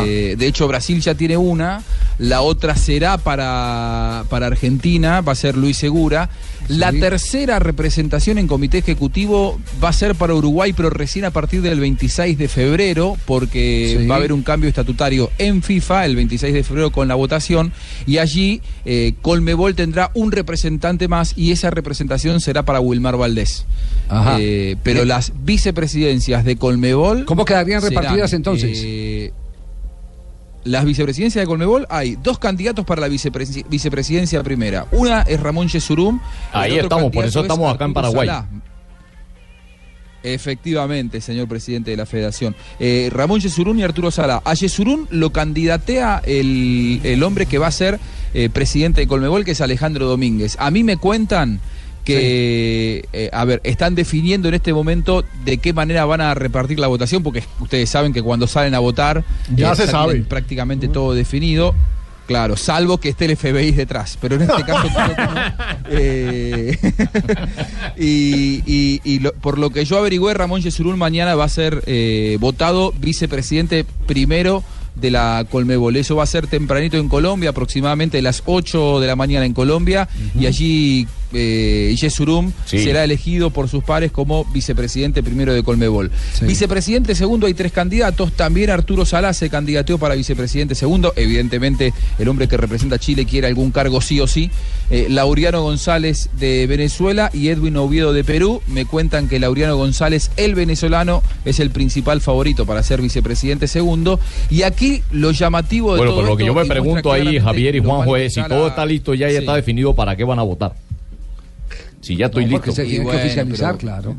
Eh, 0.04 0.36
de 0.38 0.46
hecho, 0.46 0.68
Brasil 0.68 1.00
ya 1.00 1.14
tiene 1.14 1.36
una, 1.36 1.82
la 2.18 2.42
otra 2.42 2.76
será 2.76 3.18
para, 3.18 4.24
para 4.28 4.46
Argentina, 4.46 5.20
va 5.20 5.32
a 5.32 5.36
ser 5.36 5.56
Luis 5.56 5.76
Segura. 5.78 6.28
La 6.68 6.92
tercera 6.92 7.58
representación 7.58 8.38
en 8.38 8.46
comité 8.46 8.78
ejecutivo 8.78 9.58
va 9.82 9.88
a 9.88 9.92
ser 9.92 10.14
para 10.14 10.34
Uruguay, 10.34 10.72
pero 10.72 10.90
recién 10.90 11.24
a 11.24 11.30
partir 11.32 11.60
del 11.60 11.80
26 11.80 12.38
de 12.38 12.48
febrero, 12.48 13.16
porque 13.26 13.96
Sí. 13.98 14.06
va 14.06 14.14
a 14.14 14.18
haber 14.18 14.32
un 14.32 14.42
cambio 14.42 14.68
estatutario 14.68 15.30
en 15.38 15.62
FIFA 15.62 16.04
el 16.06 16.14
26 16.16 16.54
de 16.54 16.62
febrero 16.62 16.92
con 16.92 17.08
la 17.08 17.14
votación, 17.16 17.72
y 18.06 18.18
allí 18.18 18.60
eh, 18.84 19.14
Colmebol 19.22 19.74
tendrá 19.74 20.10
un 20.14 20.30
representante 20.32 21.08
más 21.08 21.32
y 21.36 21.50
esa 21.50 21.70
representación 21.70 22.40
será 22.40 22.62
para 22.64 22.78
Wilmar 22.80 23.16
Valdés. 23.16 23.64
Ajá. 24.08 24.36
Eh, 24.38 24.76
pero 24.84 25.04
las 25.04 25.32
vicepresidencias 25.44 26.44
de 26.44 26.56
Colmebol... 26.56 27.24
¿Cómo 27.24 27.44
quedarían 27.44 27.80
serán, 27.80 27.96
repartidas 28.04 28.32
entonces? 28.34 28.80
eh, 28.84 29.32
las 30.64 30.84
vicepresidencias 30.84 31.42
de 31.42 31.46
Colmebol 31.46 31.86
hay 31.90 32.16
dos 32.22 32.38
candidatos 32.38 32.84
para 32.84 33.00
la 33.00 33.08
vicepresi- 33.08 33.64
vicepresidencia 33.68 34.42
primera. 34.42 34.86
Una 34.92 35.22
es 35.22 35.40
Ramón 35.40 35.68
Yesurum. 35.68 36.20
Ahí 36.52 36.78
estamos, 36.78 37.10
por 37.10 37.24
eso 37.24 37.40
estamos 37.40 37.74
acá 37.74 37.84
en 37.84 37.94
Paraguay. 37.94 38.28
Efectivamente, 40.24 41.20
señor 41.20 41.48
presidente 41.48 41.90
de 41.90 41.96
la 41.96 42.06
federación. 42.06 42.54
Eh, 42.78 43.10
Ramón 43.12 43.40
Yesurún 43.40 43.80
y 43.80 43.82
Arturo 43.82 44.12
Sala. 44.12 44.40
A 44.44 44.54
Yesurún 44.54 45.08
lo 45.10 45.30
candidatea 45.30 46.22
el, 46.24 47.00
el 47.02 47.22
hombre 47.24 47.46
que 47.46 47.58
va 47.58 47.66
a 47.66 47.72
ser 47.72 47.98
eh, 48.32 48.48
presidente 48.48 49.00
de 49.00 49.08
Colmebol, 49.08 49.44
que 49.44 49.50
es 49.50 49.60
Alejandro 49.60 50.06
Domínguez. 50.06 50.56
A 50.60 50.70
mí 50.70 50.84
me 50.84 50.96
cuentan 50.96 51.58
que, 52.04 53.04
eh, 53.12 53.30
a 53.32 53.44
ver, 53.44 53.60
están 53.64 53.94
definiendo 53.94 54.48
en 54.48 54.54
este 54.54 54.72
momento 54.72 55.24
de 55.44 55.58
qué 55.58 55.72
manera 55.72 56.04
van 56.04 56.20
a 56.20 56.34
repartir 56.34 56.78
la 56.78 56.88
votación, 56.88 57.22
porque 57.22 57.42
ustedes 57.60 57.88
saben 57.90 58.12
que 58.12 58.22
cuando 58.22 58.46
salen 58.46 58.74
a 58.74 58.78
votar 58.80 59.24
Ya 59.54 59.70
se 59.74 59.82
tienen 59.84 59.90
sabe. 59.92 60.20
prácticamente 60.22 60.88
todo 60.88 61.14
definido. 61.14 61.74
Claro, 62.26 62.56
salvo 62.56 62.98
que 62.98 63.10
esté 63.10 63.24
el 63.26 63.36
FBI 63.36 63.72
detrás, 63.72 64.16
pero 64.20 64.36
en 64.36 64.42
este 64.42 64.62
caso 64.64 64.88
eh, 65.90 66.78
y, 67.98 68.62
y- 68.66 69.00
y 69.04 69.18
lo- 69.18 69.32
por 69.34 69.58
lo 69.58 69.70
que 69.70 69.84
yo 69.84 69.98
averigüé, 69.98 70.32
Ramón 70.34 70.62
Yesurún 70.62 70.98
mañana 70.98 71.34
va 71.34 71.44
a 71.44 71.48
ser 71.48 71.82
eh, 71.86 72.36
votado 72.40 72.92
vicepresidente 72.98 73.84
primero 74.06 74.62
de 74.94 75.10
la 75.10 75.44
Colmebol. 75.50 75.96
Eso 75.96 76.16
va 76.16 76.22
a 76.22 76.26
ser 76.26 76.46
tempranito 76.46 76.96
en 76.96 77.08
Colombia, 77.08 77.50
aproximadamente 77.50 78.18
a 78.18 78.22
las 78.22 78.42
8 78.46 79.00
de 79.00 79.06
la 79.06 79.16
mañana 79.16 79.44
en 79.46 79.52
Colombia, 79.54 80.08
y 80.38 80.46
allí 80.46 81.08
eh, 81.32 81.94
Sí. 82.66 82.78
será 82.84 83.04
elegido 83.04 83.50
por 83.50 83.68
sus 83.68 83.84
pares 83.84 84.10
como 84.12 84.44
vicepresidente 84.46 85.22
primero 85.22 85.52
de 85.54 85.62
Colmebol. 85.62 86.10
Vicepresidente 86.42 87.14
segundo 87.14 87.46
hay 87.46 87.54
tres 87.54 87.72
candidatos, 87.72 88.32
también 88.32 88.70
Arturo 88.70 89.04
Salá 89.04 89.32
se 89.32 89.48
candidateó 89.50 89.98
para 89.98 90.14
vicepresidente 90.14 90.74
segundo, 90.74 91.12
evidentemente 91.16 91.92
el 92.18 92.28
hombre 92.28 92.48
que 92.48 92.56
representa 92.56 92.96
a 92.96 92.98
Chile 92.98 93.24
quiere 93.26 93.46
algún 93.46 93.70
cargo 93.70 94.00
sí 94.00 94.20
o 94.20 94.26
sí. 94.26 94.50
Eh, 94.90 95.06
Laureano 95.08 95.62
González 95.62 96.28
de 96.38 96.66
Venezuela 96.66 97.30
y 97.32 97.48
Edwin 97.48 97.76
Oviedo 97.76 98.12
de 98.12 98.24
Perú. 98.24 98.60
Me 98.66 98.84
cuentan 98.84 99.28
que 99.28 99.38
Laureano 99.38 99.76
González, 99.76 100.30
el 100.36 100.54
venezolano, 100.54 101.22
es 101.44 101.60
el 101.60 101.70
principal 101.70 102.20
favorito 102.20 102.66
para 102.66 102.82
ser 102.82 103.00
vicepresidente 103.00 103.68
segundo. 103.68 104.20
Y 104.50 104.62
aquí 104.62 105.02
lo 105.10 105.30
llamativo 105.30 105.92
de 105.92 105.98
Bueno, 105.98 106.12
todo 106.12 106.20
pero 106.22 106.30
lo 106.32 106.36
que 106.36 106.46
yo 106.46 106.54
me 106.54 106.64
y 106.64 106.68
pregunto 106.68 107.12
ahí, 107.12 107.38
Javier 107.38 107.76
y 107.76 107.80
Juanjo, 107.80 108.16
es 108.16 108.34
si 108.34 108.42
todo 108.46 108.68
está 108.68 108.84
listo 108.84 109.14
ya, 109.14 109.28
ya 109.28 109.32
Sí. 109.32 109.36
está 109.38 109.54
definido 109.56 109.94
para 109.94 110.14
qué 110.16 110.24
van 110.24 110.38
a 110.38 110.42
votar. 110.42 110.74
Si 112.02 112.16
ya 112.16 112.26
estoy 112.26 112.44
No, 112.44 112.50
listo. 112.52 112.72
se 112.72 112.84
tiene 112.84 112.96
Y 112.98 113.04
bueno, 113.04 113.18
que 113.20 113.24
oficializar, 113.26 113.68
pero- 113.76 113.78
claro. 113.78 114.16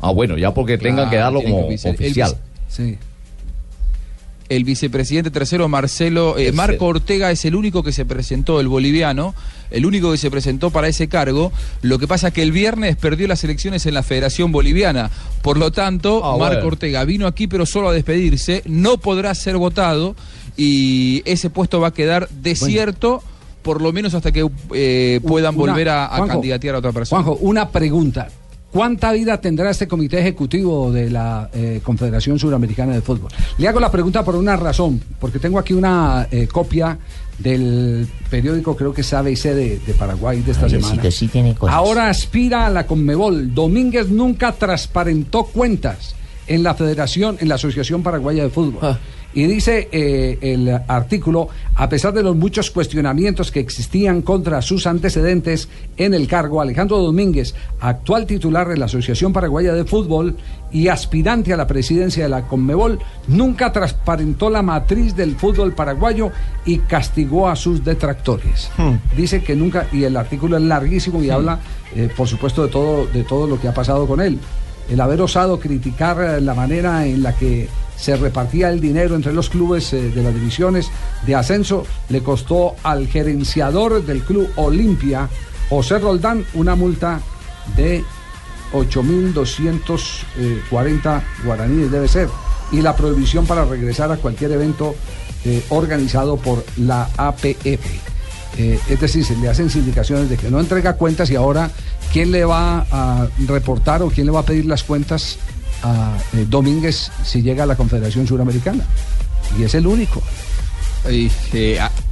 Ah, 0.00 0.12
bueno, 0.12 0.38
ya 0.38 0.54
porque 0.54 0.78
tengan 0.78 1.10
que 1.10 1.16
Claro, 1.16 1.36
darlo 1.36 1.42
como 1.42 1.68
que 1.68 1.74
oficial- 1.74 2.30
el. 2.30 2.72
Sí. 2.74 2.96
El 4.48 4.64
vicepresidente 4.64 5.30
tercero, 5.30 5.68
Marcelo, 5.68 6.36
eh. 6.36 6.50
Marco 6.50 6.86
Ortega, 6.86 7.30
es 7.30 7.44
el 7.44 7.54
único 7.54 7.84
que 7.84 7.92
se 7.92 8.04
presentó, 8.04 8.58
el 8.58 8.66
boliviano, 8.66 9.32
el 9.70 9.86
único 9.86 10.10
que 10.10 10.18
se 10.18 10.28
presentó 10.28 10.70
para 10.70 10.88
ese 10.88 11.06
cargo. 11.08 11.52
Lo 11.82 12.00
que 12.00 12.08
pasa 12.08 12.28
es 12.28 12.34
que 12.34 12.42
el 12.42 12.50
viernes 12.50 12.96
perdió 12.96 13.28
las 13.28 13.44
elecciones 13.44 13.86
en 13.86 13.94
la 13.94 14.02
Federación 14.02 14.50
Boliviana. 14.50 15.08
Por 15.42 15.56
lo 15.56 15.70
tanto, 15.70 16.24
Ah, 16.24 16.36
Marco 16.36 16.54
bueno. 16.54 16.66
Ortega 16.66 17.04
vino 17.04 17.28
aquí, 17.28 17.46
pero 17.46 17.64
solo 17.64 17.90
a 17.90 17.92
despedirse, 17.92 18.62
no 18.66 18.98
podrá 18.98 19.36
ser 19.36 19.56
votado 19.56 20.16
y 20.56 21.22
ese 21.26 21.48
puesto 21.48 21.78
va 21.78 21.88
a 21.88 21.94
quedar 21.94 22.28
desierto. 22.30 23.22
Por 23.62 23.80
lo 23.82 23.92
menos 23.92 24.14
hasta 24.14 24.32
que 24.32 24.48
eh, 24.74 25.20
puedan 25.26 25.54
Una- 25.58 25.72
volver 25.72 25.88
a, 25.88 26.04
a 26.06 26.16
Juanjo, 26.18 26.34
candidatear 26.34 26.74
a 26.74 26.78
otra 26.78 26.92
persona. 26.92 27.22
Juanjo, 27.22 27.40
una 27.42 27.68
pregunta. 27.70 28.28
¿Cuánta 28.72 29.10
vida 29.10 29.40
tendrá 29.40 29.68
este 29.70 29.88
comité 29.88 30.20
ejecutivo 30.20 30.92
de 30.92 31.10
la 31.10 31.50
eh, 31.52 31.80
Confederación 31.82 32.38
Suramericana 32.38 32.94
de 32.94 33.00
Fútbol? 33.00 33.28
Le 33.58 33.66
hago 33.66 33.80
la 33.80 33.90
pregunta 33.90 34.24
por 34.24 34.36
una 34.36 34.54
razón, 34.54 35.00
porque 35.18 35.40
tengo 35.40 35.58
aquí 35.58 35.72
una 35.74 36.28
eh, 36.30 36.46
copia 36.46 36.96
del 37.36 38.06
periódico, 38.30 38.76
creo 38.76 38.92
que 38.94 39.00
es 39.00 39.12
ABC 39.12 39.42
de, 39.54 39.78
de 39.84 39.94
Paraguay 39.94 40.40
de 40.42 40.52
esta 40.52 40.68
semana. 40.68 41.10
sí 41.10 41.26
tiene 41.26 41.54
cosas. 41.56 41.74
Ahora 41.74 42.08
aspira 42.08 42.66
a 42.66 42.70
la 42.70 42.86
Conmebol. 42.86 43.52
Domínguez 43.54 44.08
nunca 44.08 44.52
transparentó 44.52 45.44
cuentas 45.46 46.14
en 46.46 46.62
la 46.62 46.74
Federación, 46.74 47.38
en 47.40 47.48
la 47.48 47.56
Asociación 47.56 48.02
Paraguaya 48.04 48.44
de 48.44 48.50
Fútbol. 48.50 48.96
Y 49.32 49.44
dice 49.44 49.88
eh, 49.92 50.38
el 50.40 50.68
artículo, 50.88 51.48
a 51.76 51.88
pesar 51.88 52.12
de 52.12 52.22
los 52.22 52.34
muchos 52.34 52.70
cuestionamientos 52.70 53.50
que 53.52 53.60
existían 53.60 54.22
contra 54.22 54.60
sus 54.60 54.86
antecedentes 54.86 55.68
en 55.96 56.14
el 56.14 56.26
cargo, 56.26 56.60
Alejandro 56.60 56.98
Domínguez, 56.98 57.54
actual 57.80 58.26
titular 58.26 58.68
de 58.68 58.76
la 58.76 58.86
Asociación 58.86 59.32
Paraguaya 59.32 59.72
de 59.72 59.84
Fútbol 59.84 60.36
y 60.72 60.88
aspirante 60.88 61.52
a 61.52 61.56
la 61.56 61.66
presidencia 61.66 62.24
de 62.24 62.28
la 62.28 62.46
Conmebol, 62.46 62.98
nunca 63.28 63.72
transparentó 63.72 64.50
la 64.50 64.62
matriz 64.62 65.14
del 65.14 65.36
fútbol 65.36 65.72
paraguayo 65.72 66.30
y 66.64 66.78
castigó 66.78 67.48
a 67.48 67.56
sus 67.56 67.84
detractores. 67.84 68.70
Dice 69.16 69.42
que 69.42 69.54
nunca, 69.54 69.86
y 69.92 70.04
el 70.04 70.16
artículo 70.16 70.56
es 70.56 70.62
larguísimo 70.62 71.22
y 71.22 71.30
habla, 71.30 71.60
eh, 71.94 72.08
por 72.16 72.28
supuesto, 72.28 72.64
de 72.64 72.68
todo, 72.68 73.06
de 73.06 73.24
todo 73.24 73.46
lo 73.46 73.60
que 73.60 73.68
ha 73.68 73.74
pasado 73.74 74.06
con 74.06 74.20
él. 74.20 74.38
El 74.90 75.00
haber 75.00 75.22
osado 75.22 75.60
criticar 75.60 76.20
eh, 76.20 76.40
la 76.40 76.54
manera 76.54 77.06
en 77.06 77.22
la 77.22 77.32
que 77.34 77.68
se 77.96 78.16
repartía 78.16 78.70
el 78.70 78.80
dinero 78.80 79.14
entre 79.14 79.32
los 79.32 79.48
clubes 79.48 79.92
eh, 79.92 80.10
de 80.10 80.22
las 80.22 80.34
divisiones 80.34 80.90
de 81.26 81.34
ascenso 81.34 81.86
le 82.08 82.22
costó 82.22 82.74
al 82.82 83.06
gerenciador 83.06 84.04
del 84.04 84.22
club 84.22 84.50
Olimpia, 84.56 85.28
José 85.68 85.98
Roldán, 85.98 86.44
una 86.54 86.74
multa 86.74 87.20
de 87.76 88.02
8.240 88.72 91.22
guaraníes 91.44 91.90
debe 91.90 92.08
ser 92.08 92.30
y 92.72 92.80
la 92.80 92.96
prohibición 92.96 93.46
para 93.46 93.64
regresar 93.64 94.10
a 94.12 94.16
cualquier 94.16 94.52
evento 94.52 94.94
eh, 95.44 95.64
organizado 95.70 96.36
por 96.36 96.64
la 96.76 97.08
APF. 97.16 98.19
Eh, 98.58 98.78
es 98.88 99.00
decir, 99.00 99.24
se 99.24 99.36
le 99.36 99.48
hacen 99.48 99.70
indicaciones 99.74 100.28
de 100.28 100.36
que 100.36 100.50
no 100.50 100.60
entrega 100.60 100.94
cuentas 100.94 101.30
y 101.30 101.36
ahora 101.36 101.70
quién 102.12 102.30
le 102.32 102.44
va 102.44 102.84
a 102.90 103.28
reportar 103.46 104.02
o 104.02 104.08
quién 104.10 104.26
le 104.26 104.32
va 104.32 104.40
a 104.40 104.44
pedir 104.44 104.66
las 104.66 104.82
cuentas 104.82 105.38
a 105.82 106.16
eh, 106.34 106.44
Domínguez 106.48 107.10
si 107.24 107.42
llega 107.42 107.62
a 107.62 107.66
la 107.66 107.76
Confederación 107.76 108.26
Suramericana. 108.26 108.84
Y 109.58 109.62
es 109.62 109.74
el 109.74 109.86
único. 109.86 110.20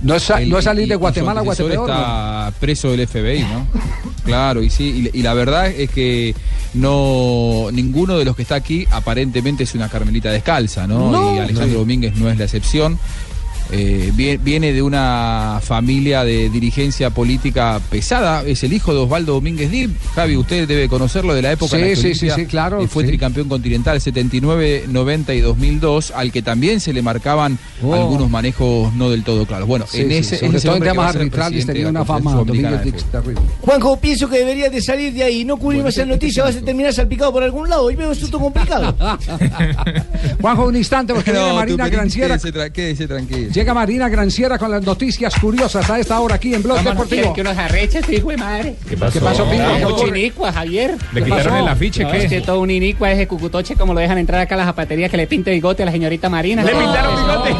no, 0.02 0.14
es, 0.14 0.22
sa- 0.22 0.40
El- 0.40 0.48
no 0.48 0.58
es 0.58 0.64
salir 0.64 0.86
y- 0.86 0.88
de 0.88 0.96
Guatemala 0.96 1.40
a 1.40 1.42
Guatepeor. 1.42 1.90
está 1.90 2.52
preso 2.58 2.90
del 2.92 3.06
FBI, 3.06 3.40
¿no? 3.42 3.66
claro, 4.24 4.62
y 4.62 4.70
sí, 4.70 5.10
y, 5.12 5.18
y 5.18 5.22
la 5.22 5.34
verdad 5.34 5.66
es 5.68 5.90
que 5.90 6.34
no 6.74 7.68
ninguno 7.72 8.16
de 8.16 8.24
los 8.24 8.34
que 8.36 8.42
está 8.42 8.54
aquí 8.54 8.86
aparentemente 8.90 9.64
es 9.64 9.74
una 9.74 9.88
carmelita 9.88 10.30
descalza, 10.30 10.86
¿no? 10.86 11.10
No. 11.10 11.34
y 11.34 11.38
Alejandro 11.38 11.66
No. 11.66 11.78
Domínguez 11.80 12.16
no 12.16 12.30
es 12.30 12.38
la 12.38 12.44
excepción. 12.44 12.98
Eh, 13.70 14.12
vie- 14.16 14.38
viene 14.42 14.72
de 14.72 14.80
una 14.82 15.60
familia 15.62 16.24
de 16.24 16.48
dirigencia 16.48 17.10
política 17.10 17.80
pesada, 17.90 18.42
es 18.46 18.62
el 18.64 18.72
hijo 18.72 18.94
de 18.94 19.00
Osvaldo 19.00 19.34
Domínguez 19.34 19.70
Dib. 19.70 19.90
Javi, 20.14 20.36
usted 20.36 20.66
debe 20.66 20.88
conocerlo 20.88 21.34
de 21.34 21.42
la 21.42 21.52
época 21.52 21.76
en 21.76 21.90
la 21.90 21.96
Sí, 21.96 22.14
sí, 22.14 22.14
sí, 22.14 22.30
sí, 22.34 22.46
claro, 22.46 22.80
eh, 22.82 22.88
fue 22.88 23.02
sí. 23.04 23.08
tricampeón 23.08 23.48
continental 23.48 24.00
79, 24.00 24.84
90 24.88 25.34
y 25.34 25.40
2002, 25.40 26.12
al 26.12 26.32
que 26.32 26.40
también 26.42 26.80
se 26.80 26.92
le 26.92 27.02
marcaban 27.02 27.58
Oh. 27.82 27.94
algunos 27.94 28.30
manejos 28.30 28.92
no 28.94 29.10
del 29.10 29.22
todo 29.22 29.44
claros. 29.46 29.68
Bueno, 29.68 29.84
Sí, 29.86 30.00
en 30.00 30.08
sí, 30.08 30.14
ese, 30.16 30.38
sobre 30.38 30.60
todo 30.60 30.76
en 30.76 30.82
temas 30.82 31.14
arbitrales 31.14 31.66
tenía 31.66 31.88
una 31.88 32.04
fama 32.04 32.34
Domínguez 32.34 33.04
terrible. 33.12 33.40
Juanjo, 33.60 34.00
pienso 34.00 34.28
que 34.28 34.38
deberías 34.38 34.72
de 34.72 34.80
salir 34.80 35.12
de 35.12 35.22
ahí. 35.24 35.44
No 35.44 35.56
cubrimos 35.58 35.94
esa 35.94 36.06
noticia, 36.06 36.42
vas 36.44 36.56
a 36.56 36.60
terminar 36.62 36.92
salpicado 36.94 37.32
por 37.32 37.42
algún 37.42 37.68
lado. 37.68 37.90
Y 37.90 37.96
veo 37.96 38.12
esto 38.12 38.38
complicado. 38.40 38.96
Juanjo, 40.40 40.66
un 40.66 40.76
instante, 40.76 41.14
porque 41.14 41.32
viene 41.32 41.48
No, 41.48 41.54
Marina 41.54 41.76
Tuperín, 41.84 41.98
Granciera. 41.98 42.38
quédese 42.38 42.52
tra- 42.58 42.72
quédese 42.72 43.06
tranquilo. 43.08 43.52
Llega 43.58 43.74
Marina 43.74 44.08
Granciera 44.08 44.56
con 44.56 44.70
las 44.70 44.84
noticias 44.84 45.34
curiosas 45.40 45.90
a 45.90 45.98
esta 45.98 46.20
hora 46.20 46.36
aquí 46.36 46.54
en 46.54 46.62
Blog 46.62 46.76
¿Cómo 46.76 46.90
no 46.90 47.00
Deportivo. 47.02 47.32
que 47.34 47.40
unos 47.40 47.58
arreches, 47.58 48.08
hijo 48.08 48.30
de 48.30 48.36
madre? 48.36 48.76
¿Qué 48.88 48.96
pasó? 48.96 49.18
¿Qué 49.18 49.24
pasó, 49.24 49.50
Pingo? 49.50 50.06
Inicua, 50.06 50.52
Javier. 50.52 50.92
¿Le 51.12 51.18
¿Qué 51.20 51.24
quitaron 51.24 51.44
pasó? 51.54 51.58
el 51.64 51.68
afiche, 51.68 52.04
No, 52.04 52.12
qué? 52.12 52.18
Es 52.18 52.28
que 52.30 52.40
todo 52.40 52.60
un 52.60 52.70
inicua 52.70 53.10
ese 53.10 53.26
cucutoche 53.26 53.74
como 53.74 53.94
lo 53.94 53.98
dejan 54.00 54.16
entrar 54.18 54.40
acá 54.40 54.54
a 54.54 54.58
la 54.58 54.64
zapatería 54.64 55.08
que 55.08 55.16
le 55.16 55.26
pinte 55.26 55.50
bigote 55.50 55.82
a 55.82 55.86
la 55.86 55.90
señorita 55.90 56.28
Marina. 56.28 56.62
¿Le 56.62 56.72
No, 56.72 56.78
pintaron 56.78 57.16
bigote? 57.16 57.50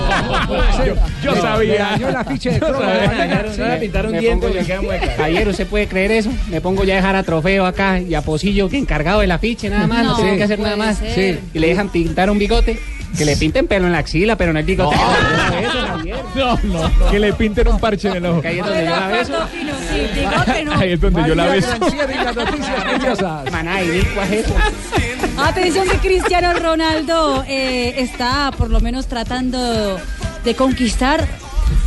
Yo- 0.86 0.94
yo 1.24 1.34
Le- 1.34 1.40
sabía. 1.40 1.96
le 1.96 2.08
el 2.08 2.14
afiche 2.16 2.50
de. 2.52 2.60
No 2.60 3.66
le 3.66 3.76
pintaron 3.78 4.12
dientes. 4.16 4.68
Javier, 5.16 5.48
¿usted 5.48 5.66
puede 5.66 5.88
creer 5.88 6.12
eso? 6.12 6.30
Me 6.48 6.60
pongo 6.60 6.84
ya 6.84 6.92
a 6.92 6.96
dejar 6.98 7.16
a 7.16 7.24
trofeo 7.24 7.66
acá 7.66 7.98
y 7.98 8.14
a 8.14 8.22
Pocillo 8.22 8.68
que 8.68 8.78
encargado 8.78 9.18
del 9.22 9.32
afiche 9.32 9.68
nada 9.68 9.88
más, 9.88 10.04
no, 10.04 10.14
tengo 10.16 10.36
que 10.36 10.44
hacer 10.44 10.60
nada 10.60 10.76
más. 10.76 11.02
Y 11.02 11.58
le 11.58 11.66
dejan 11.66 11.88
pintar 11.88 12.30
un 12.30 12.38
bigote. 12.38 12.78
Que 13.16 13.24
le 13.24 13.36
pinten 13.36 13.66
pelo 13.66 13.86
en 13.86 13.92
la 13.92 13.98
axila, 13.98 14.36
pero 14.36 14.52
no 14.52 14.58
el 14.58 14.64
bigote. 14.64 14.96
No, 16.34 16.58
no, 16.62 17.10
que 17.10 17.18
le 17.18 17.32
pinten 17.32 17.68
un 17.68 17.80
parche 17.80 18.08
en 18.08 18.16
el 18.16 18.26
ojo. 18.26 18.42
Ahí 18.44 18.58
es 18.58 18.66
donde 18.66 18.84
yo 18.86 18.94
la 18.94 19.08
beso. 19.08 19.34
Ahí 20.76 20.92
es 20.92 21.00
donde 21.00 21.26
yo 21.26 21.34
la 21.34 21.46
beso. 21.46 21.68
Maná, 23.50 23.80
es 23.80 24.04
eso. 24.30 24.54
Atención 25.38 25.88
que 25.88 25.98
Cristiano 25.98 26.52
Ronaldo 26.58 27.44
eh, 27.46 27.94
está 27.98 28.50
por 28.56 28.70
lo 28.70 28.80
menos 28.80 29.06
tratando 29.06 29.98
de 30.44 30.54
conquistar 30.54 31.26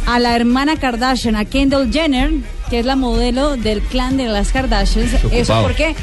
a 0.08 0.20
la 0.20 0.36
hermana 0.36 0.78
Kardashian, 0.78 1.36
a 1.36 1.46
Kendall 1.46 1.92
Jenner, 1.92 2.32
que 2.70 2.80
es 2.80 2.86
la 2.86 2.96
modelo 2.96 3.58
del 3.58 3.82
clan 3.82 4.18
de 4.18 4.26
las 4.28 4.52
Kardashians. 4.52 5.14
Eso 5.32 5.62
porque 5.64 5.96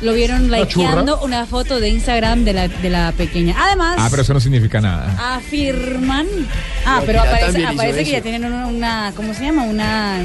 lo 0.00 0.12
vieron 0.12 0.50
likeando 0.50 1.12
churra. 1.14 1.24
una 1.24 1.46
foto 1.46 1.80
de 1.80 1.88
Instagram 1.88 2.44
de 2.44 2.52
la, 2.52 2.68
de 2.68 2.90
la 2.90 3.12
pequeña. 3.12 3.54
Además, 3.58 3.96
Ah, 3.98 4.08
pero 4.10 4.22
eso 4.22 4.34
no 4.34 4.40
significa 4.40 4.80
nada. 4.80 5.36
afirman. 5.36 6.26
Ah, 6.86 7.00
pero 7.06 7.20
aparece, 7.20 7.64
aparece 7.64 8.04
que 8.04 8.10
ya 8.10 8.20
tienen 8.20 8.44
una, 8.44 8.66
una- 8.66 9.12
¿cómo 9.16 9.32
se 9.34 9.44
llama? 9.44 9.62
Una, 9.64 10.18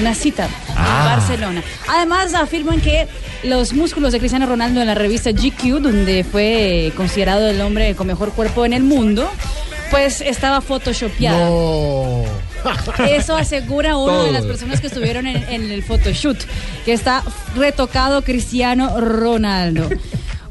una 0.00 0.14
cita 0.14 0.48
Ah. 0.76 0.98
en 1.12 1.18
Barcelona. 1.18 1.62
Además, 1.88 2.34
afirman 2.34 2.80
que 2.80 3.06
los 3.44 3.72
músculos 3.72 4.12
de 4.12 4.18
Cristiano 4.18 4.46
Ronaldo 4.46 4.80
en 4.80 4.86
la 4.86 4.94
revista 4.94 5.30
GQ, 5.30 5.80
donde 5.80 6.24
fue 6.24 6.92
considerado 6.96 7.48
el 7.48 7.60
hombre 7.60 7.94
con 7.94 8.06
mejor 8.06 8.32
cuerpo 8.32 8.64
en 8.66 8.72
el 8.72 8.82
mundo, 8.82 9.30
pues 9.90 10.20
estaba 10.20 10.60
photoshopeado. 10.60 12.24
Eso 13.08 13.36
asegura 13.36 13.96
una 13.96 14.22
de 14.24 14.32
las 14.32 14.44
personas 14.44 14.80
que 14.80 14.88
estuvieron 14.88 15.26
en, 15.26 15.36
en 15.48 15.70
el 15.70 15.82
photoshoot, 15.82 16.38
que 16.84 16.92
está 16.92 17.22
retocado 17.56 18.22
Cristiano 18.22 19.00
Ronaldo. 19.00 19.88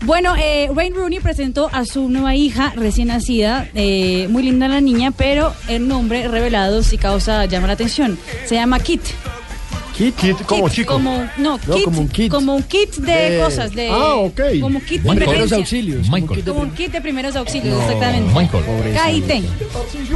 Bueno, 0.05 0.36
eh, 0.38 0.70
Wayne 0.70 0.97
Rooney 0.97 1.20
presentó 1.22 1.70
a 1.72 1.86
su 1.86 2.09
nueva 2.09 2.36
hija 2.36 2.74
recién 2.76 3.07
nacida, 3.07 3.70
eh, 3.74 4.28
muy 4.30 4.43
linda 4.43 4.68
la 4.68 4.82
niña, 4.82 5.11
pero 5.11 5.53
el 5.70 5.88
nombre 5.88 6.28
revelado 6.28 6.84
sí 6.84 6.97
causa, 6.97 7.45
llama 7.45 7.68
la 7.68 7.74
atención. 7.74 8.20
Se 8.45 8.55
llama 8.55 8.80
Kit. 8.80 9.01
Kit, 9.98 10.16
kit, 10.16 10.41
como 10.46 10.66
Kit, 10.66 10.74
chico. 10.74 10.94
Como, 10.94 11.18
no, 11.38 11.60
No, 11.68 11.76
kit, 11.76 11.84
como 11.86 12.02
un 12.02 12.08
kit. 12.10 12.32
Como 12.32 12.56
un 12.56 12.64
kit 12.64 12.96
de, 12.96 13.30
De- 13.32 13.39
cosas. 13.39 13.72
De, 13.74 13.89
Ah, 13.89 14.16
ok. 14.16 14.41
Como 14.62 14.82
kit 14.82 15.02
de. 15.02 15.16
Primeros 15.16 15.52
auxilios, 15.54 16.08
como 16.10 16.18
Michael. 16.18 16.50
un 16.50 16.72
kit 16.72 16.91
de 16.91 17.02
primeros 17.02 17.36
auxilios, 17.36 17.76
No, 17.78 17.82
exactamente. 17.84 18.34
Michael. 18.34 19.46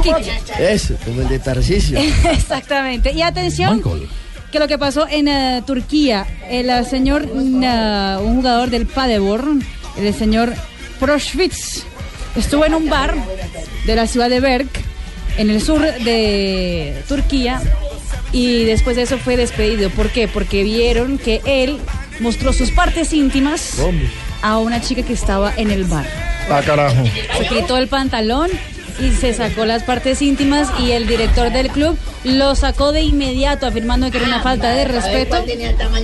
Kit. 0.02 0.14
Eso, 0.58 0.94
como 1.04 1.22
el 1.22 1.28
de 1.28 1.38
Tarcisio. 1.38 1.98
Exactamente. 2.30 3.12
Y 3.12 3.22
atención, 3.22 3.82
que 4.50 4.58
lo 4.58 4.66
que 4.66 4.78
pasó 4.78 5.06
en 5.08 5.28
eh, 5.28 5.62
Turquía, 5.66 6.26
el 6.48 6.70
eh, 6.70 6.84
señor, 6.84 7.26
mm, 7.26 7.62
eh, 7.62 8.16
un 8.22 8.36
jugador 8.36 8.70
del 8.70 8.86
Paderborn, 8.86 9.62
el 9.98 10.14
señor 10.14 10.54
Proschwitz, 10.98 11.84
estuvo 12.36 12.64
en 12.64 12.74
un 12.74 12.88
bar 12.88 13.14
de 13.86 13.94
la 13.94 14.06
ciudad 14.06 14.28
de 14.30 14.40
Berk, 14.40 14.68
en 15.36 15.50
el 15.50 15.60
sur 15.62 15.80
de 15.80 17.00
Turquía, 17.08 17.60
y 18.32 18.64
después 18.64 18.96
de 18.96 19.02
eso 19.02 19.18
fue 19.18 19.36
despedido. 19.36 19.90
¿Por 19.90 20.10
qué? 20.10 20.28
Porque 20.28 20.62
vieron 20.62 21.18
que 21.18 21.40
él 21.44 21.78
mostró 22.20 22.52
sus 22.52 22.70
partes 22.70 23.12
íntimas 23.12 23.78
a 24.42 24.58
una 24.58 24.80
chica 24.80 25.02
que 25.02 25.12
estaba 25.12 25.52
en 25.56 25.70
el 25.70 25.84
bar. 25.84 26.06
Ah, 26.50 26.62
carajo. 26.64 27.04
Se 27.36 27.46
quitó 27.46 27.76
el 27.76 27.88
pantalón 27.88 28.50
y 29.00 29.12
se 29.12 29.32
sacó 29.34 29.64
las 29.64 29.82
partes 29.84 30.20
íntimas 30.22 30.68
y 30.80 30.90
el 30.92 31.06
director 31.06 31.52
del 31.52 31.68
club 31.70 31.96
lo 32.24 32.54
sacó 32.54 32.90
de 32.92 33.02
inmediato 33.02 33.66
afirmando 33.66 34.10
que 34.10 34.18
era 34.18 34.26
una 34.26 34.42
falta 34.42 34.70
de 34.70 34.84
respeto 34.84 35.36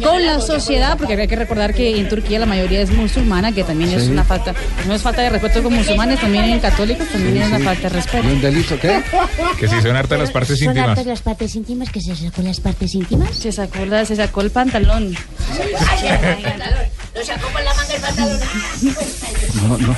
con 0.03 0.25
la 0.25 0.41
sociedad 0.41 0.97
porque 0.97 1.15
hay 1.15 1.27
que 1.29 1.37
recordar 1.37 1.75
que 1.75 1.99
en 1.99 2.09
Turquía 2.09 2.39
la 2.39 2.47
mayoría 2.47 2.81
es 2.81 2.91
musulmana 2.91 3.53
que 3.53 3.65
también 3.65 3.91
es 3.91 4.05
Sí. 4.05 4.11
una 4.11 4.23
falta 4.25 4.55
no 4.87 4.95
es 4.95 5.03
falta 5.03 5.23
de 5.23 5.31
respeto 5.31 5.63
con 5.63 5.75
musulmanes 5.75 6.21
también 6.21 6.45
en 6.45 6.61
católicos 6.61 7.09
también 7.09 7.39
es 7.43 7.49
una 7.49 7.59
falta 7.61 7.83
de 7.83 7.89
respeto 7.97 8.29
¿Y 8.29 8.33
un 8.33 8.41
delito 8.41 8.79
qué? 8.79 9.03
Que 9.59 9.67
si 9.69 9.81
son 9.83 9.97
hartas 9.97 10.19
las 10.19 10.31
partes 10.31 10.59
¿Son 10.59 10.69
íntimas. 10.69 10.91
hartas 10.91 11.07
las 11.07 11.23
partes 11.23 11.55
íntimas? 11.57 11.91
¿Que 11.91 12.01
se 12.01 12.15
sacó 12.15 12.43
las 12.43 12.61
partes 12.61 12.95
íntimas? 12.95 13.35
se 13.37 13.51
sacó 13.53 13.85
la- 13.87 14.05
se 14.05 14.17
sacó 14.17 14.41
el 14.43 14.51
pantalón 14.51 15.15
Lo 17.15 17.25
sacó 17.25 17.49
con 17.53 17.65
la 17.65 17.75
manga 17.75 17.95
el 17.95 18.01
pantalón. 18.01 18.41
No, 19.55 19.77
no. 19.79 19.95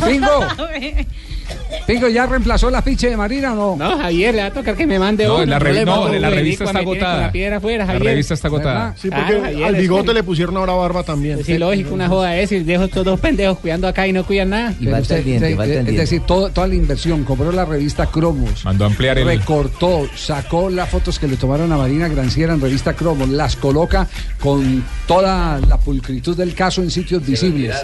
Bingo. 0.06 0.40
Pingo, 1.86 2.08
¿ya 2.08 2.26
reemplazó 2.26 2.70
la 2.70 2.82
ficha 2.82 3.08
de 3.08 3.16
Marina 3.16 3.52
o 3.52 3.76
no? 3.76 3.76
No, 3.76 3.98
Javier, 3.98 4.34
le 4.34 4.42
va 4.42 4.46
a 4.48 4.52
tocar 4.52 4.76
que 4.76 4.86
me 4.86 4.98
mande 4.98 5.24
No, 5.26 5.36
uno. 5.36 5.46
la 5.46 5.58
no, 5.84 6.08
la 6.08 6.30
revista 6.30 6.64
está 6.64 6.78
agotada. 6.78 7.20
La 7.22 7.32
piedra 7.32 7.56
afuera, 7.56 7.84
La 7.86 7.98
revista 7.98 8.34
está 8.34 8.48
agotada. 8.48 8.94
Sí, 8.96 9.08
porque 9.10 9.24
Claro, 9.26 9.42
Javier, 9.42 9.64
al 9.66 9.74
bigote 9.76 10.14
le 10.14 10.22
pusieron 10.22 10.56
ahora 10.56 10.72
barba 10.74 11.02
también. 11.02 11.42
Sí, 11.44 11.58
lógico, 11.58 11.94
una 11.94 12.08
joda 12.08 12.36
es 12.36 12.52
y 12.52 12.60
dejo 12.60 12.84
estos 12.84 13.04
dos 13.04 13.18
pendejos 13.18 13.58
cuidando 13.58 13.88
acá 13.88 14.06
y 14.06 14.12
no 14.12 14.24
cuidan 14.24 14.50
nada. 14.50 14.74
Pero 14.78 14.98
usted- 14.98 15.18
usted- 15.26 15.88
es 15.88 15.96
decir, 15.96 16.20
todo- 16.22 16.50
toda 16.50 16.68
la 16.68 16.74
inversión, 16.74 17.24
compró 17.24 17.50
la 17.50 17.64
revista 17.64 18.06
Cromos. 18.06 18.64
Mandó 18.64 18.84
a 18.84 18.88
ampliar 18.88 19.18
el- 19.18 19.26
Recortó, 19.26 20.08
sacó 20.14 20.70
las 20.70 20.88
fotos 20.88 21.18
que 21.18 21.26
le 21.26 21.36
tomaron 21.36 21.72
a 21.72 21.76
Marina 21.76 22.08
Granciera 22.08 22.54
en 22.54 22.60
revista 22.60 22.92
Cromos, 22.94 23.28
las 23.28 23.56
coloca 23.56 24.06
con 24.38 24.84
toda 25.06 25.58
la 25.60 25.78
pulcritud 25.78 26.36
del 26.36 26.54
caso 26.54 26.82
en 26.82 26.90
sitios 26.90 27.24
visibles. 27.26 27.74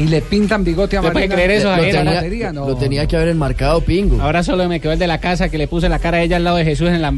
Y 0.00 0.06
le 0.08 0.22
pintan 0.22 0.64
bigote 0.64 0.96
a 0.96 1.00
¿Usted 1.00 1.12
puede 1.12 1.28
Marina. 1.28 1.34
creer 1.44 1.50
eso, 1.60 1.76
Lo 1.76 1.82
tenía- 1.82 2.52
no. 2.52 2.66
Lo 2.68 2.76
tenía 2.76 3.06
que 3.06 3.16
haber 3.16 3.28
enmarcado 3.28 3.82
Pingo. 3.82 4.20
Ahora 4.22 4.42
solo 4.42 4.66
me 4.66 4.80
quedó 4.80 4.92
el 4.92 4.98
de 4.98 5.06
la 5.06 5.18
casa 5.18 5.50
que 5.50 5.58
le 5.58 5.68
puse 5.68 5.88
la 5.90 5.98
cara 5.98 6.16
a 6.18 6.22
ella 6.22 6.36
al 6.36 6.44
lado 6.44 6.56
de 6.56 6.64
Jesús 6.64 6.88
en 6.88 7.02
la, 7.02 7.12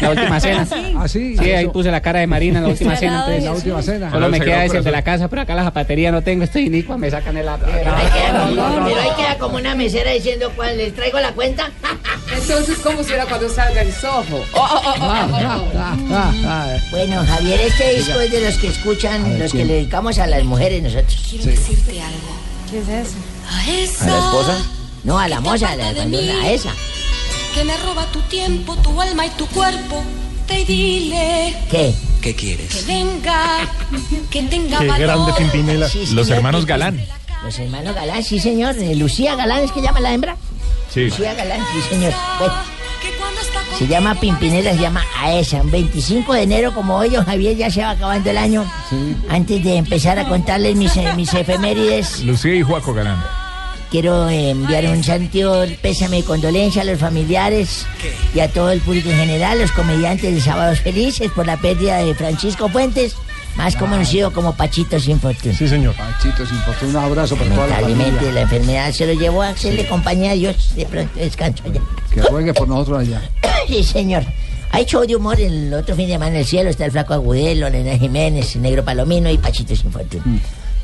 la 0.00 0.10
última 0.10 0.38
cena. 0.40 0.64
¿Ah, 0.96 1.08
sí? 1.08 1.36
Sí, 1.36 1.50
ahí 1.50 1.64
Eso. 1.64 1.72
puse 1.72 1.90
la 1.90 2.00
cara 2.00 2.20
de 2.20 2.28
Marina 2.28 2.58
en 2.58 2.64
la 2.64 2.70
última 2.74 2.94
cena. 2.94 3.18
entonces- 3.24 3.44
la 3.44 3.52
última 3.52 3.82
cena. 3.82 4.10
Solo 4.12 4.28
me 4.28 4.40
queda 4.40 4.64
ese 4.64 4.78
el 4.78 4.84
de 4.84 4.90
la 4.92 5.02
casa, 5.02 5.26
pero 5.28 5.42
acá 5.42 5.54
la 5.56 5.64
zapatería 5.64 6.12
no 6.12 6.22
tengo, 6.22 6.44
estoy 6.44 6.66
inicua, 6.66 6.96
me 6.96 7.10
sacan 7.10 7.36
el 7.36 7.46
la 7.46 7.56
piedra. 7.56 7.80
Pero 7.82 9.00
ahí 9.00 9.10
queda 9.16 9.36
como 9.38 9.56
una 9.56 9.74
mesera 9.74 10.12
diciendo, 10.12 10.52
¿cuál 10.54 10.76
les 10.78 10.94
traigo 10.94 11.18
la 11.18 11.32
cuenta? 11.32 11.68
Entonces, 12.42 12.78
¿cómo 12.82 13.02
será 13.04 13.26
cuando 13.26 13.48
salga 13.48 13.82
el 13.82 13.92
sojo? 13.92 14.44
Oh, 14.54 14.58
oh, 14.60 14.82
oh, 14.84 14.94
oh, 15.00 15.68
oh. 15.72 16.80
Bueno, 16.90 17.24
Javier, 17.26 17.60
este 17.60 17.96
disco 17.96 18.18
es 18.20 18.30
de 18.30 18.40
los 18.44 18.56
que 18.58 18.68
escuchan, 18.68 19.38
los 19.38 19.52
que 19.52 19.64
le 19.64 19.74
dedicamos 19.74 20.18
a 20.18 20.26
las 20.26 20.42
mujeres 20.44 20.82
nosotros. 20.82 21.16
Quiero 21.28 21.44
decirte 21.46 22.00
algo. 22.02 22.18
¿Qué 22.70 22.78
es 22.78 22.88
eso? 22.88 23.16
A 23.48 23.60
¿A 23.60 24.06
la 24.10 24.18
esposa? 24.18 24.58
No, 25.04 25.18
a 25.18 25.28
la 25.28 25.40
moza, 25.40 25.70
a, 25.70 25.76
la, 25.76 25.92
de 25.92 26.06
mí. 26.06 26.28
a 26.28 26.50
esa. 26.50 26.72
Que 27.54 27.64
me 27.64 27.76
roba 27.78 28.04
tu 28.06 28.20
tiempo, 28.22 28.76
tu 28.76 29.00
alma 29.00 29.26
y 29.26 29.30
tu 29.30 29.46
cuerpo. 29.48 30.02
Te 30.46 30.64
dile 30.64 31.56
¿Qué? 31.70 31.94
¿Qué 32.20 32.34
que 32.34 32.34
quieres? 32.34 32.86
venga, 32.86 33.68
que 34.30 34.42
tenga 34.42 34.78
Qué 34.78 34.86
valor. 34.88 35.00
grande 35.06 35.32
Pimpinela. 35.38 35.88
Sí, 35.88 36.06
Los 36.12 36.26
señor, 36.26 36.38
hermanos 36.38 36.62
sí, 36.62 36.68
Galán. 36.68 37.04
Los 37.44 37.58
hermanos 37.58 37.94
Galán, 37.94 38.22
sí, 38.22 38.40
señor. 38.40 38.76
Eh, 38.78 38.94
Lucía 38.96 39.36
Galán 39.36 39.62
es 39.64 39.72
que 39.72 39.80
llama 39.80 40.00
la 40.00 40.12
hembra. 40.12 40.36
Sí. 40.92 41.04
Lucía 41.04 41.34
Galán, 41.34 41.60
sí, 41.72 41.94
señor. 41.94 42.12
Bueno, 42.38 42.54
se 43.78 43.86
llama 43.86 44.14
Pimpinela, 44.14 44.72
se 44.74 44.80
llama 44.80 45.02
Aesa. 45.16 45.62
Un 45.62 45.70
25 45.70 46.34
de 46.34 46.42
enero, 46.42 46.74
como 46.74 46.96
hoy, 46.96 47.10
don 47.10 47.24
Javier, 47.24 47.56
ya 47.56 47.70
se 47.70 47.80
va 47.80 47.90
acabando 47.90 48.28
el 48.30 48.36
año. 48.36 48.70
Antes 49.28 49.64
de 49.64 49.76
empezar 49.76 50.18
a 50.18 50.28
contarles 50.28 50.76
mis, 50.76 50.96
eh, 50.96 51.12
mis 51.16 51.32
efemérides, 51.32 52.22
Lucía 52.24 52.54
y 52.54 52.62
Juaco 52.62 52.92
Galán. 52.92 53.22
quiero 53.90 54.28
eh, 54.28 54.50
enviar 54.50 54.84
un 54.86 55.02
sentido 55.02 55.64
pésame 55.80 56.18
y 56.18 56.22
condolencia 56.22 56.82
a 56.82 56.84
los 56.84 56.98
familiares 56.98 57.86
y 58.34 58.40
a 58.40 58.48
todo 58.48 58.70
el 58.70 58.80
público 58.80 59.08
en 59.10 59.16
general, 59.16 59.60
los 59.60 59.72
comediantes 59.72 60.34
de 60.34 60.40
Sábados 60.40 60.80
Felices, 60.80 61.30
por 61.30 61.46
la 61.46 61.56
pérdida 61.56 61.98
de 61.98 62.14
Francisco 62.14 62.68
Fuentes, 62.68 63.16
más 63.56 63.76
conocido 63.76 64.32
como 64.32 64.54
Pachito 64.54 64.98
Sin 64.98 65.20
Fortuna. 65.20 65.54
Sí, 65.54 65.68
señor. 65.68 65.94
Pachito 65.94 66.46
Sin 66.46 66.58
Fortuna, 66.58 67.00
un 67.00 67.04
abrazo 67.04 67.36
para 67.36 67.54
toda 67.54 67.66
la 67.66 67.76
familia. 67.80 68.32
la 68.32 68.40
enfermedad 68.42 68.92
se 68.92 69.06
lo 69.06 69.12
llevó 69.12 69.42
a 69.42 69.48
hacerle 69.48 69.86
compañía 69.86 70.32
a 70.32 70.34
Dios. 70.34 70.74
De 70.74 70.86
pronto 70.86 71.18
descanso 71.18 71.64
ya. 71.72 71.80
Que 72.12 72.22
ruegue 72.22 72.54
por 72.54 72.68
nosotros 72.68 73.00
allá. 73.00 73.22
sí, 73.68 73.82
señor. 73.84 74.24
Hay 74.72 74.84
show 74.84 75.04
de 75.04 75.16
humor 75.16 75.40
el 75.40 75.74
otro 75.74 75.96
fin 75.96 76.06
de 76.06 76.12
semana 76.12 76.32
en 76.32 76.36
el 76.38 76.46
cielo. 76.46 76.70
Está 76.70 76.84
el 76.84 76.92
Flaco 76.92 77.12
Agudelo, 77.12 77.68
Nena 77.70 77.98
Jiménez, 77.98 78.54
Negro 78.56 78.84
Palomino 78.84 79.28
y 79.28 79.38
Pachito 79.38 79.74
Sin 79.74 79.90
Fortuna. 79.90 80.24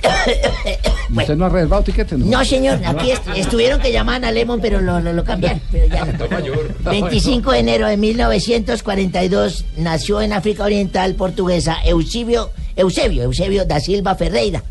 ¿Usted 1.16 1.36
no 1.36 1.46
ha 1.46 1.48
reservado 1.48 1.82
tiquete? 1.82 2.16
No, 2.18 2.44
señor, 2.44 2.80
aquí 2.84 3.10
est- 3.12 3.26
estuvieron 3.36 3.80
que 3.80 3.92
llamaban 3.92 4.24
a 4.24 4.30
Lemon, 4.32 4.60
pero 4.60 4.80
lo, 4.80 5.00
lo, 5.00 5.12
lo 5.12 5.24
cambiaron. 5.24 5.60
Pero 5.72 5.86
ya 5.86 6.04
no. 6.04 6.90
25 6.90 7.52
de 7.52 7.58
enero 7.58 7.86
de 7.88 7.96
1942 7.96 9.64
nació 9.78 10.20
en 10.20 10.32
África 10.32 10.64
Oriental 10.64 11.14
portuguesa 11.14 11.76
Eusebio, 11.84 12.50
Eusebio, 12.76 13.22
Eusebio 13.24 13.64
da 13.64 13.80
Silva 13.80 14.14
Ferreira, 14.16 14.62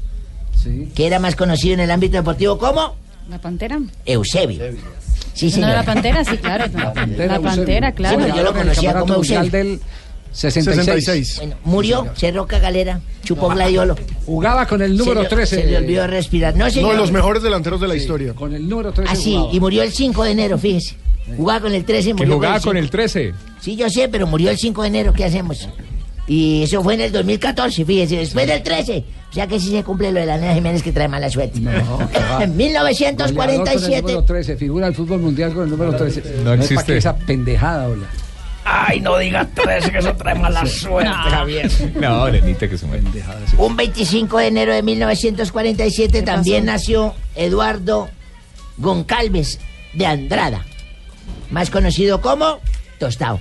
que 0.94 1.08
era 1.08 1.20
más 1.20 1.36
conocido 1.36 1.74
en 1.76 1.80
el 1.82 1.92
ámbito 1.92 2.18
deportivo 2.18 2.58
como 2.58 2.96
¿La 3.30 3.40
pantera? 3.40 3.80
Eusebio. 4.06 4.62
Sí, 5.34 5.48
¿No 5.48 5.52
señor. 5.52 5.70
la 5.72 5.84
pantera? 5.84 6.24
Sí, 6.24 6.38
claro. 6.38 6.66
La 7.18 7.40
pantera, 7.42 7.92
claro. 7.92 8.28
Yo 8.36 8.44
lo 8.44 8.54
conocía 8.54 8.94
como 9.00 9.16
Eusebio. 9.16 9.50
del 9.52 9.82
66. 10.36 11.38
Bueno, 11.38 11.56
murió, 11.64 12.08
cerró 12.16 12.46
Cagalera, 12.46 13.00
chupó 13.24 13.50
gladiolo. 13.50 13.96
Jugaba 14.26 14.68
con 14.68 14.82
el 14.82 14.98
número 14.98 15.22
Se 15.22 15.24
le- 15.24 15.30
13. 15.30 15.56
Se 15.56 15.66
le 15.66 15.78
olvidó 15.78 16.08
respirar. 16.08 16.54
No, 16.56 16.66
Uno 16.66 16.74
señor. 16.74 16.92
de 16.92 16.98
los 16.98 17.12
mejores 17.12 17.42
delanteros 17.42 17.80
de 17.80 17.88
la 17.88 17.96
historia. 17.96 18.34
Con 18.34 18.54
el 18.54 18.68
número 18.68 18.92
13. 18.92 19.12
Ah, 19.12 19.16
sí, 19.16 19.38
y 19.52 19.60
murió 19.60 19.82
el 19.84 19.92
5 19.92 20.24
de 20.26 20.32
enero, 20.32 20.58
fíjese. 20.58 20.96
Jugaba 21.38 21.62
con 21.62 21.74
el 21.74 21.86
13 21.86 22.10
y 22.10 22.14
Que 22.14 22.18
murió 22.18 22.36
jugaba 22.36 22.56
con 22.60 22.64
con 22.64 22.78
el 22.78 22.84
el 22.84 22.90
13. 22.90 23.24
5. 23.34 23.38
Sí, 23.62 23.76
yo 23.76 23.90
sé, 23.90 24.10
pero 24.10 24.28
murió 24.28 24.52
el 24.52 24.58
5 24.58 24.82
de 24.84 24.88
enero, 24.90 25.14
¿qué 25.14 25.26
hacemos? 25.26 25.68
Y 26.28 26.64
eso 26.64 26.84
fue 26.84 26.96
en 26.96 27.02
el 27.02 27.12
2014, 27.12 27.86
fíjese, 27.86 28.18
después 28.18 28.48
del 28.48 28.62
13. 28.62 29.04
O 29.30 29.34
sea 29.34 29.48
que 29.48 29.60
sí 29.60 29.70
se 29.70 29.84
cumple 29.84 30.12
lo 30.12 30.20
de 30.20 30.26
la 30.26 30.38
Nena 30.38 30.54
Jiménez 30.54 30.82
que 30.84 30.92
trae 30.92 31.08
mala 31.08 31.30
suerte. 31.30 31.58
en 31.60 31.66
Goleador 31.66 32.10
con 32.10 32.42
el 32.42 32.50
1947. 32.52 34.02
número 34.02 34.24
13, 34.24 34.58
figura 34.58 34.86
del 34.88 34.96
fútbol 34.96 35.20
mundial 35.22 35.54
con 35.54 35.64
el 35.64 35.70
número 35.70 35.96
13. 35.96 36.24
No 36.44 36.54
es 36.54 36.60
existe. 36.62 36.76
para 36.76 36.86
que 36.88 36.98
esa 36.98 37.16
pendejada, 37.16 37.88
hola. 37.88 38.06
Ay, 38.68 39.00
no 39.00 39.18
digas 39.20 39.48
13, 39.54 39.92
que 39.92 40.00
eso 40.00 40.16
trae 40.16 40.34
mala 40.34 40.66
suerte, 40.66 41.12
Javier. 41.12 41.72
No, 41.96 42.28
Lenita, 42.28 42.68
que 42.68 42.78
se 42.78 42.88
me 42.88 43.00
Un 43.58 43.76
25 43.76 44.40
de 44.40 44.48
enero 44.48 44.74
de 44.74 44.82
1947 44.82 46.24
también 46.24 46.66
nació 46.66 47.14
Eduardo 47.36 48.10
Goncalves 48.78 49.60
de 49.94 50.08
Andrada, 50.08 50.66
más 51.52 51.70
conocido 51.70 52.22
como 52.22 52.60
Tostado. 52.98 53.40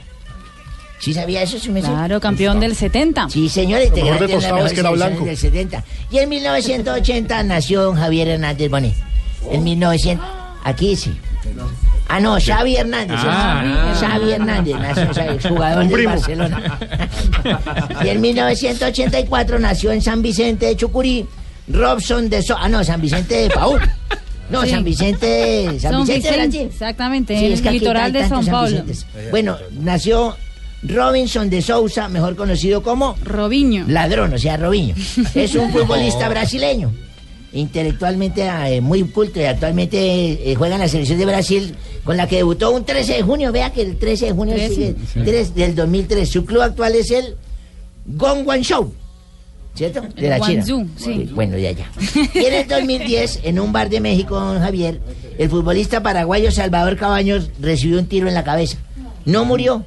¿Sí 0.99 1.15
sabía 1.15 1.43
eso? 1.43 1.59
Sí 1.59 1.71
me? 1.71 1.81
Claro, 1.81 2.21
campeón 2.21 2.61
del 2.61 2.77
70. 2.77 3.31
Sí, 3.31 3.49
señor, 3.49 3.83
integrante 3.83 4.27
de 4.27 4.35
Tostado 4.35 4.67
es 4.67 4.73
que 4.75 4.81
era 4.81 4.91
blanco. 4.91 5.25
del 5.25 5.37
70. 5.39 5.85
Y 6.11 6.19
en 6.19 6.29
1980 6.29 7.43
nació 7.45 7.83
don 7.83 7.97
Javier 7.97 8.29
Hernández 8.29 8.71
Bonet. 8.71 8.95
En 9.51 9.65
1900... 9.65 10.27
Aquí 10.65 10.97
sí. 10.97 11.19
Ah, 12.09 12.21
no, 12.21 12.39
Xavi 12.39 12.77
Hernández. 12.77 13.17
Ah. 13.21 13.95
Xavi 13.99 14.33
Hernández, 14.33 14.77
nació 14.77 15.13
Xavi, 15.15 15.39
jugador 15.49 15.91
primo. 15.91 16.11
Barcelona. 16.11 16.79
Y 18.05 18.09
en 18.09 18.21
1984 18.21 19.59
nació 19.59 19.93
en 19.93 20.01
San 20.03 20.23
Vicente 20.23 20.67
de 20.67 20.77
Chucurí 20.77 21.27
Robson 21.69 22.29
de 22.29 22.43
So... 22.43 22.57
Ah, 22.59 22.69
no, 22.69 22.83
San 22.85 23.01
Vicente 23.01 23.35
de 23.35 23.51
Paúl. 23.51 23.81
No, 24.51 24.63
Sí. 24.63 24.71
San 24.71 24.85
Vicente... 24.85 25.79
San 25.81 25.93
Son 25.93 26.01
Vicente 26.07 26.13
de 26.13 26.15
Vicente, 26.37 26.37
Brasil. 26.43 26.61
exactamente, 26.71 27.39
Sí, 27.39 27.47
en 27.47 27.53
es 27.53 27.63
que 27.63 27.69
el 27.69 27.75
litoral 27.75 28.13
de 28.13 28.25
Paulo. 28.25 28.67
Vicentes. 28.67 29.07
Bueno, 29.31 29.57
nació 29.73 30.37
Robinson 30.83 31.49
de 31.49 31.63
Souza, 31.63 32.09
mejor 32.09 32.37
conocido 32.37 32.83
como 32.83 33.17
Robiño. 33.25 33.85
Ladrón, 33.89 34.35
o 34.35 34.39
sea, 34.39 34.57
Robinho. 34.59 34.95
Es 35.35 35.55
un 35.55 35.73
futbolista 35.73 36.29
brasileño, 36.29 36.93
intelectualmente 37.55 38.43
eh, 38.47 38.81
muy 38.81 39.03
culto 39.05 39.41
y 39.41 39.45
actualmente 39.45 40.51
eh, 40.51 40.55
juega 40.57 40.75
en 40.75 40.81
la 40.83 40.89
selección 40.89 41.19
de 41.19 41.25
Brasil, 41.27 41.75
con 42.05 42.17
la 42.17 42.27
que 42.29 42.37
debutó 42.37 42.71
un 42.73 42.85
13 42.85 43.15
de 43.15 43.23
junio. 43.23 43.53
Vea 43.53 43.73
que 43.73 43.83
el 43.83 43.97
13 43.97 44.27
de 44.27 44.33
junio 44.33 44.55
13. 44.55 44.75
sigue- 44.75 44.97
tres- 45.25 45.55
del 45.55 45.75
2003. 45.75 46.29
Su 46.29 46.45
club 46.45 46.63
actual 46.63 46.95
es 46.95 47.11
el 47.11 47.37
Gongguanshow. 48.07 48.93
¿Cierto? 49.75 50.03
De 50.03 50.29
la 50.29 50.39
China. 50.39 50.65
Guangzhou, 50.65 50.87
sí. 50.97 51.29
Bueno, 51.35 51.57
de 51.57 51.67
allá. 51.69 51.87
Y 52.35 52.45
en 52.45 52.55
el 52.55 52.69
2010, 52.69 53.41
en 53.43 53.59
un 53.59 53.73
bar 53.73 53.91
de 53.91 54.01
México, 54.01 54.39
don 54.39 54.61
Javier, 54.61 55.01
el 55.37 55.51
futbolista 55.51 56.01
paraguayo 56.01 56.53
Salvador 56.53 56.97
Cabaños 56.97 57.51
recibió 57.61 57.99
un 57.99 58.07
tiro 58.07 58.29
en 58.29 58.35
la 58.35 58.45
cabeza. 58.45 58.79
No 59.25 59.45
murió, 59.45 59.85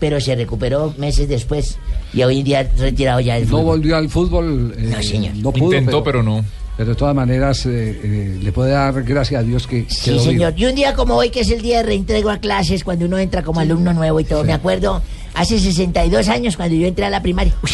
pero 0.00 0.18
se 0.18 0.34
recuperó 0.34 0.94
meses 0.96 1.28
después. 1.28 1.76
Y 2.14 2.22
hoy 2.22 2.38
en 2.38 2.44
día 2.44 2.70
retirado 2.78 3.20
ya 3.20 3.34
del 3.34 3.44
No 3.44 3.50
fútbol. 3.50 3.64
volvió 3.66 3.96
al 3.98 4.08
fútbol. 4.08 4.74
eh, 4.78 4.82
No, 4.96 5.02
señor. 5.02 5.34
no 5.36 5.52
pudo, 5.52 5.74
Intentó, 5.74 6.02
pero 6.02 6.22
no. 6.22 6.42
Pero 6.78 6.90
de 6.90 6.94
todas 6.96 7.14
maneras, 7.14 7.66
eh, 7.66 8.00
eh, 8.04 8.38
le 8.40 8.52
puede 8.52 8.70
dar 8.70 9.02
gracias 9.02 9.40
a 9.40 9.44
Dios 9.44 9.66
que 9.66 9.84
Sí, 9.88 10.12
vivo. 10.12 10.22
señor. 10.22 10.54
Y 10.56 10.64
un 10.64 10.76
día 10.76 10.94
como 10.94 11.16
hoy, 11.16 11.28
que 11.30 11.40
es 11.40 11.50
el 11.50 11.60
día 11.60 11.78
de 11.78 11.82
reintrego 11.82 12.30
a 12.30 12.38
clases, 12.38 12.84
cuando 12.84 13.04
uno 13.06 13.18
entra 13.18 13.42
como 13.42 13.58
alumno 13.58 13.92
nuevo 13.92 14.20
y 14.20 14.24
todo, 14.24 14.44
me 14.44 14.52
acuerdo, 14.52 15.02
hace 15.38 15.58
62 15.58 16.28
años 16.28 16.56
cuando 16.56 16.74
yo 16.74 16.86
entré 16.86 17.04
a 17.04 17.10
la 17.10 17.22
primaria. 17.22 17.52
Uy, 17.62 17.70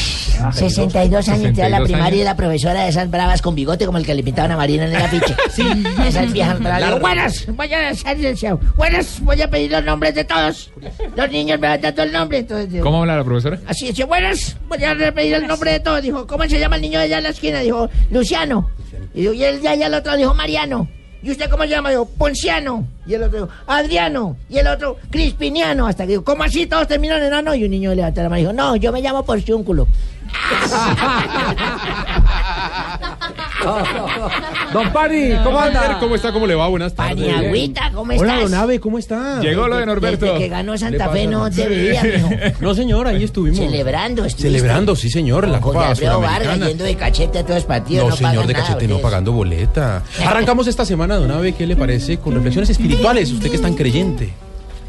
62 0.53 1.29
años 1.29 1.45
entré 1.47 1.65
a 1.65 1.69
la 1.69 1.79
62 1.79 1.89
primaria 1.89 2.21
y 2.21 2.25
la 2.25 2.37
profesora 2.37 2.83
de 2.83 2.91
esas 2.91 3.11
bravas 3.11 3.41
con 3.41 3.55
bigote 3.55 3.87
como 3.87 3.99
el 3.99 4.05
que 4.05 4.15
le 4.15 4.23
pintaban 4.23 4.53
a 4.53 4.57
Marina 4.57 4.85
en 4.85 4.95
el 4.95 5.03
afiche. 5.03 5.35
Sí, 5.51 5.63
esas 6.07 6.33
viejas 6.33 6.59
bravas. 6.59 7.01
Buenas, 7.01 7.47
voy 7.47 7.73
a 7.73 7.89
hacer 7.91 8.25
el 8.25 8.37
show. 8.37 8.59
Buenas, 8.77 9.21
voy 9.21 9.41
a 9.41 9.49
pedir 9.49 9.71
los 9.71 9.85
nombres 9.85 10.15
de 10.15 10.25
todos. 10.25 10.73
Los 11.17 11.31
niños 11.31 11.61
me 11.61 11.69
van 11.69 11.81
dando 11.81 12.03
el 12.03 12.13
nombre. 12.13 12.39
Entonces, 12.39 12.71
digo, 12.71 12.85
¿Cómo 12.85 13.01
habla 13.01 13.17
la 13.17 13.25
profesora? 13.25 13.61
Así 13.67 13.87
dice, 13.87 14.05
buenas, 14.05 14.57
voy 14.69 14.83
a 14.85 15.15
pedir 15.15 15.35
el 15.35 15.47
nombre 15.47 15.73
de 15.73 15.81
todos. 15.81 16.03
Dijo, 16.03 16.27
¿cómo 16.27 16.45
se 16.45 16.59
llama 16.59 16.77
el 16.77 16.83
niño 16.83 16.99
de 16.99 17.05
allá 17.05 17.19
en 17.19 17.25
la 17.25 17.31
esquina? 17.31 17.61
Dijo, 17.61 17.89
Luciano. 18.11 18.69
Y, 19.15 19.21
digo, 19.21 19.33
y 19.33 19.45
el 19.45 19.63
de 19.63 19.69
allá 19.69 19.87
el 19.87 19.95
otro 19.95 20.17
dijo, 20.17 20.35
Mariano. 20.35 20.89
¿Y 21.25 21.31
usted 21.31 21.49
cómo 21.49 21.63
se 21.63 21.71
llama? 21.71 21.89
Dijo, 21.89 22.05
Ponciano. 22.05 22.87
Y 23.07 23.15
el 23.15 23.23
otro 23.23 23.47
dijo, 23.47 23.49
Adriano. 23.67 24.37
Y 24.51 24.59
el 24.59 24.67
otro, 24.67 24.99
Crispiniano. 25.11 25.87
Hasta 25.87 26.05
que 26.05 26.11
dijo, 26.11 26.25
¿cómo 26.25 26.43
así 26.43 26.67
todos 26.67 26.87
terminan 26.87 27.23
en 27.23 27.33
ano? 27.33 27.55
Y 27.55 27.65
un 27.65 27.71
niño 27.71 27.95
levantó 27.95 28.23
la 28.23 28.29
mano 28.29 28.41
y 28.41 28.43
dijo, 28.43 28.53
no, 28.53 28.77
yo 28.77 28.93
me 28.93 29.01
llamo 29.01 29.25
Porciúnculo. 29.25 29.89
Don 34.73 34.93
Pani, 34.93 35.33
¿cómo 35.43 35.59
anda? 35.59 35.99
¿Cómo 36.01 36.15
está? 36.15 36.33
¿Cómo 36.33 36.47
le 36.47 36.55
va? 36.55 36.69
Buenas 36.69 36.95
tardes. 36.95 37.25
Paniagüita, 37.27 37.91
¿cómo 37.95 38.13
Hola, 38.13 38.35
estás? 38.37 38.51
don 38.51 38.61
Ave, 38.61 38.81
¿cómo 38.81 38.99
está? 38.99 39.41
Llegó 39.41 39.69
lo 39.69 39.77
de 39.77 39.87
Norberto. 39.87 40.27
Desde 40.27 40.39
que 40.39 40.49
ganó 40.49 40.77
Santa 40.77 41.09
Fe 41.11 41.27
no 41.27 41.51
te 41.51 41.69
veía, 41.69 42.03
mijo. 42.03 42.29
No, 42.61 42.75
señor, 42.75 43.07
ahí 43.07 43.25
estuvimos. 43.25 43.59
Celebrando, 43.59 44.25
estuviste. 44.25 44.51
Celebrando, 44.51 44.97
sí, 44.97 45.11
señor, 45.11 45.45
en 45.45 45.53
la 45.53 45.61
Copa 45.61 45.89
Alfredo 45.89 46.21
Vargas 46.21 46.59
yendo 46.59 46.85
de 46.85 46.97
cachete 46.97 47.39
a 47.39 47.47
todos 47.47 47.65
partidos. 47.65 48.05
No, 48.05 48.11
No, 48.11 48.17
señor, 48.17 48.47
de 48.47 48.53
nada, 48.53 48.67
cachete 48.67 48.89
no 48.89 48.99
pagando 48.99 49.33
boleta. 49.33 50.03
Arrancamos 50.27 50.67
esta 50.67 50.85
semana, 50.85 51.17
don 51.17 51.31
Ave, 51.31 51.53
¿qué 51.55 51.67
le 51.67 51.77
parece? 51.77 52.19
Con 52.19 52.35
reflexiones 52.35 52.71
espirituales, 52.71 53.31
usted 53.33 53.51
que 53.51 53.57
es 53.57 53.63
tan 53.63 53.75
creyente. 53.75 54.33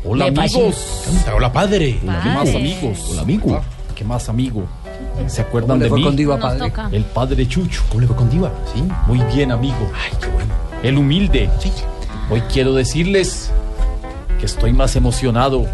Hola, 0.03 0.25
amigos. 0.25 0.75
Hola, 1.35 1.51
padre. 1.51 1.99
Hola, 2.03 2.19
¿qué 2.23 2.29
más, 2.29 2.55
amigos? 2.55 2.99
Hola, 3.11 3.21
amigo. 3.21 3.61
¿Qué 3.95 4.03
más, 4.03 4.29
amigo? 4.29 4.67
¿Se 5.27 5.41
acuerdan 5.41 5.79
¿Cómo 5.79 5.83
le 5.83 5.89
de 5.89 5.95
mí? 5.95 6.03
con 6.03 6.15
Diva, 6.15 6.39
padre? 6.39 6.71
El 6.91 7.03
padre 7.05 7.47
Chucho. 7.47 7.83
¿Cómo 7.89 8.01
le 8.01 8.07
fue 8.07 8.15
con 8.15 8.29
Diva? 8.29 8.51
Sí, 8.73 8.83
muy 9.07 9.19
bien, 9.33 9.51
amigo. 9.51 9.91
Ay, 9.93 10.11
qué 10.21 10.27
bueno. 10.27 10.53
El 10.83 10.97
humilde. 10.97 11.49
Hoy 12.29 12.41
quiero 12.51 12.73
decirles 12.73 13.51
que 14.39 14.45
estoy 14.45 14.73
más 14.73 14.95
emocionado 14.95 15.65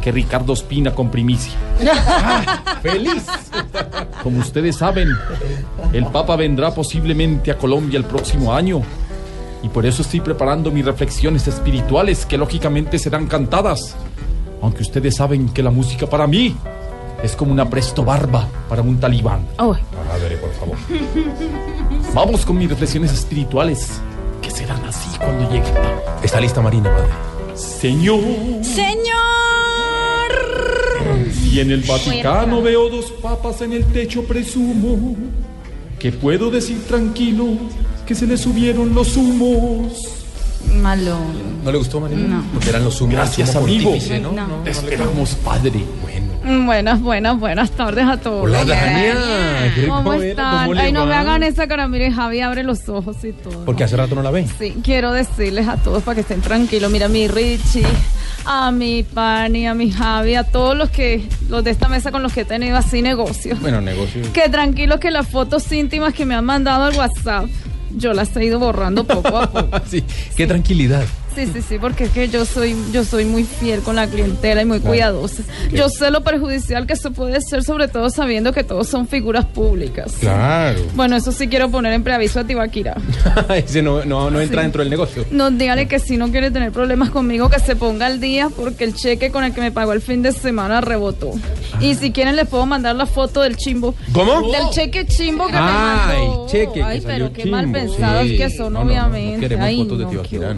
que 0.00 0.12
Ricardo 0.12 0.52
Espina 0.52 0.94
con 0.94 1.10
primicia. 1.10 1.52
¡Feliz! 2.82 3.26
Como 4.22 4.40
ustedes 4.40 4.76
saben, 4.76 5.08
el 5.92 6.06
Papa 6.06 6.36
vendrá 6.36 6.72
posiblemente 6.74 7.50
a 7.50 7.58
Colombia 7.58 7.98
el 7.98 8.04
próximo 8.04 8.52
año. 8.52 8.82
Y 9.62 9.68
por 9.68 9.84
eso 9.84 10.02
estoy 10.02 10.20
preparando 10.20 10.70
mis 10.70 10.84
reflexiones 10.84 11.48
espirituales 11.48 12.24
que 12.24 12.38
lógicamente 12.38 12.98
serán 12.98 13.26
cantadas. 13.26 13.96
Aunque 14.62 14.82
ustedes 14.82 15.16
saben 15.16 15.48
que 15.48 15.62
la 15.62 15.70
música 15.70 16.06
para 16.06 16.26
mí 16.26 16.56
es 17.26 17.36
como 17.36 17.52
una 17.52 17.68
presto 17.68 18.04
barba 18.04 18.48
para 18.68 18.82
un 18.82 18.98
talibán. 18.98 19.46
Uy. 19.58 19.76
Padre, 20.08 20.36
por 20.38 20.52
favor. 20.54 20.76
Vamos 22.14 22.46
con 22.46 22.56
mis 22.56 22.70
reflexiones 22.70 23.12
espirituales, 23.12 24.00
que 24.40 24.50
serán 24.50 24.82
así 24.84 25.18
cuando 25.18 25.50
llegue. 25.50 25.72
Está 26.22 26.40
lista 26.40 26.62
Marina, 26.62 26.90
padre. 26.90 27.12
Señor, 27.54 28.20
Señor. 28.62 29.16
si 31.32 31.60
en 31.60 31.70
el 31.72 31.82
Vaticano 31.82 32.62
veo 32.62 32.88
dos 32.90 33.10
papas 33.22 33.60
en 33.62 33.72
el 33.72 33.84
techo, 33.86 34.24
presumo 34.24 35.16
que 35.98 36.12
puedo 36.12 36.50
decir 36.50 36.84
tranquilo 36.86 37.46
que 38.06 38.14
se 38.14 38.26
le 38.26 38.36
subieron 38.36 38.94
los 38.94 39.16
humos. 39.16 40.12
Malo. 40.80 41.16
¿No 41.64 41.72
le 41.72 41.78
gustó, 41.78 42.00
Marina? 42.00 42.36
No. 42.36 42.44
Porque 42.52 42.68
eran 42.68 42.84
los 42.84 43.00
humos. 43.00 43.14
Gracias, 43.14 43.56
amigo. 43.56 43.94
¿no? 44.20 44.32
No. 44.32 44.62
Te 44.64 44.70
esperamos, 44.70 45.34
padre. 45.36 45.84
Buenas, 46.46 47.00
buenas, 47.00 47.40
buenas 47.40 47.72
tardes 47.72 48.04
a 48.06 48.18
todos. 48.18 48.44
Hola, 48.44 48.64
Dania. 48.64 49.16
¿Cómo 49.88 50.12
están? 50.12 50.60
¿cómo 50.60 50.74
le 50.74 50.80
Ay, 50.80 50.92
no 50.92 51.04
me 51.04 51.14
hagan 51.14 51.42
esa 51.42 51.66
cara. 51.66 51.88
Mire, 51.88 52.12
Javi 52.12 52.40
abre 52.40 52.62
los 52.62 52.88
ojos 52.88 53.16
y 53.24 53.32
todo. 53.32 53.64
Porque 53.64 53.82
hace 53.82 53.96
rato 53.96 54.14
no 54.14 54.22
la 54.22 54.30
ven. 54.30 54.46
Sí, 54.56 54.76
quiero 54.84 55.10
decirles 55.10 55.66
a 55.66 55.76
todos 55.76 56.04
para 56.04 56.14
que 56.14 56.20
estén 56.20 56.40
tranquilos. 56.42 56.88
Mira, 56.92 57.06
a 57.06 57.08
mi 57.08 57.26
Richie, 57.26 57.84
a 58.44 58.70
mi 58.70 59.02
Pani, 59.02 59.66
a 59.66 59.74
mi 59.74 59.90
Javi, 59.90 60.36
a 60.36 60.44
todos 60.44 60.76
los 60.76 60.88
que, 60.90 61.28
los 61.48 61.64
de 61.64 61.72
esta 61.72 61.88
mesa 61.88 62.12
con 62.12 62.22
los 62.22 62.32
que 62.32 62.42
he 62.42 62.44
tenido 62.44 62.76
así 62.76 63.02
negocios. 63.02 63.60
Bueno, 63.60 63.80
negocio. 63.80 64.22
Que 64.32 64.48
tranquilos 64.48 65.00
que 65.00 65.10
las 65.10 65.26
fotos 65.26 65.70
íntimas 65.72 66.14
que 66.14 66.24
me 66.26 66.36
han 66.36 66.44
mandado 66.44 66.84
al 66.84 66.96
WhatsApp, 66.96 67.46
yo 67.96 68.12
las 68.12 68.36
he 68.36 68.44
ido 68.44 68.60
borrando 68.60 69.02
poco 69.02 69.36
a 69.36 69.50
poco. 69.50 69.80
sí, 69.90 70.04
qué 70.36 70.46
tranquilidad. 70.46 71.04
Sí, 71.36 71.46
sí, 71.52 71.60
sí, 71.62 71.78
porque 71.78 72.04
es 72.04 72.10
que 72.10 72.28
yo 72.28 72.44
soy, 72.44 72.74
yo 72.92 73.04
soy 73.04 73.24
muy 73.26 73.44
fiel 73.44 73.80
con 73.82 73.94
la 73.96 74.06
clientela 74.08 74.62
y 74.62 74.64
muy 74.64 74.78
Claro. 74.80 74.90
cuidadosa. 74.90 75.42
Qué 75.70 75.76
Yo 75.76 75.88
sé 75.90 76.10
lo 76.10 76.22
perjudicial 76.24 76.86
que 76.86 76.94
eso 76.94 77.10
puede 77.12 77.40
ser, 77.42 77.62
sobre 77.62 77.88
todo 77.88 78.08
sabiendo 78.10 78.52
que 78.52 78.64
todos 78.64 78.88
son 78.88 79.06
figuras 79.06 79.44
públicas. 79.44 80.14
Claro. 80.18 80.80
Bueno, 80.94 81.14
eso 81.16 81.32
sí 81.32 81.48
quiero 81.48 81.70
poner 81.70 81.92
en 81.92 82.02
preaviso 82.02 82.40
a 82.40 82.44
Tibaquira. 82.44 82.96
Ese 83.54 83.82
no, 83.82 84.04
no, 84.04 84.30
no 84.30 84.40
entra 84.40 84.62
Sí. 84.62 84.64
dentro 84.64 84.80
del 84.82 84.88
negocio. 84.90 85.24
No, 85.30 85.50
dígale 85.50 85.86
que 85.88 85.98
si 85.98 86.16
no 86.16 86.30
quiere 86.30 86.50
tener 86.50 86.72
problemas 86.72 87.10
conmigo, 87.10 87.50
que 87.50 87.60
se 87.60 87.76
ponga 87.76 88.06
al 88.06 88.18
día, 88.18 88.48
porque 88.56 88.84
el 88.84 88.94
cheque 88.94 89.30
con 89.30 89.44
el 89.44 89.52
que 89.52 89.60
me 89.60 89.70
pagó 89.72 89.92
el 89.92 90.00
fin 90.00 90.22
de 90.22 90.32
semana 90.32 90.80
rebotó. 90.80 91.32
Y 91.80 91.94
si 91.96 92.12
quieren, 92.12 92.34
les 92.36 92.48
puedo 92.48 92.64
mandar 92.64 92.96
la 92.96 93.04
foto 93.06 93.42
del 93.42 93.56
chimbo. 93.56 93.94
¿Cómo? 94.12 94.50
Del 94.50 94.70
cheque 94.70 95.04
chimbo 95.06 95.46
que 95.48 95.52
me 95.52 95.58
Ay, 95.60 96.26
mandó. 96.28 96.46
cheque. 96.48 96.82
Ay, 96.82 97.02
pero 97.04 97.30
qué 97.32 97.44
mal 97.44 97.70
pensados 97.70 98.26
Sí. 98.26 98.38
que 98.38 98.48
son, 98.48 98.72
No, 98.72 98.78
no, 98.80 98.84
no, 98.86 98.90
obviamente. 98.90 99.34
No, 99.36 99.40
queremos 99.40 99.66
Ay, 99.66 99.76
fotos 99.78 99.98
de 99.98 100.04
no, 100.04 100.10
Tibaquira, 100.10 100.54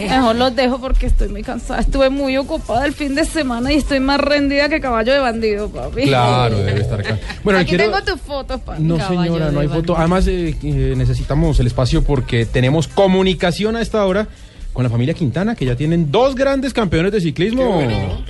Mejor 0.08 0.36
los 0.36 0.54
dejo 0.56 0.80
porque 0.80 1.06
estoy 1.06 1.28
muy 1.28 1.42
cansada. 1.42 1.80
Estuve 1.80 2.10
muy 2.10 2.36
ocupada 2.36 2.84
el 2.86 2.92
fin 2.92 3.14
de 3.14 3.24
semana 3.24 3.72
y 3.72 3.76
estoy 3.76 4.00
más 4.00 4.20
rendida 4.20 4.68
que 4.68 4.80
caballo 4.80 5.12
de 5.12 5.18
bandido, 5.18 5.68
papi. 5.70 6.04
Claro, 6.04 6.58
debe 6.62 6.80
estar 6.80 7.00
acá. 7.00 7.18
Bueno, 7.44 7.58
Aquí 7.60 7.70
quiero- 7.76 7.84
tengo 7.84 8.02
tus 8.04 8.20
fotos, 8.20 8.60
papi. 8.60 8.82
No, 8.82 8.96
caballo 8.98 9.22
señora, 9.34 9.50
no 9.50 9.60
hay 9.60 9.68
foto. 9.68 9.96
Además, 9.96 10.26
eh, 10.26 10.56
eh, 10.62 10.94
necesitamos 10.96 11.58
el 11.60 11.66
espacio 11.66 12.02
porque 12.02 12.46
tenemos 12.46 12.88
comunicación 12.88 13.76
a 13.76 13.82
esta 13.82 14.04
hora 14.04 14.28
con 14.72 14.84
la 14.84 14.90
familia 14.90 15.12
Quintana, 15.14 15.54
que 15.54 15.66
ya 15.66 15.76
tienen 15.76 16.10
dos 16.10 16.34
grandes 16.34 16.72
campeones 16.72 17.12
de 17.12 17.20
ciclismo. 17.20 17.82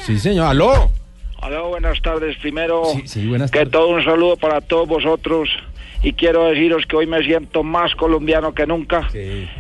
Sí, 0.05 0.19
señor. 0.19 0.47
¿Aló? 0.49 0.91
Hola, 1.45 1.61
buenas 1.63 2.01
tardes. 2.03 2.37
Primero, 2.39 2.83
Sí, 3.05 3.27
buenas 3.27 3.51
que 3.51 3.67
todo 3.67 3.89
un 3.89 4.05
saludo 4.05 4.37
para 4.37 4.61
todos 4.61 4.87
vosotros. 4.89 5.49
Y 6.03 6.15
quiero 6.15 6.47
deciros 6.47 6.85
que 6.87 6.97
hoy 6.97 7.07
me 7.07 7.23
siento 7.23 7.63
más 7.63 7.95
colombiano 7.95 8.53
que 8.55 8.67
nunca. 8.67 9.09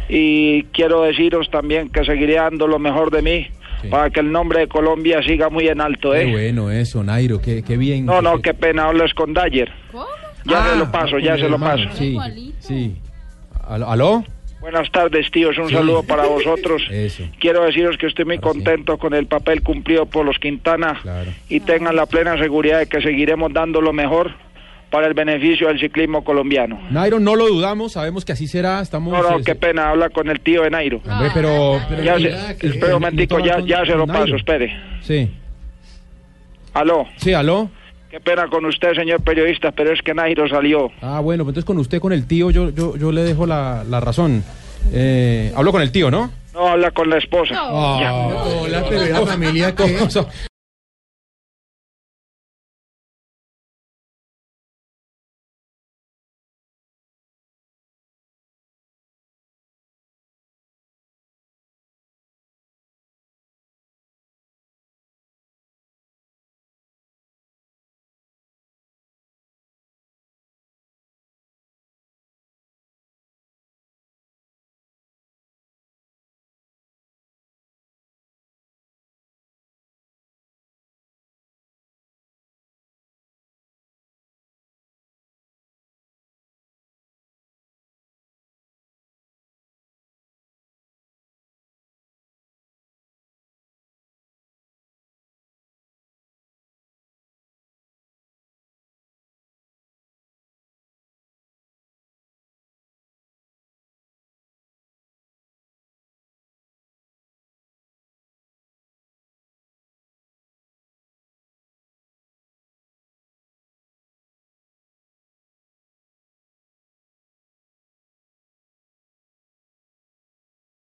Y 0.09 0.65
quiero 0.73 1.03
deciros 1.03 1.49
también 1.51 1.89
que 1.89 2.05
seguiré 2.05 2.35
dando 2.35 2.67
lo 2.67 2.79
mejor 2.79 3.11
de 3.11 3.23
mí 3.23 3.47
para 3.91 4.11
que 4.11 4.21
el 4.21 4.31
nombre 4.31 4.61
de 4.61 4.69
Colombia 4.69 5.23
siga 5.25 5.49
muy 5.51 5.67
en 5.67 5.81
alto, 5.81 6.13
Qué 6.13 6.23
¿eh? 6.23 6.31
bueno 6.31 6.71
eso, 6.71 7.03
Nairo, 7.03 7.41
qué, 7.41 7.63
qué 7.65 7.77
bien. 7.77 8.07
No, 8.07 8.23
no, 8.23 8.41
qué 8.41 8.55
pena, 8.55 8.85
hablas 8.85 9.13
con 9.13 9.35
Dyer. 9.35 9.73
Ya 10.45 10.65
se 10.71 10.77
lo 10.77 10.91
paso, 10.93 11.19
ya 11.19 11.37
se 11.37 11.49
lo 11.49 11.59
paso. 11.59 11.85
Ah, 11.89 11.95
Sí, 11.95 12.17
sí. 12.61 12.97
¿Aló? 13.69 14.25
Buenas 14.61 14.89
tardes, 14.93 15.29
tíos. 15.33 15.59
Un 15.59 15.69
Sí. 15.69 15.75
saludo 15.75 16.05
para 16.05 16.25
vosotros. 16.27 16.83
Eso. 16.91 17.25
Quiero 17.41 17.65
deciros 17.65 17.97
que 17.97 18.07
estoy 18.07 18.25
muy 18.25 18.39
contento 18.39 18.97
con 18.99 19.15
el 19.15 19.27
papel 19.27 19.63
cumplido 19.63 20.07
por 20.07 20.25
los 20.25 20.39
Quintana 20.39 21.01
y 21.49 21.59
tengan 21.61 21.97
la 21.97 22.07
plena 22.07 22.39
seguridad 22.39 22.79
de 22.79 22.87
que 22.87 23.01
seguiremos 23.01 23.53
dando 23.53 23.81
lo 23.81 23.93
mejor 23.93 24.31
para 24.93 25.09
el 25.09 25.15
beneficio 25.15 25.67
del 25.69 25.81
ciclismo 25.81 26.23
colombiano. 26.23 26.79
Nairo, 26.91 27.19
no 27.19 27.35
lo 27.35 27.49
dudamos, 27.49 27.93
sabemos 27.93 28.25
que 28.25 28.33
así 28.33 28.47
será. 28.47 28.81
Estamos. 28.81 29.13
No, 29.13 29.23
no, 29.23 29.39
eh, 29.39 29.43
qué 29.45 29.55
pena, 29.57 29.89
habla 29.91 30.11
con 30.11 30.29
el 30.29 30.39
tío 30.41 30.63
de 30.63 30.71
Nairo. 30.71 31.01
Hombre, 31.09 31.31
pero. 31.35 31.81
pero- 31.89 32.03
Ya 32.05 32.19
se- 32.19 32.31
no 32.31 33.41
ya, 33.41 33.59
ya 33.61 33.85
se 33.87 33.95
lo 33.97 34.07
paso, 34.07 34.37
espere. 34.37 34.77
Sí. 35.01 35.29
Aló. 36.75 37.07
Sí, 37.17 37.33
aló. 37.35 37.71
Qué 38.11 38.21
pena 38.21 38.47
con 38.49 38.65
usted, 38.67 38.93
señor 38.95 39.23
periodista, 39.23 39.73
pero 39.73 39.93
es 39.93 40.03
que 40.03 40.13
Nairo 40.13 40.47
salió. 40.47 40.91
Ah, 41.01 41.21
bueno, 41.21 41.45
pues 41.45 41.53
entonces 41.53 41.65
con 41.65 41.79
usted, 41.79 41.99
con 41.99 42.13
el 42.13 42.27
tío, 42.27 42.51
yo, 42.51 42.69
yo, 42.71 42.95
yo 42.97 43.11
le 43.11 43.23
dejo 43.23 43.47
la, 43.47 43.85
la 43.89 44.01
razón. 44.01 44.45
Eh, 44.93 45.53
hablo 45.57 45.73
con 45.73 45.81
el 45.81 45.91
tío, 45.93 46.11
¿no? 46.11 46.31
No, 46.53 46.69
habla 46.69 46.91
con 46.91 47.09
la 47.09 47.17
esposa. 47.17 47.55
Ah, 47.57 48.45
hola, 48.61 48.85
pero 48.89 49.07
la 49.07 49.27
familia, 49.27 49.75